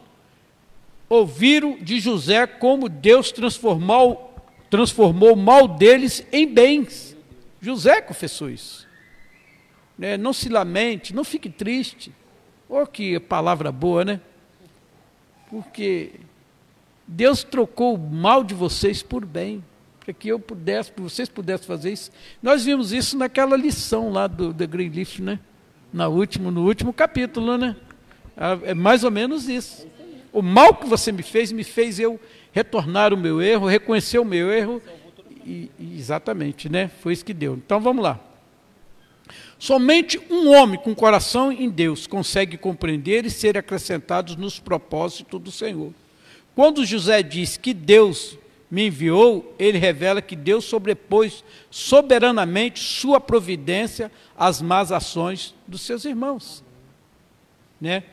ouviram 1.07 1.77
de 1.80 2.02
José 2.02 2.45
como 2.45 2.89
Deus 2.89 3.31
transformou 3.31 4.27
transformou 4.69 5.31
o 5.31 5.38
mal 5.38 5.65
deles 5.69 6.27
em 6.34 6.45
bens. 6.45 7.15
José 7.61 8.02
confessou 8.02 8.49
isso. 8.49 8.85
Né? 9.98 10.18
Não 10.18 10.34
se 10.34 10.49
lamente, 10.49 11.15
não 11.15 11.23
fique 11.23 11.49
triste. 11.49 12.11
Oh, 12.69 12.85
que 12.85 13.19
palavra 13.19 13.72
boa, 13.72 14.03
né? 14.03 14.22
Porque 15.49 16.11
Deus 17.07 17.44
trocou 17.44 17.95
o 17.95 17.98
mal 17.98 18.44
de 18.44 18.53
vocês 18.53 19.02
por 19.02 19.26
bem, 19.26 19.64
para 20.02 20.14
que 20.14 20.27
eu 20.27 20.39
pudesse, 20.39 20.91
para 20.91 21.03
vocês 21.03 21.30
pudessem 21.30 21.65
fazer 21.65 21.91
isso. 21.91 22.11
Nós 22.44 22.65
vimos 22.65 22.91
isso 22.91 23.18
naquela 23.18 23.56
lição 23.56 24.11
lá 24.11 24.27
do 24.27 24.53
The 24.53 24.68
Greenleaf, 24.68 25.19
né? 25.19 25.39
Na 25.94 26.10
último, 26.10 26.52
no 26.52 26.65
último 26.65 26.91
capítulo, 26.91 27.57
né? 27.57 27.76
Ah, 28.35 28.57
é 28.64 28.73
mais 28.73 29.06
ou 29.06 29.11
menos 29.11 29.48
isso. 29.48 29.88
O 30.34 30.41
mal 30.41 30.76
que 30.76 30.85
você 30.85 31.11
me 31.11 31.23
fez, 31.23 31.52
me 31.52 31.64
fez 31.64 31.99
eu 31.99 32.19
retornar 32.52 33.14
o 33.14 33.18
meu 33.18 33.41
erro, 33.41 33.65
reconhecer 33.68 34.19
o 34.19 34.26
meu 34.26 34.52
erro. 34.52 34.81
E, 35.45 35.72
exatamente, 35.80 36.68
né? 36.68 36.89
Foi 36.99 37.14
isso 37.14 37.23
que 37.23 37.34
deu. 37.34 37.53
Então 37.53 37.80
vamos 37.80 38.03
lá. 38.03 38.19
Somente 39.59 40.19
um 40.29 40.49
homem 40.49 40.79
com 40.79 40.93
coração 40.93 41.51
em 41.51 41.69
Deus 41.69 42.05
consegue 42.05 42.57
compreender 42.57 43.25
e 43.25 43.29
ser 43.29 43.57
acrescentado 43.57 44.38
nos 44.38 44.59
propósitos 44.59 45.41
do 45.41 45.51
Senhor. 45.51 45.91
Quando 46.55 46.85
José 46.85 47.23
diz 47.23 47.57
que 47.57 47.73
Deus 47.73 48.38
me 48.69 48.88
enviou, 48.88 49.55
ele 49.57 49.77
revela 49.77 50.21
que 50.21 50.35
Deus 50.35 50.65
sobrepôs 50.65 51.43
soberanamente 51.71 52.79
sua 52.79 53.19
providência 53.19 54.11
às 54.38 54.61
más 54.61 54.91
ações 54.91 55.55
dos 55.65 55.81
seus 55.81 56.05
irmãos. 56.05 56.63
Né? 57.79 58.03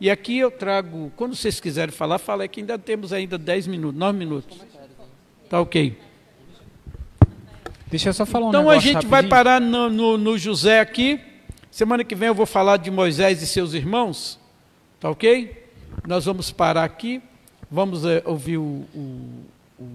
E 0.00 0.10
aqui 0.10 0.38
eu 0.38 0.50
trago, 0.50 1.12
quando 1.16 1.34
vocês 1.34 1.60
quiserem 1.60 1.94
falar, 1.94 2.18
fala 2.18 2.46
que 2.48 2.60
ainda 2.60 2.78
temos 2.78 3.12
ainda 3.12 3.36
10 3.36 3.66
minutos, 3.66 3.98
9 3.98 4.18
minutos. 4.18 4.58
Tá 5.48 5.60
ok. 5.60 5.96
Deixa 7.94 8.08
eu 8.08 8.12
só 8.12 8.26
falar 8.26 8.46
um 8.46 8.48
então 8.48 8.68
a 8.68 8.74
gente 8.80 8.94
rapidinho. 8.94 9.08
vai 9.08 9.22
parar 9.22 9.60
no, 9.60 9.88
no, 9.88 10.18
no, 10.18 10.36
José 10.36 10.80
aqui. 10.80 11.20
Semana 11.70 12.02
que 12.02 12.16
vem 12.16 12.26
eu 12.26 12.34
vou 12.34 12.44
falar 12.44 12.76
de 12.76 12.90
Moisés 12.90 13.40
e 13.40 13.46
seus 13.46 13.72
irmãos. 13.72 14.36
Tá 14.98 15.08
ok? 15.08 15.64
Nós 16.04 16.24
vamos 16.24 16.50
parar 16.50 16.82
aqui. 16.82 17.22
Vamos 17.70 18.04
é, 18.04 18.20
ouvir 18.26 18.58
o, 18.58 18.84
o, 18.92 19.86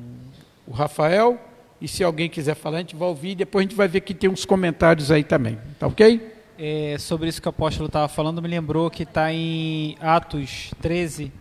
o 0.66 0.72
Rafael. 0.72 1.38
E 1.82 1.90
se 1.90 2.02
alguém 2.02 2.30
quiser 2.30 2.56
falar, 2.56 2.78
a 2.78 2.80
gente 2.80 2.96
vai 2.96 3.10
ouvir. 3.10 3.36
Depois 3.36 3.66
a 3.66 3.68
gente 3.68 3.76
vai 3.76 3.90
ver 3.90 4.00
que 4.00 4.14
tem 4.14 4.30
uns 4.30 4.46
comentários 4.46 5.12
aí 5.12 5.26
também. 5.26 5.60
Tá 5.78 5.86
ok? 5.86 6.26
É, 6.58 6.96
sobre 6.98 7.28
isso 7.28 7.42
que 7.42 7.50
o 7.50 7.52
apóstolo 7.52 7.88
estava 7.88 8.08
falando, 8.08 8.42
me 8.42 8.48
lembrou 8.48 8.90
que 8.90 9.04
está 9.04 9.34
em 9.34 9.98
Atos 10.00 10.72
13, 10.82 11.34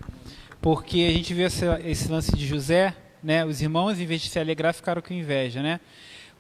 porque 0.61 1.07
a 1.09 1.13
gente 1.13 1.33
viu 1.33 1.47
esse, 1.47 1.65
esse, 1.85 2.11
lance 2.11 2.37
de 2.37 2.45
José, 2.45 2.97
né? 3.23 3.45
Os 3.45 3.63
irmãos, 3.63 4.01
em 4.01 4.07
vez 4.07 4.23
de 4.23 4.29
se 4.29 4.41
alegrar, 4.41 4.75
ficaram 4.75 5.01
com 5.01 5.15
inveja, 5.15 5.63
né? 5.63 5.79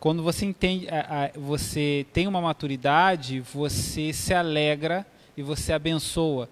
Quando 0.01 0.23
você 0.23 0.47
entende, 0.47 0.87
você 1.35 2.07
tem 2.13 2.29
uma 2.29 2.41
maturidade, 2.41 3.41
você 3.41 4.13
se 4.13 4.33
alegra 4.33 5.05
e 5.37 5.43
você 5.43 5.73
abençoa. 5.73 6.49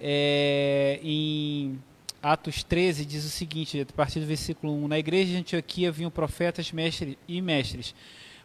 É, 0.00 0.98
em 1.02 1.78
Atos 2.20 2.64
13 2.64 3.04
diz 3.04 3.24
o 3.24 3.28
seguinte, 3.28 3.80
a 3.80 3.92
partir 3.92 4.18
do 4.18 4.26
versículo 4.26 4.72
1: 4.84 4.88
Na 4.88 4.98
igreja 4.98 5.30
de 5.30 5.36
Antioquia 5.36 5.92
vinham 5.92 6.10
profetas 6.10 6.72
mestres 6.72 7.16
e 7.28 7.40
mestres. 7.40 7.94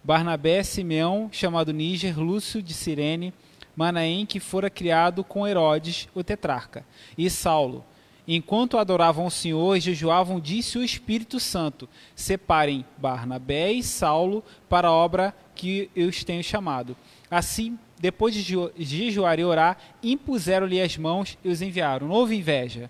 Barnabé, 0.04 0.62
Simeão, 0.62 1.28
chamado 1.32 1.74
Níger, 1.74 2.20
Lúcio 2.20 2.62
de 2.62 2.74
Cirene, 2.76 3.34
Manaém, 3.76 4.28
que 4.28 4.40
fora 4.40 4.70
criado 4.70 5.24
com 5.24 5.48
Herodes, 5.48 6.08
o 6.14 6.24
tetrarca, 6.24 6.86
e 7.18 7.28
Saulo. 7.32 7.84
Enquanto 8.28 8.78
adoravam 8.78 9.28
o 9.28 9.32
Senhor 9.32 9.76
e 9.76 9.80
jejuavam, 9.80 10.40
disse 10.40 10.78
o 10.78 10.84
Espírito 10.84 11.40
Santo: 11.40 11.88
Separem 12.16 12.86
Barnabé 12.98 13.72
e 13.72 13.84
Saulo 13.84 14.44
para 14.68 14.88
a 14.88 14.92
obra 14.92 15.36
que 15.54 15.90
eu 15.96 16.10
os 16.10 16.24
tenho 16.24 16.44
chamado. 16.44 16.98
Assim, 17.30 17.78
depois 18.00 18.34
de 18.34 18.72
jejuar 18.78 19.40
e 19.40 19.46
orar, 19.46 19.78
impuseram-lhe 20.04 20.82
as 20.82 20.98
mãos 20.98 21.38
e 21.44 21.50
os 21.50 21.62
enviaram. 21.62 22.08
Não 22.08 22.16
houve 22.16 22.36
inveja. 22.36 22.90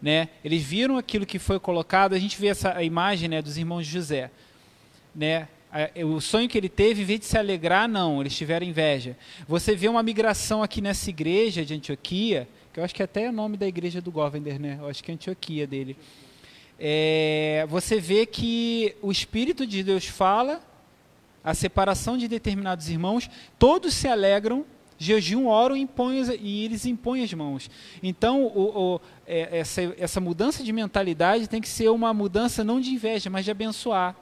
Né? 0.00 0.28
Eles 0.44 0.62
viram 0.62 0.98
aquilo 0.98 1.24
que 1.24 1.38
foi 1.38 1.58
colocado, 1.58 2.14
a 2.14 2.18
gente 2.18 2.38
vê 2.38 2.48
essa 2.48 2.82
imagem 2.82 3.28
né, 3.28 3.40
dos 3.40 3.56
irmãos 3.56 3.86
de 3.86 3.92
José. 3.92 4.30
Né? 5.14 5.48
O 6.06 6.20
sonho 6.20 6.48
que 6.48 6.56
ele 6.56 6.68
teve, 6.68 7.02
em 7.02 7.04
vez 7.04 7.20
de 7.20 7.26
se 7.26 7.36
alegrar, 7.36 7.88
não, 7.88 8.20
eles 8.20 8.36
tiveram 8.36 8.66
inveja. 8.66 9.16
Você 9.48 9.74
vê 9.74 9.88
uma 9.88 10.02
migração 10.02 10.62
aqui 10.62 10.80
nessa 10.80 11.10
igreja 11.10 11.64
de 11.64 11.74
Antioquia, 11.74 12.46
que 12.74 12.80
eu 12.80 12.84
acho 12.84 12.92
que 12.92 13.04
até 13.04 13.26
é 13.26 13.28
o 13.28 13.32
nome 13.32 13.56
da 13.56 13.68
igreja 13.68 14.00
do 14.00 14.10
Govender, 14.10 14.60
né? 14.60 14.78
Eu 14.80 14.88
acho 14.88 15.02
que 15.02 15.12
é 15.12 15.14
Antioquia 15.14 15.64
dele. 15.64 15.96
É, 16.76 17.64
você 17.68 18.00
vê 18.00 18.26
que 18.26 18.96
o 19.00 19.12
Espírito 19.12 19.64
de 19.64 19.80
Deus 19.84 20.06
fala, 20.06 20.60
a 21.44 21.54
separação 21.54 22.18
de 22.18 22.26
determinados 22.26 22.90
irmãos, 22.90 23.30
todos 23.60 23.94
se 23.94 24.08
alegram, 24.08 24.64
jejuam, 24.98 25.46
oram 25.46 25.76
impõem, 25.76 26.20
e 26.40 26.64
eles 26.64 26.84
impõem 26.84 27.22
as 27.22 27.32
mãos. 27.32 27.70
Então, 28.02 28.44
o, 28.44 28.94
o, 28.96 29.00
é, 29.24 29.58
essa, 29.58 29.94
essa 29.96 30.20
mudança 30.20 30.64
de 30.64 30.72
mentalidade 30.72 31.46
tem 31.46 31.60
que 31.60 31.68
ser 31.68 31.88
uma 31.90 32.12
mudança 32.12 32.64
não 32.64 32.80
de 32.80 32.90
inveja, 32.90 33.30
mas 33.30 33.44
de 33.44 33.52
abençoar. 33.52 34.16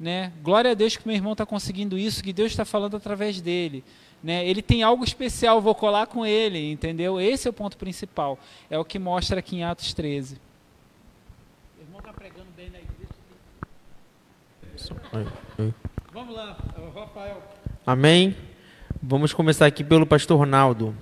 Né? 0.00 0.32
Glória 0.42 0.72
a 0.72 0.74
Deus 0.74 0.96
que 0.96 1.06
meu 1.06 1.14
irmão 1.14 1.30
está 1.30 1.46
conseguindo 1.46 1.96
isso, 1.96 2.24
que 2.24 2.32
Deus 2.32 2.50
está 2.50 2.64
falando 2.64 2.96
através 2.96 3.40
dele. 3.40 3.84
Né? 4.22 4.46
Ele 4.46 4.62
tem 4.62 4.82
algo 4.82 5.04
especial, 5.04 5.60
vou 5.60 5.74
colar 5.74 6.06
com 6.06 6.26
ele, 6.26 6.70
entendeu? 6.70 7.20
Esse 7.20 7.46
é 7.46 7.50
o 7.50 7.54
ponto 7.54 7.76
principal. 7.76 8.38
É 8.68 8.78
o 8.78 8.84
que 8.84 8.98
mostra 8.98 9.38
aqui 9.38 9.56
em 9.56 9.64
Atos 9.64 9.94
13. 9.94 10.36
O 11.78 11.82
irmão 11.82 12.00
está 12.00 12.12
pregando 12.12 12.48
bem 12.56 12.70
na 12.70 12.78
igreja. 12.78 12.98
Vamos 16.12 16.34
lá, 16.34 16.56
Rafael. 16.94 17.42
Amém. 17.86 18.36
Vamos 19.00 19.32
começar 19.32 19.66
aqui 19.66 19.84
pelo 19.84 20.04
pastor 20.04 20.36
Ronaldo. 20.36 20.94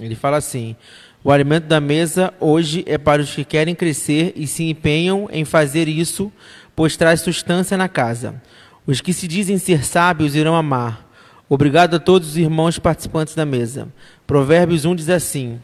Ele 0.00 0.16
fala 0.16 0.36
assim: 0.36 0.74
O 1.22 1.30
alimento 1.30 1.66
da 1.66 1.80
mesa 1.80 2.34
hoje 2.40 2.84
é 2.86 2.98
para 2.98 3.22
os 3.22 3.34
que 3.34 3.44
querem 3.44 3.74
crescer 3.74 4.32
e 4.36 4.46
se 4.46 4.64
empenham 4.64 5.28
em 5.30 5.44
fazer 5.44 5.88
isso, 5.88 6.32
pois 6.74 6.96
traz 6.96 7.20
sustância 7.20 7.76
na 7.76 7.88
casa. 7.88 8.42
Os 8.86 9.00
que 9.00 9.12
se 9.12 9.28
dizem 9.28 9.58
ser 9.58 9.84
sábios 9.84 10.34
irão 10.34 10.56
amar. 10.56 11.07
Obrigado 11.50 11.96
a 11.96 11.98
todos 11.98 12.28
os 12.28 12.36
irmãos 12.36 12.78
participantes 12.78 13.34
da 13.34 13.46
mesa. 13.46 13.88
Provérbios 14.26 14.84
1 14.84 14.94
diz 14.94 15.08
assim: 15.08 15.58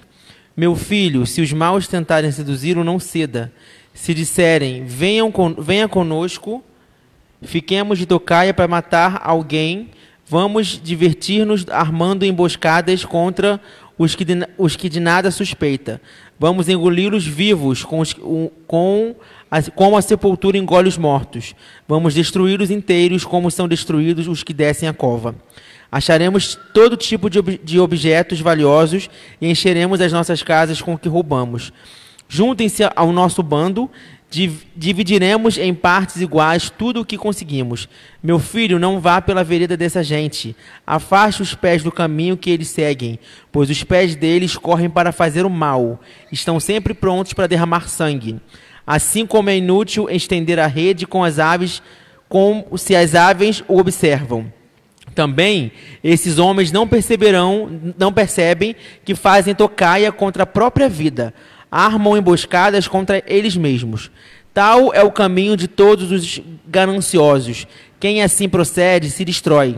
Meu 0.57 0.75
filho, 0.75 1.27
se 1.27 1.43
os 1.43 1.53
maus 1.53 1.87
tentarem 1.87 2.33
seduzir-o, 2.33 2.83
não 2.83 2.99
ceda. 2.99 3.53
Se 3.93 4.15
disserem, 4.15 4.85
venham 4.87 5.31
con 5.31 5.55
venha 5.55 5.87
conosco, 5.87 6.65
fiquemos 7.43 7.99
de 7.99 8.07
tocaia 8.07 8.55
para 8.55 8.67
matar 8.67 9.21
alguém, 9.23 9.91
vamos 10.27 10.81
divertir-nos 10.83 11.67
armando 11.69 12.25
emboscadas 12.25 13.05
contra 13.05 13.61
os 13.99 14.15
que, 14.15 14.25
de, 14.25 14.35
os 14.57 14.77
que 14.77 14.89
de 14.89 15.01
nada 15.01 15.31
suspeita. 15.31 16.01
Vamos 16.41 16.69
engoli-los 16.69 17.27
vivos, 17.27 17.85
com, 17.85 18.01
os, 18.01 18.17
com 18.67 19.15
a, 19.51 19.63
como 19.63 19.97
a 19.97 20.03
sepultura 20.03 20.59
engole 20.59 20.89
os 20.89 20.99
mortos. 20.99 21.55
Vamos 21.87 22.15
destruí-los 22.15 22.71
inteiros, 22.71 23.25
como 23.25 23.51
são 23.51 23.69
destruídos 23.69 24.27
os 24.27 24.43
que 24.43 24.53
descem 24.53 24.89
a 24.89 24.93
cova. 24.93 25.35
Acharemos 25.95 26.59
todo 26.73 26.97
tipo 26.97 27.31
de, 27.31 27.39
ob 27.39 27.57
de 27.63 27.79
objetos 27.79 28.41
valiosos 28.41 29.09
e 29.41 29.49
encheremos 29.49 30.01
as 30.01 30.13
nossas 30.13 30.43
casas 30.43 30.83
com 30.83 30.95
o 30.95 30.99
que 30.99 31.09
roubamos. 31.09 31.73
Juntem-se 32.29 32.83
ao 32.97 33.13
nosso 33.13 33.45
bando, 33.45 33.89
div 34.29 34.63
dividiremos 34.75 35.57
em 35.57 35.73
partes 35.73 36.21
iguais 36.21 36.69
tudo 36.69 37.01
o 37.01 37.05
que 37.05 37.17
conseguimos. 37.17 37.89
Meu 38.21 38.41
filho, 38.41 38.77
não 38.77 38.99
vá 38.99 39.23
pela 39.23 39.45
vereda 39.45 39.77
dessa 39.77 40.03
gente. 40.03 40.57
Afaste 40.85 41.43
os 41.43 41.55
pés 41.55 41.85
do 41.85 41.93
caminho 41.93 42.37
que 42.37 42.51
eles 42.51 42.67
seguem, 42.67 43.17
pois 43.53 43.71
os 43.71 43.85
pés 43.85 44.17
deles 44.17 44.57
correm 44.57 44.91
para 44.91 45.13
fazer 45.13 45.47
o 45.47 45.51
mal. 45.51 46.01
Estão 46.33 46.59
sempre 46.59 46.93
prontos 46.93 47.35
para 47.35 47.47
derramar 47.47 47.89
sangue. 47.89 48.41
Assim 48.85 49.25
como 49.25 49.49
é 49.49 49.59
inútil 49.59 50.11
estender 50.11 50.59
a 50.59 50.67
rede 50.67 51.07
com 51.07 51.23
as 51.23 51.39
aves, 51.39 51.81
como 52.29 52.77
se 52.77 52.97
as 52.97 53.15
aves 53.15 53.63
o 53.69 53.79
observam. 53.79 54.53
Também 55.15 55.73
esses 56.03 56.39
homens 56.39 56.73
não 56.73 56.89
perceberão, 56.89 57.71
não 57.97 58.13
percebem 58.13 58.75
que 59.05 59.15
fazem 59.15 59.55
tocaia 59.55 60.11
contra 60.11 60.43
a 60.43 60.47
própria 60.47 60.89
vida, 60.89 61.33
armam 61.71 62.17
emboscadas 62.17 62.89
contra 62.89 63.23
eles 63.27 63.57
mesmos. 63.57 64.11
Tal 64.53 64.93
é 64.93 65.03
o 65.03 65.13
caminho 65.13 65.57
de 65.57 65.69
todos 65.69 66.11
os 66.11 66.41
gananciosos. 66.67 67.67
Quem 67.99 68.23
assim 68.23 68.49
procede 68.49 69.11
se 69.11 69.25
destrói. 69.25 69.77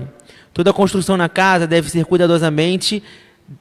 Toda 0.52 0.72
construção 0.72 1.16
na 1.16 1.28
casa 1.28 1.66
deve 1.66 1.90
ser 1.90 2.04
cuidadosamente, 2.04 3.02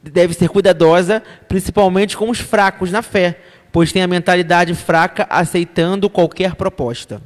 deve 0.01 0.33
ser 0.33 0.49
cuidadosa, 0.49 1.21
principalmente 1.47 2.15
com 2.15 2.29
os 2.29 2.39
fracos 2.39 2.91
na 2.91 3.01
fé, 3.01 3.37
pois 3.71 3.91
tem 3.91 4.01
a 4.01 4.07
mentalidade 4.07 4.73
fraca 4.73 5.27
aceitando 5.29 6.09
qualquer 6.09 6.55
proposta. 6.55 7.21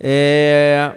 É... 0.00 0.92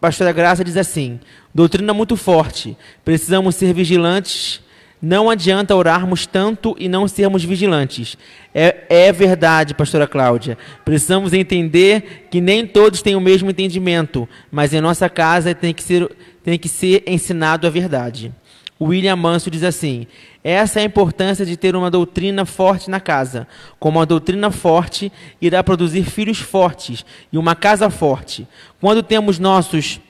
Pastora 0.00 0.32
Graça 0.32 0.62
diz 0.62 0.76
assim: 0.76 1.18
doutrina 1.54 1.92
muito 1.92 2.16
forte, 2.16 2.76
precisamos 3.04 3.54
ser 3.56 3.72
vigilantes. 3.72 4.60
Não 5.00 5.30
adianta 5.30 5.76
orarmos 5.76 6.26
tanto 6.26 6.74
e 6.76 6.88
não 6.88 7.06
sermos 7.06 7.44
vigilantes. 7.44 8.18
É, 8.52 8.84
é 8.88 9.12
verdade, 9.12 9.72
pastora 9.72 10.08
Cláudia. 10.08 10.58
Precisamos 10.84 11.32
entender 11.32 12.26
que 12.28 12.40
nem 12.40 12.66
todos 12.66 13.00
têm 13.00 13.14
o 13.14 13.20
mesmo 13.20 13.48
entendimento, 13.48 14.28
mas 14.50 14.74
em 14.74 14.80
nossa 14.80 15.08
casa 15.08 15.54
tem 15.54 15.72
que 15.72 15.84
ser, 15.84 16.10
tem 16.42 16.58
que 16.58 16.68
ser 16.68 17.04
ensinado 17.06 17.64
a 17.64 17.70
verdade. 17.70 18.32
William 18.80 19.14
Manso 19.14 19.50
diz 19.50 19.62
assim: 19.62 20.06
essa 20.42 20.78
é 20.78 20.82
a 20.82 20.86
importância 20.86 21.44
de 21.44 21.56
ter 21.56 21.74
uma 21.74 21.90
doutrina 21.90 22.44
forte 22.44 22.88
na 22.88 23.00
casa. 23.00 23.46
Como 23.78 23.98
uma 23.98 24.06
doutrina 24.06 24.50
forte 24.50 25.12
irá 25.40 25.62
produzir 25.62 26.04
filhos 26.04 26.38
fortes 26.38 27.04
e 27.32 27.38
uma 27.38 27.54
casa 27.54 27.90
forte. 27.90 28.46
Quando 28.80 29.02
temos 29.02 29.38
nossos 29.38 30.00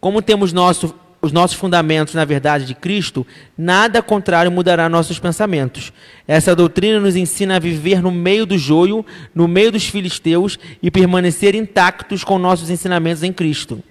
como 0.00 0.20
temos 0.20 0.52
nosso, 0.52 0.94
os 1.22 1.32
nossos 1.32 1.56
fundamentos 1.56 2.12
na 2.12 2.26
verdade 2.26 2.66
de 2.66 2.74
Cristo, 2.74 3.26
nada 3.56 4.02
contrário 4.02 4.52
mudará 4.52 4.86
nossos 4.86 5.18
pensamentos. 5.18 5.94
Essa 6.28 6.54
doutrina 6.54 7.00
nos 7.00 7.16
ensina 7.16 7.56
a 7.56 7.58
viver 7.58 8.02
no 8.02 8.10
meio 8.10 8.44
do 8.44 8.58
joio, 8.58 9.06
no 9.34 9.48
meio 9.48 9.72
dos 9.72 9.86
filisteus 9.86 10.58
e 10.82 10.90
permanecer 10.90 11.54
intactos 11.54 12.22
com 12.22 12.38
nossos 12.38 12.68
ensinamentos 12.68 13.22
em 13.22 13.32
Cristo. 13.32 13.82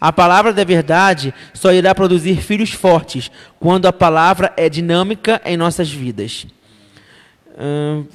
A 0.00 0.12
palavra 0.12 0.52
da 0.52 0.62
verdade 0.62 1.32
só 1.54 1.72
irá 1.72 1.94
produzir 1.94 2.42
filhos 2.42 2.70
fortes 2.72 3.30
quando 3.58 3.86
a 3.86 3.92
palavra 3.92 4.52
é 4.56 4.68
dinâmica 4.68 5.40
em 5.44 5.56
nossas 5.56 5.90
vidas. 5.90 6.46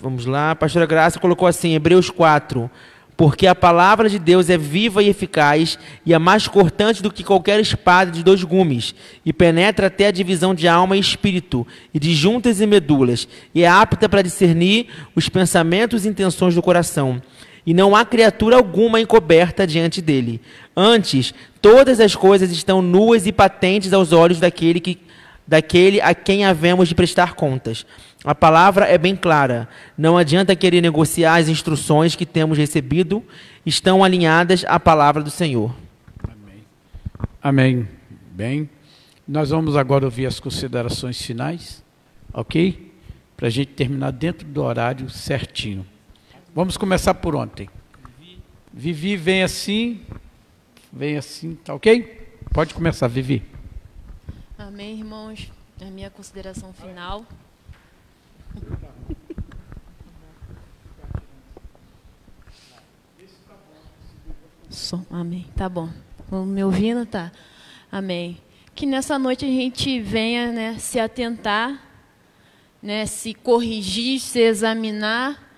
Vamos 0.02 0.26
lá, 0.26 0.52
a 0.52 0.56
pastora 0.56 0.86
Graça 0.86 1.20
colocou 1.20 1.48
assim, 1.48 1.74
Hebreus 1.74 2.10
4. 2.10 2.70
Porque 3.18 3.46
a 3.46 3.54
palavra 3.54 4.10
de 4.10 4.18
Deus 4.18 4.50
é 4.50 4.58
viva 4.58 5.04
e 5.04 5.10
eficaz 5.10 5.78
e 6.04 6.14
é 6.14 6.18
mais 6.18 6.48
cortante 6.48 7.04
do 7.04 7.12
que 7.12 7.24
qualquer 7.24 7.60
espada 7.60 8.10
de 8.10 8.24
dois 8.24 8.44
gumes, 8.44 8.96
e 9.24 9.32
penetra 9.32 9.88
até 9.88 10.08
a 10.08 10.12
divisão 10.12 10.56
de 10.56 10.68
alma 10.68 10.98
e 10.98 11.00
espírito, 11.00 11.68
e 11.94 12.00
de 12.00 12.16
juntas 12.16 12.60
e 12.62 12.66
medulas, 12.66 13.28
e 13.54 13.62
é 13.62 13.68
apta 13.68 14.10
para 14.10 14.24
discernir 14.24 14.88
os 15.16 15.30
pensamentos 15.30 16.04
e 16.04 16.10
intenções 16.10 16.56
do 16.56 16.64
coração 16.64 17.22
e 17.66 17.74
não 17.74 17.96
há 17.96 18.04
criatura 18.04 18.56
alguma 18.56 19.00
encoberta 19.00 19.68
diante 19.68 20.02
dele. 20.02 20.42
Antes, 20.76 21.34
todas 21.62 22.00
as 22.00 22.16
coisas 22.16 22.52
estão 22.52 22.82
nuas 22.82 23.28
e 23.28 23.32
patentes 23.32 23.94
aos 23.94 24.12
olhos 24.12 24.40
daquele, 24.40 24.80
que, 24.80 24.98
daquele 25.48 26.02
a 26.02 26.14
quem 26.14 26.46
havemos 26.46 26.90
de 26.90 26.96
prestar 26.96 27.34
contas. 27.34 27.86
A 28.24 28.36
palavra 28.36 28.86
é 28.86 28.98
bem 28.98 29.16
clara. 29.16 29.68
Não 29.98 30.18
adianta 30.18 30.56
querer 30.56 30.82
negociar 30.82 31.36
as 31.36 31.50
instruções 31.50 32.16
que 32.16 32.26
temos 32.26 32.58
recebido, 32.58 33.24
estão 33.66 34.04
alinhadas 34.04 34.64
à 34.68 34.80
palavra 34.80 35.24
do 35.24 35.30
Senhor. 35.30 35.76
Amém. 37.42 37.88
Bem, 38.32 38.70
nós 39.28 39.50
vamos 39.50 39.76
agora 39.76 40.06
ouvir 40.06 40.26
as 40.26 40.40
considerações 40.40 41.22
finais, 41.22 41.84
ok? 42.34 42.92
Para 43.36 43.48
a 43.48 43.50
gente 43.50 43.70
terminar 43.70 44.12
dentro 44.12 44.48
do 44.48 44.64
horário 44.64 45.10
certinho. 45.10 45.86
Vamos 46.54 46.76
começar 46.76 47.14
por 47.14 47.34
ontem. 47.34 47.70
Vivi, 48.74 49.16
vem 49.16 49.42
assim, 49.42 50.06
vem 50.92 51.16
assim, 51.16 51.56
tá 51.56 51.74
ok? 51.74 52.38
Pode 52.54 52.74
começar, 52.74 53.08
Vivi. 53.08 53.42
Amém, 54.58 55.00
irmãos. 55.00 55.50
A 55.82 55.86
minha 55.86 56.10
consideração 56.10 56.74
final. 56.74 57.26
Som, 64.70 65.06
amém. 65.10 65.48
Tá 65.56 65.70
bom. 65.70 65.90
Estão 66.20 66.46
me 66.46 66.62
ouvindo? 66.66 67.06
Tá. 67.06 67.32
Amém. 67.90 68.38
Que 68.76 68.86
nessa 68.86 69.18
noite 69.18 69.46
a 69.46 69.48
gente 69.48 70.02
venha 70.02 70.52
né, 70.52 70.78
se 70.80 71.00
atentar, 71.00 71.82
né, 72.84 73.06
se 73.06 73.34
corrigir, 73.34 74.20
se 74.20 74.40
examinar, 74.40 75.51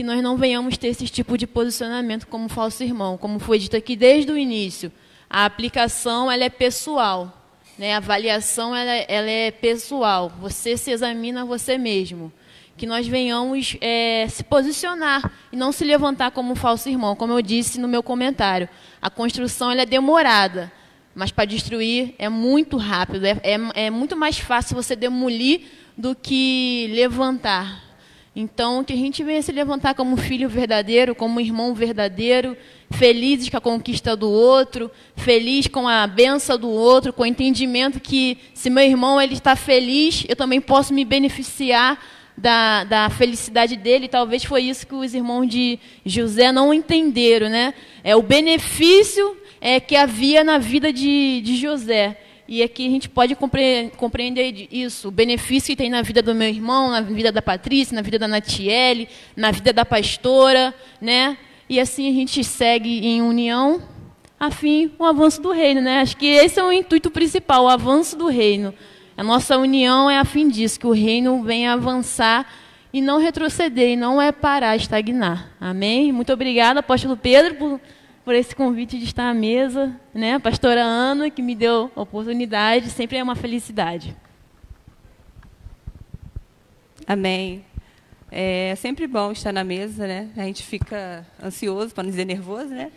que 0.00 0.04
nós 0.04 0.22
não 0.22 0.34
venhamos 0.34 0.78
ter 0.78 0.88
esse 0.88 1.06
tipo 1.08 1.36
de 1.36 1.46
posicionamento 1.46 2.26
como 2.26 2.48
falso 2.48 2.82
irmão, 2.82 3.18
como 3.18 3.38
foi 3.38 3.58
dito 3.58 3.76
aqui 3.76 3.94
desde 3.94 4.32
o 4.32 4.38
início. 4.38 4.90
A 5.28 5.44
aplicação 5.44 6.32
ela 6.32 6.42
é 6.42 6.48
pessoal, 6.48 7.38
né? 7.76 7.92
a 7.92 7.98
avaliação 7.98 8.74
ela, 8.74 8.92
ela 9.06 9.28
é 9.30 9.50
pessoal. 9.50 10.32
Você 10.40 10.74
se 10.78 10.90
examina 10.90 11.44
você 11.44 11.76
mesmo 11.76 12.32
que 12.78 12.86
nós 12.86 13.06
venhamos 13.06 13.76
é, 13.78 14.26
se 14.30 14.42
posicionar 14.42 15.30
e 15.52 15.56
não 15.56 15.70
se 15.70 15.84
levantar 15.84 16.30
como 16.30 16.54
falso 16.54 16.88
irmão, 16.88 17.14
como 17.14 17.34
eu 17.34 17.42
disse 17.42 17.78
no 17.78 17.86
meu 17.86 18.02
comentário. 18.02 18.70
A 19.02 19.10
construção 19.10 19.70
é 19.70 19.84
demorada, 19.84 20.72
mas 21.14 21.30
para 21.30 21.44
destruir 21.44 22.14
é 22.18 22.30
muito 22.30 22.78
rápido, 22.78 23.26
é, 23.26 23.38
é, 23.42 23.84
é 23.84 23.90
muito 23.90 24.16
mais 24.16 24.38
fácil 24.38 24.74
você 24.74 24.96
demolir 24.96 25.60
do 25.94 26.14
que 26.14 26.90
levantar. 26.94 27.89
Então, 28.34 28.84
que 28.84 28.92
a 28.92 28.96
gente 28.96 29.24
venha 29.24 29.42
se 29.42 29.50
levantar 29.50 29.94
como 29.94 30.16
filho 30.16 30.48
verdadeiro, 30.48 31.16
como 31.16 31.40
irmão 31.40 31.74
verdadeiro, 31.74 32.56
felizes 32.92 33.48
com 33.48 33.56
a 33.56 33.60
conquista 33.60 34.14
do 34.14 34.30
outro, 34.30 34.88
feliz 35.16 35.66
com 35.66 35.88
a 35.88 36.06
benção 36.06 36.56
do 36.56 36.68
outro, 36.68 37.12
com 37.12 37.24
o 37.24 37.26
entendimento 37.26 37.98
que 37.98 38.38
se 38.54 38.70
meu 38.70 38.84
irmão 38.84 39.20
ele 39.20 39.34
está 39.34 39.56
feliz, 39.56 40.24
eu 40.28 40.36
também 40.36 40.60
posso 40.60 40.94
me 40.94 41.04
beneficiar 41.04 41.98
da, 42.36 42.84
da 42.84 43.10
felicidade 43.10 43.76
dele. 43.76 44.06
Talvez 44.06 44.44
foi 44.44 44.62
isso 44.62 44.86
que 44.86 44.94
os 44.94 45.12
irmãos 45.12 45.46
de 45.46 45.78
José 46.06 46.52
não 46.52 46.72
entenderam, 46.72 47.48
né? 47.48 47.74
É 48.04 48.14
o 48.14 48.22
benefício 48.22 49.36
é, 49.60 49.80
que 49.80 49.96
havia 49.96 50.44
na 50.44 50.58
vida 50.58 50.92
de, 50.92 51.40
de 51.42 51.56
José. 51.56 52.16
E 52.50 52.64
aqui 52.64 52.84
a 52.84 52.90
gente 52.90 53.08
pode 53.08 53.36
compreender 53.96 54.66
isso, 54.72 55.06
o 55.06 55.10
benefício 55.12 55.68
que 55.68 55.76
tem 55.76 55.88
na 55.88 56.02
vida 56.02 56.20
do 56.20 56.34
meu 56.34 56.48
irmão, 56.48 56.90
na 56.90 57.00
vida 57.00 57.30
da 57.30 57.40
Patrícia, 57.40 57.94
na 57.94 58.02
vida 58.02 58.18
da 58.18 58.26
Natiele, 58.26 59.08
na 59.36 59.52
vida 59.52 59.72
da 59.72 59.84
pastora, 59.84 60.74
né? 61.00 61.38
E 61.68 61.78
assim 61.78 62.10
a 62.10 62.12
gente 62.12 62.42
segue 62.42 63.06
em 63.06 63.22
união, 63.22 63.80
a 64.38 64.50
fim 64.50 64.90
o 64.98 65.04
avanço 65.04 65.40
do 65.40 65.52
reino, 65.52 65.80
né? 65.80 66.00
Acho 66.00 66.16
que 66.16 66.26
esse 66.26 66.58
é 66.58 66.64
o 66.64 66.72
intuito 66.72 67.08
principal, 67.08 67.66
o 67.66 67.68
avanço 67.68 68.16
do 68.16 68.26
reino. 68.26 68.74
A 69.16 69.22
nossa 69.22 69.56
união 69.56 70.10
é 70.10 70.18
a 70.18 70.24
fim 70.24 70.48
disso, 70.48 70.80
que 70.80 70.88
o 70.88 70.92
reino 70.92 71.44
venha 71.44 71.74
avançar 71.74 72.52
e 72.92 73.00
não 73.00 73.20
retroceder, 73.20 73.90
e 73.90 73.96
não 73.96 74.20
é 74.20 74.32
parar, 74.32 74.74
estagnar. 74.74 75.52
Amém? 75.60 76.10
Muito 76.10 76.32
obrigada, 76.32 76.80
apóstolo 76.80 77.16
Pedro, 77.16 77.54
por, 77.54 77.80
por 78.30 78.36
esse 78.36 78.54
convite 78.54 78.96
de 78.96 79.06
estar 79.06 79.28
à 79.28 79.34
mesa. 79.34 80.00
Né? 80.14 80.34
A 80.34 80.38
pastora 80.38 80.84
Ana, 80.84 81.28
que 81.30 81.42
me 81.42 81.56
deu 81.56 81.90
a 81.96 82.02
oportunidade, 82.02 82.88
sempre 82.88 83.18
é 83.18 83.22
uma 83.24 83.34
felicidade. 83.34 84.16
Amém. 87.04 87.64
É 88.30 88.76
sempre 88.76 89.08
bom 89.08 89.32
estar 89.32 89.50
na 89.50 89.64
mesa, 89.64 90.06
né? 90.06 90.30
A 90.36 90.44
gente 90.44 90.62
fica 90.62 91.26
ansioso, 91.42 91.92
para 91.92 92.04
não 92.04 92.10
dizer 92.10 92.24
nervoso, 92.24 92.68
né? 92.68 92.92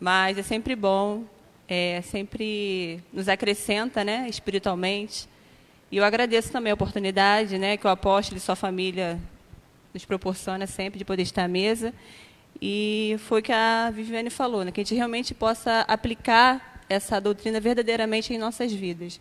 Mas 0.00 0.36
é 0.36 0.42
sempre 0.42 0.74
bom 0.74 1.22
é, 1.68 2.02
sempre 2.02 3.00
nos 3.12 3.28
acrescenta 3.28 4.02
né, 4.02 4.26
espiritualmente. 4.28 5.28
E 5.92 5.98
eu 5.98 6.04
agradeço 6.04 6.50
também 6.50 6.72
a 6.72 6.74
oportunidade 6.74 7.56
né, 7.56 7.76
que 7.76 7.86
o 7.86 7.90
apóstolo 7.90 8.38
e 8.38 8.40
sua 8.40 8.56
família 8.56 9.16
nos 9.94 10.04
proporciona 10.04 10.66
sempre 10.66 10.98
de 10.98 11.04
poder 11.04 11.22
estar 11.22 11.44
à 11.44 11.48
mesa. 11.48 11.94
E 12.66 13.16
foi 13.18 13.42
que 13.42 13.52
a 13.52 13.90
Viviane 13.90 14.30
falou, 14.30 14.64
né, 14.64 14.72
que 14.72 14.80
a 14.80 14.84
gente 14.84 14.94
realmente 14.94 15.34
possa 15.34 15.82
aplicar 15.82 16.80
essa 16.88 17.20
doutrina 17.20 17.60
verdadeiramente 17.60 18.32
em 18.32 18.38
nossas 18.38 18.72
vidas. 18.72 19.20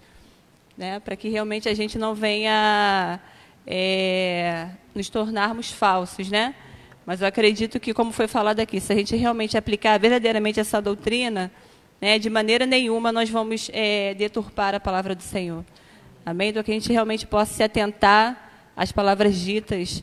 Né, 0.77 1.01
para 1.01 1.17
que 1.17 1.27
realmente 1.27 1.67
a 1.67 1.73
gente 1.73 1.97
não 1.97 2.15
venha 2.15 3.19
é, 3.67 4.69
nos 4.95 5.09
tornarmos 5.09 5.69
falsos, 5.69 6.29
né? 6.29 6.55
Mas 7.05 7.19
eu 7.19 7.27
acredito 7.27 7.81
que, 7.81 7.93
como 7.93 8.13
foi 8.13 8.29
falado 8.29 8.61
aqui, 8.61 8.79
se 8.79 8.93
a 8.93 8.95
gente 8.95 9.13
realmente 9.17 9.57
aplicar 9.57 9.99
verdadeiramente 9.99 10.61
essa 10.61 10.81
doutrina, 10.81 11.51
né, 11.99 12.17
de 12.17 12.29
maneira 12.29 12.65
nenhuma 12.65 13.11
nós 13.11 13.29
vamos 13.29 13.69
é, 13.73 14.13
deturpar 14.13 14.73
a 14.73 14.79
palavra 14.79 15.13
do 15.13 15.21
Senhor. 15.21 15.65
Amém? 16.25 16.51
Então 16.51 16.63
que 16.63 16.71
a 16.71 16.75
gente 16.75 16.93
realmente 16.93 17.27
possa 17.27 17.53
se 17.53 17.61
atentar 17.61 18.71
às 18.73 18.93
palavras 18.93 19.35
ditas, 19.35 20.01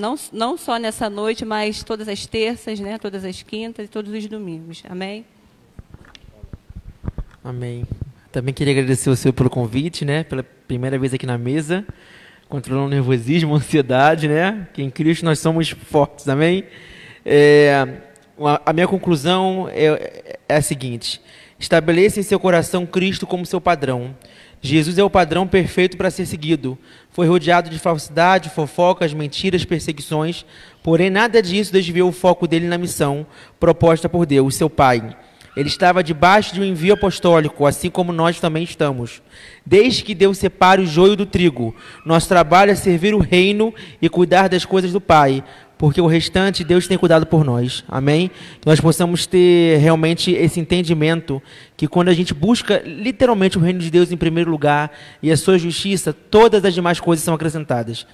não, 0.00 0.16
não 0.32 0.56
só 0.56 0.78
nessa 0.78 1.10
noite, 1.10 1.44
mas 1.44 1.84
todas 1.84 2.08
as 2.08 2.26
terças, 2.26 2.80
né, 2.80 2.98
todas 2.98 3.24
as 3.24 3.42
quintas 3.42 3.84
e 3.84 3.88
todos 3.88 4.12
os 4.12 4.26
domingos. 4.26 4.82
Amém? 4.88 5.24
Amém. 7.44 7.86
Também 8.32 8.54
queria 8.54 8.72
agradecer 8.72 9.10
o 9.10 9.16
senhor 9.16 9.34
pelo 9.34 9.50
convite, 9.50 10.04
né, 10.04 10.24
pela 10.24 10.42
primeira 10.42 10.98
vez 10.98 11.12
aqui 11.12 11.26
na 11.26 11.36
mesa, 11.36 11.84
controlando 12.48 12.86
o 12.86 12.90
nervosismo, 12.90 13.52
a 13.54 13.58
ansiedade, 13.58 14.26
né, 14.26 14.66
que 14.72 14.82
em 14.82 14.90
Cristo 14.90 15.24
nós 15.24 15.38
somos 15.38 15.68
fortes, 15.68 16.28
amém? 16.28 16.64
É, 17.24 17.86
a 18.64 18.72
minha 18.72 18.88
conclusão 18.88 19.68
é, 19.70 20.38
é 20.48 20.56
a 20.56 20.62
seguinte: 20.62 21.20
Estabeleça 21.58 22.18
em 22.18 22.22
seu 22.22 22.40
coração 22.40 22.86
Cristo 22.86 23.26
como 23.26 23.44
seu 23.44 23.60
padrão. 23.60 24.16
Jesus 24.62 24.96
é 24.96 25.04
o 25.04 25.10
padrão 25.10 25.46
perfeito 25.46 25.96
para 25.96 26.10
ser 26.10 26.24
seguido. 26.24 26.78
Foi 27.20 27.26
rodeado 27.26 27.68
de 27.68 27.78
falsidade, 27.78 28.48
fofocas, 28.48 29.12
mentiras, 29.12 29.62
perseguições, 29.62 30.46
porém 30.82 31.10
nada 31.10 31.42
disso 31.42 31.70
desviou 31.70 32.08
o 32.08 32.12
foco 32.12 32.48
dele 32.48 32.66
na 32.66 32.78
missão 32.78 33.26
proposta 33.60 34.08
por 34.08 34.24
Deus, 34.24 34.54
seu 34.54 34.70
Pai. 34.70 35.14
Ele 35.54 35.68
estava 35.68 36.02
debaixo 36.02 36.54
de 36.54 36.62
um 36.62 36.64
envio 36.64 36.94
apostólico, 36.94 37.66
assim 37.66 37.90
como 37.90 38.10
nós 38.10 38.40
também 38.40 38.62
estamos. 38.62 39.20
Desde 39.66 40.02
que 40.02 40.14
Deus 40.14 40.38
separe 40.38 40.80
o 40.80 40.86
joio 40.86 41.14
do 41.14 41.26
trigo, 41.26 41.76
nosso 42.06 42.26
trabalho 42.26 42.70
é 42.70 42.74
servir 42.74 43.14
o 43.14 43.18
reino 43.18 43.74
e 44.00 44.08
cuidar 44.08 44.48
das 44.48 44.64
coisas 44.64 44.90
do 44.90 44.98
Pai, 44.98 45.44
porque 45.80 45.98
o 45.98 46.06
restante 46.06 46.62
Deus 46.62 46.86
tem 46.86 46.98
cuidado 46.98 47.24
por 47.24 47.42
nós. 47.42 47.82
Amém? 47.88 48.30
Que 48.60 48.66
nós 48.66 48.78
possamos 48.78 49.24
ter 49.24 49.78
realmente 49.78 50.30
esse 50.30 50.60
entendimento 50.60 51.42
que 51.74 51.88
quando 51.88 52.10
a 52.10 52.12
gente 52.12 52.34
busca 52.34 52.82
literalmente 52.84 53.56
o 53.56 53.62
reino 53.62 53.78
de 53.78 53.90
Deus 53.90 54.12
em 54.12 54.16
primeiro 54.18 54.50
lugar 54.50 54.92
e 55.22 55.32
a 55.32 55.36
sua 55.38 55.58
justiça, 55.58 56.12
todas 56.12 56.66
as 56.66 56.74
demais 56.74 57.00
coisas 57.00 57.24
são 57.24 57.32
acrescentadas. 57.32 58.06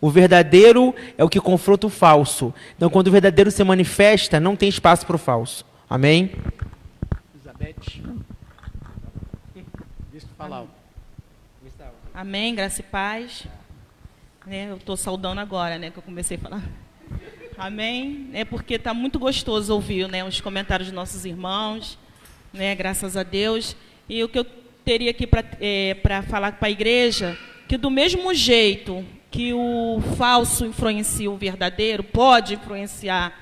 O 0.00 0.08
verdadeiro 0.10 0.94
é 1.18 1.24
o 1.24 1.28
que 1.28 1.40
confronta 1.40 1.88
o 1.88 1.90
falso. 1.90 2.54
Então, 2.76 2.88
quando 2.88 3.08
o 3.08 3.10
verdadeiro 3.10 3.50
se 3.50 3.64
manifesta, 3.64 4.38
não 4.38 4.54
tem 4.54 4.68
espaço 4.68 5.04
para 5.04 5.16
o 5.16 5.18
falso. 5.18 5.66
Amém? 5.90 6.30
Elizabeth. 7.34 8.00
Amém, 12.14 12.54
graça 12.54 12.80
e 12.80 12.84
paz. 12.84 13.44
Né, 14.46 14.70
eu 14.70 14.76
estou 14.76 14.96
saudando 14.96 15.40
agora, 15.40 15.78
né, 15.78 15.90
que 15.90 15.98
eu 15.98 16.02
comecei 16.02 16.36
a 16.36 16.40
falar. 16.40 16.62
Amém? 17.56 18.30
É 18.32 18.44
porque 18.44 18.74
está 18.74 18.94
muito 18.94 19.18
gostoso 19.18 19.74
ouvir 19.74 20.08
né, 20.08 20.24
os 20.24 20.40
comentários 20.40 20.88
de 20.88 20.94
nossos 20.94 21.24
irmãos, 21.24 21.98
né, 22.52 22.74
graças 22.74 23.16
a 23.16 23.24
Deus. 23.24 23.76
E 24.08 24.22
o 24.22 24.28
que 24.28 24.38
eu 24.38 24.46
teria 24.84 25.10
aqui 25.10 25.26
para 25.26 25.44
é, 25.60 25.96
falar 26.28 26.52
para 26.52 26.68
a 26.68 26.70
igreja, 26.70 27.36
que 27.66 27.76
do 27.76 27.90
mesmo 27.90 28.32
jeito 28.32 29.04
que 29.30 29.52
o 29.52 30.00
falso 30.16 30.64
influencia 30.64 31.30
o 31.30 31.36
verdadeiro, 31.36 32.02
pode 32.02 32.54
influenciar 32.54 33.32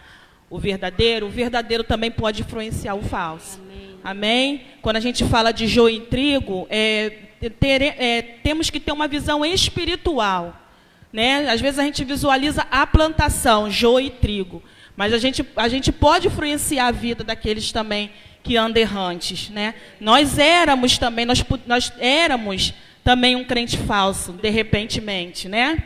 o 0.49 0.59
verdadeiro, 0.59 1.27
o 1.27 1.31
verdadeiro 1.31 1.85
também 1.85 2.11
pode 2.11 2.43
influenciar 2.43 2.95
o 2.95 3.03
falso. 3.03 3.61
Amém? 3.61 3.99
Amém? 4.03 4.63
Quando 4.81 4.97
a 4.97 5.01
gente 5.01 5.25
fala 5.25 5.53
de 5.53 5.67
joio 5.67 5.97
e 5.97 6.01
trigo, 6.01 6.67
é, 6.71 7.11
ter, 7.61 7.83
é, 7.83 8.23
temos 8.43 8.71
que 8.71 8.81
ter 8.81 8.93
uma 8.93 9.07
visão 9.07 9.45
espiritual 9.45 10.66
né? 11.17 11.49
Às 11.49 11.63
vezes 11.63 11.79
a 11.79 11.83
gente 11.83 12.05
visualiza 12.05 12.67
a 12.71 12.87
plantação, 12.87 13.71
joio 13.71 14.09
e 14.09 14.11
trigo. 14.11 14.63
Mas 14.95 15.15
a 15.15 15.19
gente, 15.19 15.43
a 15.57 15.67
gente 15.67 15.91
pode 15.91 16.27
influenciar 16.27 16.89
a 16.89 16.91
vida 16.91 17.25
daqueles 17.25 17.73
também 17.73 18.11
que 18.43 18.55
andam 18.59 18.83
errantes. 18.83 19.49
Né? 19.49 19.75
Nós 19.99 20.39
éramos 20.39 20.99
também, 20.99 21.25
nós, 21.25 21.43
nós 21.67 21.91
éramos 21.99 22.75
também 23.03 23.35
um 23.35 23.45
crente 23.45 23.79
falso, 23.79 24.35
de 24.35 24.51
repentemente, 24.51 25.49
né? 25.49 25.83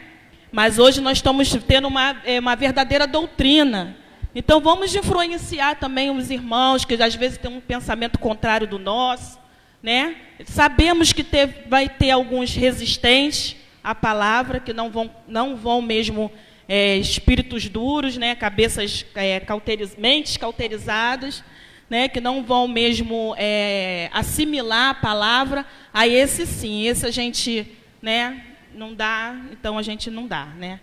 Mas 0.50 0.80
hoje 0.80 1.00
nós 1.00 1.18
estamos 1.18 1.48
tendo 1.64 1.86
uma, 1.86 2.20
é, 2.24 2.40
uma 2.40 2.56
verdadeira 2.56 3.06
doutrina. 3.06 3.96
Então 4.34 4.60
vamos 4.60 4.92
influenciar 4.96 5.76
também 5.76 6.10
os 6.10 6.28
irmãos 6.28 6.84
que 6.84 7.00
às 7.00 7.14
vezes 7.14 7.38
têm 7.38 7.52
um 7.52 7.60
pensamento 7.60 8.18
contrário 8.18 8.66
do 8.66 8.80
nosso, 8.80 9.38
né? 9.80 10.16
Sabemos 10.44 11.12
que 11.12 11.22
ter, 11.22 11.66
vai 11.68 11.88
ter 11.88 12.10
alguns 12.10 12.52
resistentes 12.52 13.60
à 13.82 13.94
palavra 13.94 14.60
que 14.60 14.72
não 14.72 14.90
vão, 14.90 15.10
não 15.26 15.56
vão 15.56 15.80
mesmo 15.80 16.30
é, 16.68 16.96
espíritos 16.96 17.68
duros, 17.68 18.16
né? 18.16 18.34
Cabeças 18.34 19.04
é, 19.14 19.40
cauteriz, 19.40 19.96
mentes 19.96 20.36
cauterizadas, 20.36 21.42
né? 21.88 22.08
Que 22.08 22.20
não 22.20 22.44
vão 22.44 22.68
mesmo 22.68 23.34
é, 23.36 24.08
assimilar 24.12 24.90
a 24.90 24.94
palavra. 24.94 25.66
A 25.92 26.06
esse 26.06 26.46
sim, 26.46 26.86
esse 26.86 27.04
a 27.04 27.10
gente, 27.10 27.66
né? 28.00 28.44
Não 28.72 28.94
dá, 28.94 29.34
então 29.50 29.76
a 29.76 29.82
gente 29.82 30.10
não 30.10 30.28
dá, 30.28 30.46
né? 30.46 30.78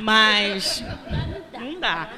Mas 0.00 0.82
não 1.52 1.78
dá. 1.78 2.10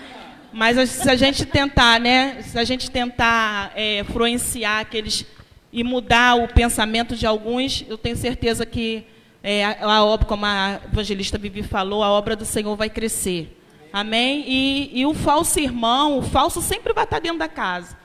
Mas 0.52 0.88
se 0.88 1.10
a 1.10 1.16
gente 1.16 1.44
tentar, 1.44 2.00
né? 2.00 2.40
Se 2.42 2.58
a 2.58 2.64
gente 2.64 2.90
tentar 2.90 3.72
é, 3.74 4.00
influenciar 4.00 4.80
aqueles 4.80 5.26
e 5.72 5.82
mudar 5.82 6.36
o 6.36 6.48
pensamento 6.48 7.16
de 7.16 7.26
alguns, 7.26 7.84
eu 7.88 7.98
tenho 7.98 8.16
certeza 8.16 8.64
que 8.64 9.04
é, 9.50 9.64
a, 9.64 10.04
obra, 10.04 10.26
como 10.26 10.44
a 10.44 10.80
evangelista 10.92 11.38
Vivi 11.38 11.62
falou, 11.62 12.02
a 12.02 12.10
obra 12.10 12.36
do 12.36 12.44
Senhor 12.44 12.76
vai 12.76 12.90
crescer. 12.90 13.56
Amém? 13.92 14.44
E, 14.46 15.00
e 15.00 15.06
o 15.06 15.14
falso 15.14 15.58
irmão, 15.58 16.18
o 16.18 16.22
falso 16.22 16.60
sempre 16.60 16.92
vai 16.92 17.04
estar 17.04 17.18
dentro 17.18 17.38
da 17.38 17.48
casa. 17.48 17.96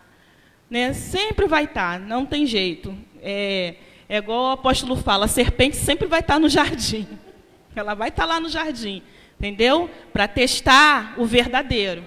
Né? 0.70 0.94
Sempre 0.94 1.46
vai 1.46 1.66
estar, 1.66 2.00
não 2.00 2.26
tem 2.26 2.46
jeito. 2.46 2.96
É, 3.22 3.76
é 4.08 4.18
igual 4.18 4.44
o 4.44 4.52
apóstolo 4.52 4.96
fala, 4.96 5.26
a 5.26 5.28
serpente 5.28 5.76
sempre 5.76 6.08
vai 6.08 6.22
estar 6.22 6.40
no 6.40 6.48
jardim. 6.48 7.08
Ela 7.76 7.94
vai 7.94 8.10
estar 8.10 8.26
lá 8.26 8.40
no 8.40 8.48
jardim, 8.48 9.02
entendeu? 9.38 9.90
Para 10.14 10.28
testar 10.28 11.16
o 11.18 11.26
verdadeiro 11.26 12.04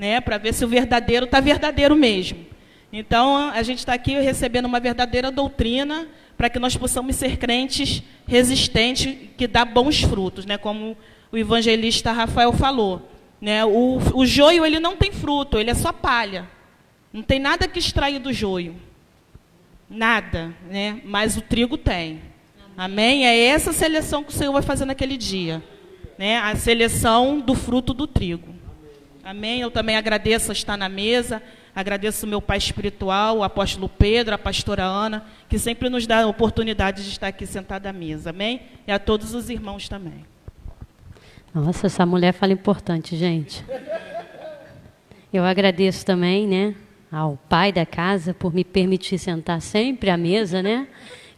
né, 0.00 0.18
para 0.18 0.38
ver 0.38 0.54
se 0.54 0.64
o 0.64 0.68
verdadeiro 0.68 1.26
está 1.26 1.40
verdadeiro 1.40 1.94
mesmo. 1.94 2.46
Então, 2.92 3.50
a 3.50 3.62
gente 3.62 3.78
está 3.78 3.94
aqui 3.94 4.18
recebendo 4.18 4.66
uma 4.66 4.80
verdadeira 4.80 5.30
doutrina 5.30 6.08
para 6.36 6.50
que 6.50 6.58
nós 6.58 6.76
possamos 6.76 7.16
ser 7.16 7.36
crentes 7.36 8.02
resistentes, 8.26 9.16
que 9.36 9.46
dá 9.46 9.64
bons 9.64 10.02
frutos, 10.02 10.46
né, 10.46 10.56
como 10.56 10.96
o 11.30 11.36
evangelista 11.36 12.12
Rafael 12.12 12.52
falou. 12.52 13.08
Né, 13.40 13.64
o, 13.64 13.98
o 14.14 14.26
joio 14.26 14.64
ele 14.64 14.80
não 14.80 14.96
tem 14.96 15.12
fruto, 15.12 15.58
ele 15.58 15.70
é 15.70 15.74
só 15.74 15.92
palha. 15.92 16.48
Não 17.12 17.22
tem 17.22 17.38
nada 17.38 17.66
que 17.66 17.78
extrair 17.78 18.18
do 18.18 18.32
joio. 18.32 18.76
Nada, 19.88 20.54
né? 20.70 21.00
mas 21.04 21.36
o 21.36 21.42
trigo 21.42 21.76
tem. 21.76 22.22
Amém? 22.76 23.26
É 23.26 23.46
essa 23.46 23.72
seleção 23.72 24.22
que 24.22 24.30
o 24.30 24.34
Senhor 24.34 24.52
vai 24.52 24.62
fazer 24.62 24.84
naquele 24.84 25.16
dia. 25.16 25.62
Né? 26.16 26.38
A 26.38 26.54
seleção 26.54 27.40
do 27.40 27.54
fruto 27.54 27.92
do 27.92 28.06
trigo. 28.06 28.54
Amém? 29.24 29.60
Eu 29.60 29.70
também 29.70 29.96
agradeço 29.96 30.52
estar 30.52 30.76
na 30.76 30.88
mesa, 30.88 31.42
agradeço 31.74 32.26
meu 32.26 32.40
pai 32.40 32.58
espiritual, 32.58 33.38
o 33.38 33.42
apóstolo 33.42 33.88
Pedro, 33.88 34.34
a 34.34 34.38
pastora 34.38 34.84
Ana, 34.84 35.24
que 35.48 35.58
sempre 35.58 35.88
nos 35.88 36.06
dá 36.06 36.22
a 36.22 36.26
oportunidade 36.26 37.02
de 37.02 37.10
estar 37.10 37.28
aqui 37.28 37.46
sentado 37.46 37.86
à 37.86 37.92
mesa. 37.92 38.30
Amém? 38.30 38.62
E 38.86 38.92
a 38.92 38.98
todos 38.98 39.34
os 39.34 39.48
irmãos 39.50 39.88
também. 39.88 40.24
Nossa, 41.54 41.86
essa 41.86 42.06
mulher 42.06 42.32
fala 42.32 42.52
importante, 42.52 43.16
gente. 43.16 43.64
Eu 45.32 45.44
agradeço 45.44 46.04
também, 46.04 46.46
né, 46.46 46.74
ao 47.10 47.36
pai 47.48 47.72
da 47.72 47.86
casa 47.86 48.34
por 48.34 48.54
me 48.54 48.64
permitir 48.64 49.18
sentar 49.18 49.60
sempre 49.60 50.10
à 50.10 50.16
mesa, 50.16 50.62
né? 50.62 50.86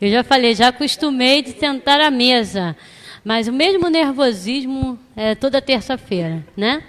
Eu 0.00 0.10
já 0.10 0.24
falei, 0.24 0.54
já 0.54 0.68
acostumei 0.68 1.42
de 1.42 1.52
sentar 1.52 2.00
à 2.00 2.10
mesa, 2.10 2.76
mas 3.24 3.48
o 3.48 3.52
mesmo 3.52 3.88
nervosismo 3.88 4.98
é 5.14 5.34
toda 5.34 5.62
terça-feira, 5.62 6.44
né? 6.56 6.82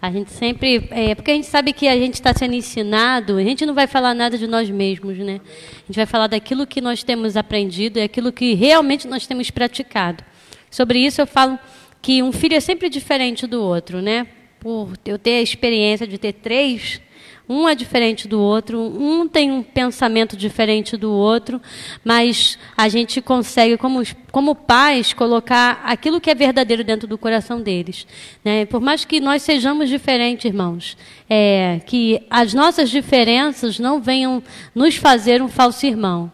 A 0.00 0.12
gente 0.12 0.30
sempre. 0.30 0.88
É, 0.90 1.14
porque 1.14 1.32
a 1.32 1.34
gente 1.34 1.48
sabe 1.48 1.72
que 1.72 1.88
a 1.88 1.96
gente 1.96 2.14
está 2.14 2.32
sendo 2.32 2.54
ensinado, 2.54 3.36
a 3.36 3.42
gente 3.42 3.66
não 3.66 3.74
vai 3.74 3.88
falar 3.88 4.14
nada 4.14 4.38
de 4.38 4.46
nós 4.46 4.70
mesmos, 4.70 5.18
né? 5.18 5.40
A 5.42 5.86
gente 5.86 5.96
vai 5.96 6.06
falar 6.06 6.28
daquilo 6.28 6.66
que 6.66 6.80
nós 6.80 7.02
temos 7.02 7.36
aprendido 7.36 7.98
e 7.98 8.02
aquilo 8.02 8.30
que 8.30 8.54
realmente 8.54 9.08
nós 9.08 9.26
temos 9.26 9.50
praticado. 9.50 10.22
Sobre 10.70 11.00
isso 11.00 11.20
eu 11.20 11.26
falo 11.26 11.58
que 12.00 12.22
um 12.22 12.30
filho 12.30 12.54
é 12.54 12.60
sempre 12.60 12.88
diferente 12.88 13.44
do 13.44 13.60
outro, 13.60 14.00
né? 14.00 14.28
Por 14.60 14.92
eu 15.04 15.18
ter 15.18 15.38
a 15.38 15.42
experiência 15.42 16.06
de 16.06 16.16
ter 16.16 16.32
três 16.34 17.00
um 17.48 17.68
é 17.68 17.74
diferente 17.74 18.28
do 18.28 18.40
outro, 18.40 18.78
um 18.78 19.26
tem 19.26 19.50
um 19.50 19.62
pensamento 19.62 20.36
diferente 20.36 20.96
do 20.96 21.10
outro, 21.10 21.60
mas 22.04 22.58
a 22.76 22.88
gente 22.88 23.22
consegue, 23.22 23.78
como, 23.78 24.02
como 24.30 24.54
pais, 24.54 25.14
colocar 25.14 25.80
aquilo 25.84 26.20
que 26.20 26.30
é 26.30 26.34
verdadeiro 26.34 26.84
dentro 26.84 27.08
do 27.08 27.16
coração 27.16 27.60
deles. 27.60 28.06
Né? 28.44 28.66
Por 28.66 28.80
mais 28.80 29.04
que 29.04 29.18
nós 29.18 29.42
sejamos 29.42 29.88
diferentes, 29.88 30.44
irmãos, 30.44 30.96
é, 31.28 31.80
que 31.86 32.20
as 32.28 32.52
nossas 32.52 32.90
diferenças 32.90 33.78
não 33.78 34.00
venham 34.00 34.42
nos 34.74 34.96
fazer 34.96 35.40
um 35.40 35.48
falso 35.48 35.86
irmão 35.86 36.30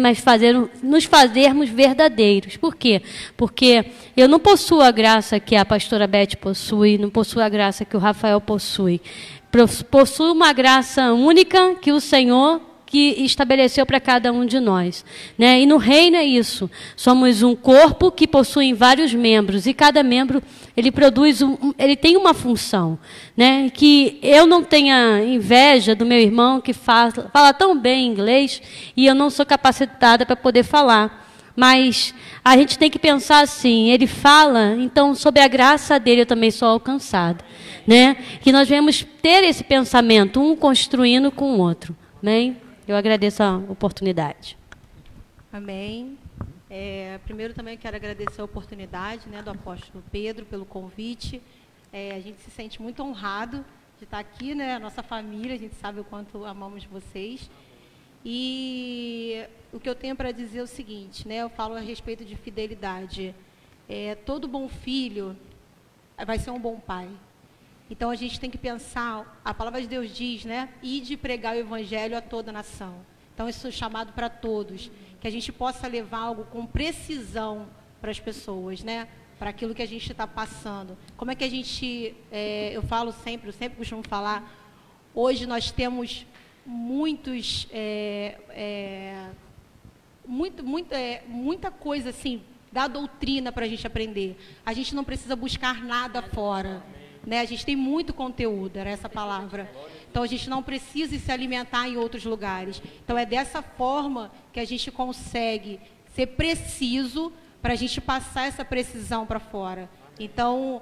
mas 0.00 0.18
fazer, 0.18 0.56
nos 0.82 1.04
fazermos 1.04 1.68
verdadeiros. 1.68 2.56
Por 2.56 2.74
quê? 2.74 3.00
Porque 3.36 3.84
eu 4.16 4.28
não 4.28 4.40
possuo 4.40 4.80
a 4.80 4.90
graça 4.90 5.38
que 5.38 5.54
a 5.54 5.64
pastora 5.64 6.08
Beth 6.08 6.36
possui, 6.40 6.98
não 6.98 7.08
possuo 7.08 7.40
a 7.40 7.48
graça 7.48 7.84
que 7.84 7.96
o 7.96 8.00
Rafael 8.00 8.40
possui 8.40 9.00
possui 9.90 10.30
uma 10.30 10.52
graça 10.52 11.12
única 11.12 11.74
que 11.76 11.92
o 11.92 12.00
Senhor 12.00 12.60
que 12.86 13.16
estabeleceu 13.18 13.84
para 13.84 14.00
cada 14.00 14.32
um 14.32 14.46
de 14.46 14.60
nós. 14.60 15.04
Né? 15.36 15.60
E 15.60 15.66
no 15.66 15.76
reino 15.76 16.16
é 16.16 16.24
isso. 16.24 16.70
Somos 16.96 17.42
um 17.42 17.54
corpo 17.54 18.12
que 18.12 18.28
possui 18.28 18.72
vários 18.72 19.12
membros 19.12 19.66
e 19.66 19.74
cada 19.74 20.02
membro 20.02 20.42
ele 20.76 20.92
produz 20.92 21.42
um, 21.42 21.74
ele 21.76 21.96
tem 21.96 22.16
uma 22.16 22.32
função, 22.32 22.98
né? 23.36 23.70
Que 23.70 24.18
eu 24.22 24.46
não 24.46 24.62
tenha 24.62 25.22
inveja 25.24 25.94
do 25.94 26.06
meu 26.06 26.18
irmão 26.18 26.60
que 26.60 26.72
fala, 26.72 27.12
fala 27.32 27.52
tão 27.52 27.76
bem 27.76 28.06
inglês 28.06 28.62
e 28.96 29.06
eu 29.06 29.14
não 29.14 29.30
sou 29.30 29.44
capacitada 29.44 30.24
para 30.24 30.36
poder 30.36 30.62
falar. 30.62 31.24
Mas 31.56 32.14
a 32.44 32.56
gente 32.56 32.78
tem 32.78 32.90
que 32.90 32.98
pensar 32.98 33.40
assim, 33.40 33.88
ele 33.88 34.06
fala, 34.06 34.76
então 34.78 35.14
sob 35.14 35.40
a 35.40 35.48
graça 35.48 35.98
dele 35.98 36.20
eu 36.20 36.26
também 36.26 36.50
sou 36.50 36.68
alcançado 36.68 37.42
né? 37.86 38.14
Que 38.40 38.50
nós 38.50 38.68
vamos 38.68 39.02
ter 39.22 39.44
esse 39.44 39.62
pensamento, 39.62 40.40
um 40.40 40.56
construindo 40.56 41.30
com 41.30 41.54
o 41.54 41.58
outro. 41.58 41.96
Amém? 42.22 42.56
Eu 42.86 42.96
agradeço 42.96 43.42
a 43.42 43.56
oportunidade. 43.56 44.56
Amém. 45.52 46.18
É, 46.68 47.18
primeiro 47.24 47.54
também 47.54 47.76
quero 47.76 47.96
agradecer 47.96 48.40
a 48.40 48.44
oportunidade 48.44 49.28
né, 49.28 49.40
do 49.40 49.50
apóstolo 49.50 50.02
Pedro 50.10 50.44
pelo 50.44 50.64
convite. 50.64 51.40
É, 51.92 52.14
a 52.14 52.20
gente 52.20 52.40
se 52.40 52.50
sente 52.50 52.82
muito 52.82 53.02
honrado 53.02 53.64
de 53.98 54.04
estar 54.04 54.18
aqui, 54.18 54.54
né? 54.54 54.74
A 54.74 54.78
nossa 54.78 55.02
família, 55.02 55.54
a 55.54 55.58
gente 55.58 55.74
sabe 55.76 56.00
o 56.00 56.04
quanto 56.04 56.44
amamos 56.44 56.84
vocês. 56.84 57.48
E 58.24 59.44
o 59.72 59.78
que 59.78 59.88
eu 59.88 59.94
tenho 59.94 60.16
para 60.16 60.32
dizer 60.32 60.58
é 60.58 60.62
o 60.62 60.66
seguinte, 60.66 61.26
né? 61.26 61.36
Eu 61.36 61.48
falo 61.48 61.74
a 61.74 61.80
respeito 61.80 62.24
de 62.24 62.36
fidelidade. 62.36 63.34
É, 63.88 64.14
todo 64.14 64.48
bom 64.48 64.68
filho 64.68 65.36
vai 66.26 66.38
ser 66.38 66.50
um 66.50 66.58
bom 66.58 66.78
pai. 66.78 67.08
Então 67.88 68.10
a 68.10 68.16
gente 68.16 68.40
tem 68.40 68.50
que 68.50 68.58
pensar, 68.58 69.40
a 69.44 69.54
palavra 69.54 69.80
de 69.80 69.86
Deus 69.86 70.14
diz, 70.14 70.44
né? 70.44 70.68
E 70.82 71.00
de 71.00 71.16
pregar 71.16 71.54
o 71.54 71.58
evangelho 71.58 72.16
a 72.16 72.20
toda 72.20 72.50
a 72.50 72.52
nação. 72.52 72.94
Então 73.32 73.48
isso 73.48 73.66
é 73.68 73.70
chamado 73.70 74.12
para 74.12 74.28
todos, 74.28 74.90
que 75.20 75.28
a 75.28 75.30
gente 75.30 75.52
possa 75.52 75.86
levar 75.86 76.18
algo 76.18 76.44
com 76.44 76.66
precisão 76.66 77.68
para 78.00 78.10
as 78.10 78.18
pessoas, 78.18 78.82
né? 78.82 79.06
Para 79.38 79.50
aquilo 79.50 79.74
que 79.74 79.82
a 79.82 79.86
gente 79.86 80.10
está 80.10 80.26
passando. 80.26 80.96
Como 81.16 81.30
é 81.30 81.34
que 81.34 81.44
a 81.44 81.50
gente, 81.50 82.14
é, 82.32 82.72
eu 82.72 82.82
falo 82.82 83.12
sempre, 83.12 83.48
eu 83.48 83.52
sempre 83.52 83.76
costumo 83.78 84.02
falar, 84.02 84.50
hoje 85.14 85.46
nós 85.46 85.70
temos 85.70 86.26
muitos, 86.64 87.68
é, 87.70 88.38
é, 88.50 89.28
muito, 90.26 90.64
muito, 90.64 90.92
é, 90.92 91.22
muita 91.28 91.70
coisa 91.70 92.10
assim 92.10 92.42
da 92.72 92.88
doutrina 92.88 93.52
para 93.52 93.64
a 93.64 93.68
gente 93.68 93.86
aprender. 93.86 94.36
A 94.64 94.72
gente 94.72 94.94
não 94.94 95.04
precisa 95.04 95.36
buscar 95.36 95.82
nada 95.84 96.20
fora. 96.20 96.82
Né? 97.26 97.40
A 97.40 97.44
gente 97.44 97.66
tem 97.66 97.74
muito 97.74 98.14
conteúdo, 98.14 98.76
era 98.76 98.88
essa 98.88 99.08
palavra. 99.08 99.68
Então 100.08 100.22
a 100.22 100.26
gente 100.26 100.48
não 100.48 100.62
precisa 100.62 101.18
se 101.18 101.32
alimentar 101.32 101.88
em 101.88 101.96
outros 101.96 102.24
lugares. 102.24 102.80
Então 103.04 103.18
é 103.18 103.26
dessa 103.26 103.60
forma 103.60 104.30
que 104.52 104.60
a 104.60 104.64
gente 104.64 104.90
consegue 104.92 105.80
ser 106.14 106.28
preciso 106.28 107.32
para 107.60 107.72
a 107.72 107.76
gente 107.76 108.00
passar 108.00 108.46
essa 108.46 108.64
precisão 108.64 109.26
para 109.26 109.40
fora. 109.40 109.90
Então, 110.20 110.80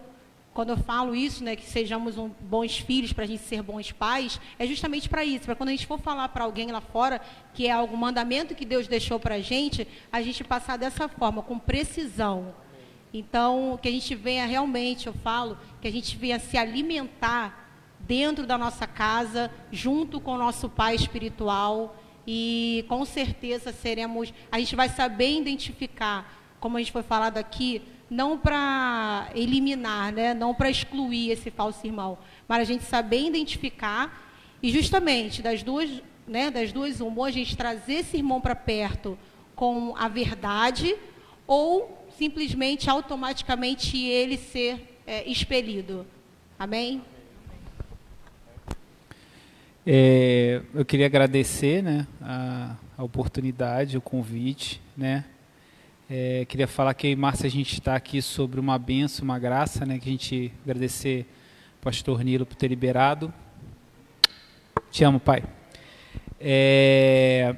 quando 0.52 0.68
eu 0.68 0.76
falo 0.76 1.14
isso, 1.16 1.42
né, 1.42 1.56
que 1.56 1.64
sejamos 1.64 2.16
um, 2.16 2.30
bons 2.40 2.78
filhos 2.78 3.12
para 3.12 3.24
a 3.24 3.26
gente 3.26 3.42
ser 3.42 3.62
bons 3.62 3.90
pais, 3.90 4.40
é 4.58 4.66
justamente 4.66 5.08
para 5.08 5.24
isso, 5.24 5.46
para 5.46 5.56
quando 5.56 5.70
a 5.70 5.72
gente 5.72 5.86
for 5.86 5.98
falar 5.98 6.28
para 6.28 6.44
alguém 6.44 6.70
lá 6.70 6.80
fora 6.80 7.20
que 7.52 7.66
é 7.66 7.72
algum 7.72 7.96
mandamento 7.96 8.54
que 8.54 8.64
Deus 8.64 8.86
deixou 8.86 9.18
para 9.18 9.36
a 9.36 9.40
gente, 9.40 9.88
a 10.12 10.22
gente 10.22 10.44
passar 10.44 10.76
dessa 10.76 11.08
forma, 11.08 11.42
com 11.42 11.58
precisão. 11.58 12.54
Então, 13.16 13.78
que 13.80 13.86
a 13.86 13.92
gente 13.92 14.12
venha 14.16 14.44
realmente, 14.44 15.06
eu 15.06 15.12
falo, 15.12 15.56
que 15.80 15.86
a 15.86 15.92
gente 15.92 16.16
venha 16.16 16.40
se 16.40 16.58
alimentar 16.58 17.70
dentro 18.00 18.44
da 18.44 18.58
nossa 18.58 18.88
casa, 18.88 19.52
junto 19.70 20.20
com 20.20 20.32
o 20.32 20.38
nosso 20.38 20.68
pai 20.68 20.96
espiritual, 20.96 21.96
e 22.26 22.84
com 22.88 23.04
certeza 23.04 23.72
seremos, 23.72 24.34
a 24.50 24.58
gente 24.58 24.74
vai 24.74 24.88
saber 24.88 25.38
identificar, 25.38 26.42
como 26.58 26.76
a 26.76 26.80
gente 26.80 26.90
foi 26.90 27.04
falado 27.04 27.38
aqui, 27.38 27.82
não 28.10 28.36
para 28.36 29.28
eliminar, 29.32 30.12
né? 30.12 30.34
não 30.34 30.52
para 30.52 30.68
excluir 30.68 31.30
esse 31.30 31.52
falso 31.52 31.86
irmão, 31.86 32.18
mas 32.48 32.62
a 32.62 32.64
gente 32.64 32.82
saber 32.82 33.24
identificar 33.24 34.28
e 34.60 34.72
justamente 34.72 35.40
das 35.40 35.62
duas, 35.62 36.02
né, 36.26 36.50
das 36.50 36.72
duas 36.72 37.00
uma, 37.00 37.26
a 37.26 37.30
gente 37.30 37.56
trazer 37.56 37.94
esse 37.94 38.16
irmão 38.16 38.40
para 38.40 38.56
perto 38.56 39.16
com 39.54 39.94
a 39.96 40.08
verdade 40.08 40.96
ou 41.46 42.03
simplesmente 42.16 42.88
automaticamente 42.88 43.98
ele 43.98 44.36
ser 44.36 44.98
é, 45.06 45.28
expelido. 45.28 46.06
Amém? 46.58 47.02
É, 49.86 50.62
eu 50.72 50.84
queria 50.84 51.06
agradecer 51.06 51.82
né, 51.82 52.06
a, 52.22 52.74
a, 52.96 53.04
oportunidade, 53.04 53.98
o 53.98 54.00
convite. 54.00 54.80
Né? 54.96 55.24
É, 56.08 56.44
queria 56.46 56.66
falar 56.66 56.94
que, 56.94 57.14
Márcia, 57.14 57.46
a 57.46 57.50
gente 57.50 57.74
está 57.74 57.94
aqui 57.94 58.22
sobre 58.22 58.58
uma 58.58 58.78
benção, 58.78 59.24
uma 59.24 59.38
graça, 59.38 59.84
né, 59.84 59.98
que 59.98 60.08
a 60.08 60.12
gente 60.12 60.52
agradecer 60.64 61.26
ao 61.76 61.82
pastor 61.82 62.24
Nilo 62.24 62.46
por 62.46 62.54
ter 62.54 62.68
liberado. 62.68 63.32
Te 64.90 65.04
amo, 65.04 65.20
pai. 65.20 65.42
É, 66.40 67.54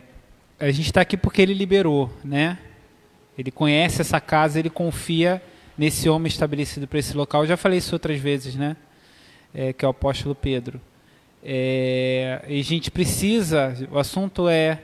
a 0.58 0.70
gente 0.70 0.86
está 0.86 1.02
aqui 1.02 1.16
porque 1.16 1.42
ele 1.42 1.54
liberou, 1.54 2.10
né? 2.24 2.58
Ele 3.38 3.50
conhece 3.50 4.00
essa 4.00 4.20
casa, 4.20 4.58
ele 4.58 4.70
confia 4.70 5.42
nesse 5.76 6.08
homem 6.08 6.28
estabelecido 6.28 6.86
para 6.86 6.98
esse 6.98 7.16
local. 7.16 7.42
Eu 7.42 7.48
já 7.48 7.56
falei 7.56 7.78
isso 7.78 7.94
outras 7.94 8.18
vezes, 8.18 8.54
né? 8.54 8.76
É, 9.54 9.72
que 9.72 9.84
é 9.84 9.88
o 9.88 9.90
apóstolo 9.90 10.34
Pedro. 10.34 10.80
É, 11.42 12.44
e 12.48 12.58
a 12.58 12.64
gente 12.64 12.90
precisa, 12.90 13.76
o 13.90 13.98
assunto 13.98 14.48
é 14.48 14.82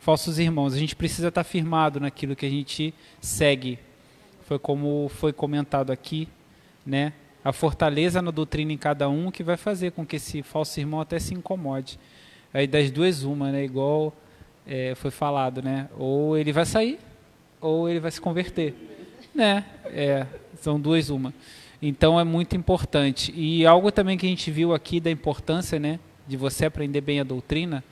falsos 0.00 0.38
irmãos, 0.38 0.74
a 0.74 0.78
gente 0.78 0.94
precisa 0.94 1.28
estar 1.28 1.44
firmado 1.44 2.00
naquilo 2.00 2.36
que 2.36 2.46
a 2.46 2.50
gente 2.50 2.94
segue. 3.20 3.78
Foi 4.42 4.58
como 4.58 5.08
foi 5.08 5.32
comentado 5.32 5.90
aqui, 5.90 6.28
né? 6.84 7.12
A 7.44 7.52
fortaleza 7.52 8.20
na 8.20 8.30
doutrina 8.30 8.72
em 8.72 8.76
cada 8.76 9.08
um 9.08 9.30
que 9.30 9.42
vai 9.42 9.56
fazer 9.56 9.92
com 9.92 10.04
que 10.04 10.16
esse 10.16 10.42
falso 10.42 10.78
irmão 10.80 11.00
até 11.00 11.18
se 11.18 11.34
incomode. 11.34 11.98
Aí 12.52 12.66
das 12.66 12.90
duas 12.90 13.22
uma, 13.22 13.52
né? 13.52 13.64
Igual 13.64 14.14
é, 14.66 14.94
foi 14.94 15.10
falado, 15.10 15.62
né? 15.62 15.88
Ou 15.96 16.36
ele 16.36 16.52
vai 16.52 16.66
sair, 16.66 16.98
ou 17.60 17.88
ele 17.88 18.00
vai 18.00 18.10
se 18.10 18.20
converter, 18.20 18.74
né? 19.34 19.64
É, 19.86 20.26
são 20.60 20.80
duas 20.80 21.10
uma. 21.10 21.32
Então 21.80 22.18
é 22.18 22.24
muito 22.24 22.56
importante. 22.56 23.32
E 23.36 23.64
algo 23.64 23.92
também 23.92 24.18
que 24.18 24.26
a 24.26 24.28
gente 24.28 24.50
viu 24.50 24.74
aqui 24.74 24.98
da 25.00 25.10
importância, 25.10 25.78
né, 25.78 26.00
de 26.26 26.36
você 26.36 26.66
aprender 26.66 27.00
bem 27.00 27.20
a 27.20 27.24
doutrina, 27.24 27.84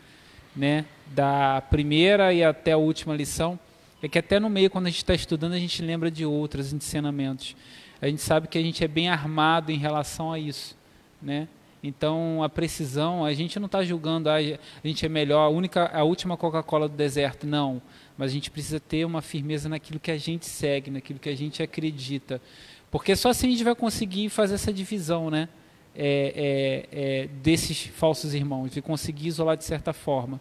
né, 0.54 0.84
da 1.06 1.62
primeira 1.70 2.32
e 2.32 2.42
até 2.42 2.72
a 2.72 2.76
última 2.76 3.14
lição, 3.14 3.58
é 4.02 4.08
que 4.08 4.18
até 4.18 4.40
no 4.40 4.50
meio, 4.50 4.70
quando 4.70 4.86
a 4.86 4.90
gente 4.90 4.98
está 4.98 5.14
estudando, 5.14 5.52
a 5.52 5.58
gente 5.58 5.82
lembra 5.82 6.10
de 6.10 6.24
outros 6.26 6.72
ensinamentos. 6.72 7.56
A 8.00 8.08
gente 8.08 8.20
sabe 8.20 8.48
que 8.48 8.58
a 8.58 8.62
gente 8.62 8.84
é 8.84 8.88
bem 8.88 9.08
armado 9.08 9.72
em 9.72 9.78
relação 9.78 10.32
a 10.32 10.38
isso, 10.38 10.76
né? 11.22 11.48
Então 11.82 12.42
a 12.42 12.48
precisão, 12.48 13.24
a 13.24 13.32
gente 13.32 13.58
não 13.58 13.66
está 13.66 13.84
julgando, 13.84 14.28
ah, 14.28 14.36
a 14.36 14.86
gente 14.86 15.06
é 15.06 15.08
melhor, 15.08 15.46
a 15.46 15.48
única, 15.48 15.90
a 15.94 16.02
última 16.02 16.36
Coca-Cola 16.36 16.88
do 16.88 16.96
deserto, 16.96 17.46
não. 17.46 17.80
Mas 18.16 18.30
a 18.30 18.34
gente 18.34 18.50
precisa 18.50 18.80
ter 18.80 19.04
uma 19.04 19.20
firmeza 19.20 19.68
naquilo 19.68 20.00
que 20.00 20.10
a 20.10 20.16
gente 20.16 20.46
segue, 20.46 20.90
naquilo 20.90 21.18
que 21.18 21.28
a 21.28 21.36
gente 21.36 21.62
acredita. 21.62 22.40
Porque 22.90 23.14
só 23.14 23.30
assim 23.30 23.48
a 23.48 23.50
gente 23.50 23.64
vai 23.64 23.74
conseguir 23.74 24.28
fazer 24.30 24.54
essa 24.54 24.72
divisão, 24.72 25.30
né? 25.30 25.48
É, 25.98 26.86
é, 26.92 27.22
é, 27.22 27.26
desses 27.42 27.86
falsos 27.86 28.34
irmãos, 28.34 28.70
de 28.70 28.82
conseguir 28.82 29.28
isolar 29.28 29.56
de 29.56 29.64
certa 29.64 29.92
forma, 29.92 30.40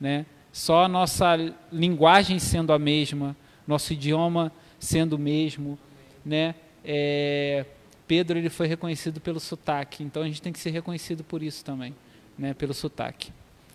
né? 0.00 0.24
Só 0.50 0.84
a 0.84 0.88
nossa 0.88 1.36
linguagem 1.70 2.38
sendo 2.38 2.72
a 2.72 2.78
mesma, 2.78 3.36
nosso 3.66 3.92
idioma 3.92 4.52
sendo 4.78 5.16
o 5.16 5.18
mesmo, 5.18 5.78
né? 6.24 6.54
É, 6.84 7.66
Pedro 8.06 8.38
ele 8.38 8.50
foi 8.50 8.66
reconhecido 8.66 9.20
pelo 9.20 9.40
sotaque, 9.40 10.02
então 10.02 10.22
a 10.22 10.26
gente 10.26 10.40
tem 10.40 10.52
que 10.52 10.58
ser 10.58 10.70
reconhecido 10.70 11.24
por 11.24 11.42
isso 11.42 11.64
também, 11.64 11.94
né? 12.38 12.54
Pelo 12.54 12.72
sotaque, 12.72 13.32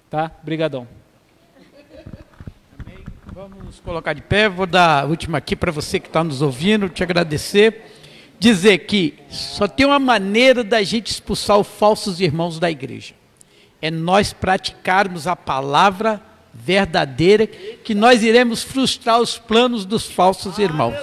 tá? 0.10 0.32
Obrigadão. 0.42 0.88
Vamos 3.40 3.80
colocar 3.80 4.12
de 4.12 4.22
pé. 4.22 4.50
Vou 4.50 4.66
dar 4.66 5.04
a 5.04 5.06
última 5.06 5.38
aqui 5.38 5.56
para 5.56 5.72
você 5.72 5.98
que 5.98 6.08
está 6.08 6.22
nos 6.22 6.42
ouvindo, 6.42 6.90
te 6.90 7.02
agradecer 7.02 7.86
dizer 8.38 8.80
que 8.80 9.14
só 9.30 9.66
tem 9.66 9.86
uma 9.86 9.98
maneira 9.98 10.62
da 10.62 10.84
gente 10.84 11.08
expulsar 11.08 11.58
os 11.58 11.68
falsos 11.68 12.20
irmãos 12.20 12.60
da 12.60 12.70
igreja. 12.70 13.14
É 13.82 13.90
nós 13.90 14.34
praticarmos 14.34 15.26
a 15.26 15.38
palavra 15.38 16.22
verdadeira, 16.54 17.48
que 17.48 17.96
nós 17.96 18.24
iremos 18.24 18.62
frustrar 18.62 19.22
os 19.22 19.38
planos 19.38 19.86
dos 19.86 20.06
falsos 20.06 20.58
irmãos. 20.58 20.98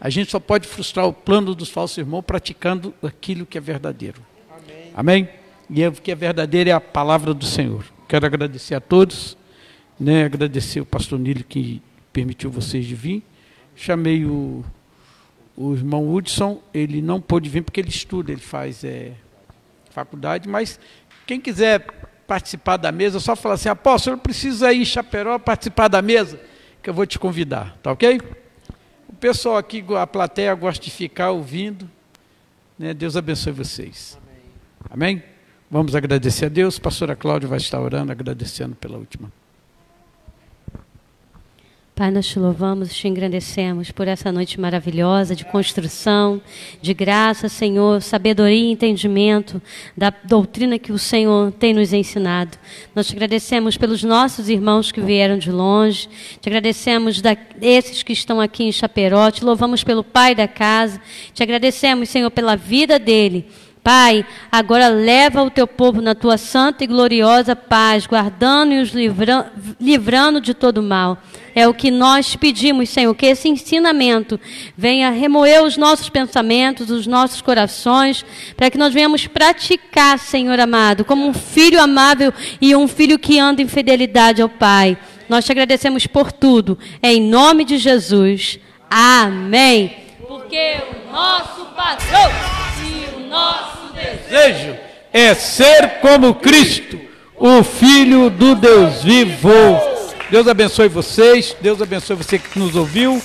A 0.00 0.10
gente 0.10 0.32
só 0.32 0.40
pode 0.40 0.66
frustrar 0.66 1.06
o 1.06 1.12
plano 1.12 1.54
dos 1.54 1.68
falsos 1.68 1.98
irmãos 1.98 2.22
praticando 2.22 2.92
aquilo 3.00 3.46
que 3.46 3.56
é 3.56 3.60
verdadeiro. 3.60 4.20
Amém? 4.92 5.28
E 5.68 5.86
o 5.86 5.92
que 5.92 6.10
é 6.10 6.16
verdadeiro 6.16 6.70
é 6.70 6.72
a 6.72 6.80
palavra 6.80 7.32
do 7.32 7.44
Senhor. 7.44 7.84
Quero 8.08 8.26
agradecer 8.26 8.74
a 8.74 8.80
todos, 8.80 9.36
né? 10.00 10.24
agradecer 10.24 10.80
o 10.80 10.86
pastor 10.86 11.18
Nilo 11.18 11.44
que 11.44 11.82
permitiu 12.12 12.50
vocês 12.50 12.86
de 12.86 12.94
vir. 12.94 13.22
Chamei 13.76 14.24
o 14.24 14.64
o 15.60 15.74
irmão 15.74 16.10
Hudson, 16.10 16.58
ele 16.72 17.02
não 17.02 17.20
pôde 17.20 17.50
vir 17.50 17.62
porque 17.62 17.80
ele 17.80 17.90
estuda, 17.90 18.32
ele 18.32 18.40
faz 18.40 18.82
é, 18.82 19.12
faculdade, 19.90 20.48
mas 20.48 20.80
quem 21.26 21.38
quiser 21.38 21.84
participar 22.26 22.78
da 22.78 22.90
mesa, 22.90 23.20
só 23.20 23.36
falar 23.36 23.56
assim, 23.56 23.68
apóstolo, 23.68 24.16
precisa 24.16 24.72
ir 24.72 24.80
em 24.80 24.84
Chaperó 24.86 25.38
participar 25.38 25.88
da 25.88 26.00
mesa, 26.00 26.40
que 26.82 26.88
eu 26.88 26.94
vou 26.94 27.04
te 27.04 27.18
convidar, 27.18 27.76
tá 27.82 27.92
ok? 27.92 28.22
O 29.06 29.12
pessoal 29.12 29.58
aqui, 29.58 29.84
a 29.98 30.06
plateia, 30.06 30.54
gosta 30.54 30.82
de 30.82 30.90
ficar 30.90 31.30
ouvindo. 31.30 31.90
Né? 32.78 32.94
Deus 32.94 33.14
abençoe 33.14 33.52
vocês. 33.52 34.18
Amém. 34.88 35.16
Amém? 35.16 35.22
Vamos 35.70 35.94
agradecer 35.94 36.46
a 36.46 36.48
Deus. 36.48 36.78
A 36.78 36.80
pastora 36.80 37.14
Cláudia 37.14 37.46
vai 37.46 37.58
estar 37.58 37.80
orando, 37.80 38.10
agradecendo 38.10 38.74
pela 38.76 38.96
última. 38.96 39.30
Pai, 42.00 42.10
nós 42.10 42.26
te 42.26 42.38
louvamos, 42.38 42.94
te 42.94 43.08
engrandecemos 43.08 43.90
por 43.90 44.08
essa 44.08 44.32
noite 44.32 44.58
maravilhosa 44.58 45.36
de 45.36 45.44
construção, 45.44 46.40
de 46.80 46.94
graça, 46.94 47.46
Senhor, 47.46 48.00
sabedoria 48.00 48.56
e 48.56 48.72
entendimento 48.72 49.60
da 49.94 50.10
doutrina 50.24 50.78
que 50.78 50.92
o 50.92 50.98
Senhor 50.98 51.52
tem 51.52 51.74
nos 51.74 51.92
ensinado. 51.92 52.56
Nós 52.94 53.06
te 53.06 53.12
agradecemos 53.12 53.76
pelos 53.76 54.02
nossos 54.02 54.48
irmãos 54.48 54.90
que 54.90 54.98
vieram 54.98 55.36
de 55.36 55.52
longe, 55.52 56.08
te 56.40 56.48
agradecemos 56.48 57.20
da, 57.20 57.36
esses 57.60 58.02
que 58.02 58.14
estão 58.14 58.40
aqui 58.40 58.64
em 58.64 58.72
Chaperó, 58.72 59.30
te 59.30 59.44
louvamos 59.44 59.84
pelo 59.84 60.02
pai 60.02 60.34
da 60.34 60.48
casa, 60.48 60.98
te 61.34 61.42
agradecemos, 61.42 62.08
Senhor, 62.08 62.30
pela 62.30 62.56
vida 62.56 62.98
dele 62.98 63.46
Pai, 63.82 64.26
agora 64.52 64.88
leva 64.88 65.42
o 65.42 65.50
teu 65.50 65.66
povo 65.66 66.02
na 66.02 66.14
tua 66.14 66.36
santa 66.36 66.84
e 66.84 66.86
gloriosa 66.86 67.56
paz, 67.56 68.06
guardando 68.06 68.72
e 68.74 68.80
os 68.80 68.90
livrando, 68.90 69.46
livrando 69.80 70.40
de 70.40 70.52
todo 70.52 70.82
mal. 70.82 71.16
É 71.54 71.66
o 71.66 71.74
que 71.74 71.90
nós 71.90 72.36
pedimos, 72.36 72.88
Senhor, 72.88 73.14
que 73.14 73.26
esse 73.26 73.48
ensinamento 73.48 74.38
venha 74.76 75.10
remoer 75.10 75.62
os 75.62 75.76
nossos 75.76 76.08
pensamentos, 76.08 76.90
os 76.90 77.06
nossos 77.06 77.40
corações, 77.40 78.24
para 78.56 78.70
que 78.70 78.78
nós 78.78 78.92
venhamos 78.92 79.26
praticar, 79.26 80.18
Senhor 80.18 80.58
amado, 80.60 81.04
como 81.04 81.26
um 81.26 81.34
filho 81.34 81.80
amável 81.80 82.32
e 82.60 82.74
um 82.74 82.86
filho 82.86 83.18
que 83.18 83.38
anda 83.38 83.62
em 83.62 83.68
fidelidade 83.68 84.42
ao 84.42 84.48
Pai. 84.48 84.96
Nós 85.28 85.44
te 85.44 85.52
agradecemos 85.52 86.06
por 86.06 86.32
tudo, 86.32 86.78
em 87.02 87.20
nome 87.20 87.64
de 87.64 87.78
Jesus. 87.78 88.58
Amém. 88.90 89.94
Porque 90.26 90.76
o 90.90 91.12
nosso 91.12 91.66
patrão 91.76 92.60
nosso 93.30 93.92
desejo 93.94 94.76
é 95.12 95.32
ser 95.34 96.00
como 96.00 96.34
Cristo, 96.34 97.00
o 97.36 97.62
Filho 97.62 98.28
do 98.28 98.56
Deus 98.56 99.04
vivo. 99.04 99.50
Deus 100.30 100.46
abençoe 100.46 100.88
vocês, 100.88 101.56
Deus 101.60 101.82
abençoe 101.82 102.14
você 102.14 102.38
que 102.38 102.56
nos 102.56 102.76
ouviu. 102.76 103.20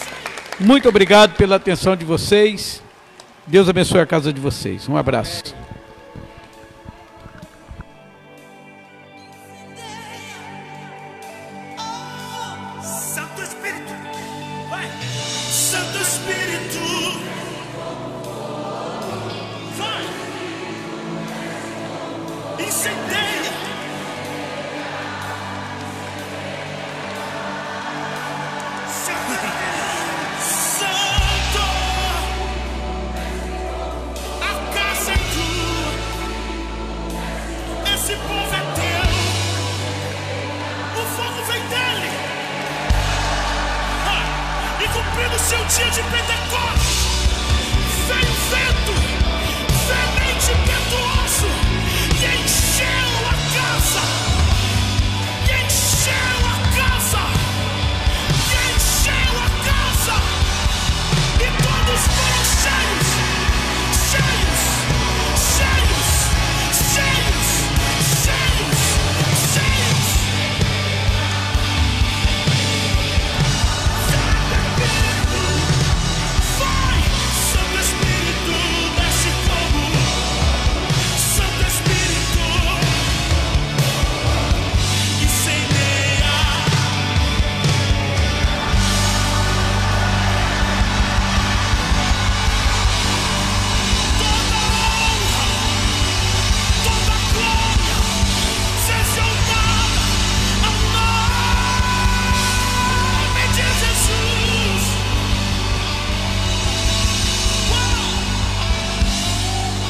Muito 0.59 0.89
obrigado 0.89 1.35
pela 1.35 1.57
atenção 1.57 1.95
de 1.95 2.03
vocês. 2.03 2.81
Deus 3.45 3.69
abençoe 3.69 3.99
a 3.99 4.07
casa 4.07 4.33
de 4.33 4.41
vocês. 4.41 4.89
Um 4.89 4.97
abraço. 4.97 5.64